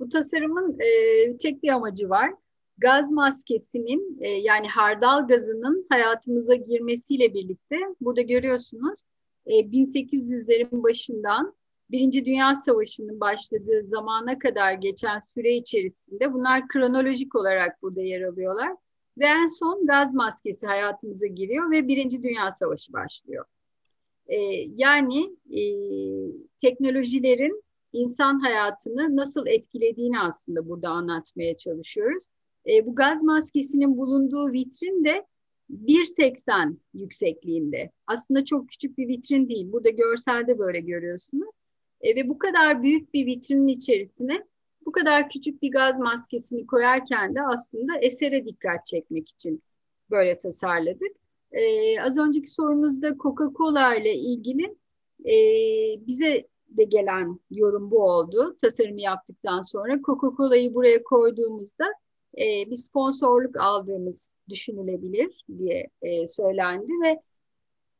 Bu 0.00 0.08
tasarımın 0.08 0.78
e, 0.80 1.36
tek 1.36 1.62
bir 1.62 1.68
amacı 1.68 2.10
var. 2.10 2.30
Gaz 2.78 3.10
maskesinin 3.10 4.18
e, 4.20 4.28
yani 4.28 4.68
hardal 4.68 5.28
gazının 5.28 5.86
hayatımıza 5.90 6.54
girmesiyle 6.54 7.34
birlikte 7.34 7.76
burada 8.00 8.20
görüyorsunuz 8.20 9.02
e, 9.46 9.52
1800'lerin 9.52 10.82
başından 10.82 11.54
Birinci 11.90 12.24
Dünya 12.24 12.56
Savaşı'nın 12.56 13.20
başladığı 13.20 13.86
zamana 13.86 14.38
kadar 14.38 14.72
geçen 14.72 15.18
süre 15.18 15.54
içerisinde 15.54 16.32
bunlar 16.32 16.68
kronolojik 16.68 17.34
olarak 17.34 17.82
burada 17.82 18.00
yer 18.00 18.22
alıyorlar. 18.22 18.72
Ve 19.18 19.26
en 19.26 19.46
son 19.46 19.86
gaz 19.86 20.14
maskesi 20.14 20.66
hayatımıza 20.66 21.26
giriyor 21.26 21.70
ve 21.70 21.88
Birinci 21.88 22.22
Dünya 22.22 22.52
Savaşı 22.52 22.92
başlıyor. 22.92 23.44
E, 24.26 24.36
yani 24.76 25.36
e, 25.50 25.62
teknolojilerin 26.58 27.62
insan 27.92 28.40
hayatını 28.40 29.16
nasıl 29.16 29.46
etkilediğini 29.46 30.20
aslında 30.20 30.68
burada 30.68 30.88
anlatmaya 30.88 31.56
çalışıyoruz. 31.56 32.26
E, 32.68 32.86
bu 32.86 32.94
gaz 32.94 33.22
maskesinin 33.22 33.96
bulunduğu 33.96 34.52
vitrin 34.52 35.04
de 35.04 35.26
1.80 35.70 36.76
yüksekliğinde. 36.94 37.90
Aslında 38.06 38.44
çok 38.44 38.68
küçük 38.68 38.98
bir 38.98 39.08
vitrin 39.08 39.48
değil. 39.48 39.72
Burada 39.72 39.90
görselde 39.90 40.58
böyle 40.58 40.80
görüyorsunuz. 40.80 41.48
E, 42.00 42.16
ve 42.16 42.28
bu 42.28 42.38
kadar 42.38 42.82
büyük 42.82 43.14
bir 43.14 43.26
vitrinin 43.26 43.68
içerisine 43.68 44.44
bu 44.86 44.92
kadar 44.92 45.30
küçük 45.30 45.62
bir 45.62 45.70
gaz 45.70 45.98
maskesini 45.98 46.66
koyarken 46.66 47.34
de 47.34 47.42
aslında 47.42 47.98
esere 47.98 48.44
dikkat 48.44 48.86
çekmek 48.86 49.28
için 49.28 49.62
böyle 50.10 50.38
tasarladık. 50.38 51.16
E, 51.52 52.00
az 52.00 52.18
önceki 52.18 52.50
sorunuzda 52.50 53.08
Coca-Cola 53.08 54.00
ile 54.00 54.14
ilgili 54.14 54.76
e, 55.24 55.34
bize 56.06 56.48
de 56.68 56.84
gelen 56.84 57.40
yorum 57.50 57.90
bu 57.90 58.02
oldu. 58.02 58.56
Tasarımı 58.62 59.00
yaptıktan 59.00 59.60
sonra 59.60 60.00
Coca-Cola'yı 60.02 60.74
buraya 60.74 61.02
koyduğumuzda 61.02 61.84
e, 62.38 62.70
bir 62.70 62.76
sponsorluk 62.76 63.56
aldığımız 63.56 64.34
düşünülebilir 64.48 65.44
diye 65.58 65.88
e, 66.02 66.26
söylendi 66.26 66.92
ve 67.04 67.22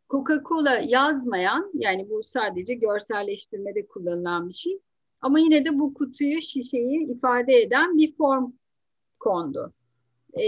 Coca-Cola 0.09 0.84
yazmayan 0.89 1.70
yani 1.74 2.11
bu 2.11 2.22
sadece 2.22 2.74
görselleştirmede 2.74 3.86
kullanılan 3.86 4.49
bir 4.49 4.55
şey 4.55 4.78
ama 5.20 5.39
yine 5.41 5.64
de 5.64 5.78
bu 5.78 5.95
kutuyu 5.95 6.41
şişeyi 6.41 7.12
ifade 7.12 7.53
eden 7.53 7.97
bir 7.97 8.16
form 8.16 8.53
kondu. 9.20 9.72
E, 10.32 10.45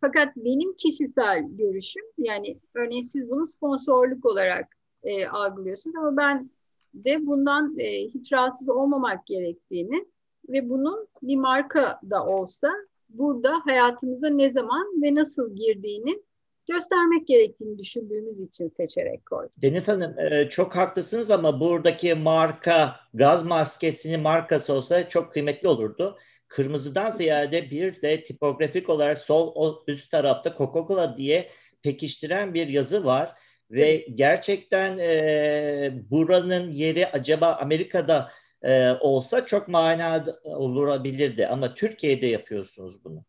fakat 0.00 0.36
benim 0.36 0.76
kişisel 0.76 1.44
görüşüm 1.50 2.04
yani 2.18 2.58
örneğin 2.74 3.02
siz 3.02 3.30
bunu 3.30 3.46
sponsorluk 3.46 4.26
olarak 4.26 4.76
e, 5.02 5.26
algılıyorsunuz 5.26 5.96
ama 5.96 6.16
ben 6.16 6.50
de 6.94 7.26
bundan 7.26 7.78
e, 7.78 8.08
hiç 8.08 8.32
rahatsız 8.32 8.68
olmamak 8.68 9.26
gerektiğini 9.26 10.06
ve 10.48 10.68
bunun 10.68 11.08
bir 11.22 11.36
marka 11.36 12.00
da 12.10 12.26
olsa 12.26 12.68
burada 13.14 13.60
hayatımıza 13.64 14.28
ne 14.28 14.50
zaman 14.50 15.02
ve 15.02 15.14
nasıl 15.14 15.56
girdiğini 15.56 16.22
göstermek 16.68 17.26
gerektiğini 17.26 17.78
düşündüğümüz 17.78 18.40
için 18.40 18.68
seçerek 18.68 19.26
koydum. 19.26 19.52
Deniz 19.62 19.88
Hanım 19.88 20.18
e, 20.18 20.48
çok 20.48 20.76
haklısınız 20.76 21.30
ama 21.30 21.60
buradaki 21.60 22.14
marka 22.14 22.96
gaz 23.14 23.44
maskesinin 23.44 24.20
markası 24.20 24.72
olsa 24.72 25.08
çok 25.08 25.32
kıymetli 25.32 25.68
olurdu. 25.68 26.18
Kırmızıdan 26.48 27.10
ziyade 27.10 27.70
bir 27.70 28.02
de 28.02 28.24
tipografik 28.24 28.88
olarak 28.88 29.18
sol 29.18 29.76
üst 29.86 30.10
tarafta 30.10 30.50
Coca-Cola 30.50 31.16
diye 31.16 31.48
pekiştiren 31.82 32.54
bir 32.54 32.68
yazı 32.68 33.04
var. 33.04 33.34
Ve 33.70 34.06
gerçekten 34.14 34.96
e, 34.98 35.90
buranın 36.10 36.70
yeri 36.70 37.06
acaba 37.06 37.58
Amerika'da 37.60 38.30
e, 38.62 38.90
olsa 38.90 39.46
çok 39.46 39.68
manalı 39.68 40.40
olabilirdi. 40.44 41.46
Ama 41.46 41.74
Türkiye'de 41.74 42.26
yapıyorsunuz 42.26 43.04
bunu. 43.04 43.24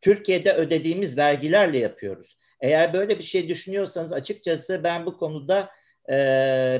Türkiye'de 0.00 0.52
ödediğimiz 0.54 1.16
vergilerle 1.16 1.78
yapıyoruz. 1.78 2.38
Eğer 2.60 2.92
böyle 2.92 3.18
bir 3.18 3.24
şey 3.24 3.48
düşünüyorsanız 3.48 4.12
açıkçası 4.12 4.80
ben 4.84 5.06
bu 5.06 5.16
konuda 5.16 5.70
e, 6.10 6.16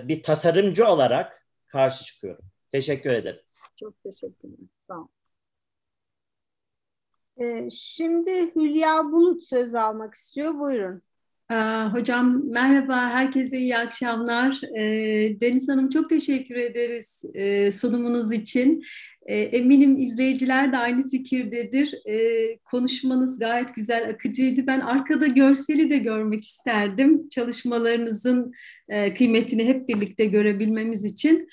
bir 0.04 0.22
tasarımcı 0.22 0.86
olarak 0.86 1.46
karşı 1.66 2.04
çıkıyorum. 2.04 2.44
Teşekkür 2.70 3.10
ederim. 3.10 3.40
Çok 3.80 4.02
teşekkür 4.02 4.48
ederim. 4.48 4.70
Sağ 4.78 4.94
olun. 4.94 5.08
Ee, 7.42 7.70
şimdi 7.70 8.54
Hülya 8.54 9.04
Bulut 9.04 9.44
söz 9.44 9.74
almak 9.74 10.14
istiyor. 10.14 10.58
Buyurun. 10.58 11.02
Hocam 11.92 12.50
merhaba, 12.50 13.10
herkese 13.10 13.58
iyi 13.58 13.76
akşamlar. 13.76 14.60
Deniz 15.40 15.68
Hanım 15.68 15.88
çok 15.88 16.08
teşekkür 16.08 16.54
ederiz 16.54 17.24
sunumunuz 17.80 18.32
için. 18.32 18.82
Eminim 19.26 19.98
izleyiciler 19.98 20.72
de 20.72 20.76
aynı 20.76 21.08
fikirdedir. 21.08 21.94
Konuşmanız 22.64 23.38
gayet 23.38 23.74
güzel, 23.74 24.08
akıcıydı. 24.08 24.66
Ben 24.66 24.80
arkada 24.80 25.26
görseli 25.26 25.90
de 25.90 25.98
görmek 25.98 26.44
isterdim. 26.44 27.28
Çalışmalarınızın 27.28 28.52
kıymetini 29.16 29.64
hep 29.64 29.88
birlikte 29.88 30.24
görebilmemiz 30.24 31.04
için. 31.04 31.48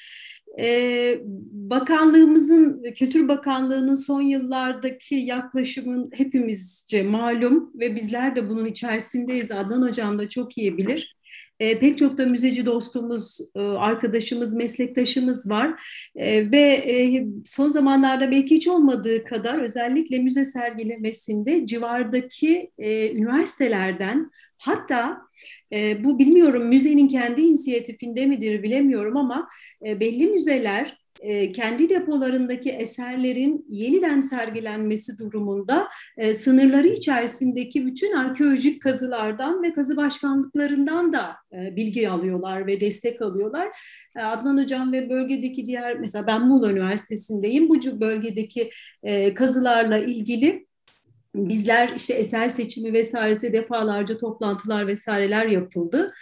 Ee, 0.60 1.22
bakanlığımızın, 1.52 2.84
Kültür 2.96 3.28
Bakanlığı'nın 3.28 3.96
son 3.96 4.22
yıllardaki 4.22 5.16
yaklaşımın 5.16 6.10
hepimizce 6.14 7.04
malum 7.04 7.72
ve 7.76 7.96
bizler 7.96 8.36
de 8.36 8.50
bunun 8.50 8.66
içerisindeyiz. 8.66 9.52
Adnan 9.52 9.82
Hocam 9.82 10.20
da 10.20 10.30
çok 10.30 10.58
iyi 10.58 10.78
bilir. 10.78 11.19
E, 11.60 11.80
pek 11.80 11.98
çok 11.98 12.18
da 12.18 12.26
müzeci 12.26 12.66
dostumuz, 12.66 13.40
e, 13.56 13.60
arkadaşımız, 13.60 14.54
meslektaşımız 14.54 15.50
var. 15.50 15.82
E, 16.16 16.52
ve 16.52 16.62
e, 16.72 17.26
son 17.46 17.70
zamanlarda 17.70 18.32
belki 18.32 18.56
hiç 18.56 18.68
olmadığı 18.68 19.24
kadar 19.24 19.60
özellikle 19.62 20.20
müze 20.20 20.46
sergilemesinde 20.46 21.66
civardaki 21.66 22.72
e, 22.78 23.12
üniversitelerden 23.12 24.32
hatta 24.58 25.18
e, 25.74 26.04
bu 26.04 26.20
bilmiyorum 26.20 26.68
müzenin 26.68 27.08
kendi 27.08 27.42
inisiyatifinde 27.42 28.26
midir 28.26 28.64
bilemiyorum 28.64 29.18
ama 29.18 29.50
e, 29.86 30.00
belli 30.00 30.28
müzeler 30.28 30.98
e, 31.20 31.52
kendi 31.52 31.90
depolarındaki 31.90 32.70
eserlerin 32.70 33.66
yeniden 33.70 34.22
sergilenmesi 34.22 35.18
durumunda 35.20 35.88
e, 36.18 36.34
sınırları 36.34 36.88
içerisindeki 36.88 37.86
bütün 37.86 38.14
arkeolojik 38.14 38.82
kazılardan 38.82 39.64
ve 39.64 39.74
kazı 39.74 39.98
başkanlıklarından 39.98 41.14
da 41.14 41.36
e, 41.54 41.76
bilgi 41.76 42.10
alıyorlar 42.10 42.68
ve 42.68 42.82
destek 42.82 43.22
alıyorlar. 43.22 43.68
Adnan 44.16 44.64
Hocam 44.64 44.94
ve 44.94 45.10
bölgedeki 45.10 45.68
diğer 45.68 46.00
mesela 46.00 46.28
ben 46.28 46.48
Muğla 46.48 46.72
Üniversitesi'ndeyim. 46.72 47.70
Bu 47.70 48.00
bölgedeki 48.00 48.70
kazılarla 49.36 49.98
ilgili 49.98 50.68
bizler 51.36 51.94
işte 51.96 52.14
eser 52.14 52.50
seçimi 52.50 52.94
vesairesi 52.94 53.54
defalarca 53.54 54.18
toplantılar 54.18 54.88
vesaireler 54.88 55.46
yapıldı. 55.46 56.14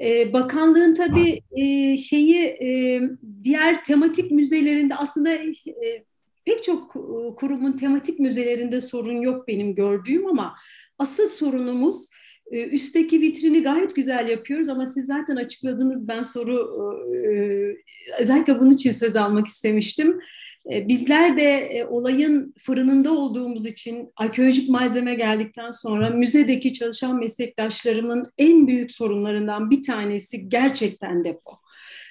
Ee, 0.00 0.32
bakanlığın 0.32 0.94
tabii 0.94 1.42
e, 1.56 1.96
şeyi 1.96 2.36
e, 2.44 3.00
diğer 3.44 3.84
tematik 3.84 4.30
müzelerinde 4.30 4.96
aslında 4.96 5.32
e, 5.32 6.04
pek 6.44 6.64
çok 6.64 6.90
kurumun 7.38 7.72
tematik 7.72 8.18
müzelerinde 8.18 8.80
sorun 8.80 9.20
yok 9.20 9.48
benim 9.48 9.74
gördüğüm 9.74 10.26
ama 10.26 10.54
asıl 10.98 11.26
sorunumuz 11.26 12.08
üstteki 12.50 13.20
vitrini 13.20 13.62
gayet 13.62 13.96
güzel 13.96 14.28
yapıyoruz 14.28 14.68
ama 14.68 14.86
siz 14.86 15.06
zaten 15.06 15.36
açıkladınız 15.36 16.08
ben 16.08 16.22
soru 16.22 16.56
özellikle 18.20 18.60
bunun 18.60 18.70
için 18.70 18.90
söz 18.90 19.16
almak 19.16 19.46
istemiştim. 19.46 20.20
E, 20.72 20.88
bizler 20.88 21.36
de 21.36 21.42
e, 21.42 21.84
olayın 21.84 22.54
fırınında 22.58 23.12
olduğumuz 23.12 23.66
için 23.66 24.12
arkeolojik 24.16 24.68
malzeme 24.68 25.14
geldikten 25.14 25.70
sonra 25.70 26.10
müzedeki 26.10 26.72
çalışan 26.72 27.18
meslektaşlarımın 27.18 28.24
en 28.38 28.66
büyük 28.66 28.92
sorunlarından 28.92 29.70
bir 29.70 29.82
tanesi 29.82 30.48
gerçekten 30.48 31.24
depo. 31.24 31.50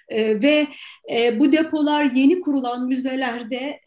E, 0.10 0.42
ve 0.42 0.68
bu 1.40 1.52
depolar 1.52 2.04
yeni 2.04 2.42
kurulan 2.42 2.88
müzelerde 2.88 3.80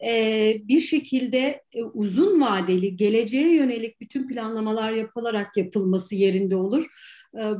bir 0.67 0.79
şekilde 0.79 1.61
uzun 1.93 2.41
vadeli, 2.41 2.95
geleceğe 2.95 3.53
yönelik 3.53 4.01
bütün 4.01 4.27
planlamalar 4.27 4.93
yapılarak 4.93 5.57
yapılması 5.57 6.15
yerinde 6.15 6.55
olur. 6.55 6.85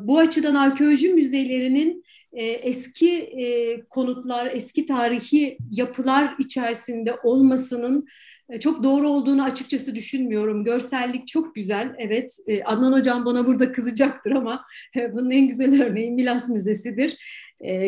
Bu 0.01 0.19
açıdan 0.19 0.55
arkeoloji 0.55 1.13
müzelerinin 1.13 2.03
e, 2.33 2.45
eski 2.45 3.17
e, 3.17 3.79
konutlar, 3.89 4.51
eski 4.53 4.85
tarihi 4.85 5.57
yapılar 5.71 6.35
içerisinde 6.39 7.15
olmasının 7.23 8.07
e, 8.49 8.59
çok 8.59 8.83
doğru 8.83 9.09
olduğunu 9.09 9.43
açıkçası 9.43 9.95
düşünmüyorum. 9.95 10.63
Görsellik 10.63 11.27
çok 11.27 11.55
güzel, 11.55 11.95
evet. 11.97 12.37
Adnan 12.65 12.93
Hocam 12.93 13.25
bana 13.25 13.47
burada 13.47 13.71
kızacaktır 13.71 14.31
ama 14.31 14.65
bunun 15.13 15.31
en 15.31 15.47
güzel 15.47 15.83
örneği 15.83 16.11
Milas 16.11 16.49
Müzesi'dir. 16.49 17.17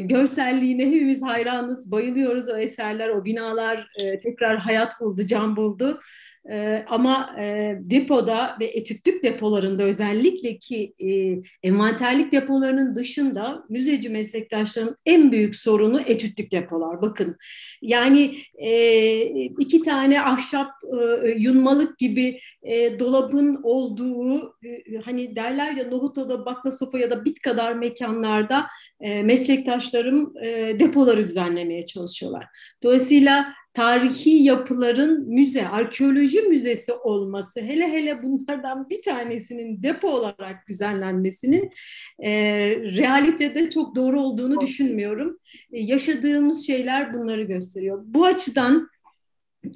Görselliğine 0.04 0.86
hepimiz 0.86 1.24
hayranız, 1.24 1.92
bayılıyoruz 1.92 2.50
o 2.50 2.58
eserler, 2.58 3.10
o 3.10 3.26
binalar 3.26 3.88
tekrar 4.24 4.58
hayat 4.58 5.02
buldu, 5.02 5.28
can 5.28 5.56
buldu. 5.56 6.00
E, 6.52 6.86
ama 6.90 7.36
e, 7.40 7.76
depoda 7.80 8.58
ve 8.60 8.66
etütlük 8.66 9.24
depolarında 9.24 9.84
özellikle 9.84 10.58
ki 10.58 10.94
e, 11.00 11.40
envanterlik 11.68 12.32
depolarının 12.32 12.96
dışında 12.96 13.64
müzeci 13.70 14.10
meslektaşlarının 14.10 14.98
en 15.06 15.32
büyük 15.32 15.56
sorunu 15.56 16.02
etütlük 16.02 16.52
depolar. 16.52 17.02
Bakın 17.02 17.36
yani 17.82 18.38
e, 18.58 19.22
iki 19.60 19.82
tane 19.82 20.22
ahşap 20.22 20.72
e, 21.02 21.30
yunmalık 21.30 21.98
gibi 21.98 22.40
e, 22.64 23.00
dolabın 23.00 23.60
olduğu 23.64 24.56
e, 24.64 24.98
hani 25.06 25.36
derler 25.36 25.72
ya 25.72 25.88
nohutoda 25.88 26.46
baklasofa 26.46 27.00
ya 27.00 27.12
da 27.12 27.26
bit 27.26 27.42
kadar 27.42 27.74
mekanlarda 27.74 28.68
e, 29.00 29.24
meslektaşlarım 29.24 30.34
e, 30.44 30.80
depoları 30.80 31.24
düzenlemeye 31.24 31.86
çalışıyorlar. 31.86 32.46
Dolayısıyla 32.84 33.54
tarihi 33.76 34.44
yapıların 34.44 35.30
müze, 35.30 35.68
arkeoloji 35.68 36.42
müzesi 36.42 36.94
olması, 36.94 37.62
hele 37.62 37.92
hele 37.92 38.24
bunlardan 38.24 38.90
bir 38.90 39.02
tanesinin 39.02 39.84
depo 39.84 40.10
olarak 40.10 40.68
düzenlenmesinin 40.68 41.72
e, 42.20 42.32
realitede 42.76 43.70
çok 43.70 43.96
doğru 43.96 44.22
olduğunu 44.22 44.62
düşünmüyorum. 44.62 45.40
E, 45.72 45.80
yaşadığımız 45.80 46.68
şeyler 46.68 47.14
bunları 47.14 47.44
gösteriyor. 47.44 48.04
Bu 48.06 48.26
açıdan 48.26 48.90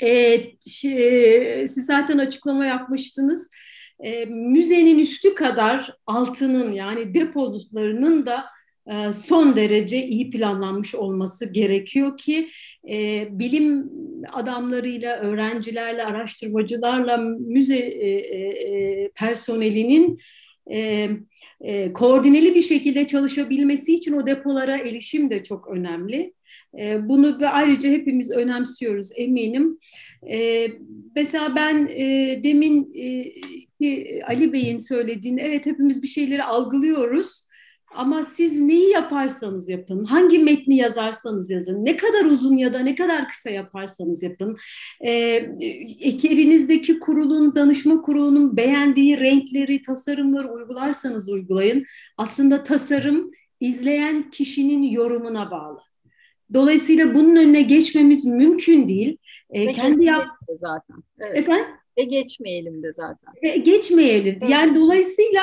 e, 0.01 0.41
şey, 0.67 1.67
siz 1.67 1.85
zaten 1.85 2.17
açıklama 2.17 2.65
yapmıştınız. 2.65 3.49
E, 4.03 4.25
müzenin 4.25 4.99
üstü 4.99 5.35
kadar 5.35 5.93
altının 6.05 6.71
yani 6.71 7.13
depolarının 7.13 8.25
da 8.25 8.45
son 9.13 9.55
derece 9.55 10.05
iyi 10.05 10.29
planlanmış 10.29 10.95
olması 10.95 11.45
gerekiyor 11.53 12.17
ki 12.17 12.49
e, 12.89 13.27
bilim 13.31 13.89
adamlarıyla, 14.33 15.17
öğrencilerle, 15.17 16.05
araştırmacılarla 16.05 17.17
müze 17.39 17.77
e, 17.77 18.09
e, 18.09 19.09
personelinin 19.15 20.19
e, 20.71 21.09
e, 21.61 21.93
koordineli 21.93 22.55
bir 22.55 22.61
şekilde 22.61 23.07
çalışabilmesi 23.07 23.95
için 23.95 24.13
o 24.13 24.27
depolara 24.27 24.77
erişim 24.77 25.29
de 25.29 25.43
çok 25.43 25.67
önemli. 25.67 26.33
E, 26.79 27.09
bunu 27.09 27.39
ve 27.39 27.49
ayrıca 27.49 27.89
hepimiz 27.89 28.31
önemsiyoruz 28.31 29.09
eminim. 29.15 29.79
E, 30.31 30.67
mesela 31.15 31.55
ben 31.55 31.87
e, 31.87 32.39
demin 32.43 32.93
e, 32.95 34.23
Ali 34.23 34.53
Bey'in 34.53 34.77
söylediğini 34.77 35.41
evet 35.41 35.65
hepimiz 35.65 36.03
bir 36.03 36.07
şeyleri 36.07 36.43
algılıyoruz 36.43 37.48
ama 37.95 38.23
siz 38.23 38.59
neyi 38.59 38.89
yaparsanız 38.89 39.69
yapın, 39.69 40.05
hangi 40.05 40.39
metni 40.39 40.75
yazarsanız 40.75 41.49
yazın, 41.49 41.85
ne 41.85 41.97
kadar 41.97 42.25
uzun 42.25 42.57
ya 42.57 42.73
da 42.73 42.79
ne 42.79 42.95
kadar 42.95 43.27
kısa 43.27 43.49
yaparsanız 43.49 44.23
yapın, 44.23 44.57
e, 45.01 45.11
ekibinizdeki 46.01 46.99
kurulun, 46.99 47.55
danışma 47.55 48.01
kurulunun 48.01 48.57
beğendiği 48.57 49.19
renkleri, 49.19 49.81
tasarımları 49.81 50.53
uygularsanız 50.53 51.29
uygulayın. 51.29 51.85
Aslında 52.17 52.63
tasarım 52.63 53.31
izleyen 53.59 54.29
kişinin 54.29 54.83
yorumuna 54.83 55.51
bağlı. 55.51 55.79
Dolayısıyla 56.53 57.15
bunun 57.15 57.35
önüne 57.35 57.61
geçmemiz 57.61 58.25
mümkün 58.25 58.89
değil. 58.89 59.17
E, 59.49 59.71
kendi 59.71 60.03
yap 60.03 60.27
zaten. 60.55 60.97
Evet. 61.19 61.37
Efendim? 61.37 61.65
Ve 61.99 62.03
geçmeyelim 62.03 62.83
de 62.83 62.93
zaten. 62.93 63.33
Ve 63.43 63.57
geçmeyelim. 63.57 64.37
Evet. 64.41 64.49
Yani 64.49 64.75
dolayısıyla 64.75 65.41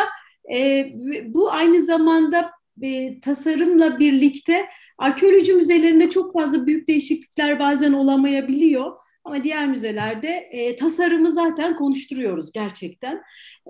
e, 0.54 0.92
bu 1.26 1.52
aynı 1.52 1.82
zamanda 1.82 2.50
e, 2.82 3.20
tasarımla 3.20 3.98
birlikte 3.98 4.66
arkeoloji 4.98 5.52
müzelerinde 5.52 6.08
çok 6.08 6.32
fazla 6.32 6.66
büyük 6.66 6.88
değişiklikler 6.88 7.58
bazen 7.58 7.92
olamayabiliyor. 7.92 8.96
Ama 9.24 9.44
diğer 9.44 9.68
müzelerde 9.68 10.28
e, 10.28 10.76
tasarımı 10.76 11.32
zaten 11.32 11.76
konuşturuyoruz 11.76 12.52
gerçekten. 12.52 13.22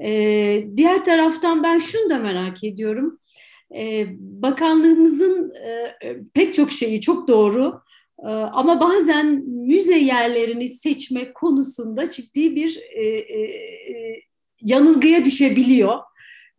E, 0.02 0.64
diğer 0.76 1.04
taraftan 1.04 1.62
ben 1.62 1.78
şunu 1.78 2.10
da 2.10 2.18
merak 2.18 2.64
ediyorum. 2.64 3.20
E, 3.76 4.06
bakanlığımızın 4.18 5.54
e, 5.54 5.96
pek 6.34 6.54
çok 6.54 6.72
şeyi 6.72 7.00
çok 7.00 7.28
doğru. 7.28 7.80
E, 8.18 8.28
ama 8.28 8.80
bazen 8.80 9.26
müze 9.46 9.98
yerlerini 9.98 10.68
seçme 10.68 11.32
konusunda 11.32 12.10
ciddi 12.10 12.56
bir 12.56 12.80
e, 12.92 13.04
e, 13.04 13.40
e 13.40 14.20
yanılgıya 14.62 15.24
düşebiliyor. 15.24 15.98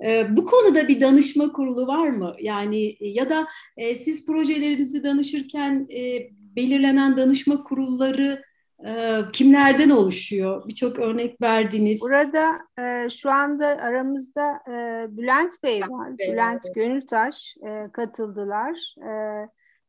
E, 0.05 0.37
bu 0.37 0.45
konuda 0.45 0.87
bir 0.87 1.01
danışma 1.01 1.51
kurulu 1.51 1.87
var 1.87 2.09
mı? 2.09 2.35
Yani 2.41 2.95
ya 2.99 3.29
da 3.29 3.47
e, 3.77 3.95
siz 3.95 4.25
projelerinizi 4.25 5.03
danışırken 5.03 5.87
e, 5.95 6.29
belirlenen 6.55 7.17
danışma 7.17 7.63
kurulları 7.63 8.43
e, 8.85 9.21
kimlerden 9.33 9.89
oluşuyor? 9.89 10.67
Birçok 10.67 10.99
örnek 10.99 11.41
verdiniz. 11.41 12.01
Burada 12.01 12.45
e, 12.79 13.09
şu 13.09 13.31
anda 13.31 13.65
aramızda 13.65 14.59
e, 14.67 15.05
Bülent 15.17 15.63
Bey 15.63 15.81
var. 15.81 16.17
Bey, 16.17 16.33
Bülent 16.33 16.61
evet. 16.65 16.75
Gönültaş 16.75 17.55
e, 17.67 17.91
katıldılar. 17.91 18.95
E, 18.97 19.11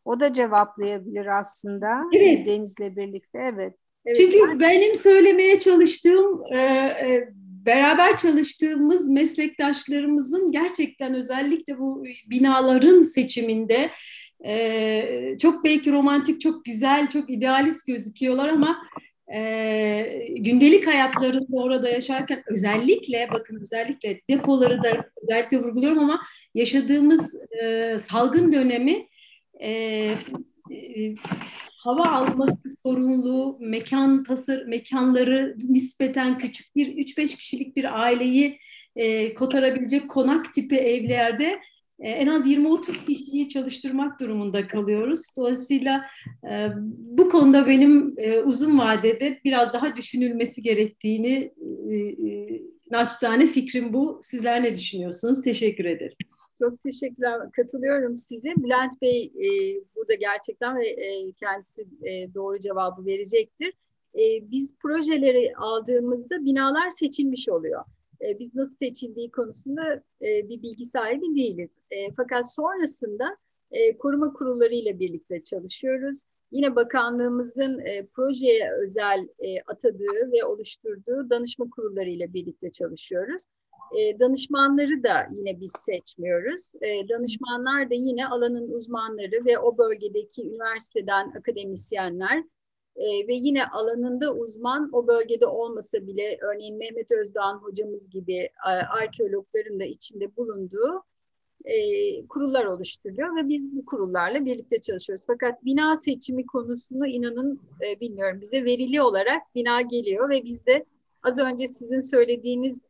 o 0.04 0.20
da 0.20 0.32
cevaplayabilir 0.32 1.38
aslında 1.38 2.02
evet. 2.14 2.46
Deniz'le 2.46 2.96
birlikte. 2.96 3.38
Evet. 3.38 3.74
evet. 4.06 4.16
Çünkü 4.16 4.60
benim 4.60 4.94
söylemeye 4.94 5.58
çalıştığım 5.58 6.42
e, 6.52 6.58
e, 6.58 7.28
beraber 7.68 8.16
çalıştığımız 8.16 9.08
meslektaşlarımızın 9.08 10.52
gerçekten 10.52 11.14
özellikle 11.14 11.78
bu 11.78 12.04
binaların 12.26 13.02
seçiminde 13.02 13.90
e, 14.44 15.36
çok 15.40 15.64
belki 15.64 15.92
romantik, 15.92 16.40
çok 16.40 16.64
güzel, 16.64 17.08
çok 17.08 17.30
idealist 17.30 17.86
gözüküyorlar 17.86 18.48
ama 18.48 18.78
e, 19.34 20.28
gündelik 20.36 20.86
hayatlarında 20.86 21.56
orada 21.56 21.88
yaşarken 21.88 22.42
özellikle 22.46 23.28
bakın 23.32 23.60
özellikle 23.62 24.20
depoları 24.30 24.82
da 24.82 25.10
özellikle 25.22 25.58
vurguluyorum 25.58 25.98
ama 25.98 26.20
yaşadığımız 26.54 27.36
e, 27.62 27.96
salgın 27.98 28.52
dönemi 28.52 29.06
e, 29.60 29.70
e, 30.70 31.14
hava 31.88 32.02
alması 32.02 32.76
sorunlu 32.86 33.58
mekan 33.60 34.22
tasar 34.22 34.62
mekanları 34.62 35.56
nispeten 35.68 36.38
küçük 36.38 36.76
bir 36.76 36.86
3-5 36.96 37.36
kişilik 37.36 37.76
bir 37.76 38.02
aileyi 38.02 38.58
e, 38.96 39.34
kotarabilecek 39.34 40.10
konak 40.10 40.54
tipi 40.54 40.76
evlerde 40.76 41.60
e, 42.00 42.10
en 42.10 42.26
az 42.26 42.46
20-30 42.46 43.06
kişiyi 43.06 43.48
çalıştırmak 43.48 44.20
durumunda 44.20 44.66
kalıyoruz. 44.66 45.22
Dolayısıyla 45.36 46.04
e, 46.50 46.68
bu 46.90 47.28
konuda 47.28 47.66
benim 47.66 48.14
e, 48.16 48.40
uzun 48.40 48.78
vadede 48.78 49.40
biraz 49.44 49.72
daha 49.72 49.96
düşünülmesi 49.96 50.62
gerektiğini 50.62 51.52
e, 51.90 51.96
e, 51.96 52.62
naçizane 52.90 53.46
fikrim 53.46 53.92
bu. 53.92 54.20
Sizler 54.22 54.62
ne 54.62 54.76
düşünüyorsunuz? 54.76 55.42
Teşekkür 55.42 55.84
ederim. 55.84 56.16
Çok 56.58 56.82
teşekkürler. 56.82 57.52
Katılıyorum 57.52 58.16
size. 58.16 58.50
Bülent 58.56 59.02
Bey 59.02 59.24
e, 59.24 59.48
burada 59.96 60.14
gerçekten 60.14 60.76
ve 60.76 60.88
e, 60.88 61.32
kendisi 61.32 61.82
e, 62.02 62.34
doğru 62.34 62.58
cevabı 62.58 63.06
verecektir. 63.06 63.72
E, 64.14 64.50
biz 64.50 64.76
projeleri 64.82 65.52
aldığımızda 65.56 66.44
binalar 66.44 66.90
seçilmiş 66.90 67.48
oluyor. 67.48 67.84
E, 68.20 68.38
biz 68.38 68.54
nasıl 68.54 68.76
seçildiği 68.76 69.30
konusunda 69.30 70.02
e, 70.22 70.48
bir 70.48 70.62
bilgi 70.62 70.84
sahibi 70.84 71.34
değiliz. 71.34 71.80
E, 71.90 72.12
fakat 72.16 72.54
sonrasında 72.54 73.36
e, 73.70 73.98
koruma 73.98 74.32
kurulları 74.32 74.74
ile 74.74 74.98
birlikte 74.98 75.42
çalışıyoruz. 75.42 76.22
Yine 76.52 76.76
bakanlığımızın 76.76 77.78
e, 77.78 78.06
projeye 78.06 78.72
özel 78.82 79.28
e, 79.38 79.60
atadığı 79.66 80.32
ve 80.32 80.44
oluşturduğu 80.44 81.30
danışma 81.30 81.70
kurulları 81.70 82.10
ile 82.10 82.32
birlikte 82.32 82.68
çalışıyoruz. 82.68 83.42
E, 83.98 84.18
danışmanları 84.18 85.02
da 85.02 85.28
yine 85.36 85.60
biz 85.60 85.72
seçmiyoruz. 85.72 86.72
E, 86.80 87.08
danışmanlar 87.08 87.90
da 87.90 87.94
yine 87.94 88.26
alanın 88.26 88.70
uzmanları 88.70 89.44
ve 89.46 89.58
o 89.58 89.78
bölgedeki 89.78 90.48
üniversiteden 90.48 91.32
akademisyenler 91.38 92.38
e, 92.96 93.28
ve 93.28 93.34
yine 93.34 93.66
alanında 93.66 94.34
uzman 94.34 94.90
o 94.92 95.06
bölgede 95.06 95.46
olmasa 95.46 96.06
bile 96.06 96.38
örneğin 96.40 96.78
Mehmet 96.78 97.12
Özdağ 97.12 97.52
hocamız 97.52 98.10
gibi 98.10 98.50
arkeologların 98.90 99.80
da 99.80 99.84
içinde 99.84 100.36
bulunduğu 100.36 101.02
kurullar 102.28 102.64
oluşturuyor 102.64 103.36
ve 103.36 103.48
biz 103.48 103.76
bu 103.76 103.84
kurullarla 103.84 104.44
birlikte 104.44 104.80
çalışıyoruz. 104.80 105.24
Fakat 105.26 105.64
bina 105.64 105.96
seçimi 105.96 106.46
konusunu 106.46 107.06
inanın 107.06 107.60
bilmiyorum 108.00 108.40
bize 108.40 108.64
verili 108.64 109.02
olarak 109.02 109.42
bina 109.54 109.82
geliyor 109.82 110.30
ve 110.30 110.44
biz 110.44 110.66
de 110.66 110.84
az 111.22 111.38
önce 111.38 111.66
sizin 111.66 112.00
söylediğiniz 112.00 112.82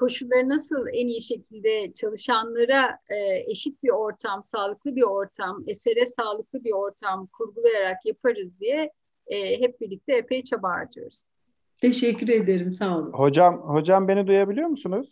koşulları 0.00 0.48
nasıl 0.48 0.86
en 0.92 1.06
iyi 1.06 1.22
şekilde 1.22 1.92
çalışanlara 1.92 2.98
e, 3.08 3.16
eşit 3.50 3.82
bir 3.82 3.90
ortam, 3.90 4.42
sağlıklı 4.42 4.96
bir 4.96 5.02
ortam, 5.02 5.64
esere 5.66 6.06
sağlıklı 6.06 6.64
bir 6.64 6.72
ortam 6.72 7.28
kurgulayarak 7.32 8.06
yaparız 8.06 8.60
diye 8.60 8.90
e, 9.26 9.60
hep 9.60 9.80
birlikte 9.80 10.16
epey 10.16 10.42
çaba 10.42 10.68
harcıyoruz. 10.68 11.26
Teşekkür 11.78 12.28
ederim, 12.28 12.72
sağ 12.72 12.98
olun. 12.98 13.12
Hocam, 13.12 13.60
hocam 13.60 14.08
beni 14.08 14.26
duyabiliyor 14.26 14.68
musunuz? 14.68 15.10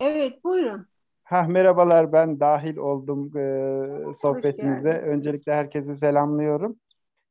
Evet, 0.00 0.44
buyurun. 0.44 0.86
Ha, 1.24 1.42
merhabalar, 1.42 2.12
ben 2.12 2.40
dahil 2.40 2.76
oldum 2.76 3.36
e, 3.36 4.14
sohbetinize. 4.22 4.90
Öncelikle 4.90 5.52
herkesi 5.54 5.96
selamlıyorum. 5.96 6.76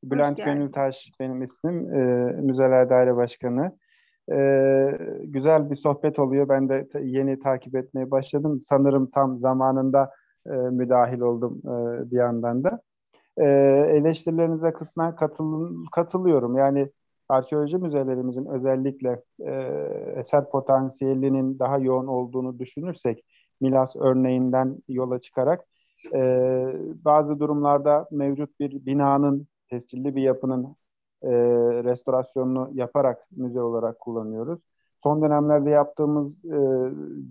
Bülent 0.03 0.45
Gönültaş 0.45 1.11
benim 1.19 1.43
ismim, 1.43 1.93
e, 1.93 2.31
Müzeler 2.41 2.89
Daire 2.89 3.15
Başkanı. 3.15 3.77
E, 4.32 4.97
güzel 5.24 5.69
bir 5.69 5.76
sohbet 5.76 6.19
oluyor. 6.19 6.49
Ben 6.49 6.69
de 6.69 6.88
yeni 7.03 7.39
takip 7.39 7.76
etmeye 7.76 8.11
başladım. 8.11 8.59
Sanırım 8.61 9.11
tam 9.11 9.39
zamanında 9.39 10.11
e, 10.47 10.49
müdahil 10.51 11.19
oldum 11.19 11.61
e, 11.65 12.11
bir 12.11 12.17
yandan 12.17 12.63
da 12.63 12.82
e, 13.38 13.45
eleştirilerinize 13.97 14.74
kısmen 14.74 15.15
katıl, 15.15 15.86
katılıyorum. 15.91 16.57
Yani 16.57 16.89
arkeoloji 17.30 17.78
müzelerimizin 17.78 18.45
özellikle 18.45 19.21
e, 19.39 19.51
eser 20.15 20.49
potansiyelinin 20.49 21.59
daha 21.59 21.78
yoğun 21.78 22.07
olduğunu 22.07 22.59
düşünürsek 22.59 23.24
Milas 23.61 23.95
örneğinden 23.95 24.78
yola 24.88 25.19
çıkarak 25.21 25.65
e, 26.13 26.19
bazı 27.05 27.39
durumlarda 27.39 28.07
mevcut 28.11 28.59
bir 28.59 28.86
binanın 28.86 29.47
tescilli 29.69 30.15
bir 30.15 30.21
yapının 30.21 30.76
e, 31.24 31.30
restorasyonunu 31.84 32.69
yaparak 32.74 33.28
müze 33.32 33.61
olarak 33.61 33.99
kullanıyoruz. 33.99 34.59
Son 35.03 35.21
dönemlerde 35.21 35.69
yaptığımız 35.69 36.45
e, 36.45 36.59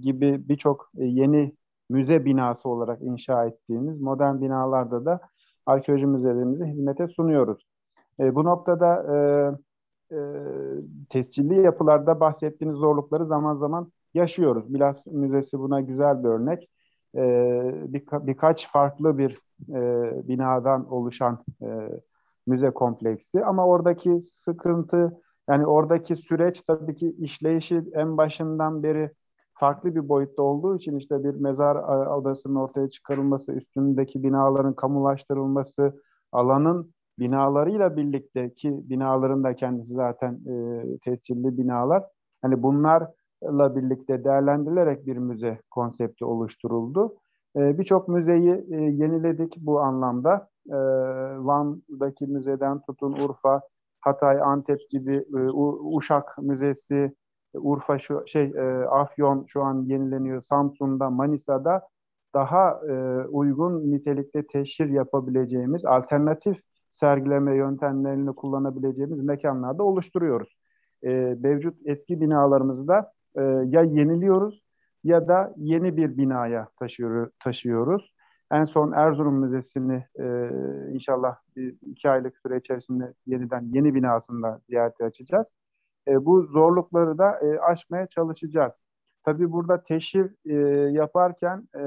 gibi 0.01 0.49
birçok 0.49 0.91
yeni 0.95 1.53
müze 1.91 2.25
binası 2.25 2.69
olarak 2.69 3.03
inşa 3.03 3.45
ettiğimiz 3.47 4.01
modern 4.01 4.41
binalarda 4.41 5.05
da 5.05 5.21
arkeoloji 5.67 6.07
müzelerimizi 6.07 6.65
hizmete 6.65 7.09
sunuyoruz. 7.09 7.67
E, 8.21 8.35
bu 8.35 8.45
noktada 8.45 9.15
e, 9.15 9.17
e, 10.17 10.19
tescilli 11.11 11.61
yapılarda 11.61 12.21
bahsettiğiniz 12.21 12.77
zorlukları 12.77 13.27
zaman 13.27 13.57
zaman 13.57 13.93
yaşıyoruz. 14.15 14.75
Bilas 14.75 15.07
Müzesi 15.07 15.59
buna 15.59 15.81
güzel 15.81 16.25
bir 16.25 16.29
örnek. 16.29 16.69
E, 17.17 17.23
birka, 17.93 18.27
birkaç 18.27 18.69
farklı 18.73 19.19
bir 19.19 19.39
e, 19.69 20.29
binadan 20.29 20.93
oluşan 20.93 21.45
e, 21.63 21.89
müze 22.47 22.71
kompleksi 22.71 23.45
ama 23.45 23.67
oradaki 23.67 24.21
sıkıntı 24.21 25.19
yani 25.51 25.67
oradaki 25.67 26.17
süreç 26.17 26.63
tabii 26.63 26.95
ki 26.95 27.15
işleyişi 27.19 27.83
en 27.95 28.17
başından 28.17 28.83
beri 28.83 29.11
farklı 29.55 29.95
bir 29.95 30.09
boyutta 30.09 30.43
olduğu 30.43 30.77
için 30.77 30.97
işte 30.99 31.25
bir 31.25 31.35
mezar 31.35 31.77
odasının 32.19 32.55
ortaya 32.55 32.91
çıkarılması, 32.91 33.53
üstündeki 33.53 34.23
binaların 34.23 34.75
kamulaştırılması, 34.75 36.03
alanın 36.33 36.93
binalarıyla 37.19 37.97
birlikte 37.97 38.55
ki 38.55 38.81
binaların 38.91 39.45
da 39.45 39.57
kendisi 39.57 39.93
zaten 39.95 40.41
e, 40.47 40.99
tescilli 40.99 41.59
binalar. 41.59 42.03
Hani 42.43 42.63
bunlarla 42.63 43.77
birlikte 43.77 44.25
değerlendirilerek 44.25 45.07
bir 45.07 45.17
müze 45.17 45.59
konsepti 45.71 46.25
oluşturuldu. 46.25 47.17
E, 47.57 47.79
Birçok 47.79 48.09
müzeyi 48.09 48.65
e, 48.71 48.77
yeniledik 48.77 49.57
bu 49.57 49.81
anlamda. 49.81 50.49
E, 50.69 50.77
Van'daki 51.39 52.27
müzeden 52.27 52.81
tutun 52.81 53.13
Urfa, 53.13 53.61
Hatay, 54.01 54.43
Antep 54.43 54.91
gibi 54.91 55.15
e, 55.15 55.39
Uşak 55.97 56.39
Müzesi, 56.39 57.15
Urfa 57.55 57.99
şu 57.99 58.23
şey 58.27 58.45
e, 58.45 58.85
Afyon 58.85 59.45
şu 59.49 59.63
an 59.63 59.85
yenileniyor. 59.87 60.43
Samsun'da, 60.43 61.11
Manisa'da 61.11 61.89
daha 62.35 62.81
e, 62.89 62.93
uygun 63.27 63.93
nitelikte 63.93 64.47
teşhir 64.47 64.89
yapabileceğimiz 64.89 65.85
alternatif 65.85 66.61
sergileme 66.91 67.57
yöntemlerini 67.57 68.35
kullanabileceğimiz 68.35 69.21
mekanlarda 69.25 69.83
oluşturuyoruz. 69.83 70.57
E, 71.03 71.37
mevcut 71.41 71.77
eski 71.85 72.21
binalarımızda 72.21 73.13
e, 73.37 73.43
ya 73.43 73.83
yeniliyoruz 73.83 74.63
ya 75.05 75.29
da 75.29 75.55
yeni 75.57 75.97
bir 75.97 76.17
binaya 76.17 76.69
taşıyor, 76.79 77.31
taşıyoruz. 77.41 78.12
En 78.53 78.65
son 78.65 78.93
Erzurum 78.93 79.35
Müzesi'ni 79.35 80.05
e, 80.19 80.25
inşallah 80.93 81.37
bir, 81.57 81.77
iki 81.83 82.11
aylık 82.11 82.39
süre 82.39 82.57
içerisinde 82.57 83.15
yeniden 83.27 83.69
yeni 83.73 83.95
binasında 83.95 84.61
ziyarete 84.69 85.05
açacağız. 85.05 85.47
E, 86.09 86.25
bu 86.27 86.43
zorlukları 86.43 87.19
da 87.19 87.39
e, 87.41 87.59
aşmaya 87.59 88.07
çalışacağız. 88.07 88.75
Tabii 89.25 89.53
burada 89.53 89.83
teşhir 89.83 90.33
e, 90.45 90.55
yaparken 90.93 91.69
e, 91.75 91.83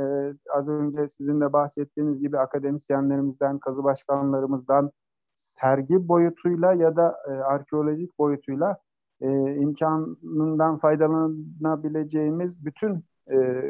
az 0.54 0.68
önce 0.68 1.08
sizin 1.08 1.42
de 1.42 1.54
bahsettiğiniz 1.54 2.20
gibi 2.20 2.40
akademisyenlerimizden, 2.40 3.60
kazı 3.60 3.84
başkanlarımızdan 3.84 4.92
sergi 5.36 6.08
boyutuyla 6.08 6.74
ya 6.74 6.96
da 6.96 7.18
e, 7.28 7.32
arkeolojik 7.32 8.20
boyutuyla 8.20 8.78
e, 9.22 9.56
imkanından 9.56 10.78
faydalanabileceğimiz 10.78 12.66
bütün 12.66 13.04
e, 13.32 13.64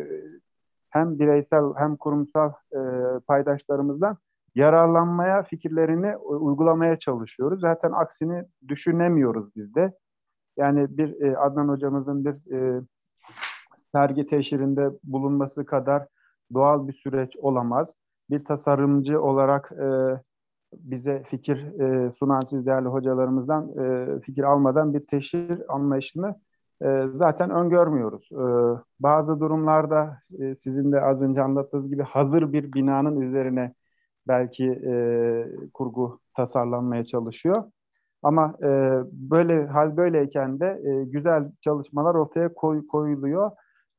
hem 0.95 1.19
bireysel 1.19 1.63
hem 1.77 1.95
kurumsal 1.97 2.51
e, 2.73 2.80
paydaşlarımızdan 3.27 4.17
yararlanmaya, 4.55 5.43
fikirlerini 5.43 6.17
uygulamaya 6.17 6.99
çalışıyoruz. 6.99 7.61
Zaten 7.61 7.91
aksini 7.91 8.43
düşünemiyoruz 8.67 9.55
biz 9.55 9.76
de. 9.76 9.93
Yani 10.57 10.97
bir 10.97 11.22
e, 11.22 11.38
Adnan 11.38 11.67
hocamızın 11.67 12.26
bir 12.26 12.51
e, 12.51 12.81
sergi 13.91 14.27
teşhirinde 14.27 14.89
bulunması 15.03 15.65
kadar 15.65 16.07
doğal 16.53 16.88
bir 16.88 16.93
süreç 16.93 17.38
olamaz. 17.38 17.95
Bir 18.30 18.45
tasarımcı 18.45 19.22
olarak 19.22 19.72
e, 19.72 19.88
bize 20.73 21.23
fikir 21.23 21.80
e, 21.80 22.11
sunan 22.11 22.39
siz 22.39 22.65
değerli 22.65 22.88
hocalarımızdan 22.88 23.69
e, 23.85 24.19
fikir 24.19 24.43
almadan 24.43 24.93
bir 24.93 25.05
teşhir 25.05 25.73
anlayışını 25.73 26.35
e, 26.84 27.07
zaten 27.15 27.49
öngörmüyoruz. 27.49 28.30
E, 28.31 28.45
bazı 28.99 29.39
durumlarda 29.39 30.19
e, 30.39 30.56
sizin 30.56 30.91
de 30.91 31.02
az 31.02 31.22
önce 31.22 31.41
anlattığınız 31.41 31.89
gibi 31.89 32.03
hazır 32.03 32.53
bir 32.53 32.73
binanın 32.73 33.22
üzerine 33.22 33.73
belki 34.27 34.65
e, 34.65 34.93
kurgu 35.73 36.19
tasarlanmaya 36.35 37.06
çalışıyor. 37.06 37.64
Ama 38.23 38.56
e, 38.64 38.68
böyle 39.11 39.65
hal 39.68 39.97
böyleyken 39.97 40.60
de 40.60 40.81
e, 40.85 41.03
güzel 41.06 41.43
çalışmalar 41.61 42.15
ortaya 42.15 42.53
koy, 42.53 42.88
koyuluyor. 42.88 43.52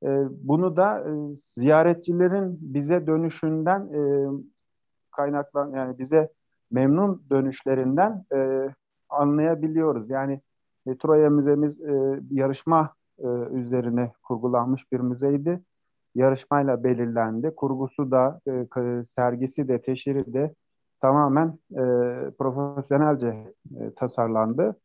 E, 0.02 0.08
bunu 0.30 0.76
da 0.76 1.00
e, 1.00 1.10
ziyaretçilerin 1.54 2.58
bize 2.60 3.06
dönüşünden 3.06 3.80
e, 3.80 4.00
kaynaklan 5.10 5.72
yani 5.72 5.98
bize 5.98 6.28
memnun 6.70 7.22
dönüşlerinden 7.30 8.24
e, 8.34 8.68
anlayabiliyoruz. 9.08 10.10
Yani 10.10 10.40
e, 10.86 10.98
Troya 10.98 11.30
Müzemiz 11.30 11.80
e, 11.80 12.20
yarışma 12.30 12.94
e, 13.18 13.26
üzerine 13.52 14.12
kurgulanmış 14.22 14.92
bir 14.92 15.00
müzeydi. 15.00 15.60
Yarışmayla 16.14 16.84
belirlendi. 16.84 17.54
Kurgusu 17.56 18.10
da, 18.10 18.40
e, 18.48 19.04
sergisi 19.04 19.68
de, 19.68 19.82
teşhiri 19.82 20.32
de 20.32 20.54
tamamen 21.00 21.58
e, 21.70 21.82
profesyonelce 22.38 23.54
e, 23.80 23.94
tasarlandı. 23.96 24.76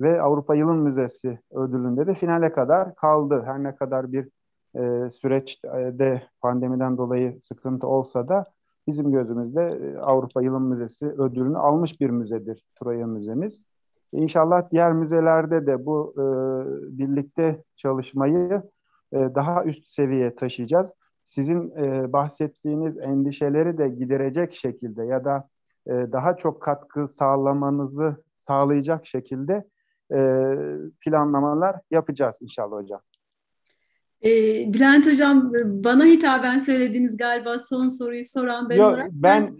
Ve 0.00 0.22
Avrupa 0.22 0.54
Yılın 0.54 0.78
Müzesi 0.78 1.38
ödülünde 1.50 2.06
de 2.06 2.14
finale 2.14 2.52
kadar 2.52 2.94
kaldı. 2.94 3.42
Her 3.46 3.64
ne 3.64 3.76
kadar 3.76 4.12
bir 4.12 4.28
e, 4.76 5.10
süreçte 5.10 6.28
pandemiden 6.40 6.96
dolayı 6.98 7.40
sıkıntı 7.40 7.86
olsa 7.86 8.28
da 8.28 8.44
bizim 8.86 9.12
gözümüzde 9.12 9.62
e, 9.62 9.98
Avrupa 9.98 10.42
Yılın 10.42 10.62
Müzesi 10.62 11.06
ödülünü 11.06 11.58
almış 11.58 12.00
bir 12.00 12.10
müzedir 12.10 12.64
Troya 12.80 13.06
Müzemiz. 13.06 13.60
İnşallah 14.12 14.70
diğer 14.70 14.92
müzelerde 14.92 15.66
de 15.66 15.86
bu 15.86 16.14
e, 16.16 16.24
birlikte 16.98 17.62
çalışmayı 17.76 18.62
e, 19.12 19.16
daha 19.16 19.64
üst 19.64 19.90
seviyeye 19.90 20.34
taşıyacağız. 20.34 20.90
Sizin 21.26 21.70
e, 21.70 22.12
bahsettiğiniz 22.12 22.98
endişeleri 22.98 23.78
de 23.78 23.88
giderecek 23.88 24.52
şekilde 24.52 25.04
ya 25.04 25.24
da 25.24 25.38
e, 25.86 25.92
daha 25.92 26.36
çok 26.36 26.62
katkı 26.62 27.08
sağlamanızı 27.08 28.16
sağlayacak 28.38 29.06
şekilde 29.06 29.64
e, 30.12 30.18
planlamalar 31.00 31.76
yapacağız 31.90 32.36
inşallah 32.40 32.76
hocam. 32.76 33.00
E, 34.24 34.30
Bülent 34.72 35.06
Hocam 35.06 35.52
bana 35.64 36.04
hitaben 36.04 36.58
söylediğiniz 36.58 37.16
galiba 37.16 37.58
son 37.58 37.88
soruyu 37.88 38.26
soran 38.26 38.70
ben 38.70 38.76
Yok, 38.76 38.90
olarak. 38.90 39.10
Ben, 39.12 39.56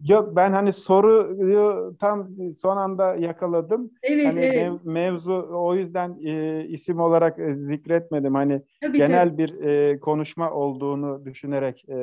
yok 0.00 0.36
ben 0.36 0.52
hani 0.52 0.72
soruyu 0.72 1.96
tam 2.00 2.28
son 2.62 2.76
anda 2.76 3.14
yakaladım. 3.14 3.90
Evet, 4.02 4.26
hani 4.26 4.40
evet. 4.40 4.56
mev- 4.56 4.90
mevzu 4.92 5.48
o 5.52 5.74
yüzden 5.74 6.18
e, 6.24 6.64
isim 6.64 7.00
olarak 7.00 7.38
e, 7.38 7.54
zikretmedim. 7.54 8.34
Hani 8.34 8.62
Tabii, 8.80 8.98
genel 8.98 9.28
tabii. 9.28 9.38
bir 9.38 9.60
e, 9.64 10.00
konuşma 10.00 10.50
olduğunu 10.50 11.24
düşünerek 11.24 11.88
e, 11.88 11.96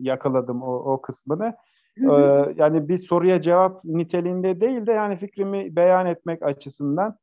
yakaladım 0.00 0.62
o, 0.62 0.92
o 0.92 1.02
kısmını. 1.02 1.54
Hı 1.98 2.06
hı. 2.06 2.20
Ee, 2.20 2.54
yani 2.56 2.88
bir 2.88 2.98
soruya 2.98 3.42
cevap 3.42 3.84
niteliğinde 3.84 4.60
değil 4.60 4.86
de 4.86 4.92
yani 4.92 5.16
fikrimi 5.16 5.76
beyan 5.76 6.06
etmek 6.06 6.42
açısından 6.42 7.18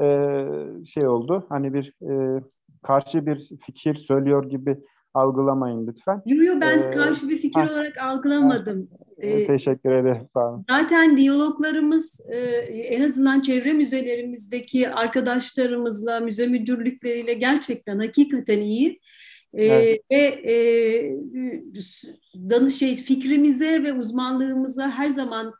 e, 0.00 0.04
şey 0.86 1.08
oldu. 1.08 1.46
Hani 1.48 1.74
bir 1.74 1.92
e, 2.10 2.40
karşı 2.82 3.26
bir 3.26 3.50
fikir 3.66 3.94
söylüyor 3.94 4.50
gibi 4.50 4.78
algılamayın 5.16 5.86
lütfen. 5.86 6.22
Yo, 6.26 6.44
yo, 6.44 6.60
ben 6.60 6.78
Ee, 6.78 6.90
karşı 6.90 7.28
bir 7.28 7.36
fikir 7.36 7.60
ha. 7.60 7.72
olarak 7.72 7.98
algılamadım. 7.98 8.88
E, 9.18 9.30
Ee, 9.30 9.46
teşekkür 9.46 9.92
ederim. 9.92 10.26
Sağ 10.32 10.50
olun. 10.50 10.62
Zaten 10.70 11.16
diyaloglarımız 11.16 12.20
e, 12.30 12.36
en 12.70 13.02
azından 13.02 13.40
çevre 13.40 13.72
müzelerimizdeki 13.72 14.90
arkadaşlarımızla, 14.90 16.20
müze 16.20 16.46
müdürlükleriyle 16.46 17.34
gerçekten 17.34 17.98
hakikaten 17.98 18.60
iyi. 18.60 19.00
E, 19.56 19.66
Evet. 19.66 20.00
Ve 20.10 20.50
e, 20.52 20.56
danış 22.50 22.74
şey 22.74 22.96
fikrimize 22.96 23.82
ve 23.82 23.92
uzmanlığımıza 23.92 24.90
her 24.90 25.10
zaman 25.10 25.52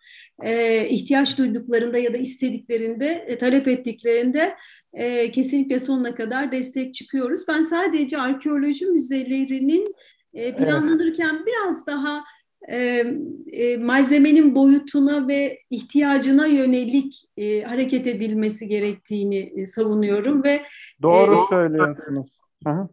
e, 0.43 0.85
ihtiyaç 0.89 1.39
duyduklarında 1.39 1.99
ya 1.99 2.15
da 2.15 2.17
istediklerinde, 2.17 3.25
e, 3.29 3.39
talep 3.39 3.69
ettiklerinde 3.69 4.57
e, 4.93 5.31
kesinlikle 5.31 5.79
sonuna 5.79 6.15
kadar 6.15 6.53
destek 6.53 6.95
çıkıyoruz. 6.95 7.41
Ben 7.49 7.63
sadece 7.63 8.19
arkeoloji 8.19 8.87
müzelerinin 8.87 9.95
e, 10.35 10.57
planlanırken 10.57 11.47
biraz 11.47 11.87
daha 11.87 12.25
e, 12.69 13.05
e, 13.53 13.77
malzemenin 13.77 14.55
boyutuna 14.55 15.29
ve 15.29 15.59
ihtiyacına 15.71 16.47
yönelik 16.47 17.25
e, 17.37 17.63
hareket 17.63 18.07
edilmesi 18.07 18.69
gerektiğini 18.69 19.53
e, 19.57 19.67
savunuyorum 19.67 20.45
ve 20.45 20.63
Doğru 21.03 21.35
e, 21.35 21.49
söylüyorsunuz. 21.49 22.31
Hı 22.67 22.71
hı. 22.71 22.89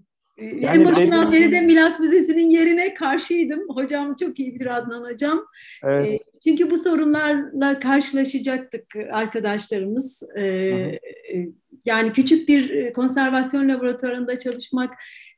Yani 0.60 0.65
en 0.65 0.86
başından 0.86 1.32
beri 1.32 1.52
de 1.52 1.61
Milas 1.61 1.99
Müzesi'nin 1.99 2.49
yerine 2.49 2.94
karşıydım. 2.94 3.60
Hocam 3.70 4.15
çok 4.15 4.40
iyi 4.40 4.56
bilir 4.56 4.78
Adnan 4.78 5.11
Hocam. 5.11 5.45
Evet. 5.84 6.07
E, 6.07 6.20
çünkü 6.44 6.72
bu 6.72 6.78
sorunlarla 6.78 7.80
karşılaşacaktık 7.80 8.95
arkadaşlarımız. 9.11 10.24
E, 10.36 10.44
e, 10.44 10.99
yani 11.86 12.14
küçük 12.14 12.49
bir 12.49 12.70
e, 12.70 12.94
konservasyon 12.94 13.70
laboratuvarında 13.70 14.40
çalışmak 14.40 14.94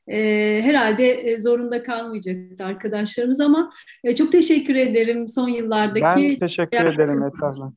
e, 0.08 0.18
herhalde 0.62 1.10
e, 1.10 1.40
zorunda 1.40 1.82
kalmayacaktı 1.82 2.64
arkadaşlarımız 2.64 3.40
ama 3.40 3.72
e, 4.04 4.14
çok 4.14 4.32
teşekkür 4.32 4.74
ederim 4.74 5.28
son 5.28 5.48
yıllardaki. 5.48 6.04
Ben 6.04 6.38
teşekkür 6.38 6.86
ederim 6.86 7.24
estağfurullah. 7.26 7.72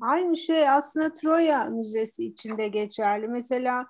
Aynı 0.00 0.36
şey 0.36 0.68
aslında 0.68 1.12
Troya 1.12 1.64
Müzesi 1.64 2.26
için 2.26 2.58
de 2.58 2.68
geçerli. 2.68 3.28
Mesela 3.28 3.86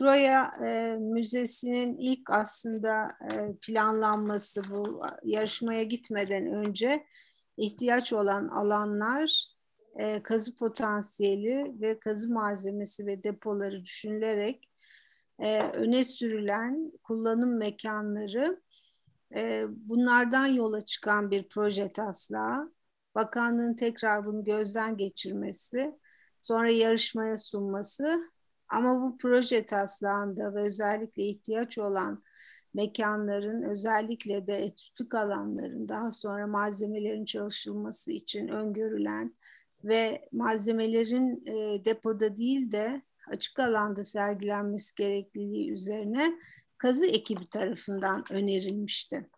Troya 0.00 0.50
e, 0.64 0.96
Müzesi'nin 1.00 1.96
ilk 1.98 2.30
aslında 2.30 3.08
e, 3.32 3.56
planlanması 3.62 4.62
bu 4.70 5.02
yarışmaya 5.24 5.82
gitmeden 5.82 6.46
önce 6.46 7.06
ihtiyaç 7.56 8.12
olan 8.12 8.48
alanlar 8.48 9.44
e, 9.94 10.22
kazı 10.22 10.54
potansiyeli 10.54 11.80
ve 11.80 11.98
kazı 11.98 12.32
malzemesi 12.32 13.06
ve 13.06 13.24
depoları 13.24 13.84
düşünülerek 13.84 14.68
e, 15.38 15.62
öne 15.62 16.04
sürülen 16.04 16.92
kullanım 17.02 17.56
mekanları 17.56 18.62
e, 19.36 19.64
bunlardan 19.68 20.46
yola 20.46 20.84
çıkan 20.84 21.30
bir 21.30 21.48
proje 21.48 21.92
taslağı. 21.92 22.72
Bakanlığın 23.14 23.74
tekrar 23.74 24.26
bunu 24.26 24.44
gözden 24.44 24.96
geçirmesi, 24.96 25.98
sonra 26.40 26.70
yarışmaya 26.70 27.36
sunması 27.36 28.20
ama 28.70 29.02
bu 29.02 29.18
proje 29.18 29.66
taslağında 29.66 30.54
ve 30.54 30.60
özellikle 30.60 31.22
ihtiyaç 31.22 31.78
olan 31.78 32.22
mekanların 32.74 33.62
özellikle 33.62 34.46
de 34.46 34.56
etütlük 34.56 35.14
alanların 35.14 35.88
daha 35.88 36.10
sonra 36.10 36.46
malzemelerin 36.46 37.24
çalışılması 37.24 38.12
için 38.12 38.48
öngörülen 38.48 39.34
ve 39.84 40.28
malzemelerin 40.32 41.46
e, 41.46 41.84
depoda 41.84 42.36
değil 42.36 42.72
de 42.72 43.02
açık 43.28 43.58
alanda 43.58 44.04
sergilenmesi 44.04 44.94
gerekliliği 44.94 45.72
üzerine 45.72 46.38
kazı 46.78 47.06
ekibi 47.06 47.48
tarafından 47.48 48.24
önerilmişti. 48.30 49.30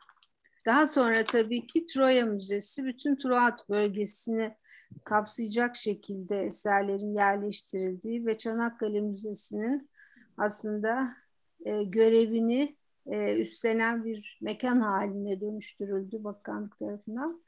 Daha 0.66 0.86
sonra 0.86 1.24
tabii 1.24 1.66
ki 1.66 1.86
Troya 1.86 2.26
Müzesi 2.26 2.84
bütün 2.84 3.16
Troat 3.16 3.68
bölgesini 3.68 4.56
kapsayacak 5.04 5.76
şekilde 5.76 6.36
eserlerin 6.36 7.14
yerleştirildiği 7.14 8.26
ve 8.26 8.38
Çanakkale 8.38 9.00
Müzesi'nin 9.00 9.90
aslında 10.36 11.16
e, 11.64 11.84
görevini 11.84 12.76
e, 13.06 13.36
üstlenen 13.36 14.04
bir 14.04 14.38
mekan 14.42 14.80
haline 14.80 15.40
dönüştürüldü 15.40 16.24
bakanlık 16.24 16.78
tarafından. 16.78 17.42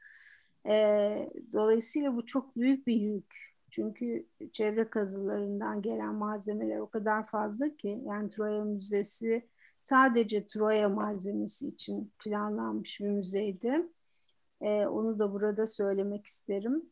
E, 0.69 0.73
dolayısıyla 1.53 2.15
bu 2.15 2.25
çok 2.25 2.55
büyük 2.55 2.87
bir 2.87 2.95
yük. 2.95 3.55
Çünkü 3.69 4.27
çevre 4.51 4.89
kazılarından 4.89 5.81
gelen 5.81 6.13
malzemeler 6.13 6.77
o 6.79 6.89
kadar 6.89 7.27
fazla 7.27 7.75
ki 7.75 8.03
yani 8.05 8.29
Troya 8.29 8.63
Müzesi 8.63 9.49
sadece 9.81 10.45
Troya 10.45 10.89
malzemesi 10.89 11.67
için 11.67 12.11
planlanmış 12.19 12.99
bir 12.99 13.07
müzeydi. 13.07 13.87
E, 14.61 14.85
onu 14.85 15.19
da 15.19 15.33
burada 15.33 15.67
söylemek 15.67 16.25
isterim. 16.25 16.89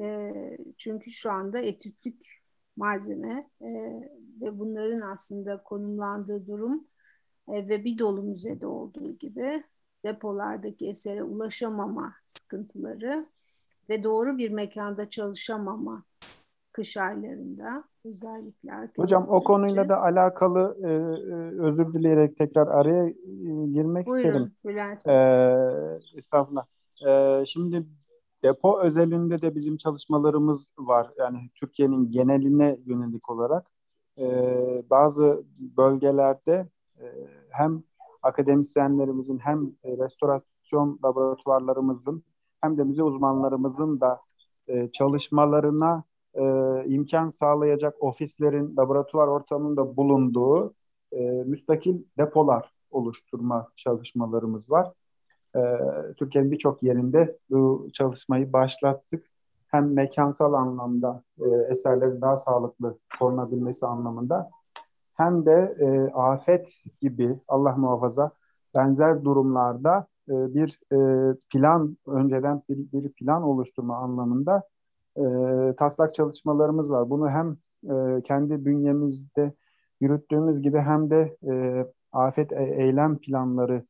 E, 0.00 0.32
çünkü 0.78 1.10
şu 1.10 1.30
anda 1.30 1.58
etütlük 1.58 2.24
malzeme 2.76 3.50
e, 3.60 3.68
ve 4.40 4.58
bunların 4.58 5.00
aslında 5.00 5.62
konumlandığı 5.62 6.46
durum 6.46 6.84
e, 7.48 7.68
ve 7.68 7.84
bir 7.84 7.98
dolu 7.98 8.22
müzede 8.22 8.66
olduğu 8.66 9.12
gibi 9.12 9.64
depolardaki 10.04 10.88
esere 10.88 11.22
ulaşamama 11.22 12.14
sıkıntıları 12.26 13.26
ve 13.88 14.04
doğru 14.04 14.38
bir 14.38 14.50
mekanda 14.50 15.10
çalışamama 15.10 16.04
kış 16.72 16.96
aylarında 16.96 17.84
özellikle. 18.04 18.90
Hocam 18.96 19.26
o 19.28 19.44
konuyla 19.44 19.88
da 19.88 20.02
alakalı 20.02 20.78
e, 20.82 20.86
e, 20.86 21.60
özür 21.62 21.94
dileyerek 21.94 22.38
tekrar 22.38 22.66
araya 22.66 23.08
e, 23.08 23.12
girmek 23.66 24.06
Buyurun, 24.06 24.28
isterim. 24.28 24.52
Bülent 24.64 25.06
Ee, 25.06 26.18
estağfurullah. 26.18 26.66
Ee, 27.06 27.44
şimdi 27.46 27.86
depo 28.46 28.80
özelinde 28.80 29.42
de 29.42 29.54
bizim 29.54 29.76
çalışmalarımız 29.76 30.70
var. 30.78 31.10
Yani 31.18 31.50
Türkiye'nin 31.54 32.10
geneline 32.10 32.78
yönelik 32.86 33.30
olarak 33.30 33.66
e, 34.18 34.26
bazı 34.90 35.44
bölgelerde 35.58 36.68
e, 37.00 37.04
hem 37.50 37.82
akademisyenlerimizin 38.22 39.38
hem 39.38 39.72
restorasyon 39.84 40.98
laboratuvarlarımızın 41.04 42.24
hem 42.60 42.78
de 42.78 42.84
müze 42.84 43.02
uzmanlarımızın 43.02 44.00
da 44.00 44.20
e, 44.68 44.92
çalışmalarına 44.92 46.04
e, 46.34 46.42
imkan 46.86 47.30
sağlayacak 47.30 48.02
ofislerin 48.02 48.76
laboratuvar 48.76 49.28
ortamında 49.28 49.96
bulunduğu 49.96 50.74
e, 51.12 51.20
müstakil 51.30 52.02
depolar 52.18 52.72
oluşturma 52.90 53.68
çalışmalarımız 53.76 54.70
var. 54.70 54.92
E, 55.56 55.60
Türkiye'nin 56.16 56.50
birçok 56.50 56.82
yerinde 56.82 57.38
bu 57.50 57.88
çalışmayı 57.92 58.52
başlattık. 58.52 59.26
Hem 59.68 59.92
mekansal 59.92 60.52
anlamda 60.52 61.22
e, 61.40 61.48
eserlerin 61.70 62.20
daha 62.20 62.36
sağlıklı 62.36 62.98
korunabilmesi 63.18 63.86
anlamında 63.86 64.50
hem 65.14 65.46
de 65.46 65.76
e, 65.80 66.12
afet 66.12 66.68
gibi 67.00 67.40
Allah 67.48 67.76
muhafaza 67.76 68.30
benzer 68.76 69.24
durumlarda 69.24 70.06
e, 70.28 70.54
bir 70.54 70.80
e, 70.92 70.98
plan 71.50 71.96
önceden 72.06 72.62
bir, 72.68 72.92
bir 72.92 73.12
plan 73.12 73.42
oluşturma 73.42 73.96
anlamında 73.96 74.62
e, 75.16 75.22
taslak 75.78 76.14
çalışmalarımız 76.14 76.90
var. 76.90 77.10
Bunu 77.10 77.30
hem 77.30 77.56
e, 77.84 78.22
kendi 78.22 78.64
bünyemizde 78.64 79.52
yürüttüğümüz 80.00 80.62
gibi 80.62 80.78
hem 80.78 81.10
de 81.10 81.36
e, 81.48 81.86
afet 82.12 82.52
e, 82.52 82.64
eylem 82.64 83.18
planları 83.18 83.84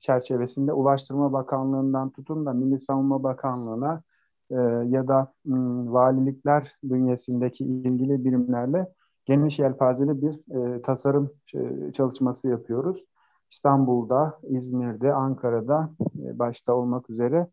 çerçevesinde 0.00 0.72
Ulaştırma 0.72 1.32
Bakanlığı'ndan 1.32 2.10
tutun 2.10 2.46
da 2.46 2.52
Milli 2.52 2.80
Savunma 2.80 3.22
Bakanlığı'na 3.22 4.02
e, 4.50 4.54
ya 4.88 5.08
da 5.08 5.32
m, 5.44 5.92
valilikler 5.92 6.76
bünyesindeki 6.82 7.64
ilgili 7.64 8.24
birimlerle 8.24 8.92
geniş 9.24 9.58
yelpazeli 9.58 10.22
bir 10.22 10.56
e, 10.56 10.82
tasarım 10.82 11.26
e, 11.54 11.92
çalışması 11.92 12.48
yapıyoruz. 12.48 13.04
İstanbul'da, 13.50 14.38
İzmir'de, 14.42 15.12
Ankara'da 15.12 15.90
e, 16.24 16.38
başta 16.38 16.74
olmak 16.74 17.10
üzere 17.10 17.48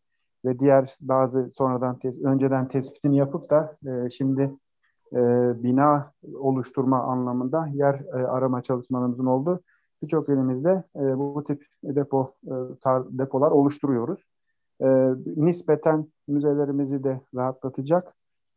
ve 0.45 0.59
diğer 0.59 0.97
bazı 1.01 1.51
sonradan 1.57 1.99
tes 1.99 2.22
önceden 2.23 2.67
tespitini 2.67 3.17
yapıp 3.17 3.49
da 3.49 3.76
e, 3.85 4.09
şimdi 4.09 4.55
e, 5.13 5.17
bina 5.63 6.11
oluşturma 6.34 7.03
anlamında 7.03 7.67
yer 7.73 7.93
e, 7.93 8.27
arama 8.27 8.63
çalışmalarımızın 8.63 9.26
oldu. 9.26 9.61
Birçok 10.01 10.30
elimizde 10.30 10.84
e, 10.95 11.17
bu 11.17 11.43
tip 11.47 11.65
depo 11.84 12.34
e, 12.43 12.53
tar, 12.81 13.17
depolar 13.17 13.51
oluşturuyoruz. 13.51 14.22
E, 14.81 14.88
nispeten 15.35 16.07
müzelerimizi 16.27 17.03
de 17.03 17.22
rahatlatacak 17.35 18.15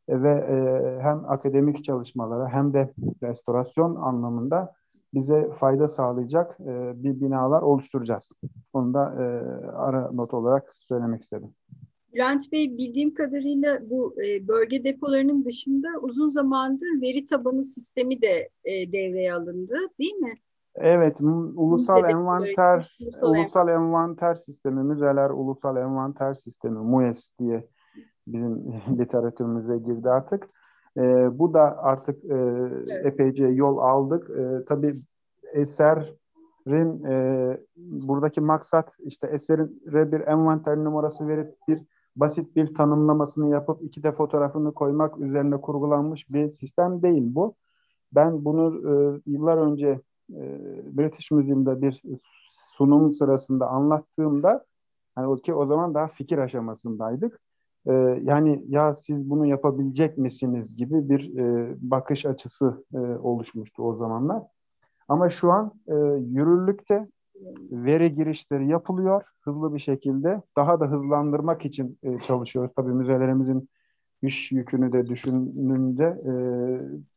e, 0.08 0.22
ve 0.22 0.30
e, 0.30 0.98
hem 1.02 1.30
akademik 1.30 1.84
çalışmalara 1.84 2.48
hem 2.48 2.72
de 2.72 2.92
restorasyon 3.22 3.96
anlamında 3.96 4.72
bize 5.14 5.50
fayda 5.50 5.88
sağlayacak 5.88 6.60
e, 6.60 7.02
bir 7.02 7.20
binalar 7.20 7.62
oluşturacağız. 7.62 8.32
Onu 8.72 8.94
da 8.94 9.14
e, 9.22 9.24
ara 9.66 10.10
not 10.12 10.34
olarak 10.34 10.76
söylemek 10.76 11.22
istedim. 11.22 11.54
Bülent 12.14 12.52
Bey 12.52 12.78
bildiğim 12.78 13.14
kadarıyla 13.14 13.90
bu 13.90 14.22
e, 14.22 14.48
bölge 14.48 14.84
depolarının 14.84 15.44
dışında 15.44 15.88
uzun 16.00 16.28
zamandır 16.28 17.02
veri 17.02 17.26
tabanı 17.26 17.64
sistemi 17.64 18.22
de 18.22 18.48
e, 18.64 18.92
devreye 18.92 19.34
alındı 19.34 19.76
değil 19.98 20.14
mi? 20.14 20.34
Evet, 20.80 21.20
ulusal 21.54 22.04
envanter 22.10 22.98
ulusal, 23.00 23.28
ulusal 23.30 23.68
envanter 23.68 24.34
sistemi, 24.34 24.82
müzeler 24.82 25.30
ulusal 25.30 25.76
envanter 25.76 26.34
sistemi, 26.34 26.78
MUES 26.78 27.30
diye 27.38 27.66
bizim 28.26 28.72
literatürümüze 28.98 29.78
girdi 29.78 30.10
artık. 30.10 30.48
E, 30.96 31.02
bu 31.38 31.54
da 31.54 31.82
artık 31.82 32.24
e, 32.24 32.34
evet. 32.34 33.06
epeyce 33.06 33.46
yol 33.46 33.78
aldık. 33.78 34.30
E, 34.30 34.64
tabii 34.64 34.92
eserin 35.52 37.04
e, 37.04 37.58
buradaki 37.76 38.40
maksat 38.40 38.96
işte 39.00 39.26
eserin 39.26 39.82
bir 39.86 40.20
envanter 40.20 40.76
numarası 40.76 41.28
verip 41.28 41.54
bir 41.68 41.80
basit 42.16 42.56
bir 42.56 42.74
tanımlamasını 42.74 43.48
yapıp 43.50 43.82
iki 43.82 44.02
de 44.02 44.12
fotoğrafını 44.12 44.74
koymak 44.74 45.18
üzerine 45.18 45.60
kurgulanmış 45.60 46.30
bir 46.30 46.48
sistem 46.48 47.02
değil 47.02 47.34
bu. 47.34 47.54
Ben 48.12 48.44
bunu 48.44 48.90
e, 48.90 49.20
yıllar 49.26 49.56
önce 49.56 50.00
British 50.96 51.30
Museum'da 51.30 51.82
bir 51.82 52.02
sunum 52.76 53.12
sırasında 53.12 53.68
anlattığımda 53.68 54.64
hani 55.14 55.42
ki 55.42 55.54
o 55.54 55.66
zaman 55.66 55.94
daha 55.94 56.08
fikir 56.08 56.38
aşamasındaydık. 56.38 57.40
E, 57.86 57.92
yani 58.22 58.64
ya 58.68 58.94
siz 58.94 59.30
bunu 59.30 59.46
yapabilecek 59.46 60.18
misiniz 60.18 60.76
gibi 60.76 61.08
bir 61.08 61.38
e, 61.38 61.74
bakış 61.78 62.26
açısı 62.26 62.84
e, 62.94 62.98
oluşmuştu 62.98 63.82
o 63.82 63.96
zamanlar. 63.96 64.42
Ama 65.08 65.28
şu 65.28 65.52
an 65.52 65.72
e, 65.86 65.94
yürürlükte 66.18 67.02
veri 67.70 68.14
girişleri 68.14 68.68
yapılıyor 68.68 69.24
hızlı 69.40 69.74
bir 69.74 69.78
şekilde. 69.78 70.42
Daha 70.56 70.80
da 70.80 70.86
hızlandırmak 70.86 71.64
için 71.64 71.98
e, 72.02 72.18
çalışıyoruz. 72.18 72.72
Tabii 72.76 72.92
müzelerimizin 72.92 73.68
iş 74.22 74.52
yükünü 74.52 74.92
de 74.92 75.06
düşününce 75.06 76.04
e, 76.04 76.32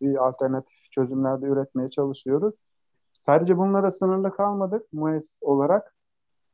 bir 0.02 0.28
alternatif 0.28 0.92
çözümler 0.92 1.42
de 1.42 1.46
üretmeye 1.46 1.90
çalışıyoruz. 1.90 2.56
Sadece 3.22 3.57
bunlara 3.57 3.91
sınırlı 3.91 4.35
kalmadık 4.35 4.93
MUES 4.93 5.38
olarak. 5.41 5.95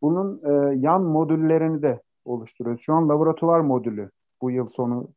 Bunun 0.02 0.42
e, 0.44 0.76
yan 0.76 1.02
modüllerini 1.02 1.82
de 1.82 2.02
oluşturuyoruz. 2.26 2.82
Şu 2.82 2.94
an 2.94 3.10
laboratuvar 3.10 3.60
modülü 3.60 4.12
bu 4.42 4.52
yıl 4.52 4.68
sonu 4.68 5.08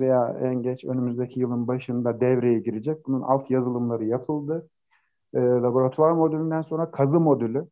veya 0.00 0.36
en 0.40 0.54
geç 0.54 0.84
önümüzdeki 0.84 1.40
yılın 1.40 1.68
başında 1.68 2.20
devreye 2.20 2.58
girecek. 2.58 3.06
Bunun 3.06 3.22
alt 3.22 3.50
yazılımları 3.50 4.04
yapıldı. 4.04 4.68
E, 5.34 5.38
laboratuvar 5.40 6.12
modülünden 6.12 6.62
sonra 6.62 6.90
kazı 6.90 7.20
modülü, 7.20 7.66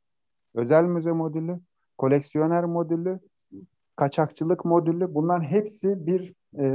özel 0.55 0.85
müze 0.85 1.13
modülü, 1.13 1.61
koleksiyoner 1.99 2.65
modülü, 2.65 3.21
kaçakçılık 3.97 4.65
modülü 4.65 5.15
bunların 5.15 5.45
hepsi 5.45 6.07
bir 6.07 6.35
e, 6.59 6.67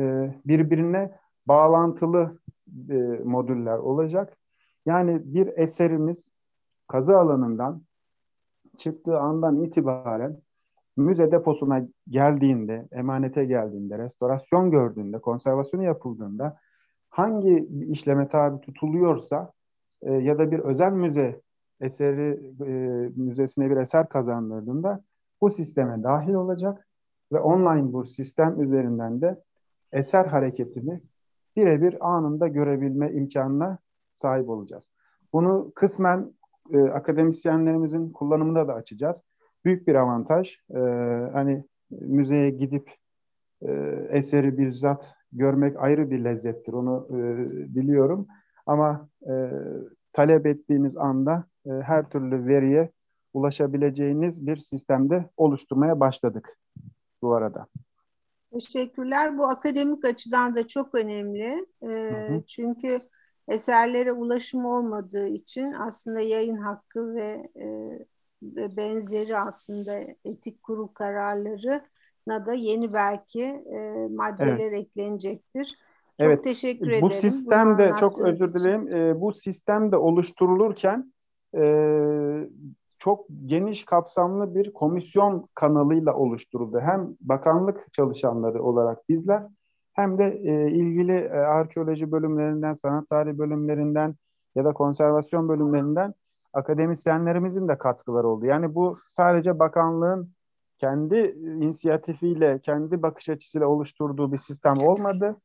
birbirine 0.45 1.11
bağlantılı 1.45 2.31
e, 2.89 2.95
modüller 3.23 3.77
olacak. 3.77 4.37
Yani 4.85 5.21
bir 5.23 5.47
eserimiz 5.57 6.23
kazı 6.89 7.17
alanından 7.17 7.81
çıktığı 8.77 9.19
andan 9.19 9.63
itibaren 9.63 10.37
müze 10.97 11.31
deposuna 11.31 11.87
geldiğinde, 12.09 12.87
emanete 12.91 13.45
geldiğinde, 13.45 13.97
restorasyon 13.97 14.71
gördüğünde, 14.71 15.19
konservasyonu 15.19 15.83
yapıldığında 15.83 16.57
hangi 17.09 17.69
işleme 17.89 18.27
tabi 18.27 18.61
tutuluyorsa 18.61 19.51
e, 20.01 20.13
ya 20.13 20.37
da 20.37 20.51
bir 20.51 20.59
özel 20.59 20.91
müze 20.91 21.41
eseri 21.81 22.53
e, 22.65 22.71
müzesine 23.15 23.69
bir 23.69 23.77
eser 23.77 24.09
kazandırdığında 24.09 25.03
bu 25.41 25.49
sisteme 25.49 26.03
dahil 26.03 26.33
olacak 26.33 26.87
ve 27.31 27.39
online 27.39 27.93
bu 27.93 28.03
sistem 28.03 28.61
üzerinden 28.61 29.21
de 29.21 29.43
eser 29.91 30.25
hareketini 30.25 31.01
birebir 31.55 32.09
anında 32.09 32.47
görebilme 32.47 33.11
imkanına 33.11 33.77
sahip 34.15 34.49
olacağız. 34.49 34.89
Bunu 35.33 35.71
kısmen 35.75 36.33
e, 36.73 36.77
akademisyenlerimizin 36.77 38.11
kullanımında 38.11 38.67
da 38.67 38.73
açacağız. 38.73 39.17
Büyük 39.65 39.87
bir 39.87 39.95
avantaj. 39.95 40.57
E, 40.75 40.79
hani 41.33 41.63
müzeye 41.91 42.49
gidip 42.49 42.91
e, 43.61 43.71
eseri 44.09 44.57
bizzat 44.57 45.15
görmek 45.31 45.79
ayrı 45.79 46.11
bir 46.11 46.23
lezzettir. 46.23 46.73
Onu 46.73 47.07
e, 47.09 47.47
biliyorum. 47.75 48.27
Ama 48.65 49.09
e, 49.29 49.51
talep 50.13 50.45
ettiğiniz 50.45 50.97
anda 50.97 51.45
e, 51.65 51.69
her 51.69 52.09
türlü 52.09 52.47
veriye 52.47 52.91
ulaşabileceğiniz 53.33 54.47
bir 54.47 54.57
sistemde 54.57 55.29
oluşturmaya 55.37 55.99
başladık 55.99 56.57
bu 57.21 57.33
arada. 57.33 57.67
Teşekkürler. 58.53 59.37
Bu 59.37 59.47
akademik 59.47 60.05
açıdan 60.05 60.55
da 60.55 60.67
çok 60.67 60.95
önemli. 60.95 61.65
E, 61.81 61.87
hı 61.87 62.33
hı. 62.33 62.43
Çünkü 62.47 62.99
eserlere 63.49 64.11
ulaşım 64.11 64.65
olmadığı 64.65 65.27
için 65.27 65.73
aslında 65.73 66.19
yayın 66.19 66.57
hakkı 66.57 67.15
ve, 67.15 67.49
e, 67.55 68.77
benzeri 68.77 69.37
aslında 69.37 69.99
etik 70.25 70.63
kurul 70.63 70.87
kararlarına 70.87 72.45
da 72.45 72.53
yeni 72.53 72.93
belki 72.93 73.43
e, 73.43 74.07
maddeler 74.09 74.59
evet. 74.59 74.73
eklenecektir. 74.73 75.77
Çok 76.19 76.27
evet. 76.27 76.43
teşekkür 76.43 76.87
ederim. 76.87 77.01
Bu 77.01 77.09
sistem 77.09 77.77
de 77.77 77.91
çok 77.99 78.21
özür 78.21 78.53
dileyim. 78.53 78.87
E, 78.87 79.21
bu 79.21 79.33
sistem 79.33 79.91
de 79.91 79.97
oluşturulurken 79.97 81.13
e, 81.55 81.63
çok 82.99 83.25
geniş 83.45 83.85
kapsamlı 83.85 84.55
bir 84.55 84.73
komisyon 84.73 85.47
kanalıyla 85.53 86.15
oluşturuldu. 86.15 86.79
Hem 86.79 87.15
bakanlık 87.21 87.93
çalışanları 87.93 88.63
olarak 88.63 89.09
bizler 89.09 89.43
hem 89.99 90.17
de 90.17 90.23
e, 90.23 90.71
ilgili 90.71 91.17
e, 91.17 91.37
arkeoloji 91.37 92.11
bölümlerinden, 92.11 92.73
sanat 92.73 93.09
tarihi 93.09 93.37
bölümlerinden 93.37 94.15
ya 94.55 94.65
da 94.65 94.73
konservasyon 94.73 95.49
bölümlerinden 95.49 96.13
akademisyenlerimizin 96.53 97.67
de 97.67 97.77
katkıları 97.77 98.27
oldu. 98.27 98.45
Yani 98.45 98.75
bu 98.75 98.97
sadece 99.07 99.59
bakanlığın 99.59 100.31
kendi 100.77 101.15
inisiyatifiyle, 101.39 102.59
kendi 102.59 103.01
bakış 103.01 103.29
açısıyla 103.29 103.67
oluşturduğu 103.67 104.31
bir 104.31 104.37
sistem 104.37 104.77
olmadı. 104.77 105.35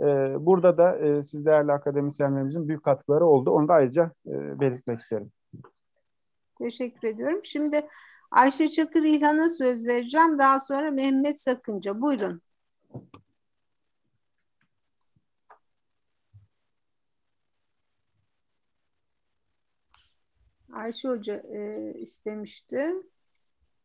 Ee, 0.00 0.36
burada 0.40 0.78
da 0.78 0.98
e, 0.98 1.22
siz 1.22 1.46
değerli 1.46 1.72
akademisyenlerimizin 1.72 2.68
büyük 2.68 2.84
katkıları 2.84 3.26
oldu. 3.26 3.50
Onu 3.50 3.68
da 3.68 3.74
ayrıca 3.74 4.12
e, 4.26 4.60
belirtmek 4.60 5.00
isterim. 5.00 5.30
Teşekkür 6.58 7.08
ediyorum. 7.08 7.40
Şimdi 7.44 7.80
Ayşe 8.30 8.68
Çakır 8.68 9.02
İlhan'a 9.02 9.48
söz 9.48 9.86
vereceğim. 9.86 10.38
Daha 10.38 10.60
sonra 10.60 10.90
Mehmet 10.90 11.40
Sakınca. 11.40 12.00
Buyurun. 12.00 12.40
Ayşe 20.78 21.08
Hoca 21.08 21.34
e, 21.34 21.92
istemişti. 21.98 22.82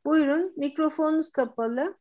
Buyurun, 0.06 0.53
mikrofonunuz 0.57 1.32
kapalı. 1.32 1.98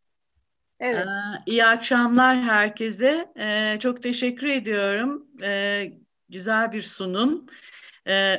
Evet. 0.80 1.06
Ee, 1.06 1.10
iyi 1.46 1.64
akşamlar 1.64 2.42
herkese. 2.42 3.32
Ee, 3.38 3.78
çok 3.80 4.02
teşekkür 4.02 4.46
ediyorum. 4.46 5.26
Ee, 5.42 5.92
güzel 6.28 6.72
bir 6.72 6.82
sunum. 6.82 7.46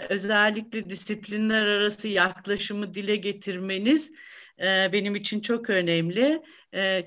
Özellikle 0.10 0.90
disiplinler 0.90 1.66
arası 1.66 2.08
yaklaşımı 2.08 2.94
dile 2.94 3.16
getirmeniz 3.16 4.12
e, 4.60 4.90
benim 4.94 5.16
için 5.16 5.42
çok 5.42 5.70
önemli. 5.70 6.44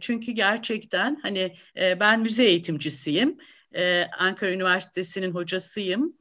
Çünkü 0.01 0.33
gerçekten 0.33 1.19
hani 1.23 1.57
e, 1.77 2.01
ben 2.01 2.21
müze 2.21 2.45
eğitimcisiyim. 2.45 3.39
Ankara 4.19 4.53
Üniversitesi'nin 4.53 5.31
hocasıyım 5.31 6.17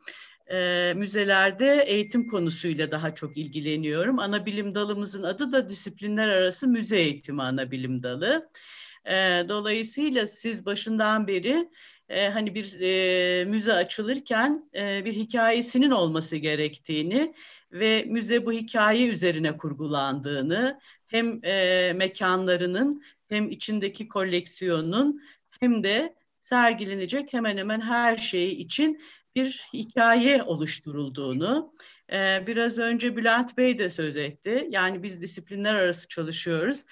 e, 0.52 0.94
müzelerde 0.96 1.84
eğitim 1.88 2.28
konusuyla 2.28 2.92
daha 2.92 3.16
çok 3.16 3.38
ilgileniyorum. 3.38 4.20
Ana 4.20 4.46
bilim 4.46 4.76
dalımızın 4.76 5.24
adı 5.24 5.52
da 5.52 5.70
disiplinler 5.70 6.28
arası 6.28 6.68
müze 6.68 6.98
eğitimi 7.00 7.44
ana 7.44 7.72
bilim 7.72 8.04
dalı. 8.04 8.50
E, 9.06 9.14
dolayısıyla 9.50 10.28
siz 10.28 10.66
başından 10.66 11.28
beri 11.28 11.70
e, 12.10 12.30
hani 12.30 12.56
bir 12.56 12.82
e, 12.82 13.46
müze 13.46 13.74
açılırken 13.74 14.70
e, 14.76 15.06
bir 15.06 15.14
hikayesinin 15.14 15.92
olması 15.92 16.36
gerektiğini 16.36 17.34
ve 17.72 18.04
müze 18.08 18.46
bu 18.46 18.52
hikaye 18.52 19.08
üzerine 19.08 19.58
kurgulandığını 19.58 20.80
hem 21.08 21.46
e, 21.46 21.94
mekanlarının 21.96 23.04
hem 23.30 23.50
içindeki 23.50 24.08
koleksiyonun 24.08 25.22
hem 25.60 25.84
de 25.84 26.16
sergilenecek 26.40 27.34
hemen 27.34 27.58
hemen 27.58 27.82
her 27.82 28.18
şey 28.18 28.52
için 28.52 29.02
bir 29.36 29.68
hikaye 29.74 30.44
oluşturulduğunu, 30.44 31.74
e, 32.12 32.44
biraz 32.48 32.80
önce 32.80 33.18
Bülent 33.18 33.58
Bey 33.58 33.78
de 33.78 33.90
söz 33.90 34.18
etti. 34.18 34.68
Yani 34.70 35.04
biz 35.04 35.22
disiplinler 35.22 35.76
arası 35.76 36.08
çalışıyoruz. 36.08 36.86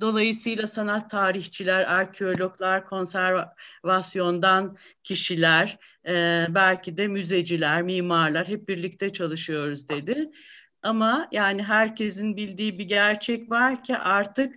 Dolayısıyla 0.00 0.66
sanat 0.66 1.10
tarihçiler, 1.10 1.84
arkeologlar, 1.84 2.86
konservasyondan 2.86 4.76
kişiler, 5.02 5.78
e, 6.06 6.46
belki 6.48 6.96
de 6.96 7.08
müzeciler, 7.08 7.82
mimarlar 7.82 8.48
hep 8.48 8.68
birlikte 8.68 9.12
çalışıyoruz 9.12 9.88
dedi. 9.88 10.30
Ama 10.82 11.28
yani 11.32 11.62
herkesin 11.62 12.36
bildiği 12.36 12.78
bir 12.78 12.84
gerçek 12.84 13.50
var 13.50 13.82
ki 13.82 13.96
artık 13.96 14.54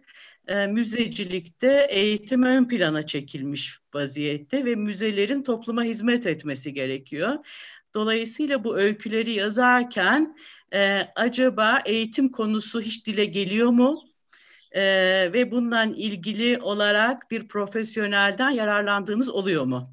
e, 0.51 0.67
müzecilikte 0.67 1.87
eğitim 1.89 2.43
ön 2.43 2.67
plana 2.67 3.05
çekilmiş 3.05 3.79
vaziyette 3.93 4.65
ve 4.65 4.75
müzelerin 4.75 5.43
topluma 5.43 5.83
hizmet 5.83 6.25
etmesi 6.25 6.73
gerekiyor. 6.73 7.45
Dolayısıyla 7.93 8.63
bu 8.63 8.77
öyküleri 8.77 9.33
yazarken 9.33 10.37
e, 10.73 11.01
acaba 11.15 11.79
eğitim 11.85 12.31
konusu 12.31 12.81
hiç 12.81 13.07
dile 13.07 13.25
geliyor 13.25 13.69
mu? 13.69 14.03
E, 14.71 14.83
ve 15.33 15.51
bundan 15.51 15.93
ilgili 15.93 16.61
olarak 16.61 17.31
bir 17.31 17.47
profesyonelden 17.47 18.49
yararlandığınız 18.49 19.29
oluyor 19.29 19.65
mu? 19.65 19.87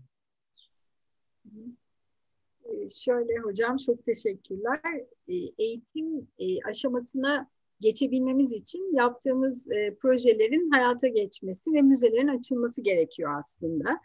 E, 2.64 2.90
şöyle 2.90 3.38
hocam 3.38 3.76
çok 3.76 4.04
teşekkürler. 4.04 4.80
E, 5.28 5.34
eğitim 5.58 6.28
e, 6.38 6.62
aşamasına 6.68 7.48
geçebilmemiz 7.80 8.52
için 8.52 8.96
yaptığımız 8.96 9.70
e, 9.70 9.94
projelerin 9.94 10.70
hayata 10.70 11.08
geçmesi 11.08 11.72
ve 11.72 11.82
müzelerin 11.82 12.28
açılması 12.28 12.82
gerekiyor 12.82 13.38
aslında. 13.38 14.00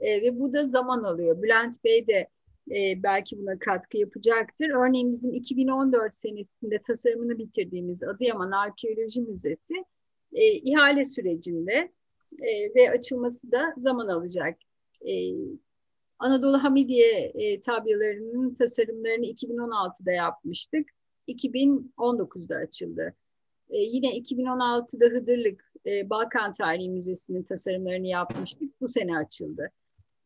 E, 0.00 0.22
ve 0.22 0.40
bu 0.40 0.52
da 0.52 0.66
zaman 0.66 1.02
alıyor. 1.02 1.42
Bülent 1.42 1.84
Bey 1.84 2.06
de 2.06 2.28
e, 2.70 3.02
belki 3.02 3.38
buna 3.38 3.58
katkı 3.58 3.98
yapacaktır. 3.98 4.70
Örneğin 4.70 5.12
bizim 5.12 5.34
2014 5.34 6.14
senesinde 6.14 6.78
tasarımını 6.82 7.38
bitirdiğimiz 7.38 8.02
Adıyaman 8.02 8.50
Arkeoloji 8.50 9.20
Müzesi 9.20 9.74
e, 10.32 10.52
ihale 10.52 11.04
sürecinde 11.04 11.92
e, 12.42 12.74
ve 12.74 12.90
açılması 12.90 13.52
da 13.52 13.74
zaman 13.76 14.08
alacak. 14.08 14.58
E, 15.08 15.12
Anadolu 16.18 16.64
Hamidiye 16.64 17.32
e, 17.34 17.60
tabyalarının 17.60 18.54
tasarımlarını 18.54 19.26
2016'da 19.26 20.12
yapmıştık. 20.12 20.90
2019'da 21.28 22.56
açıldı. 22.56 23.14
E, 23.70 23.78
yine 23.78 24.06
2016'da 24.06 25.06
Hıdırlık 25.06 25.72
e, 25.86 26.10
Balkan 26.10 26.52
Tarihi 26.52 26.90
Müzesi'nin 26.90 27.42
tasarımlarını 27.42 28.06
yapmıştık. 28.06 28.80
Bu 28.80 28.88
sene 28.88 29.16
açıldı. 29.16 29.70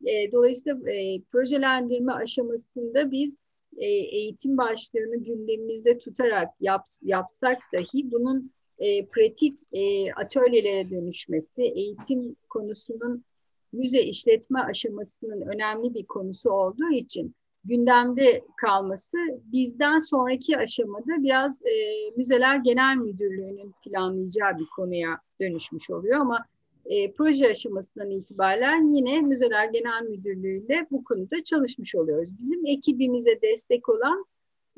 E, 0.04 0.32
dolayısıyla 0.32 0.90
e, 0.90 1.22
projelendirme 1.22 2.12
aşamasında 2.12 3.10
biz 3.10 3.46
e, 3.76 3.86
eğitim 3.86 4.56
başlığını 4.56 5.16
gündemimizde 5.16 5.98
tutarak 5.98 6.48
yap, 6.60 6.86
yapsak 7.02 7.58
dahi 7.74 8.10
bunun 8.10 8.52
e, 8.78 9.06
pratik 9.06 9.58
e, 9.72 10.12
atölyelere 10.12 10.90
dönüşmesi, 10.90 11.62
eğitim 11.62 12.36
konusunun 12.48 13.24
müze 13.72 14.02
işletme 14.02 14.60
aşamasının 14.60 15.40
önemli 15.40 15.94
bir 15.94 16.06
konusu 16.06 16.50
olduğu 16.50 16.90
için 16.92 17.34
gündemde 17.68 18.44
kalması 18.56 19.18
bizden 19.52 19.98
sonraki 19.98 20.58
aşamada 20.58 21.22
biraz 21.22 21.62
e, 21.62 21.72
Müzeler 22.16 22.56
Genel 22.56 22.96
Müdürlüğü'nün 22.96 23.74
planlayacağı 23.84 24.58
bir 24.58 24.66
konuya 24.76 25.20
dönüşmüş 25.40 25.90
oluyor 25.90 26.20
ama 26.20 26.44
e, 26.86 27.12
proje 27.12 27.50
aşamasından 27.50 28.10
itibaren 28.10 28.96
yine 28.96 29.20
Müzeler 29.20 29.64
Genel 29.64 30.02
Müdürlüğü 30.02 30.56
ile 30.58 30.86
bu 30.90 31.04
konuda 31.04 31.44
çalışmış 31.44 31.94
oluyoruz. 31.94 32.38
Bizim 32.38 32.66
ekibimize 32.66 33.42
destek 33.42 33.88
olan 33.88 34.24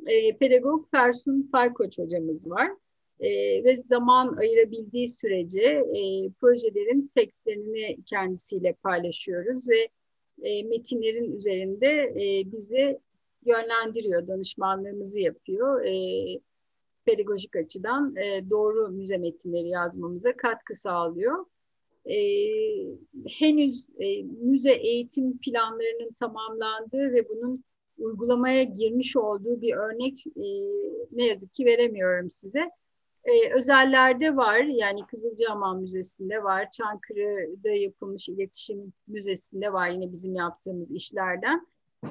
e, 0.06 0.36
pedagog 0.36 0.90
Fersun 0.90 1.48
Farkoç 1.52 1.98
hocamız 1.98 2.51
var. 2.51 2.70
E, 3.20 3.28
ve 3.65 3.77
zaman 3.77 4.36
ayırabildiği 4.36 5.09
sürece 5.09 5.62
e, 5.62 6.31
projelerin 6.40 7.10
tekstlerini 7.15 7.98
kendisiyle 8.06 8.73
paylaşıyoruz 8.73 9.69
ve 9.69 9.89
e, 10.43 10.62
metinlerin 10.62 11.32
üzerinde 11.36 11.89
e, 11.89 12.52
bizi 12.52 12.98
yönlendiriyor, 13.47 14.28
danışmanlığımızı 14.28 15.20
yapıyor. 15.20 15.85
E, 15.85 15.94
pedagojik 17.05 17.56
açıdan 17.56 18.16
e, 18.16 18.51
doğru 18.51 18.89
müze 18.89 19.19
metinleri 19.19 19.69
yazmamıza 19.69 20.36
katkı 20.36 20.74
sağlıyor. 20.74 21.47
E, 22.10 22.19
henüz 23.28 23.86
e, 23.98 24.23
müze 24.23 24.73
eğitim 24.73 25.39
planlarının 25.39 26.12
tamamlandığı 26.12 27.12
ve 27.12 27.28
bunun 27.28 27.65
uygulamaya 27.98 28.62
girmiş 28.62 29.16
olduğu 29.16 29.60
bir 29.60 29.74
örnek 29.74 30.27
e, 30.27 30.47
ne 31.12 31.27
yazık 31.27 31.55
ki 31.55 31.65
veremiyorum 31.65 32.31
size. 32.31 32.70
Ee, 33.24 33.55
özellerde 33.55 34.36
var 34.36 34.59
yani 34.59 35.07
Kızılcahamam 35.07 35.81
Müzesi'nde 35.81 36.43
var, 36.43 36.70
Çankırı'da 36.70 37.69
yapılmış 37.69 38.28
iletişim 38.28 38.93
müzesinde 39.07 39.73
var 39.73 39.89
yine 39.89 40.12
bizim 40.12 40.35
yaptığımız 40.35 40.93
işlerden. 40.93 41.66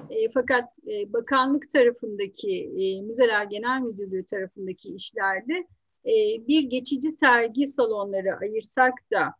E, 0.09 0.31
fakat 0.33 0.69
e, 0.87 1.13
bakanlık 1.13 1.71
tarafındaki, 1.71 2.71
e, 2.77 3.01
Müzeler 3.01 3.43
Genel 3.43 3.81
Müdürlüğü 3.81 4.25
tarafındaki 4.25 4.95
işlerde 4.95 5.53
e, 6.05 6.47
bir 6.47 6.63
geçici 6.63 7.11
sergi 7.11 7.67
salonları 7.67 8.37
ayırsak 8.41 8.93
da 9.13 9.33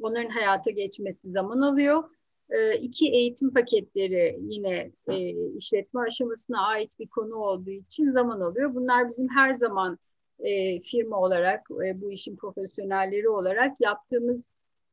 onların 0.00 0.30
hayata 0.30 0.70
geçmesi 0.70 1.30
zaman 1.30 1.60
alıyor. 1.60 2.04
E, 2.50 2.78
iki 2.78 3.10
eğitim 3.12 3.52
paketleri 3.52 4.38
yine 4.40 4.92
e, 5.08 5.30
işletme 5.56 6.00
aşamasına 6.00 6.66
ait 6.66 6.98
bir 6.98 7.06
konu 7.06 7.34
olduğu 7.34 7.70
için 7.70 8.10
zaman 8.10 8.40
alıyor. 8.40 8.74
Bunlar 8.74 9.08
bizim 9.08 9.28
her 9.28 9.52
zaman 9.52 9.98
e, 10.44 10.80
firma 10.80 11.20
olarak, 11.20 11.60
e, 11.70 12.00
bu 12.00 12.12
işin 12.12 12.36
profesyonelleri 12.36 13.28
olarak 13.28 13.80
yaptığımız 13.80 14.50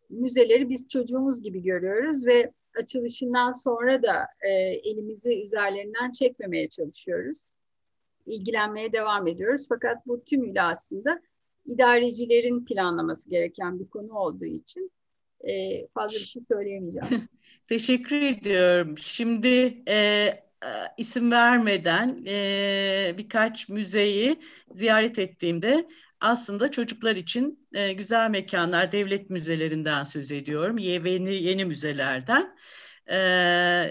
müzeleri 0.09 0.69
biz 0.69 0.87
çocuğumuz 0.87 1.41
gibi 1.41 1.63
görüyoruz 1.63 2.25
ve 2.25 2.51
açılışından 2.75 3.51
sonra 3.51 4.03
da 4.03 4.25
e, 4.41 4.49
elimizi 4.89 5.41
üzerlerinden 5.43 6.11
çekmemeye 6.11 6.69
çalışıyoruz. 6.69 7.47
ilgilenmeye 8.25 8.93
devam 8.93 9.27
ediyoruz. 9.27 9.65
Fakat 9.69 10.07
bu 10.07 10.23
tümüyle 10.23 10.61
aslında 10.61 11.21
idarecilerin 11.65 12.65
planlaması 12.65 13.29
gereken 13.29 13.79
bir 13.79 13.87
konu 13.87 14.13
olduğu 14.13 14.45
için 14.45 14.91
e, 15.41 15.87
fazla 15.87 16.15
bir 16.15 16.25
şey 16.25 16.43
söyleyemeyeceğim. 16.51 17.07
Teşekkür 17.67 18.21
ediyorum. 18.21 18.97
Şimdi 18.97 19.83
e, 19.87 20.29
isim 20.97 21.31
vermeden 21.31 22.25
e, 22.27 23.15
birkaç 23.17 23.69
müzeyi 23.69 24.41
ziyaret 24.73 25.19
ettiğimde 25.19 25.87
aslında 26.21 26.71
çocuklar 26.71 27.15
için 27.15 27.67
e, 27.73 27.93
güzel 27.93 28.29
mekanlar, 28.29 28.91
devlet 28.91 29.29
müzelerinden 29.29 30.03
söz 30.03 30.31
ediyorum. 30.31 30.77
Yeni, 30.77 31.33
yeni 31.43 31.65
müzelerden 31.65 32.55
e, 33.07 33.17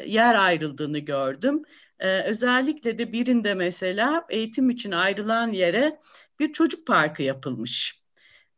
yer 0.07 0.35
ayrıldığını 0.35 0.99
gördüm. 0.99 1.63
E, 1.99 2.23
özellikle 2.23 2.99
de 2.99 3.13
birinde 3.13 3.55
mesela 3.55 4.27
eğitim 4.31 4.71
için 4.71 4.93
ayrılan 4.93 5.53
yere 5.53 6.01
bir 6.41 6.53
çocuk 6.53 6.87
parkı 6.87 7.23
yapılmış. 7.23 8.07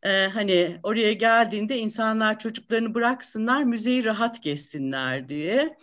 Ee, 0.03 0.27
hani 0.33 0.79
oraya 0.83 1.13
geldiğinde 1.13 1.77
insanlar 1.77 2.39
çocuklarını 2.39 2.93
bıraksınlar, 2.93 3.63
müzeyi 3.63 4.05
rahat 4.05 4.43
gezsinler 4.43 5.29
diye. 5.29 5.77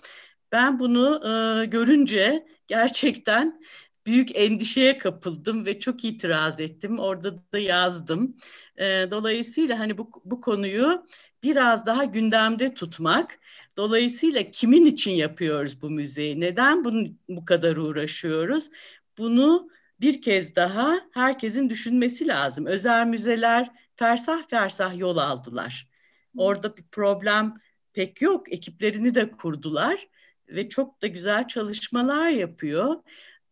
Ben 0.52 0.78
bunu 0.78 1.20
e, 1.62 1.66
görünce 1.66 2.47
gerçekten 2.66 3.60
büyük 4.06 4.36
endişeye 4.36 4.98
kapıldım 4.98 5.66
ve 5.66 5.78
çok 5.81 6.05
itiraz 6.05 6.60
ettim. 6.60 6.98
Orada 6.98 7.35
da 7.52 7.59
yazdım. 7.59 8.36
E, 8.78 8.85
dolayısıyla 9.10 9.78
hani 9.78 9.98
bu, 9.98 10.10
bu 10.24 10.40
konuyu 10.40 11.06
biraz 11.43 11.86
daha 11.86 12.05
gündemde 12.05 12.74
tutmak. 12.74 13.39
Dolayısıyla 13.77 14.51
kimin 14.51 14.85
için 14.85 15.10
yapıyoruz 15.10 15.82
bu 15.82 15.90
müzeyi? 15.90 16.40
Neden 16.40 16.85
bunu 16.85 17.06
bu 17.28 17.44
kadar 17.44 17.77
uğraşıyoruz? 17.77 18.70
Bunu 19.18 19.68
bir 20.01 20.23
kez 20.23 20.56
daha 20.56 21.01
herkesin 21.14 21.68
düşünmesi 21.68 22.27
lazım. 22.28 22.66
Özel 22.66 23.06
müzeler 23.06 23.70
fersah 23.97 24.48
fersah 24.48 24.98
yol 24.98 25.16
aldılar. 25.16 25.89
Orada 26.36 26.77
bir 26.77 26.85
problem 26.93 27.55
pek 27.93 28.23
yok. 28.23 28.52
Ekiplerini 28.52 29.14
de 29.14 29.31
kurdular 29.31 30.09
ve 30.48 30.68
çok 30.68 31.02
da 31.02 31.06
güzel 31.06 31.48
çalışmalar 31.48 32.28
yapıyor. 32.28 32.97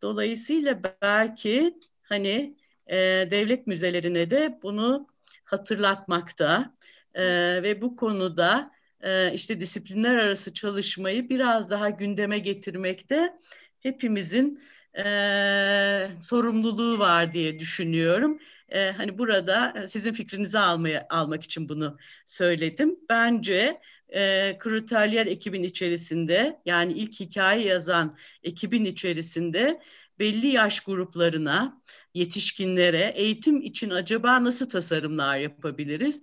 Dolayısıyla 0.02 0.80
belki 1.02 1.78
hani 2.02 2.56
e, 2.86 2.96
devlet 3.30 3.66
müzelerine 3.66 4.30
de 4.30 4.58
bunu 4.62 5.08
hatırlatmakta 5.44 6.74
e, 7.14 7.24
ve 7.62 7.82
bu 7.82 7.96
konuda 7.96 8.70
e, 9.00 9.32
işte 9.34 9.60
disiplinler 9.60 10.14
arası 10.14 10.54
çalışmayı 10.54 11.28
biraz 11.28 11.70
daha 11.70 11.90
gündeme 11.90 12.38
getirmekte 12.38 13.32
hepimizin 13.80 14.60
e, 14.98 16.08
sorumluluğu 16.22 16.98
var 16.98 17.32
diye 17.32 17.58
düşünüyorum. 17.58 18.38
E, 18.68 18.90
hani 18.90 19.18
burada 19.18 19.84
sizin 19.88 20.12
fikrinizi 20.12 20.58
almaya 20.58 21.06
almak 21.10 21.42
için 21.42 21.68
bunu 21.68 21.96
söyledim. 22.26 22.96
Bence 23.08 23.80
e, 24.08 24.56
Krutalyer 24.58 25.26
ekibin 25.26 25.62
içerisinde 25.62 26.60
yani 26.64 26.92
ilk 26.92 27.20
hikaye 27.20 27.66
yazan 27.66 28.16
ekibin 28.42 28.84
içerisinde 28.84 29.80
belli 30.18 30.46
yaş 30.46 30.80
gruplarına, 30.80 31.82
yetişkinlere 32.14 33.12
eğitim 33.14 33.62
için 33.62 33.90
acaba 33.90 34.44
nasıl 34.44 34.68
tasarımlar 34.68 35.38
yapabiliriz? 35.38 36.22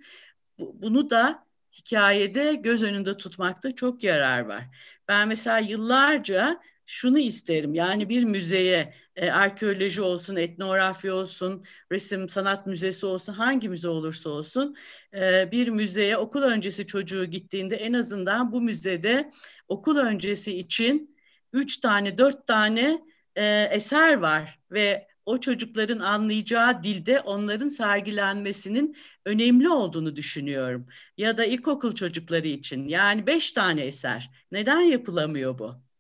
Bunu 0.60 1.10
da 1.10 1.46
hikayede 1.74 2.54
göz 2.56 2.84
önünde 2.84 3.18
tutmakta 3.18 3.76
çok 3.76 4.04
yarar 4.04 4.40
var. 4.40 4.64
Ben 5.08 5.28
mesela 5.28 5.60
yıllarca 5.60 6.62
şunu 6.92 7.20
isterim. 7.20 7.74
Yani 7.74 8.10
bir 8.10 8.24
müzeye 8.24 8.94
e, 9.16 9.32
arkeoloji 9.32 10.02
olsun, 10.02 10.36
etnografya 10.36 11.16
olsun, 11.16 11.66
resim 11.92 12.30
sanat 12.30 12.68
müzesi 12.68 13.06
olsun, 13.06 13.34
hangi 13.34 13.70
müze 13.70 13.88
olursa 13.90 14.30
olsun 14.30 14.76
e, 15.16 15.52
bir 15.52 15.68
müzeye 15.68 16.18
okul 16.18 16.42
öncesi 16.42 16.88
çocuğu 16.88 17.26
gittiğinde 17.26 17.76
en 17.76 17.94
azından 17.94 18.52
bu 18.52 18.62
müzede 18.62 19.32
okul 19.68 19.98
öncesi 19.98 20.58
için 20.58 21.18
üç 21.54 21.78
tane, 21.80 22.18
dört 22.18 22.48
tane 22.48 23.02
e, 23.36 23.64
eser 23.72 24.14
var 24.18 24.60
ve 24.72 25.08
o 25.26 25.38
çocukların 25.40 26.00
anlayacağı 26.00 26.84
dilde 26.84 27.20
onların 27.20 27.68
sergilenmesinin 27.68 28.96
önemli 29.26 29.70
olduğunu 29.70 30.16
düşünüyorum. 30.16 30.88
Ya 31.18 31.38
da 31.38 31.46
ilkokul 31.46 31.96
çocukları 31.96 32.48
için 32.48 32.88
yani 32.88 33.28
beş 33.28 33.52
tane 33.52 33.82
eser. 33.82 34.32
Neden 34.52 34.80
yapılamıyor 34.80 35.60
bu? 35.60 35.91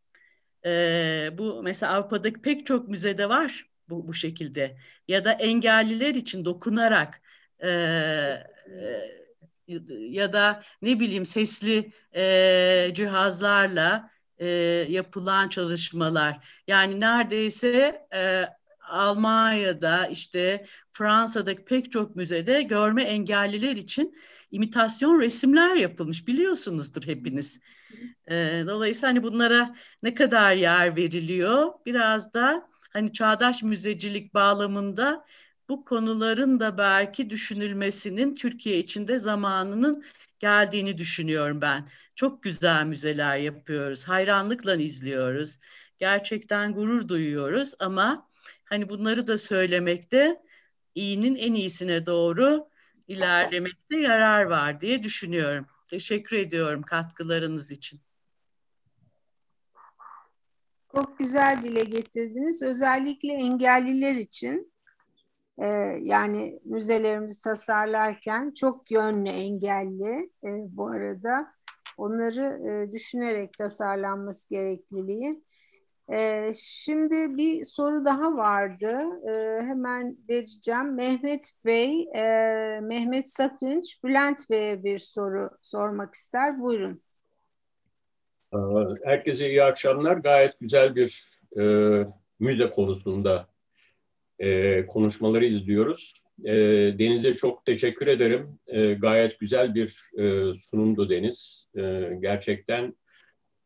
E, 0.65 1.29
bu 1.37 1.63
mesela 1.63 1.93
Avrupa'daki 1.93 2.41
pek 2.41 2.65
çok 2.65 2.87
müzede 2.87 3.29
var 3.29 3.69
bu, 3.89 4.07
bu 4.07 4.13
şekilde. 4.13 4.77
Ya 5.07 5.25
da 5.25 5.31
engelliler 5.31 6.15
için 6.15 6.45
dokunarak 6.45 7.21
e, 7.59 7.69
e, 7.69 8.43
ya 10.09 10.33
da 10.33 10.63
ne 10.81 10.99
bileyim 10.99 11.25
sesli 11.25 11.91
e, 12.15 12.91
cihazlarla 12.93 14.09
e, 14.37 14.47
yapılan 14.89 15.49
çalışmalar. 15.49 16.47
Yani 16.67 16.99
neredeyse 16.99 18.07
e, 18.13 18.45
Almanya'da 18.89 20.07
işte 20.07 20.65
Fransa'daki 20.91 21.65
pek 21.65 21.91
çok 21.91 22.15
müzede 22.15 22.61
görme 22.61 23.03
engelliler 23.03 23.75
için 23.75 24.17
imitasyon 24.51 25.21
resimler 25.21 25.75
yapılmış 25.75 26.27
biliyorsunuzdur 26.27 27.03
hepiniz. 27.07 27.59
Dolayısıyla 28.67 29.09
hani 29.09 29.23
bunlara 29.23 29.75
ne 30.03 30.13
kadar 30.13 30.55
yer 30.55 30.95
veriliyor 30.95 31.71
biraz 31.85 32.33
da 32.33 32.69
hani 32.93 33.13
çağdaş 33.13 33.63
müzecilik 33.63 34.33
bağlamında 34.33 35.25
bu 35.69 35.85
konuların 35.85 36.59
da 36.59 36.77
belki 36.77 37.29
düşünülmesinin 37.29 38.35
Türkiye 38.35 38.77
içinde 38.77 39.19
zamanının 39.19 40.03
geldiğini 40.39 40.97
düşünüyorum 40.97 41.61
ben. 41.61 41.87
Çok 42.15 42.43
güzel 42.43 42.85
müzeler 42.85 43.37
yapıyoruz. 43.37 44.03
Hayranlıkla 44.07 44.75
izliyoruz. 44.75 45.59
Gerçekten 45.97 46.73
gurur 46.73 47.07
duyuyoruz 47.07 47.73
ama 47.79 48.29
hani 48.65 48.89
bunları 48.89 49.27
da 49.27 49.37
söylemekte 49.37 50.41
iyinin 50.95 51.35
en 51.35 51.53
iyisine 51.53 52.05
doğru 52.05 52.67
ilerlemekte 53.07 53.97
yarar 53.97 54.43
var 54.43 54.81
diye 54.81 55.03
düşünüyorum. 55.03 55.65
Teşekkür 55.91 56.37
ediyorum 56.37 56.81
katkılarınız 56.81 57.71
için. 57.71 57.99
Çok 60.95 61.19
güzel 61.19 61.63
dile 61.63 61.83
getirdiniz. 61.83 62.63
Özellikle 62.63 63.33
engelliler 63.33 64.15
için 64.15 64.73
e, 65.57 65.67
yani 66.01 66.59
müzelerimizi 66.65 67.41
tasarlarken 67.41 68.53
çok 68.53 68.91
yönlü 68.91 69.29
engelli 69.29 70.31
e, 70.43 70.49
bu 70.77 70.87
arada 70.87 71.53
onları 71.97 72.69
e, 72.69 72.91
düşünerek 72.91 73.53
tasarlanması 73.53 74.49
gerekliliği. 74.49 75.43
E, 76.13 76.51
şimdi 76.55 77.37
bir 77.37 77.63
soru 77.65 78.05
daha 78.05 78.37
vardı. 78.37 78.97
E, 79.29 79.63
hemen 79.63 80.17
vereceğim. 80.29 80.95
Mehmet 80.95 81.51
Bey, 81.65 82.01
e, 82.15 82.23
Mehmet 82.81 83.29
Sakınç, 83.29 84.03
Bülent 84.03 84.49
Bey'e 84.49 84.83
bir 84.83 84.99
soru 84.99 85.49
sormak 85.61 86.13
ister. 86.13 86.61
Buyurun. 86.61 87.01
Ee, 88.53 88.57
herkese 89.03 89.49
iyi 89.49 89.63
akşamlar. 89.63 90.17
Gayet 90.17 90.59
güzel 90.59 90.95
bir 90.95 91.23
e, 91.59 91.63
müze 92.39 92.69
konusunda 92.69 93.47
e, 94.39 94.85
konuşmaları 94.85 95.45
izliyoruz. 95.45 96.23
E, 96.45 96.53
Deniz'e 96.99 97.35
çok 97.35 97.65
teşekkür 97.65 98.07
ederim. 98.07 98.59
E, 98.67 98.93
gayet 98.93 99.39
güzel 99.39 99.75
bir 99.75 100.11
e, 100.17 100.53
sunumdu 100.53 101.09
Deniz. 101.09 101.67
E, 101.77 102.09
gerçekten 102.19 102.95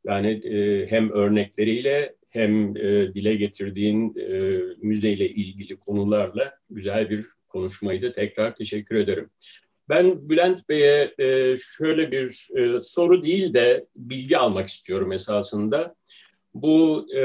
yani 0.05 0.31
e, 0.31 0.85
hem 0.87 1.11
örnekleriyle 1.11 2.15
hem 2.35 2.77
e, 2.77 3.13
dile 3.13 3.35
getirdiğin 3.35 4.15
e, 4.19 4.59
müzeyle 4.77 5.29
ilgili 5.29 5.77
konularla 5.77 6.57
güzel 6.69 7.09
bir 7.09 7.25
konuşmaydı. 7.47 8.13
Tekrar 8.13 8.55
teşekkür 8.55 8.95
ederim. 8.95 9.29
Ben 9.89 10.29
Bülent 10.29 10.69
Bey'e 10.69 11.13
e, 11.19 11.57
şöyle 11.59 12.11
bir 12.11 12.49
e, 12.57 12.81
soru 12.81 13.23
değil 13.23 13.53
de 13.53 13.85
bilgi 13.95 14.37
almak 14.37 14.67
istiyorum 14.67 15.11
esasında. 15.11 15.95
Bu 16.53 17.07
e, 17.15 17.21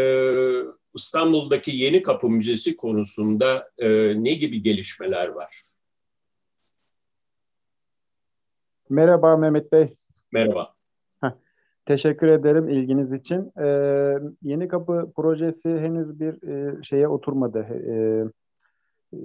İstanbul'daki 0.94 1.76
Yeni 1.76 2.02
Kapı 2.02 2.30
Müzesi 2.30 2.76
konusunda 2.76 3.70
e, 3.78 3.88
ne 4.24 4.34
gibi 4.34 4.62
gelişmeler 4.62 5.28
var? 5.28 5.62
Merhaba 8.90 9.36
Mehmet 9.36 9.72
Bey. 9.72 9.94
Merhaba. 10.32 10.79
Teşekkür 11.86 12.28
ederim 12.28 12.68
ilginiz 12.68 13.12
için. 13.12 13.52
Ee, 13.60 14.18
Yeni 14.42 14.68
Kapı 14.68 15.12
projesi 15.16 15.68
henüz 15.68 16.20
bir 16.20 16.48
e, 16.48 16.82
şeye 16.82 17.08
oturmadı. 17.08 17.58
Ee, 17.58 18.24
e, 19.12 19.18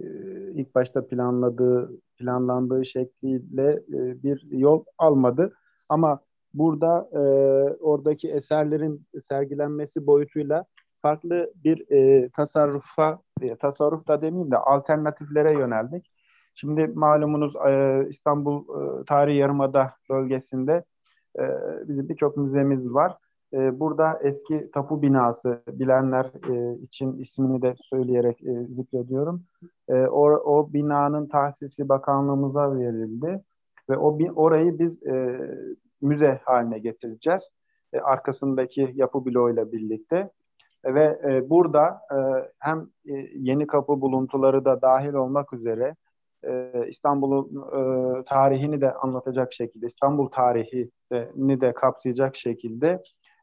ilk 0.53 0.75
başta 0.75 1.07
planladığı 1.07 1.91
planlandığı 2.17 2.85
şekliyle 2.85 3.71
e, 3.71 4.23
bir 4.23 4.47
yol 4.51 4.83
almadı. 4.97 5.53
Ama 5.89 6.19
burada 6.53 7.09
e, 7.13 7.19
oradaki 7.79 8.31
eserlerin 8.31 9.05
sergilenmesi 9.21 10.07
boyutuyla 10.07 10.65
farklı 11.01 11.53
bir 11.63 11.91
e, 11.91 12.27
tasarrufa, 12.35 13.17
e, 13.41 13.55
tasarruf 13.55 14.07
da 14.07 14.21
demeyeyim 14.21 14.51
de 14.51 14.57
alternatiflere 14.57 15.51
yöneldik. 15.51 16.11
Şimdi 16.55 16.87
malumunuz 16.87 17.55
e, 17.55 18.05
İstanbul 18.09 18.61
e, 18.61 19.05
Tarihi 19.05 19.37
Yarımada 19.37 19.91
bölgesinde 20.09 20.83
e, 21.39 21.43
bizim 21.87 22.09
birçok 22.09 22.37
müzemiz 22.37 22.93
var. 22.93 23.17
E, 23.53 23.79
burada 23.79 24.19
eski 24.23 24.71
tapu 24.71 25.01
binası 25.01 25.61
bilenler 25.67 26.31
e, 26.49 26.77
için 26.77 27.17
ismini 27.17 27.61
de 27.61 27.75
söyleyerek 27.77 28.43
e, 28.43 28.65
zikrediyorum. 28.65 29.43
E, 29.89 29.93
o, 29.93 30.23
o 30.29 30.73
binanın 30.73 31.27
tahsisi 31.27 31.89
bakanlığımıza 31.89 32.77
verildi 32.77 33.43
ve 33.89 33.97
o 33.97 34.19
orayı 34.35 34.79
biz 34.79 35.03
e, 35.03 35.39
müze 36.01 36.39
haline 36.43 36.79
getireceğiz. 36.79 37.49
Arkasındaki 38.03 38.91
yapı 38.95 39.25
bloğuyla 39.25 39.71
birlikte 39.71 40.29
ve 40.85 41.19
burada 41.49 42.01
hem 42.59 42.87
yeni 43.35 43.67
kapı 43.67 44.01
buluntuları 44.01 44.65
da 44.65 44.81
dahil 44.81 45.13
olmak 45.13 45.53
üzere 45.53 45.95
e, 46.47 46.71
İstanbul'un 46.87 47.49
tarihini 48.23 48.81
de 48.81 48.93
anlatacak 48.93 49.53
şekilde, 49.53 49.87
İstanbul 49.87 50.29
tarihini 50.29 51.61
de 51.61 51.73
kapsayacak 51.73 52.35
şekilde 52.35 53.01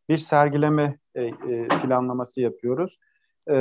bir 0.08 0.16
sergileme 0.16 0.98
e, 1.14 1.22
e, 1.22 1.68
planlaması 1.68 2.40
yapıyoruz. 2.40 2.98
E, 3.46 3.54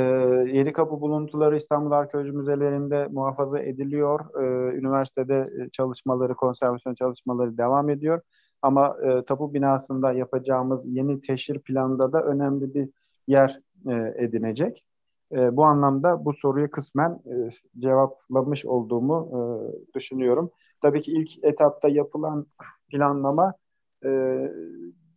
Yeni 0.52 0.72
Kapı 0.72 1.00
buluntuları 1.00 1.56
İstanbul 1.56 1.90
Arkeoloji 1.90 2.32
Müzelerinde 2.32 3.06
muhafaza 3.10 3.58
ediliyor. 3.58 4.20
E, 4.42 4.76
üniversitede 4.76 5.34
e, 5.38 5.70
çalışmaları, 5.70 6.34
konservasyon 6.34 6.94
çalışmaları 6.94 7.58
devam 7.58 7.90
ediyor. 7.90 8.20
Ama 8.62 8.96
tapu 9.26 9.54
binasında 9.54 10.12
yapacağımız 10.12 10.82
yeni 10.86 11.20
teşhir 11.20 11.58
planında 11.58 12.12
da 12.12 12.22
önemli 12.22 12.74
bir 12.74 12.88
yer 13.26 13.60
edinecek. 14.16 14.84
E, 15.32 15.56
bu 15.56 15.64
anlamda 15.64 16.24
bu 16.24 16.32
soruyu 16.34 16.70
kısmen 16.70 17.10
e, 17.10 17.50
cevaplamış 17.78 18.64
olduğumu 18.64 19.30
e, 19.32 19.40
düşünüyorum. 19.94 20.50
Tabii 20.82 21.02
ki 21.02 21.12
ilk 21.12 21.44
etapta 21.44 21.88
yapılan 21.88 22.46
planlama 22.88 23.54
e, 24.04 24.08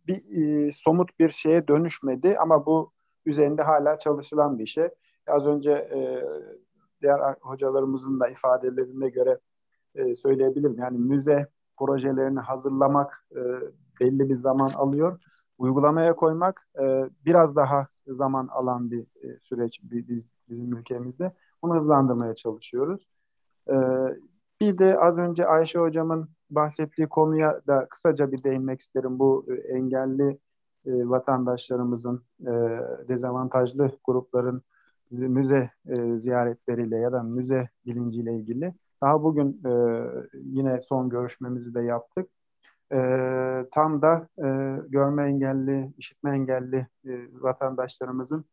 bir 0.06 0.22
e, 0.66 0.72
somut 0.72 1.18
bir 1.18 1.28
şeye 1.28 1.68
dönüşmedi 1.68 2.38
ama 2.38 2.66
bu 2.66 2.92
üzerinde 3.26 3.62
hala 3.62 3.98
çalışılan 3.98 4.58
bir 4.58 4.66
şey. 4.66 4.88
Az 5.28 5.46
önce 5.46 5.70
e, 5.72 6.24
diğer 7.02 7.20
hocalarımızın 7.40 8.20
da 8.20 8.28
ifadelerine 8.28 9.08
göre 9.08 9.38
e, 9.94 10.14
söyleyebilirim. 10.14 10.78
Yani 10.78 10.98
müze 10.98 11.46
projelerini 11.78 12.40
hazırlamak 12.40 13.26
e, 13.36 13.40
belli 14.00 14.28
bir 14.28 14.36
zaman 14.36 14.70
alıyor. 14.70 15.20
Uygulamaya 15.58 16.16
koymak 16.16 16.68
e, 16.80 17.04
biraz 17.24 17.56
daha 17.56 17.86
zaman 18.06 18.48
alan 18.48 18.90
bir 18.90 19.00
e, 19.00 19.38
süreç 19.42 19.80
biz, 19.82 20.24
bizim 20.48 20.76
ülkemizde. 20.76 21.32
Bunu 21.62 21.74
hızlandırmaya 21.74 22.34
çalışıyoruz. 22.34 23.06
E, 23.68 23.74
bir 24.60 24.78
de 24.78 24.98
az 24.98 25.18
önce 25.18 25.46
Ayşe 25.46 25.78
hocamın 25.78 26.28
bahsettiği 26.50 27.08
konuya 27.08 27.60
da 27.66 27.86
kısaca 27.90 28.32
bir 28.32 28.42
değinmek 28.42 28.80
isterim. 28.80 29.18
Bu 29.18 29.46
e, 29.48 29.54
engelli 29.54 30.38
e, 30.86 31.08
vatandaşlarımızın, 31.08 32.22
e, 32.40 32.52
dezavantajlı 33.08 33.90
grupların 34.04 34.58
müze 35.10 35.70
e, 35.86 36.18
ziyaretleriyle 36.18 36.96
ya 36.96 37.12
da 37.12 37.22
müze 37.22 37.68
bilinciyle 37.86 38.36
ilgili. 38.36 38.74
Daha 39.02 39.22
bugün 39.22 39.60
e, 39.66 39.70
yine 40.34 40.80
son 40.80 41.08
görüşmemizi 41.08 41.74
de 41.74 41.80
yaptık. 41.80 42.28
E, 42.92 42.98
tam 43.72 44.02
da 44.02 44.28
e, 44.38 44.46
görme 44.88 45.24
engelli, 45.24 45.92
işitme 45.98 46.30
engelli 46.30 46.86
e, 47.04 47.10
vatandaşlarımızın 47.32 48.44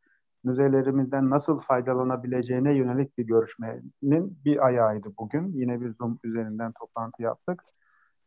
müzelerimizden 0.44 1.30
nasıl 1.30 1.60
faydalanabileceğine 1.60 2.76
yönelik 2.76 3.18
bir 3.18 3.24
görüşmenin 3.24 4.38
bir 4.46 4.66
ayağıydı 4.66 5.14
bugün. 5.20 5.52
Yine 5.54 5.82
bir 5.82 5.94
Zoom 5.94 6.20
üzerinden 6.24 6.72
toplantı 6.72 7.22
yaptık. 7.22 7.64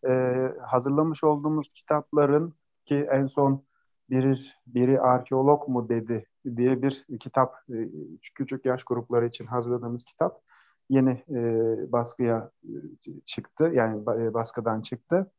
Ee, 0.09 0.53
hazırlamış 0.63 1.25
olduğumuz 1.25 1.73
kitapların 1.73 2.55
ki 2.85 3.09
en 3.11 3.27
son 3.27 3.65
biri, 4.11 4.35
biri 4.67 5.01
arkeolog 5.01 5.69
mu 5.69 5.89
dedi 5.89 6.27
diye 6.57 6.83
bir 6.83 7.07
kitap, 7.21 7.55
e, 7.71 7.89
küçük 8.35 8.65
yaş 8.67 8.85
grupları 8.85 9.27
için 9.27 9.47
hazırladığımız 9.47 10.05
kitap 10.05 10.41
yeni 10.91 11.25
e, 11.31 11.43
baskıya 11.93 12.51
e, 12.65 12.71
çıktı. 13.25 13.71
Yani 13.75 14.03
e, 14.03 14.35
baskıdan 14.35 14.83
çıktı. 14.83 15.31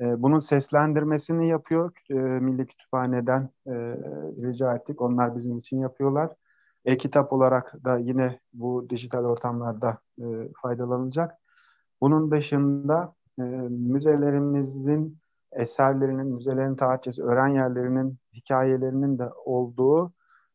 E, 0.00 0.22
bunun 0.22 0.38
seslendirmesini 0.38 1.48
yapıyor. 1.48 1.92
E, 2.10 2.14
Milli 2.14 2.66
Kütüphane'den 2.66 3.50
e, 3.66 3.72
rica 4.42 4.76
ettik. 4.76 5.00
Onlar 5.02 5.36
bizim 5.36 5.58
için 5.58 5.78
yapıyorlar. 5.78 6.30
E-kitap 6.84 7.32
olarak 7.32 7.84
da 7.84 7.98
yine 7.98 8.40
bu 8.52 8.90
dijital 8.90 9.24
ortamlarda 9.24 9.98
e, 10.20 10.24
faydalanacak. 10.62 11.34
Bunun 12.00 12.30
dışında 12.30 13.14
e, 13.38 13.42
müzelerimizin 13.68 15.18
eserlerinin, 15.52 16.26
müzelerin 16.26 16.76
tarihçesi, 16.76 17.22
öğren 17.22 17.48
yerlerinin 17.48 18.16
hikayelerinin 18.34 19.18
de 19.18 19.30
olduğu 19.44 20.12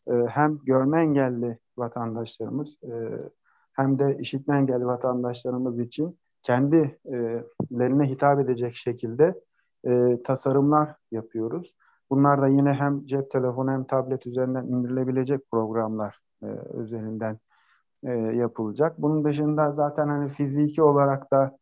e, 0.07 0.13
hem 0.13 0.57
görme 0.57 1.01
engelli 1.01 1.57
vatandaşlarımız 1.77 2.77
e, 2.83 3.19
hem 3.73 3.99
de 3.99 4.17
işitme 4.19 4.57
engelli 4.57 4.85
vatandaşlarımız 4.85 5.79
için 5.79 6.19
kendilerine 6.43 8.09
hitap 8.09 8.39
edecek 8.39 8.75
şekilde 8.75 9.41
e, 9.87 10.23
tasarımlar 10.23 10.95
yapıyoruz. 11.11 11.73
Bunlar 12.09 12.41
da 12.41 12.47
yine 12.47 12.73
hem 12.73 12.99
cep 12.99 13.31
telefonu 13.31 13.71
hem 13.71 13.83
tablet 13.83 14.27
üzerinden 14.27 14.63
indirilebilecek 14.63 15.51
programlar 15.51 16.19
e, 16.43 16.47
üzerinden 16.77 17.39
e, 18.03 18.11
yapılacak. 18.11 19.01
Bunun 19.01 19.23
dışında 19.23 19.71
zaten 19.71 20.07
hani 20.07 20.27
fiziki 20.27 20.83
olarak 20.83 21.31
da 21.31 21.57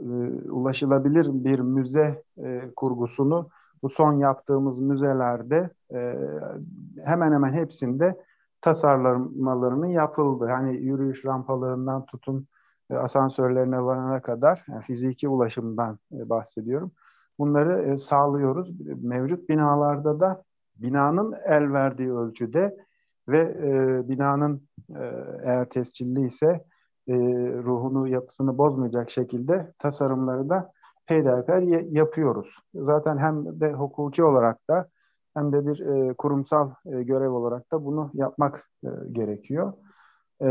e, 0.00 0.04
ulaşılabilir 0.50 1.26
bir 1.30 1.58
müze 1.58 2.22
e, 2.44 2.70
kurgusunu 2.76 3.48
bu 3.82 3.88
son 3.88 4.12
yaptığımız 4.12 4.80
müzelerde 4.80 5.70
e, 5.92 6.18
hemen 7.04 7.32
hemen 7.32 7.52
hepsinde 7.52 8.24
tasarlamalarının 8.60 9.86
yapıldı. 9.86 10.46
Hani 10.46 10.76
yürüyüş 10.76 11.24
rampalarından 11.24 12.06
tutun 12.06 12.38
e, 12.40 12.57
asansörlerine 12.94 13.82
varana 13.82 14.22
kadar 14.22 14.64
yani 14.68 14.82
fiziki 14.82 15.28
ulaşımdan 15.28 15.98
e, 16.12 16.30
bahsediyorum. 16.30 16.92
Bunları 17.38 17.82
e, 17.82 17.98
sağlıyoruz. 17.98 18.80
Mevcut 19.02 19.48
binalarda 19.48 20.20
da 20.20 20.42
binanın 20.76 21.34
el 21.44 21.72
verdiği 21.72 22.12
ölçüde 22.12 22.76
ve 23.28 23.38
e, 23.38 24.08
binanın 24.08 24.68
e, 24.90 25.02
eğer 25.42 25.68
tescilli 25.68 26.26
ise 26.26 26.64
e, 27.08 27.14
ruhunu, 27.64 28.08
yapısını 28.08 28.58
bozmayacak 28.58 29.10
şekilde 29.10 29.72
tasarımları 29.78 30.48
da 30.48 30.72
peyderpey 31.06 31.64
yapıyoruz. 31.88 32.54
Zaten 32.74 33.18
hem 33.18 33.60
de 33.60 33.72
hukuki 33.72 34.24
olarak 34.24 34.68
da 34.68 34.88
hem 35.34 35.52
de 35.52 35.66
bir 35.66 35.80
e, 35.80 36.14
kurumsal 36.14 36.70
e, 36.86 37.02
görev 37.02 37.30
olarak 37.30 37.72
da 37.72 37.84
bunu 37.84 38.10
yapmak 38.14 38.70
e, 38.84 38.88
gerekiyor. 39.12 39.72
E, 40.42 40.48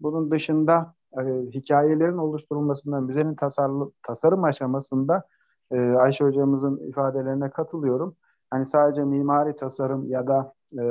bunun 0.00 0.30
dışında 0.30 0.94
e, 1.18 1.50
hikayelerin 1.50 2.18
oluşturulmasında, 2.18 3.00
müzenin 3.00 3.34
tasarlı, 3.34 3.92
tasarım 4.02 4.44
aşamasında 4.44 5.24
e, 5.70 5.80
Ayşe 5.80 6.24
hocamızın 6.24 6.88
ifadelerine 6.88 7.50
katılıyorum. 7.50 8.16
Hani 8.50 8.66
sadece 8.66 9.04
mimari 9.04 9.56
tasarım 9.56 10.10
ya 10.10 10.26
da 10.26 10.54
e, 10.78 10.82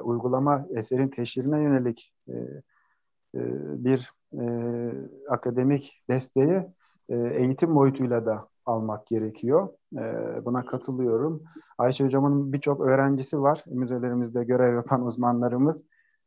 uygulama 0.00 0.66
eserin 0.70 1.08
teşhirine 1.08 1.62
yönelik 1.62 2.12
e, 2.28 2.32
e, 3.34 3.40
bir 3.84 4.12
e, 4.32 4.44
akademik 5.28 6.02
desteği 6.10 6.62
e, 7.08 7.16
eğitim 7.16 7.74
boyutuyla 7.74 8.26
da 8.26 8.48
almak 8.66 9.06
gerekiyor. 9.06 9.68
E, 9.96 10.04
buna 10.44 10.66
katılıyorum. 10.66 11.42
Ayşe 11.78 12.04
hocamın 12.04 12.52
birçok 12.52 12.80
öğrencisi 12.80 13.42
var. 13.42 13.64
Müzelerimizde 13.66 14.44
görev 14.44 14.74
yapan 14.74 15.06
uzmanlarımız 15.06 15.82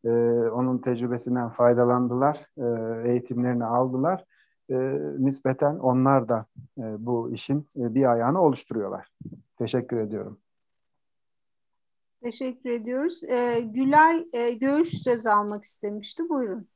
e, 0.05 0.09
onun 0.49 0.77
tecrübesinden 0.77 1.49
faydalandılar, 1.49 2.45
e, 2.57 3.09
eğitimlerini 3.11 3.65
aldılar. 3.65 4.25
E, 4.69 4.75
nispeten 5.17 5.75
onlar 5.75 6.29
da 6.29 6.45
e, 6.77 7.05
bu 7.05 7.31
işin 7.31 7.67
e, 7.75 7.95
bir 7.95 8.11
ayağını 8.11 8.41
oluşturuyorlar. 8.41 9.11
Teşekkür 9.57 9.97
ediyorum. 9.97 10.39
Teşekkür 12.23 12.69
ediyoruz. 12.69 13.23
E, 13.23 13.59
Gülay 13.59 14.27
e, 14.33 14.49
Göğüş 14.49 14.89
söz 14.89 15.25
almak 15.25 15.63
istemişti. 15.63 16.29
Buyurun. 16.29 16.67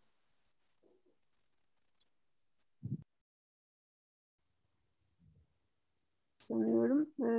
sanıyorum 6.47 7.07
e, 7.19 7.29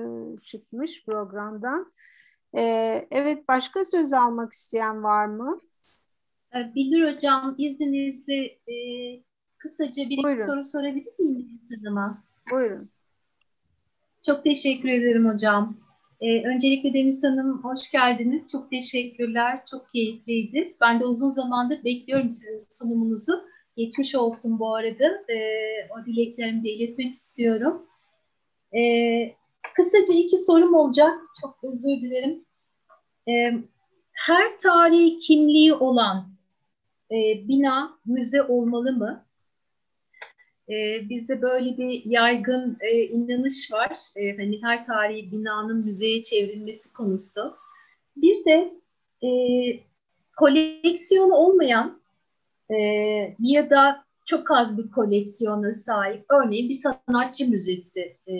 çıkmış 0.43 1.05
programdan. 1.07 1.93
E, 2.57 2.63
evet 3.11 3.49
başka 3.49 3.85
söz 3.85 4.13
almak 4.13 4.53
isteyen 4.53 5.03
var 5.03 5.27
mı? 5.27 5.61
Ee, 6.55 6.75
Bilir 6.75 7.13
Hocam 7.13 7.55
izninizle 7.59 8.45
e, 8.45 8.75
kısaca 9.59 10.11
bir 10.11 10.23
Buyurun. 10.23 10.43
soru 10.43 10.65
sorabilir 10.65 11.19
miyim 11.19 11.61
Hanım'a? 11.77 12.25
Buyurun. 12.51 12.91
Çok 14.27 14.45
teşekkür 14.45 14.89
ederim 14.89 15.29
hocam. 15.29 15.77
Ee, 16.21 16.43
öncelikle 16.49 16.95
Deniz 16.95 17.25
Hanım 17.25 17.65
hoş 17.65 17.91
geldiniz. 17.91 18.49
Çok 18.53 18.71
teşekkürler. 18.71 19.61
Çok 19.71 19.93
keyifliydi. 19.93 20.77
Ben 20.81 21.01
de 21.01 21.05
uzun 21.07 21.31
zamandır 21.31 21.85
bekliyorum 21.85 22.31
sizin 22.31 22.59
sunumunuzu. 22.71 23.45
Geçmiş 23.77 24.15
olsun 24.15 24.59
bu 24.59 24.75
arada. 24.75 25.25
Ee, 25.29 25.89
o 25.91 26.07
dileklerimi 26.07 26.65
de 26.65 26.71
iletmek 26.71 27.13
istiyorum. 27.15 27.87
Ee, 28.77 29.35
kısaca 29.75 30.15
iki 30.15 30.39
sorum 30.39 30.75
olacak. 30.75 31.19
Çok 31.41 31.59
özür 31.63 32.03
dilerim. 32.03 32.45
Ee, 33.29 33.59
her 34.13 34.59
tarihi 34.59 35.19
kimliği 35.19 35.75
olan 35.75 36.38
e, 37.11 37.49
bina 37.49 37.99
müze 38.07 38.43
olmalı 38.43 38.93
mı? 38.93 39.25
E, 40.69 41.09
bizde 41.09 41.43
böyle 41.43 41.79
bir 41.79 42.05
yaygın 42.05 42.77
e, 42.81 43.03
inanış 43.03 43.73
var. 43.73 43.99
E, 44.17 44.37
hani 44.37 44.63
her 44.63 44.87
tarihi 44.87 45.33
binanın 45.33 45.85
müzeye 45.85 46.23
çevrilmesi 46.23 46.93
konusu. 46.93 47.57
Bir 48.17 48.45
de 48.45 48.75
e, 49.27 49.31
koleksiyonu 50.37 51.35
olmayan 51.35 52.01
e, 52.71 52.77
ya 53.39 53.71
da 53.71 54.05
çok 54.27 54.51
az 54.51 54.79
bir 54.79 54.91
koleksiyona 54.91 55.75
sahip, 55.75 56.25
örneğin 56.31 56.69
bir 56.69 56.75
sanatçı 56.75 57.51
müzesi 57.51 58.17
e, 58.29 58.35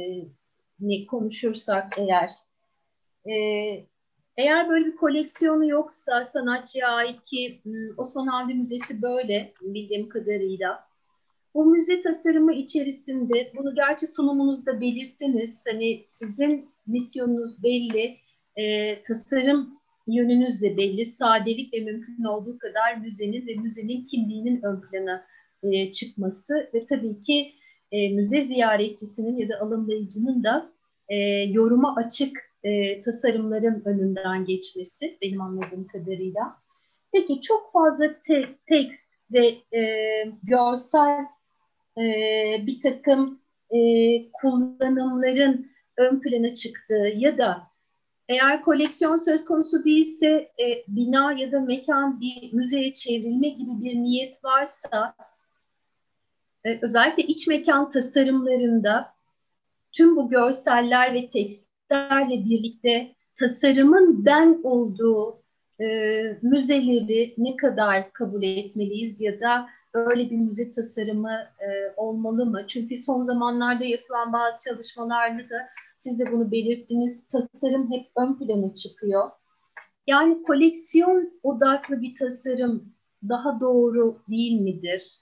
ne 0.81 1.07
konuşursak 1.07 1.99
eğer, 1.99 2.31
e, 3.27 3.35
eğer 4.39 4.69
böyle 4.69 4.87
bir 4.87 4.97
koleksiyonu 4.97 5.69
yoksa 5.69 6.25
sanatçıya 6.25 6.89
ait 6.89 7.25
ki 7.25 7.63
Osman 7.97 8.27
Hamdi 8.27 8.55
Müzesi 8.55 9.03
böyle 9.03 9.53
bildiğim 9.61 10.09
kadarıyla 10.09 10.89
bu 11.55 11.65
müze 11.65 12.01
tasarımı 12.01 12.55
içerisinde 12.55 13.53
bunu 13.57 13.75
gerçi 13.75 14.07
sunumunuzda 14.07 14.81
belirttiniz. 14.81 15.61
Hani 15.67 16.05
sizin 16.11 16.71
misyonunuz 16.87 17.63
belli, 17.63 18.17
e, 18.57 18.95
tasarım 19.03 19.79
yönünüz 20.07 20.63
de 20.63 20.77
belli. 20.77 21.05
Sadelik 21.05 21.75
ve 21.75 21.81
mümkün 21.81 22.25
olduğu 22.25 22.59
kadar 22.59 22.97
müzenin 22.97 23.47
ve 23.47 23.55
müzenin 23.55 24.07
kimliğinin 24.07 24.63
ön 24.63 24.81
plana 24.81 25.27
e, 25.63 25.93
çıkması 25.93 26.71
ve 26.75 26.85
tabii 26.85 27.23
ki 27.23 27.53
e, 27.93 28.15
müze 28.15 28.43
ziyaretçisinin 28.43 29.37
ya 29.37 29.49
da 29.49 29.61
alımlayıcının 29.61 30.45
da 30.45 30.73
e, 31.09 31.17
yoruma 31.43 31.97
açık 31.97 32.48
e, 32.69 33.01
tasarımların 33.01 33.83
önünden 33.85 34.45
geçmesi 34.45 35.19
benim 35.23 35.41
anladığım 35.41 35.87
kadarıyla. 35.87 36.57
Peki 37.13 37.41
çok 37.41 37.73
fazla 37.73 38.21
te 38.21 38.49
tekst 38.67 39.09
ve 39.33 39.47
e, 39.79 39.83
görsel 40.43 41.27
e, 41.99 42.05
bir 42.67 42.81
takım 42.83 43.41
e, 43.71 43.79
kullanımların 44.33 45.71
ön 45.97 46.21
plana 46.21 46.53
çıktığı 46.53 47.13
ya 47.17 47.39
da 47.39 47.69
eğer 48.29 48.63
koleksiyon 48.63 49.17
söz 49.17 49.45
konusu 49.45 49.85
değilse 49.85 50.27
e, 50.61 50.85
bina 50.89 51.33
ya 51.33 51.53
da 51.53 51.61
mekan 51.61 52.21
bir 52.21 52.53
müzeye 52.53 52.93
çevrilme 52.93 53.49
gibi 53.49 53.85
bir 53.85 53.95
niyet 53.95 54.45
varsa 54.45 55.15
e, 56.65 56.79
özellikle 56.83 57.23
iç 57.23 57.47
mekan 57.47 57.91
tasarımlarında 57.91 59.15
tüm 59.93 60.17
bu 60.17 60.31
görseller 60.31 61.15
ve 61.15 61.31
tekstlerle 61.89 62.45
birlikte 62.45 63.15
tasarımın 63.39 64.25
ben 64.25 64.61
olduğu 64.63 65.43
e, 65.81 65.87
müzeleri 66.43 67.35
ne 67.39 67.57
kadar 67.57 68.13
kabul 68.13 68.43
etmeliyiz 68.43 69.21
ya 69.21 69.41
da 69.41 69.69
böyle 69.95 70.31
bir 70.31 70.37
müze 70.37 70.71
tasarımı 70.71 71.33
e, 71.61 71.93
olmalı 71.97 72.47
mı? 72.47 72.67
Çünkü 72.67 72.99
son 72.99 73.25
zamanlarda 73.25 73.85
yapılan 73.85 74.33
bazı 74.33 74.57
çalışmalarda 74.69 75.43
da 75.43 75.69
siz 75.99 76.19
de 76.19 76.33
bunu 76.33 76.53
belirttiniz. 76.53 77.17
Tasarım 77.33 77.93
hep 77.93 78.07
ön 78.17 78.39
plana 78.39 78.75
çıkıyor. 78.75 79.31
Yani 80.07 80.43
koleksiyon 80.43 81.33
odaklı 81.43 82.03
bir 82.03 82.17
tasarım 82.17 82.93
daha 83.29 83.61
doğru 83.61 84.23
değil 84.29 84.61
midir? 84.61 85.21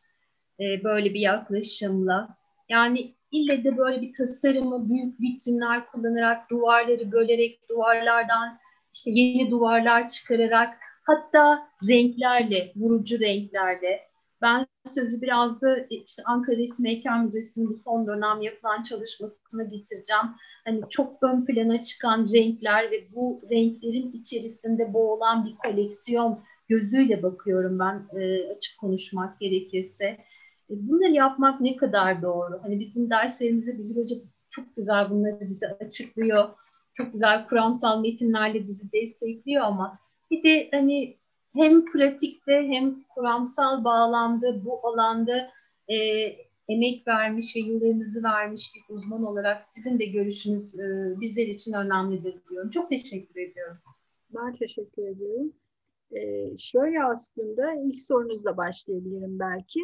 E, 0.61 0.85
böyle 0.85 1.15
bir 1.15 1.21
yaklaşımla. 1.21 2.37
Yani 2.69 3.15
ille 3.43 3.65
de 3.65 3.77
böyle 3.77 4.03
bir 4.03 4.13
tasarımı 4.13 4.89
büyük 4.89 5.21
vitrinler 5.21 5.87
kullanarak, 5.87 6.51
duvarları 6.51 7.13
bölerek, 7.13 7.69
duvarlardan 7.71 8.59
işte 8.93 9.11
yeni 9.11 9.51
duvarlar 9.51 10.09
çıkararak, 10.09 10.79
hatta 11.03 11.69
renklerle, 11.89 12.73
vurucu 12.77 13.21
renklerle 13.21 14.07
ben 14.43 14.65
sözü 14.85 15.23
biraz 15.23 15.61
da 15.61 15.77
işte 15.91 16.23
Ankara 16.27 16.57
Resim 16.57 16.87
Heykel 16.87 17.19
Müzesi'nin 17.19 17.69
bu 17.69 17.75
son 17.85 18.07
dönem 18.07 18.43
yapılan 18.43 18.83
çalışmasına 18.83 19.63
getireceğim. 19.63 20.27
Hani 20.65 20.81
çok 20.91 21.23
ön 21.23 21.45
plana 21.45 21.83
çıkan 21.83 22.29
renkler 22.33 22.91
ve 22.91 23.15
bu 23.15 23.43
renklerin 23.51 24.13
içerisinde 24.13 24.95
boğulan 24.95 25.47
bir 25.47 25.57
koleksiyon 25.57 26.45
gözüyle 26.69 27.23
bakıyorum 27.23 27.79
ben 27.79 28.21
e, 28.21 28.49
açık 28.57 28.81
konuşmak 28.81 29.41
gerekirse. 29.41 30.19
E, 30.71 30.89
bunları 30.89 31.13
yapmak 31.13 31.61
ne 31.61 31.77
kadar 31.77 32.23
doğru? 32.23 32.61
Hani 32.63 32.81
bizim 32.81 33.11
derslerimizde 33.11 33.79
Bilgi 33.79 34.01
Hoca 34.01 34.17
çok 34.51 34.77
güzel 34.77 35.11
bunları 35.11 35.51
bize 35.51 35.67
açıklıyor. 35.69 36.49
Çok 36.95 37.13
güzel 37.13 37.47
kuramsal 37.49 38.01
metinlerle 38.01 38.69
bizi 38.69 38.93
destekliyor 38.93 39.63
ama 39.63 39.99
bir 40.31 40.45
de 40.45 40.69
hani 40.73 41.17
hem 41.55 41.85
pratikte 41.93 42.69
hem 42.69 43.03
kuramsal 43.15 43.85
bağlamda 43.85 44.65
bu 44.65 44.89
alanda 44.89 45.51
e, 45.89 45.97
emek 46.69 47.09
vermiş 47.09 47.57
ve 47.57 47.61
yıllarınızı 47.61 48.23
vermiş 48.23 48.71
bir 48.75 48.95
uzman 48.95 49.25
olarak 49.25 49.65
sizin 49.65 49.99
de 49.99 50.07
görüşünüz 50.07 50.79
e, 50.79 51.15
bizler 51.21 51.47
için 51.47 51.73
önemlidir 51.73 52.35
diyorum. 52.51 52.71
Çok 52.71 52.91
teşekkür 52.91 53.41
ediyorum. 53.41 53.77
Ben 54.31 54.53
teşekkür 54.53 55.07
ediyorum. 55.07 55.53
Ee, 56.13 56.57
şöyle 56.59 57.05
aslında 57.05 57.75
ilk 57.75 58.01
sorunuzla 58.01 58.57
başlayabilirim 58.57 59.39
belki. 59.39 59.81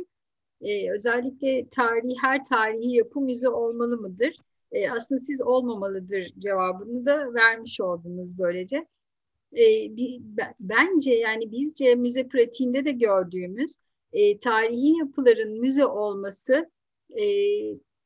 Ee, 0.62 0.92
özellikle 0.92 1.68
tarihi, 1.68 2.16
her 2.20 2.44
tarihi 2.44 2.96
yapı 2.96 3.20
müze 3.20 3.48
olmalı 3.48 3.96
mıdır? 3.96 4.36
Ee, 4.72 4.90
aslında 4.90 5.20
siz 5.20 5.42
olmamalıdır 5.42 6.32
cevabını 6.38 7.06
da 7.06 7.34
vermiş 7.34 7.80
oldunuz 7.80 8.38
böylece 8.38 8.86
e, 9.52 9.96
bir, 9.96 10.20
bence 10.60 11.14
yani 11.14 11.52
bizce 11.52 11.94
müze 11.94 12.28
pratiğinde 12.28 12.84
de 12.84 12.92
gördüğümüz 12.92 13.76
e, 14.12 14.38
tarihi 14.38 14.98
yapıların 14.98 15.60
müze 15.60 15.86
olması 15.86 16.70
e, 17.10 17.24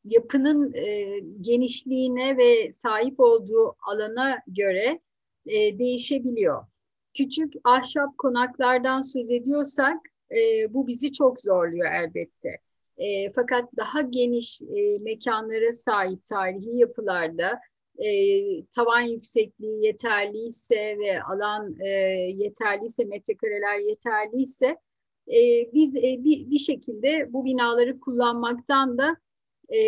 yapının 0.05 0.74
e, 0.74 1.19
genişliğine 1.41 2.37
ve 2.37 2.73
sahip 2.73 3.20
olduğu 3.20 3.77
alana 3.87 4.39
göre 4.47 5.01
e, 5.47 5.78
değişebiliyor. 5.78 6.66
Küçük 7.15 7.53
ahşap 7.65 8.19
konaklardan 8.19 9.01
söz 9.01 9.31
ediyorsak 9.31 9.97
e, 10.31 10.74
bu 10.74 10.86
bizi 10.86 11.12
çok 11.12 11.40
zorluyor 11.40 11.93
elbette. 11.93 12.61
E, 12.98 13.32
fakat 13.32 13.77
daha 13.77 14.01
geniş 14.01 14.62
e, 14.62 14.98
mekanlara 14.98 15.73
sahip 15.73 16.24
tarihi 16.24 16.78
yapılarda 16.78 17.61
e, 17.98 18.09
tavan 18.65 19.01
yüksekliği 19.01 19.85
yeterliyse 19.85 20.98
ve 20.98 21.23
alan 21.23 21.77
e, 21.81 21.89
yeterliyse, 22.35 23.05
metrekareler 23.05 23.78
yeterliyse 23.78 24.66
e, 25.28 25.73
biz 25.74 25.97
e, 25.97 26.03
bir, 26.03 26.51
bir 26.51 26.59
şekilde 26.59 27.32
bu 27.32 27.44
binaları 27.44 28.01
kullanmaktan 28.01 28.98
da 28.98 29.16
e, 29.69 29.81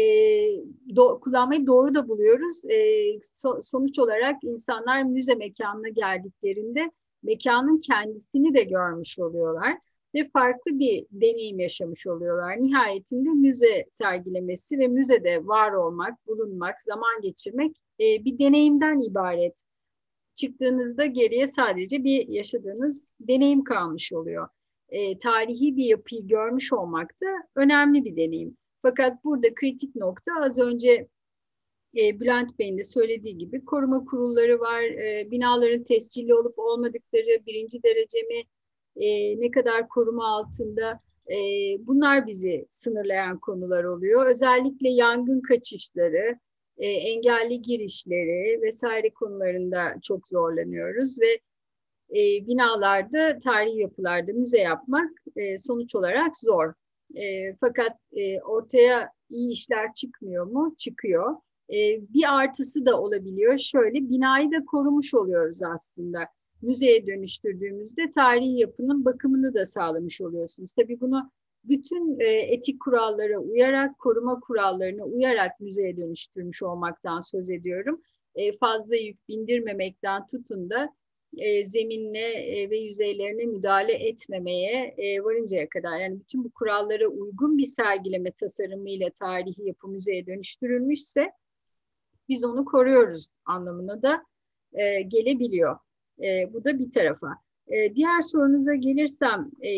do, 0.96 1.20
kullanmayı 1.20 1.66
doğru 1.66 1.94
da 1.94 2.08
buluyoruz. 2.08 2.64
E, 2.64 2.76
so, 3.22 3.62
sonuç 3.62 3.98
olarak 3.98 4.44
insanlar 4.44 5.02
müze 5.02 5.34
mekanına 5.34 5.88
geldiklerinde 5.88 6.90
mekanın 7.22 7.80
kendisini 7.80 8.54
de 8.54 8.62
görmüş 8.62 9.18
oluyorlar 9.18 9.78
ve 10.14 10.28
farklı 10.32 10.78
bir 10.78 11.06
deneyim 11.10 11.60
yaşamış 11.60 12.06
oluyorlar. 12.06 12.62
Nihayetinde 12.62 13.28
müze 13.28 13.86
sergilemesi 13.90 14.78
ve 14.78 14.88
müzede 14.88 15.46
var 15.46 15.72
olmak, 15.72 16.26
bulunmak, 16.26 16.82
zaman 16.82 17.20
geçirmek 17.22 17.76
e, 18.00 18.24
bir 18.24 18.38
deneyimden 18.38 19.10
ibaret. 19.10 19.62
Çıktığınızda 20.34 21.06
geriye 21.06 21.46
sadece 21.46 22.04
bir 22.04 22.28
yaşadığınız 22.28 23.06
deneyim 23.20 23.64
kalmış 23.64 24.12
oluyor. 24.12 24.48
E, 24.88 25.18
tarihi 25.18 25.76
bir 25.76 25.84
yapıyı 25.84 26.26
görmüş 26.26 26.72
olmak 26.72 27.10
da 27.20 27.26
önemli 27.54 28.04
bir 28.04 28.16
deneyim. 28.16 28.56
Fakat 28.82 29.24
burada 29.24 29.54
kritik 29.54 29.96
nokta 29.96 30.32
az 30.40 30.58
önce 30.58 31.08
e, 31.96 32.20
Bülent 32.20 32.58
Bey'in 32.58 32.78
de 32.78 32.84
söylediği 32.84 33.38
gibi 33.38 33.64
koruma 33.64 34.04
kurulları 34.04 34.60
var, 34.60 34.82
e, 34.82 35.30
binaların 35.30 35.84
tescilli 35.84 36.34
olup 36.34 36.58
olmadıkları, 36.58 37.46
birinci 37.46 37.82
derece 37.82 38.22
mi, 38.22 38.42
e, 38.96 39.40
ne 39.40 39.50
kadar 39.50 39.88
koruma 39.88 40.26
altında, 40.36 41.00
e, 41.30 41.36
bunlar 41.86 42.26
bizi 42.26 42.66
sınırlayan 42.70 43.38
konular 43.38 43.84
oluyor. 43.84 44.26
Özellikle 44.26 44.88
yangın 44.88 45.40
kaçışları, 45.40 46.38
e, 46.78 46.86
engelli 46.86 47.62
girişleri 47.62 48.62
vesaire 48.62 49.10
konularında 49.10 49.94
çok 50.02 50.28
zorlanıyoruz 50.28 51.18
ve 51.20 51.40
e, 52.10 52.46
binalarda, 52.46 53.38
tarihi 53.38 53.78
yapılarda 53.78 54.32
müze 54.32 54.60
yapmak 54.60 55.10
e, 55.36 55.58
sonuç 55.58 55.94
olarak 55.94 56.36
zor. 56.36 56.72
E, 57.14 57.56
fakat 57.60 57.92
e, 58.12 58.40
ortaya 58.40 59.12
iyi 59.30 59.50
işler 59.52 59.94
çıkmıyor 59.94 60.46
mu? 60.46 60.74
Çıkıyor. 60.78 61.36
e, 61.70 61.76
bir 62.14 62.38
artısı 62.38 62.86
da 62.86 63.00
olabiliyor. 63.00 63.58
Şöyle 63.58 64.10
binayı 64.10 64.52
da 64.52 64.64
korumuş 64.64 65.14
oluyoruz 65.14 65.62
aslında. 65.62 66.18
Müzeye 66.62 67.06
dönüştürdüğümüzde 67.06 68.10
tarihi 68.10 68.58
yapının 68.58 69.04
bakımını 69.04 69.54
da 69.54 69.66
sağlamış 69.66 70.20
oluyorsunuz. 70.20 70.72
Tabii 70.72 71.00
bunu 71.00 71.30
bütün 71.64 72.20
e, 72.20 72.24
etik 72.24 72.80
kurallara 72.80 73.38
uyarak, 73.38 73.98
koruma 73.98 74.40
kurallarına 74.40 75.04
uyarak 75.04 75.60
müzeye 75.60 75.96
dönüştürmüş 75.96 76.62
olmaktan 76.62 77.20
söz 77.20 77.50
ediyorum. 77.50 78.02
E, 78.34 78.52
fazla 78.52 78.96
yük 78.96 79.28
bindirmemekten 79.28 80.26
tutun 80.26 80.70
da 80.70 80.94
e, 81.36 81.64
zeminle 81.64 82.28
e, 82.32 82.70
ve 82.70 82.78
yüzeylerine 82.78 83.44
müdahale 83.44 83.92
etmemeye 83.92 84.94
varıncaya 85.22 85.68
kadar 85.68 85.98
yani 85.98 86.20
bütün 86.20 86.44
bu 86.44 86.50
kurallara 86.50 87.08
uygun 87.08 87.58
bir 87.58 87.66
sergileme 87.66 88.32
tasarımıyla 88.32 89.10
tarihi 89.10 89.62
yapı 89.62 89.88
müzeye 89.88 90.26
dönüştürülmüşse 90.26 91.32
biz 92.28 92.44
onu 92.44 92.64
koruyoruz 92.64 93.28
anlamına 93.44 94.02
da 94.02 94.24
gelebiliyor. 95.08 95.76
E, 96.22 96.52
bu 96.52 96.64
da 96.64 96.78
bir 96.78 96.90
tarafa. 96.90 97.28
E, 97.68 97.94
diğer 97.94 98.20
sorunuza 98.20 98.74
gelirsem 98.74 99.50
e, 99.60 99.70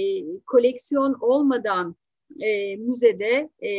koleksiyon 0.47 1.17
olmadan 1.21 1.97
e, 2.41 2.77
müzede 2.77 3.51
e, 3.61 3.73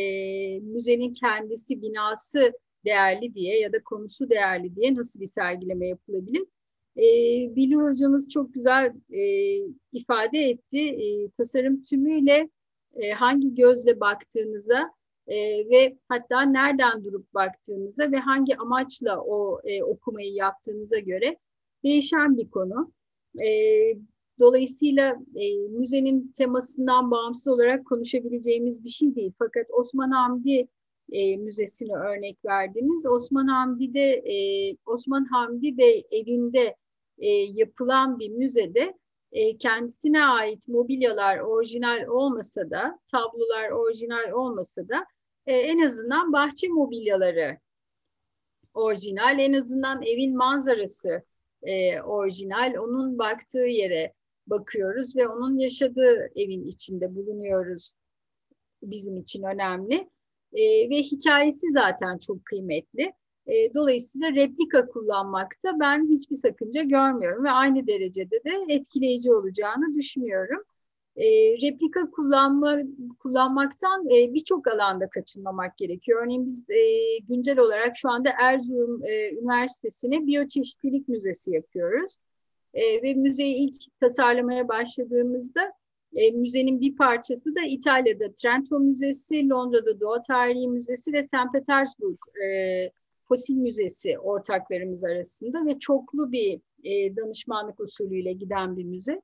müzenin 0.60 1.12
kendisi 1.12 1.82
binası 1.82 2.52
değerli 2.84 3.34
diye 3.34 3.60
ya 3.60 3.72
da 3.72 3.82
konusu 3.84 4.30
değerli 4.30 4.76
diye 4.76 4.94
nasıl 4.94 5.20
bir 5.20 5.26
sergileme 5.26 5.88
yapılabilir? 5.88 6.46
E, 6.96 7.02
Bilgi 7.56 7.74
hocamız 7.74 8.28
çok 8.28 8.54
güzel 8.54 8.92
e, 9.10 9.22
ifade 9.92 10.38
etti. 10.38 10.80
E, 10.80 11.30
tasarım 11.30 11.84
tümüyle 11.84 12.48
e, 12.94 13.10
hangi 13.10 13.54
gözle 13.54 14.00
baktığınıza 14.00 14.90
e, 15.26 15.36
ve 15.70 15.96
hatta 16.08 16.42
nereden 16.42 17.04
durup 17.04 17.34
baktığınıza 17.34 18.12
ve 18.12 18.16
hangi 18.16 18.56
amaçla 18.56 19.20
o 19.20 19.60
e, 19.64 19.82
okumayı 19.82 20.32
yaptığınıza 20.32 20.98
göre 20.98 21.38
değişen 21.84 22.38
bir 22.38 22.50
konu. 22.50 22.92
E, 23.44 23.48
dolayısıyla 24.40 25.16
e, 25.34 25.68
müzenin 25.68 26.32
temasından 26.36 27.10
bağımsız 27.10 27.48
olarak 27.48 27.86
konuşabileceğimiz 27.86 28.84
bir 28.84 28.88
şey 28.88 29.14
değil. 29.14 29.32
Fakat 29.38 29.66
Osman 29.70 30.10
Hamdi 30.10 30.68
e, 31.12 31.36
Müzesi'ne 31.36 31.94
örnek 31.94 32.44
verdiniz. 32.44 33.06
Osman 33.06 33.46
Hamdi'de 33.46 34.10
e, 34.10 34.36
Osman 34.86 35.24
Hamdi 35.24 35.78
Bey 35.78 36.06
evinde 36.10 36.76
e, 37.18 37.28
yapılan 37.28 38.18
bir 38.18 38.30
müzede 38.30 38.94
e, 39.32 39.56
kendisine 39.56 40.24
ait 40.24 40.68
mobilyalar 40.68 41.38
orijinal 41.38 42.06
olmasa 42.06 42.70
da, 42.70 42.98
tablolar 43.06 43.70
orijinal 43.70 44.30
olmasa 44.32 44.88
da 44.88 45.06
e, 45.46 45.56
en 45.56 45.80
azından 45.80 46.32
bahçe 46.32 46.68
mobilyaları 46.68 47.58
orijinal, 48.74 49.38
en 49.38 49.52
azından 49.52 50.02
evin 50.02 50.36
manzarası 50.36 51.22
e, 51.62 52.02
orijinal. 52.02 52.74
Onun 52.78 53.18
baktığı 53.18 53.66
yere 53.66 54.12
bakıyoruz 54.46 55.16
ve 55.16 55.28
onun 55.28 55.58
yaşadığı 55.58 56.30
evin 56.36 56.64
içinde 56.64 57.14
bulunuyoruz. 57.14 57.92
Bizim 58.82 59.16
için 59.16 59.42
önemli. 59.42 60.10
E, 60.52 60.90
ve 60.90 60.96
hikayesi 60.96 61.72
zaten 61.72 62.18
çok 62.18 62.44
kıymetli. 62.44 63.12
E, 63.46 63.74
dolayısıyla 63.74 64.30
replika 64.30 64.86
kullanmakta 64.86 65.80
ben 65.80 66.08
hiçbir 66.10 66.36
sakınca 66.36 66.82
görmüyorum 66.82 67.44
ve 67.44 67.50
aynı 67.50 67.86
derecede 67.86 68.44
de 68.44 68.74
etkileyici 68.74 69.32
olacağını 69.34 69.94
düşünüyorum. 69.94 70.62
E, 71.16 71.26
replika 71.62 72.10
kullanma, 72.10 72.78
kullanmaktan 73.18 74.10
e, 74.10 74.34
birçok 74.34 74.68
alanda 74.68 75.08
kaçınmamak 75.10 75.78
gerekiyor. 75.78 76.22
Örneğin 76.24 76.46
biz 76.46 76.70
e, 76.70 77.18
güncel 77.28 77.58
olarak 77.58 77.96
şu 77.96 78.10
anda 78.10 78.30
Erzurum 78.40 79.04
e, 79.04 79.32
Üniversitesi'ne 79.32 80.26
biyoçeşitlilik 80.26 81.08
müzesi 81.08 81.50
yapıyoruz. 81.50 82.16
E, 82.74 83.02
ve 83.02 83.14
müzeyi 83.14 83.56
ilk 83.56 84.00
tasarlamaya 84.00 84.68
başladığımızda 84.68 85.72
e, 86.16 86.30
müzenin 86.30 86.80
bir 86.80 86.96
parçası 86.96 87.54
da 87.54 87.60
İtalya'da 87.68 88.32
Trento 88.32 88.78
Müzesi, 88.78 89.48
Londra'da 89.48 90.00
Doğa 90.00 90.22
Tarihi 90.22 90.68
Müzesi 90.68 91.12
ve 91.12 91.22
St. 91.22 91.52
Petersburg 91.52 92.18
e, 92.44 92.90
Fosil 93.28 93.56
Müzesi 93.56 94.18
ortaklarımız 94.18 95.04
arasında 95.04 95.66
ve 95.66 95.78
çoklu 95.78 96.32
bir 96.32 96.60
e, 96.84 97.16
danışmanlık 97.16 97.80
usulüyle 97.80 98.32
giden 98.32 98.76
bir 98.76 98.84
müze. 98.84 99.22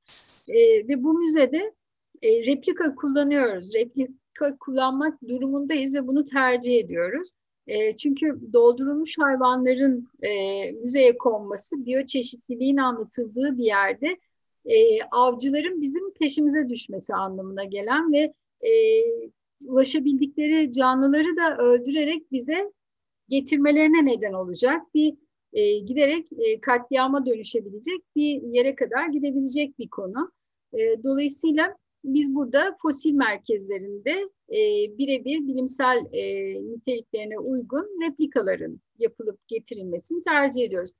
E, 0.48 0.88
ve 0.88 1.04
bu 1.04 1.18
müzede 1.18 1.72
e, 2.22 2.46
replika 2.46 2.94
kullanıyoruz. 2.94 3.74
Replika 3.74 4.56
kullanmak 4.60 5.28
durumundayız 5.28 5.94
ve 5.94 6.06
bunu 6.06 6.24
tercih 6.24 6.78
ediyoruz. 6.78 7.32
E, 7.66 7.96
çünkü 7.96 8.38
doldurulmuş 8.52 9.18
hayvanların 9.18 10.08
e, 10.22 10.72
müzeye 10.72 11.18
konması 11.18 11.86
biyoçeşitliliğin 11.86 12.76
anlatıldığı 12.76 13.58
bir 13.58 13.64
yerde 13.64 14.06
e, 14.64 15.02
avcıların 15.10 15.80
bizim 15.80 16.12
peşimize 16.12 16.68
düşmesi 16.68 17.14
anlamına 17.14 17.64
gelen 17.64 18.12
ve 18.12 18.32
e, 18.68 18.72
ulaşabildikleri 19.66 20.72
canlıları 20.72 21.36
da 21.36 21.56
öldürerek 21.56 22.32
bize 22.32 22.72
getirmelerine 23.28 24.06
neden 24.06 24.32
olacak 24.32 24.94
bir 24.94 25.14
e, 25.52 25.78
giderek 25.78 26.26
e, 26.38 26.60
katliama 26.60 27.26
dönüşebilecek 27.26 28.02
bir 28.16 28.42
yere 28.42 28.74
kadar 28.74 29.08
gidebilecek 29.08 29.78
bir 29.78 29.88
konu. 29.88 30.32
E, 30.72 31.02
dolayısıyla 31.04 31.76
biz 32.04 32.34
burada 32.34 32.76
fosil 32.82 33.12
merkezlerinde 33.12 34.30
e, 34.50 34.58
birebir 34.98 35.46
bilimsel 35.48 36.04
e, 36.12 36.54
niteliklerine 36.62 37.38
uygun 37.38 37.84
replikaların 38.06 38.80
yapılıp 38.98 39.48
getirilmesini 39.48 40.22
tercih 40.22 40.64
ediyoruz. 40.64 40.90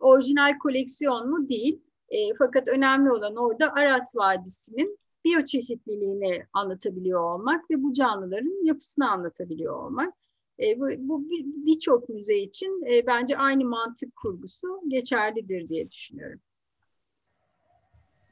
Orijinal 0.00 0.58
koleksiyon 0.58 1.30
mu? 1.30 1.48
Değil. 1.48 1.82
E, 2.08 2.34
fakat 2.38 2.68
önemli 2.68 3.12
olan 3.12 3.36
orada 3.36 3.72
Aras 3.72 4.16
Vadisi'nin 4.16 4.98
biyoçeşitliliğini 5.24 6.42
anlatabiliyor 6.52 7.20
olmak 7.20 7.70
ve 7.70 7.82
bu 7.82 7.92
canlıların 7.92 8.66
yapısını 8.66 9.10
anlatabiliyor 9.10 9.84
olmak. 9.84 10.14
E, 10.60 10.80
bu 10.80 10.88
bu 10.98 11.30
birçok 11.66 12.08
müze 12.08 12.38
için 12.38 12.82
e, 12.92 13.06
bence 13.06 13.36
aynı 13.36 13.64
mantık 13.64 14.16
kurgusu 14.16 14.80
geçerlidir 14.88 15.68
diye 15.68 15.90
düşünüyorum. 15.90 16.40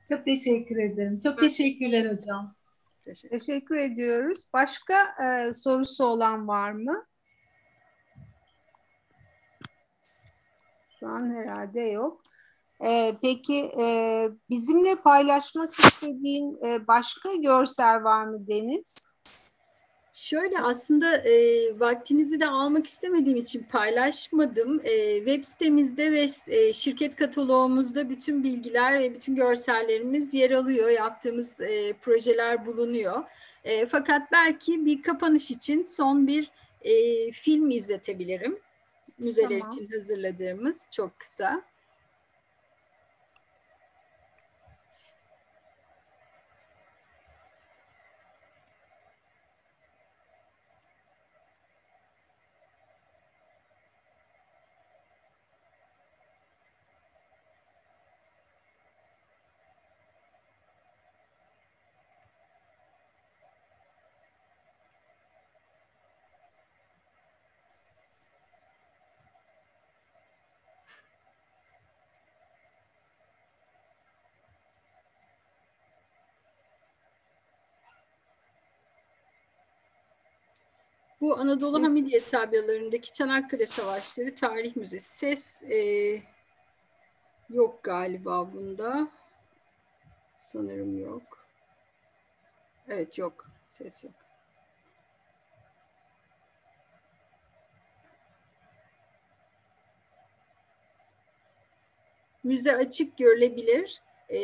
Çok 0.09 0.25
teşekkür 0.25 0.77
ederim. 0.77 1.21
Çok 1.21 1.41
teşekkürler 1.41 2.17
hocam. 2.17 2.55
Teşekkür, 3.05 3.39
teşekkür 3.39 3.77
ediyoruz. 3.77 4.45
Başka 4.53 4.95
e, 4.95 5.53
sorusu 5.53 6.05
olan 6.05 6.49
var 6.49 6.73
mı? 6.73 7.07
Şu 11.01 11.09
an 11.09 11.35
herhalde 11.35 11.81
yok. 11.81 12.23
E, 12.85 13.17
peki 13.23 13.57
e, 13.81 14.29
bizimle 14.51 14.95
paylaşmak 14.95 15.75
istediğin 15.75 16.59
e, 16.67 16.87
başka 16.87 17.35
görsel 17.35 18.05
var 18.05 18.25
mı 18.25 18.47
Deniz? 18.49 18.95
Şöyle 20.17 20.59
aslında 20.59 21.17
e, 21.17 21.81
vaktinizi 21.81 22.41
de 22.41 22.47
almak 22.47 22.87
istemediğim 22.87 23.39
için 23.39 23.63
paylaşmadım. 23.63 24.81
E, 24.85 25.17
web 25.17 25.45
sitemizde 25.45 26.13
ve 26.13 26.27
e, 26.47 26.73
şirket 26.73 27.17
kataloğumuzda 27.17 28.11
bütün 28.11 28.45
bilgiler 28.45 29.01
ve 29.01 29.15
bütün 29.15 29.37
görsellerimiz 29.37 30.35
yer 30.35 30.51
alıyor. 30.51 30.89
Yaptığımız 30.89 31.61
e, 31.61 31.93
projeler 31.93 32.67
bulunuyor. 32.67 33.25
E, 33.65 33.87
fakat 33.87 34.33
belki 34.33 34.85
bir 34.85 35.03
kapanış 35.03 35.51
için 35.51 35.83
son 35.83 36.27
bir 36.27 36.51
e, 36.81 37.33
film 37.33 37.71
izletebilirim. 37.71 38.59
Müzeler 39.19 39.61
tamam. 39.61 39.77
için 39.77 39.89
hazırladığımız 39.93 40.89
çok 40.91 41.19
kısa. 41.19 41.63
Bu 81.21 81.39
Anadolu 81.39 81.77
Ses... 81.77 81.89
Hamidiye 81.89 82.21
tabyalarındaki 82.21 83.13
Çanakkale 83.13 83.67
Savaşları 83.67 84.35
Tarih 84.35 84.77
Müzesi. 84.77 85.17
Ses 85.19 85.63
e, 85.63 85.79
yok 87.51 87.83
galiba 87.83 88.53
bunda. 88.53 89.09
Sanırım 90.37 90.99
yok. 90.99 91.47
Evet 92.89 93.19
yok. 93.19 93.47
Ses 93.65 94.05
yok. 94.05 94.13
Müze 102.45 102.77
açık 102.77 103.19
görülebilir. 103.19 104.03
E, 104.29 104.39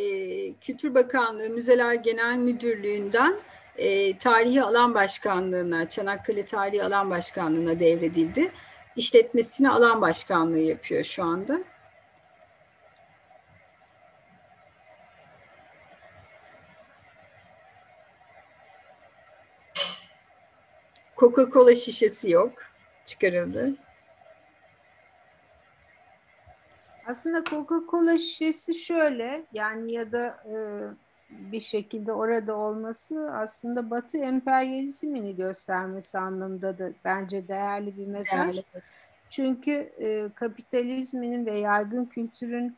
Kültür 0.55 0.95
Bakanlığı 0.95 1.51
Müzeler 1.51 1.95
Genel 1.95 2.37
Müdürlüğü'nden 2.37 3.41
e, 3.77 4.19
Tarihi 4.19 4.63
Alan 4.63 4.95
Başkanlığı'na, 4.95 5.89
Çanakkale 5.89 6.45
Tarihi 6.45 6.85
Alan 6.85 7.11
Başkanlığı'na 7.11 7.81
devredildi. 7.81 8.53
İşletmesini 8.97 9.71
alan 9.71 10.01
başkanlığı 10.01 10.59
yapıyor 10.59 11.05
şu 11.05 11.25
anda. 11.25 11.63
Coca-Cola 21.17 21.77
şişesi 21.77 22.31
yok. 22.31 22.53
Çıkarıldı. 23.07 23.77
Aslında 27.07 27.39
Coca-Cola 27.39 28.19
şişesi 28.19 28.75
şöyle 28.75 29.47
yani 29.53 29.93
ya 29.93 30.13
da 30.13 30.37
e, 30.47 30.55
bir 31.53 31.61
şekilde 31.61 32.13
orada 32.13 32.57
olması 32.57 33.31
aslında 33.33 33.91
Batı 33.91 34.19
emperyalizmini 34.19 35.37
göstermesi 35.37 36.19
anlamında 36.19 36.79
da 36.79 36.93
bence 37.05 37.49
değerli 37.49 37.97
bir 37.97 38.07
mesaj. 38.07 38.55
Değerli. 38.55 38.65
Çünkü 39.31 39.73
e, 39.99 40.29
kapitalizminin 40.35 41.47
ve 41.47 41.59
yaygın 41.59 42.05
kültürün 42.05 42.77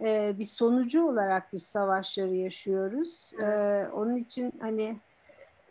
e, 0.00 0.38
bir 0.38 0.44
sonucu 0.44 1.08
olarak 1.08 1.52
biz 1.52 1.62
savaşları 1.62 2.34
yaşıyoruz. 2.34 3.32
E, 3.42 3.46
onun 3.92 4.16
için 4.16 4.52
hani 4.60 4.96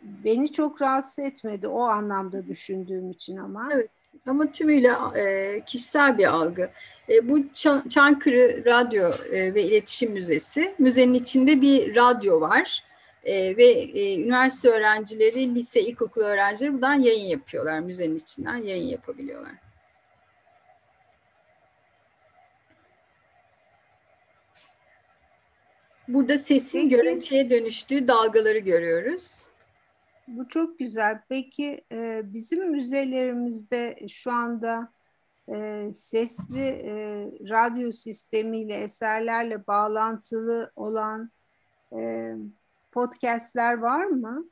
beni 0.02 0.52
çok 0.52 0.82
rahatsız 0.82 1.24
etmedi 1.24 1.68
o 1.68 1.80
anlamda 1.80 2.46
düşündüğüm 2.46 3.10
için 3.10 3.36
ama. 3.36 3.68
Evet 3.72 3.90
ama 4.26 4.52
tümüyle 4.52 4.92
e, 5.16 5.60
kişisel 5.66 6.18
bir 6.18 6.26
algı. 6.26 6.70
E, 7.08 7.28
bu 7.28 7.52
Çankırı 7.88 8.64
Radyo 8.64 9.10
e, 9.32 9.54
ve 9.54 9.62
İletişim 9.62 10.12
Müzesi. 10.12 10.74
Müzenin 10.78 11.14
içinde 11.14 11.60
bir 11.60 11.96
radyo 11.96 12.40
var. 12.40 12.84
E, 13.24 13.56
ve 13.56 13.64
e, 13.64 14.20
üniversite 14.20 14.68
öğrencileri, 14.68 15.54
lise, 15.54 15.80
ilkokul 15.80 16.20
öğrencileri 16.20 16.74
buradan 16.74 16.94
yayın 16.94 17.26
yapıyorlar. 17.26 17.80
Müzenin 17.80 18.16
içinden 18.16 18.56
yayın 18.56 18.86
yapabiliyorlar. 18.86 19.52
Burada 26.08 26.38
sesin 26.38 26.88
Peki. 26.88 26.96
görüntüye 26.96 27.50
dönüştüğü 27.50 28.08
dalgaları 28.08 28.58
görüyoruz. 28.58 29.42
Bu 30.28 30.48
çok 30.48 30.78
güzel. 30.78 31.22
Peki 31.28 31.84
e, 31.92 32.20
bizim 32.24 32.70
müzelerimizde 32.70 33.96
şu 34.08 34.32
anda 34.32 34.92
e, 35.48 35.88
sesli 35.92 36.62
e, 36.62 36.94
radyo 37.50 37.92
sistemiyle, 37.92 38.74
eserlerle 38.74 39.66
bağlantılı 39.66 40.72
olan 40.76 41.30
e, 41.92 42.32
podcastler 42.92 43.78
var 43.78 44.04
mı? 44.04 44.44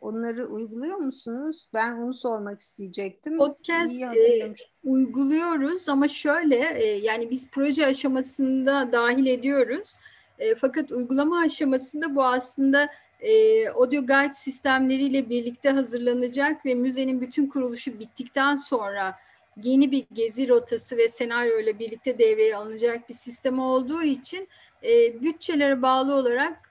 Onları 0.00 0.46
uyguluyor 0.46 0.96
musunuz? 0.96 1.68
Ben 1.74 1.92
onu 1.92 2.14
sormak 2.14 2.60
isteyecektim. 2.60 3.38
Podcast 3.38 4.00
e, 4.00 4.54
uyguluyoruz 4.84 5.88
ama 5.88 6.08
şöyle 6.08 6.56
e, 6.56 6.84
yani 6.84 7.30
biz 7.30 7.50
proje 7.50 7.86
aşamasında 7.86 8.92
dahil 8.92 9.26
ediyoruz. 9.26 9.94
E, 10.38 10.54
fakat 10.54 10.92
uygulama 10.92 11.40
aşamasında 11.40 12.14
bu 12.14 12.24
aslında 12.24 12.88
e, 13.20 13.68
audio 13.68 14.00
guide 14.06 14.32
sistemleriyle 14.32 15.30
birlikte 15.30 15.70
hazırlanacak 15.70 16.66
ve 16.66 16.74
müzenin 16.74 17.20
bütün 17.20 17.46
kuruluşu 17.46 17.98
bittikten 17.98 18.56
sonra 18.56 19.18
yeni 19.62 19.90
bir 19.90 20.06
gezi 20.12 20.48
rotası 20.48 20.96
ve 20.96 21.08
senaryo 21.08 21.60
ile 21.60 21.78
birlikte 21.78 22.18
devreye 22.18 22.56
alınacak 22.56 23.08
bir 23.08 23.14
sistem 23.14 23.58
olduğu 23.58 24.02
için 24.02 24.48
e, 24.82 25.22
bütçelere 25.22 25.82
bağlı 25.82 26.14
olarak 26.14 26.70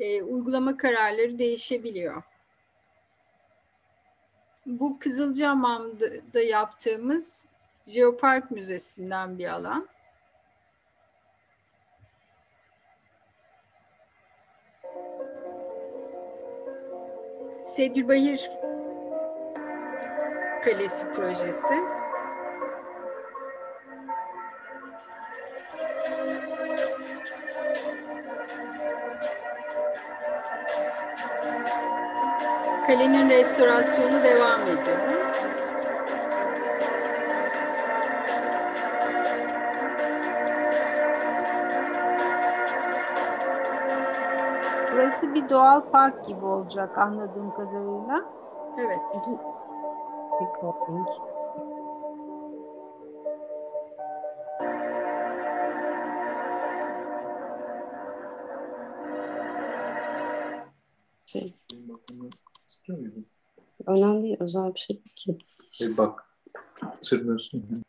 e, 0.00 0.22
uygulama 0.22 0.76
kararları 0.76 1.38
değişebiliyor. 1.38 2.22
Bu 4.66 4.98
Kızılcahamam'da 4.98 6.40
yaptığımız 6.40 7.44
Jeopark 7.86 8.50
Müzesi'nden 8.50 9.38
bir 9.38 9.54
alan. 9.54 9.88
Sedülbahir 17.62 18.50
Kalesi 20.64 21.12
projesi. 21.12 21.74
Kalenin 32.86 33.30
restorasyonu 33.30 34.24
devam 34.24 34.60
ediyor. 34.62 35.29
Bir 45.40 45.48
doğal 45.48 45.80
park 45.80 46.24
gibi 46.24 46.44
olacak 46.44 46.98
anladığım 46.98 47.54
kadarıyla. 47.54 48.16
Evet. 48.78 49.00
Recording. 50.40 51.08
Şey, 61.26 61.54
Önemli 63.86 64.36
özel 64.40 64.74
bir 64.74 64.80
şey 64.80 65.02
ki. 65.02 65.38
E 65.82 65.96
bak, 65.96 66.24
hatırlıyorsun. 66.80 67.82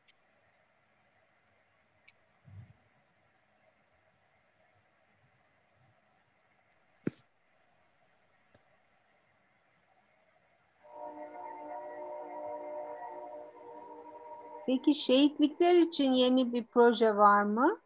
Peki 14.86 15.00
şehitlikler 15.00 15.76
için 15.76 16.12
yeni 16.12 16.54
bir 16.54 16.64
proje 16.64 17.16
var 17.16 17.44
mı? 17.44 17.80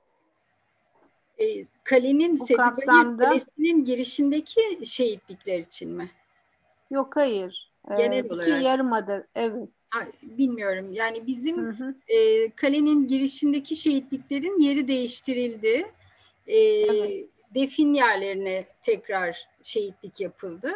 E, 1.38 1.46
kalenin 1.84 2.40
Bu 2.40 2.46
kapsamda 2.46 3.24
kalesinin 3.24 3.86
girişindeki 3.86 4.86
şehitlikler 4.86 5.60
için 5.60 5.90
mi? 5.92 6.12
Yok 6.92 7.16
hayır. 7.16 7.72
Ee, 7.92 7.96
Genel 7.96 8.26
ee, 8.26 8.34
olarak. 8.34 8.64
Yarımada 8.64 9.28
evet. 9.36 9.70
Ha, 9.90 10.00
bilmiyorum. 10.22 10.92
Yani 10.92 11.28
bizim 11.28 11.58
hı 11.58 11.70
hı. 11.70 11.96
E, 12.08 12.50
kalenin 12.52 13.08
girişindeki 13.08 13.76
şehitliklerin 13.76 14.60
yeri 14.60 14.88
değiştirildi. 14.88 15.92
E, 16.48 16.58
evet. 16.58 17.30
Defin 17.56 17.94
yerlerine 17.94 18.66
tekrar 18.82 19.48
şehitlik 19.64 20.22
yapıldı 20.22 20.72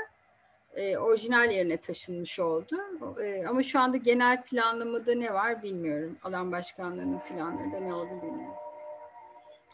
e, 0.76 0.98
orijinal 0.98 1.52
yerine 1.52 1.78
taşınmış 1.78 2.40
oldu. 2.40 2.76
E, 3.22 3.46
ama 3.48 3.64
şu 3.64 3.80
anda 3.80 3.98
genel 3.98 4.44
planlamada 4.44 5.16
ne 5.16 5.34
var 5.34 5.64
bilmiyorum. 5.64 6.18
Alan 6.24 6.52
başkanlığının 6.52 7.20
planlarında 7.20 7.80
ne 7.80 7.94
oldu 7.94 8.22
bilmiyorum. 8.22 8.56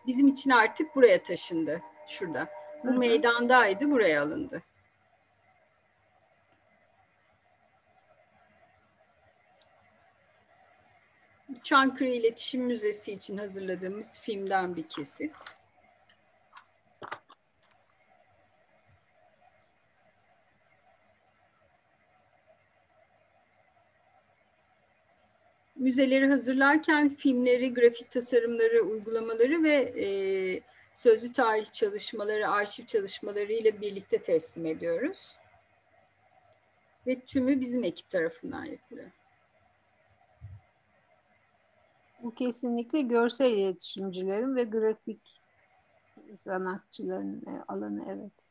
Bizim 0.08 0.28
için 0.28 0.50
artık 0.50 0.96
buraya 0.96 1.24
taşındı. 1.24 1.82
Şurada. 2.08 2.48
Bu 2.84 2.88
Hı-hı. 2.88 3.00
meydandaydı, 3.00 3.92
buraya 3.92 4.24
alındı. 4.24 4.64
Çankırı 11.64 12.10
İletişim 12.10 12.64
Müzesi 12.64 13.14
için 13.14 13.38
hazırladığımız 13.38 14.20
filmden 14.20 14.76
bir 14.76 14.84
kesit. 14.84 15.36
Müzeleri 25.86 26.28
hazırlarken 26.28 27.16
filmleri, 27.16 27.74
grafik 27.74 28.12
tasarımları, 28.12 28.82
uygulamaları 28.82 29.64
ve 29.64 29.74
e, 29.74 30.08
sözlü 30.94 31.34
tarih 31.34 31.66
çalışmaları, 31.66 32.50
arşiv 32.50 32.86
çalışmaları 32.86 33.54
ile 33.54 33.82
birlikte 33.82 34.24
teslim 34.24 34.66
ediyoruz. 34.66 35.38
Ve 37.08 37.20
tümü 37.20 37.62
bizim 37.62 37.84
ekip 37.84 38.10
tarafından 38.10 38.66
yapılıyor. 38.66 39.12
Bu 42.24 42.36
kesinlikle 42.36 43.02
görsel 43.02 43.52
iletişimcilerin 43.52 44.56
ve 44.56 44.64
grafik 44.64 45.42
sanatçıların 46.36 47.44
e, 47.48 47.64
alanı 47.68 48.06
evet. 48.08 48.45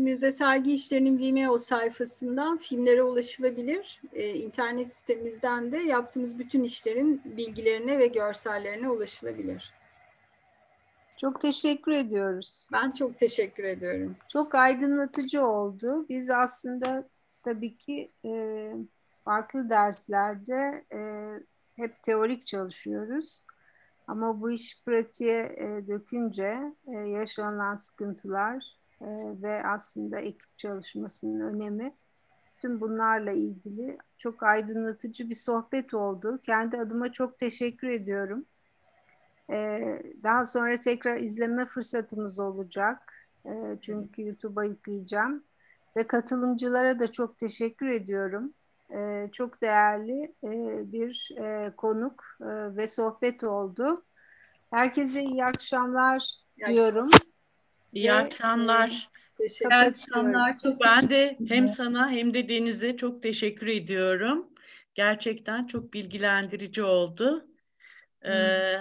Müze 0.00 0.32
sergi 0.32 0.72
işlerinin 0.72 1.18
Vimeo 1.18 1.58
sayfasından 1.58 2.58
filmlere 2.58 3.02
ulaşılabilir. 3.02 4.02
E, 4.12 4.34
internet 4.34 4.94
sitemizden 4.94 5.72
de 5.72 5.78
yaptığımız 5.78 6.38
bütün 6.38 6.64
işlerin 6.64 7.22
bilgilerine 7.24 7.98
ve 7.98 8.06
görsellerine 8.06 8.90
ulaşılabilir. 8.90 9.72
Çok 11.16 11.40
teşekkür 11.40 11.92
ediyoruz. 11.92 12.68
Ben 12.72 12.90
çok 12.90 13.18
teşekkür 13.18 13.64
ediyorum. 13.64 14.16
Çok 14.28 14.54
aydınlatıcı 14.54 15.46
oldu. 15.46 16.06
Biz 16.08 16.30
aslında 16.30 17.08
tabii 17.42 17.76
ki 17.76 18.10
e, 18.24 18.72
farklı 19.24 19.70
derslerde 19.70 20.84
e, 20.92 21.00
hep 21.76 22.02
teorik 22.02 22.46
çalışıyoruz. 22.46 23.44
Ama 24.06 24.40
bu 24.40 24.50
iş 24.50 24.82
pratiğe 24.86 25.40
e, 25.40 25.88
dökünce 25.88 26.58
e, 26.86 26.92
yaşanılan 26.92 27.74
sıkıntılar 27.74 28.79
e, 29.00 29.06
ve 29.42 29.66
aslında 29.66 30.18
ekip 30.18 30.58
çalışmasının 30.58 31.40
önemi 31.40 31.94
tüm 32.58 32.80
bunlarla 32.80 33.32
ilgili 33.32 33.98
çok 34.18 34.42
aydınlatıcı 34.42 35.30
bir 35.30 35.34
sohbet 35.34 35.94
oldu. 35.94 36.40
Kendi 36.42 36.78
adıma 36.78 37.12
çok 37.12 37.38
teşekkür 37.38 37.88
ediyorum. 37.88 38.44
E, 39.50 39.80
daha 40.22 40.44
sonra 40.44 40.80
tekrar 40.80 41.16
izleme 41.16 41.66
fırsatımız 41.66 42.38
olacak. 42.38 43.12
E, 43.46 43.78
çünkü 43.80 44.22
YouTube'a 44.22 44.64
yükleyeceğim. 44.64 45.44
Ve 45.96 46.06
katılımcılara 46.06 46.98
da 46.98 47.12
çok 47.12 47.38
teşekkür 47.38 47.88
ediyorum. 47.88 48.52
Çok 49.32 49.60
değerli 49.60 50.34
e, 50.44 50.50
bir 50.92 51.30
e, 51.38 51.72
konuk 51.76 52.24
e, 52.40 52.76
ve 52.76 52.88
sohbet 52.88 53.44
oldu. 53.44 54.04
Herkese 54.70 55.22
iyi 55.22 55.44
akşamlar 55.44 56.34
diyorum. 56.66 57.08
İyi 57.92 58.08
Ve, 58.08 58.12
akşamlar. 58.12 59.08
Teşekkür 59.38 59.70
İyi 59.70 59.74
akşamlar. 59.74 60.58
Çok 60.58 60.80
Ben 60.80 61.10
de 61.10 61.38
hem 61.48 61.68
sana 61.68 62.10
hem 62.10 62.34
de 62.34 62.48
Deniz'e 62.48 62.96
çok 62.96 63.22
teşekkür 63.22 63.66
ediyorum. 63.66 64.48
Gerçekten 64.94 65.64
çok 65.64 65.94
bilgilendirici 65.94 66.82
oldu. 66.82 67.46
Ee, 68.22 68.30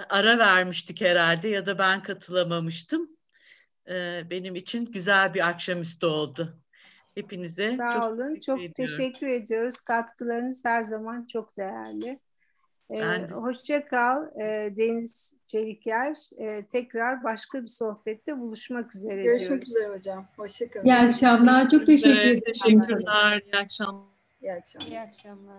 ara 0.10 0.38
vermiştik 0.38 1.02
herhalde 1.02 1.48
ya 1.48 1.66
da 1.66 1.78
ben 1.78 2.04
katılamamıştım. 2.04 3.10
Ee, 3.90 4.24
benim 4.30 4.56
için 4.56 4.86
güzel 4.86 5.34
bir 5.34 5.48
akşamüstü 5.48 6.06
oldu. 6.06 6.60
Hepinize 7.16 7.78
Sağ 7.78 7.88
çok 7.88 8.04
olun. 8.04 8.36
teşekkür 8.36 8.42
Çok 8.42 8.60
ediyorum. 8.60 8.74
teşekkür 8.76 9.28
ediyoruz. 9.28 9.82
Katkılarınız 9.82 10.66
her 10.66 10.84
zaman 10.84 11.26
çok 11.26 11.58
değerli. 11.58 12.20
Ee, 12.92 13.02
Ben 13.02 13.28
hoşça 13.28 13.86
kal 13.86 14.28
e, 14.42 14.74
Deniz 14.78 15.38
Çeliker. 15.46 16.18
Ee, 16.38 16.66
tekrar 16.66 17.24
başka 17.24 17.62
bir 17.64 17.68
sohbette 17.68 18.40
buluşmak 18.40 18.96
üzere 18.96 19.24
Görüşmek 19.24 19.50
diyoruz. 19.50 19.70
üzere 19.70 19.88
hocam. 19.98 20.28
Hoşçakalın. 20.38 20.86
İyi 20.86 20.96
akşamlar. 20.96 21.70
Çok 21.70 21.86
teşekkür 21.86 22.20
ederim. 22.20 22.42
Teşekkürler. 22.46 23.42
İyi 23.54 23.58
akşamlar. 23.58 24.04
İyi 24.42 24.54
akşamlar. 24.54 24.88
İyi 24.88 25.00
akşamlar. 25.00 25.56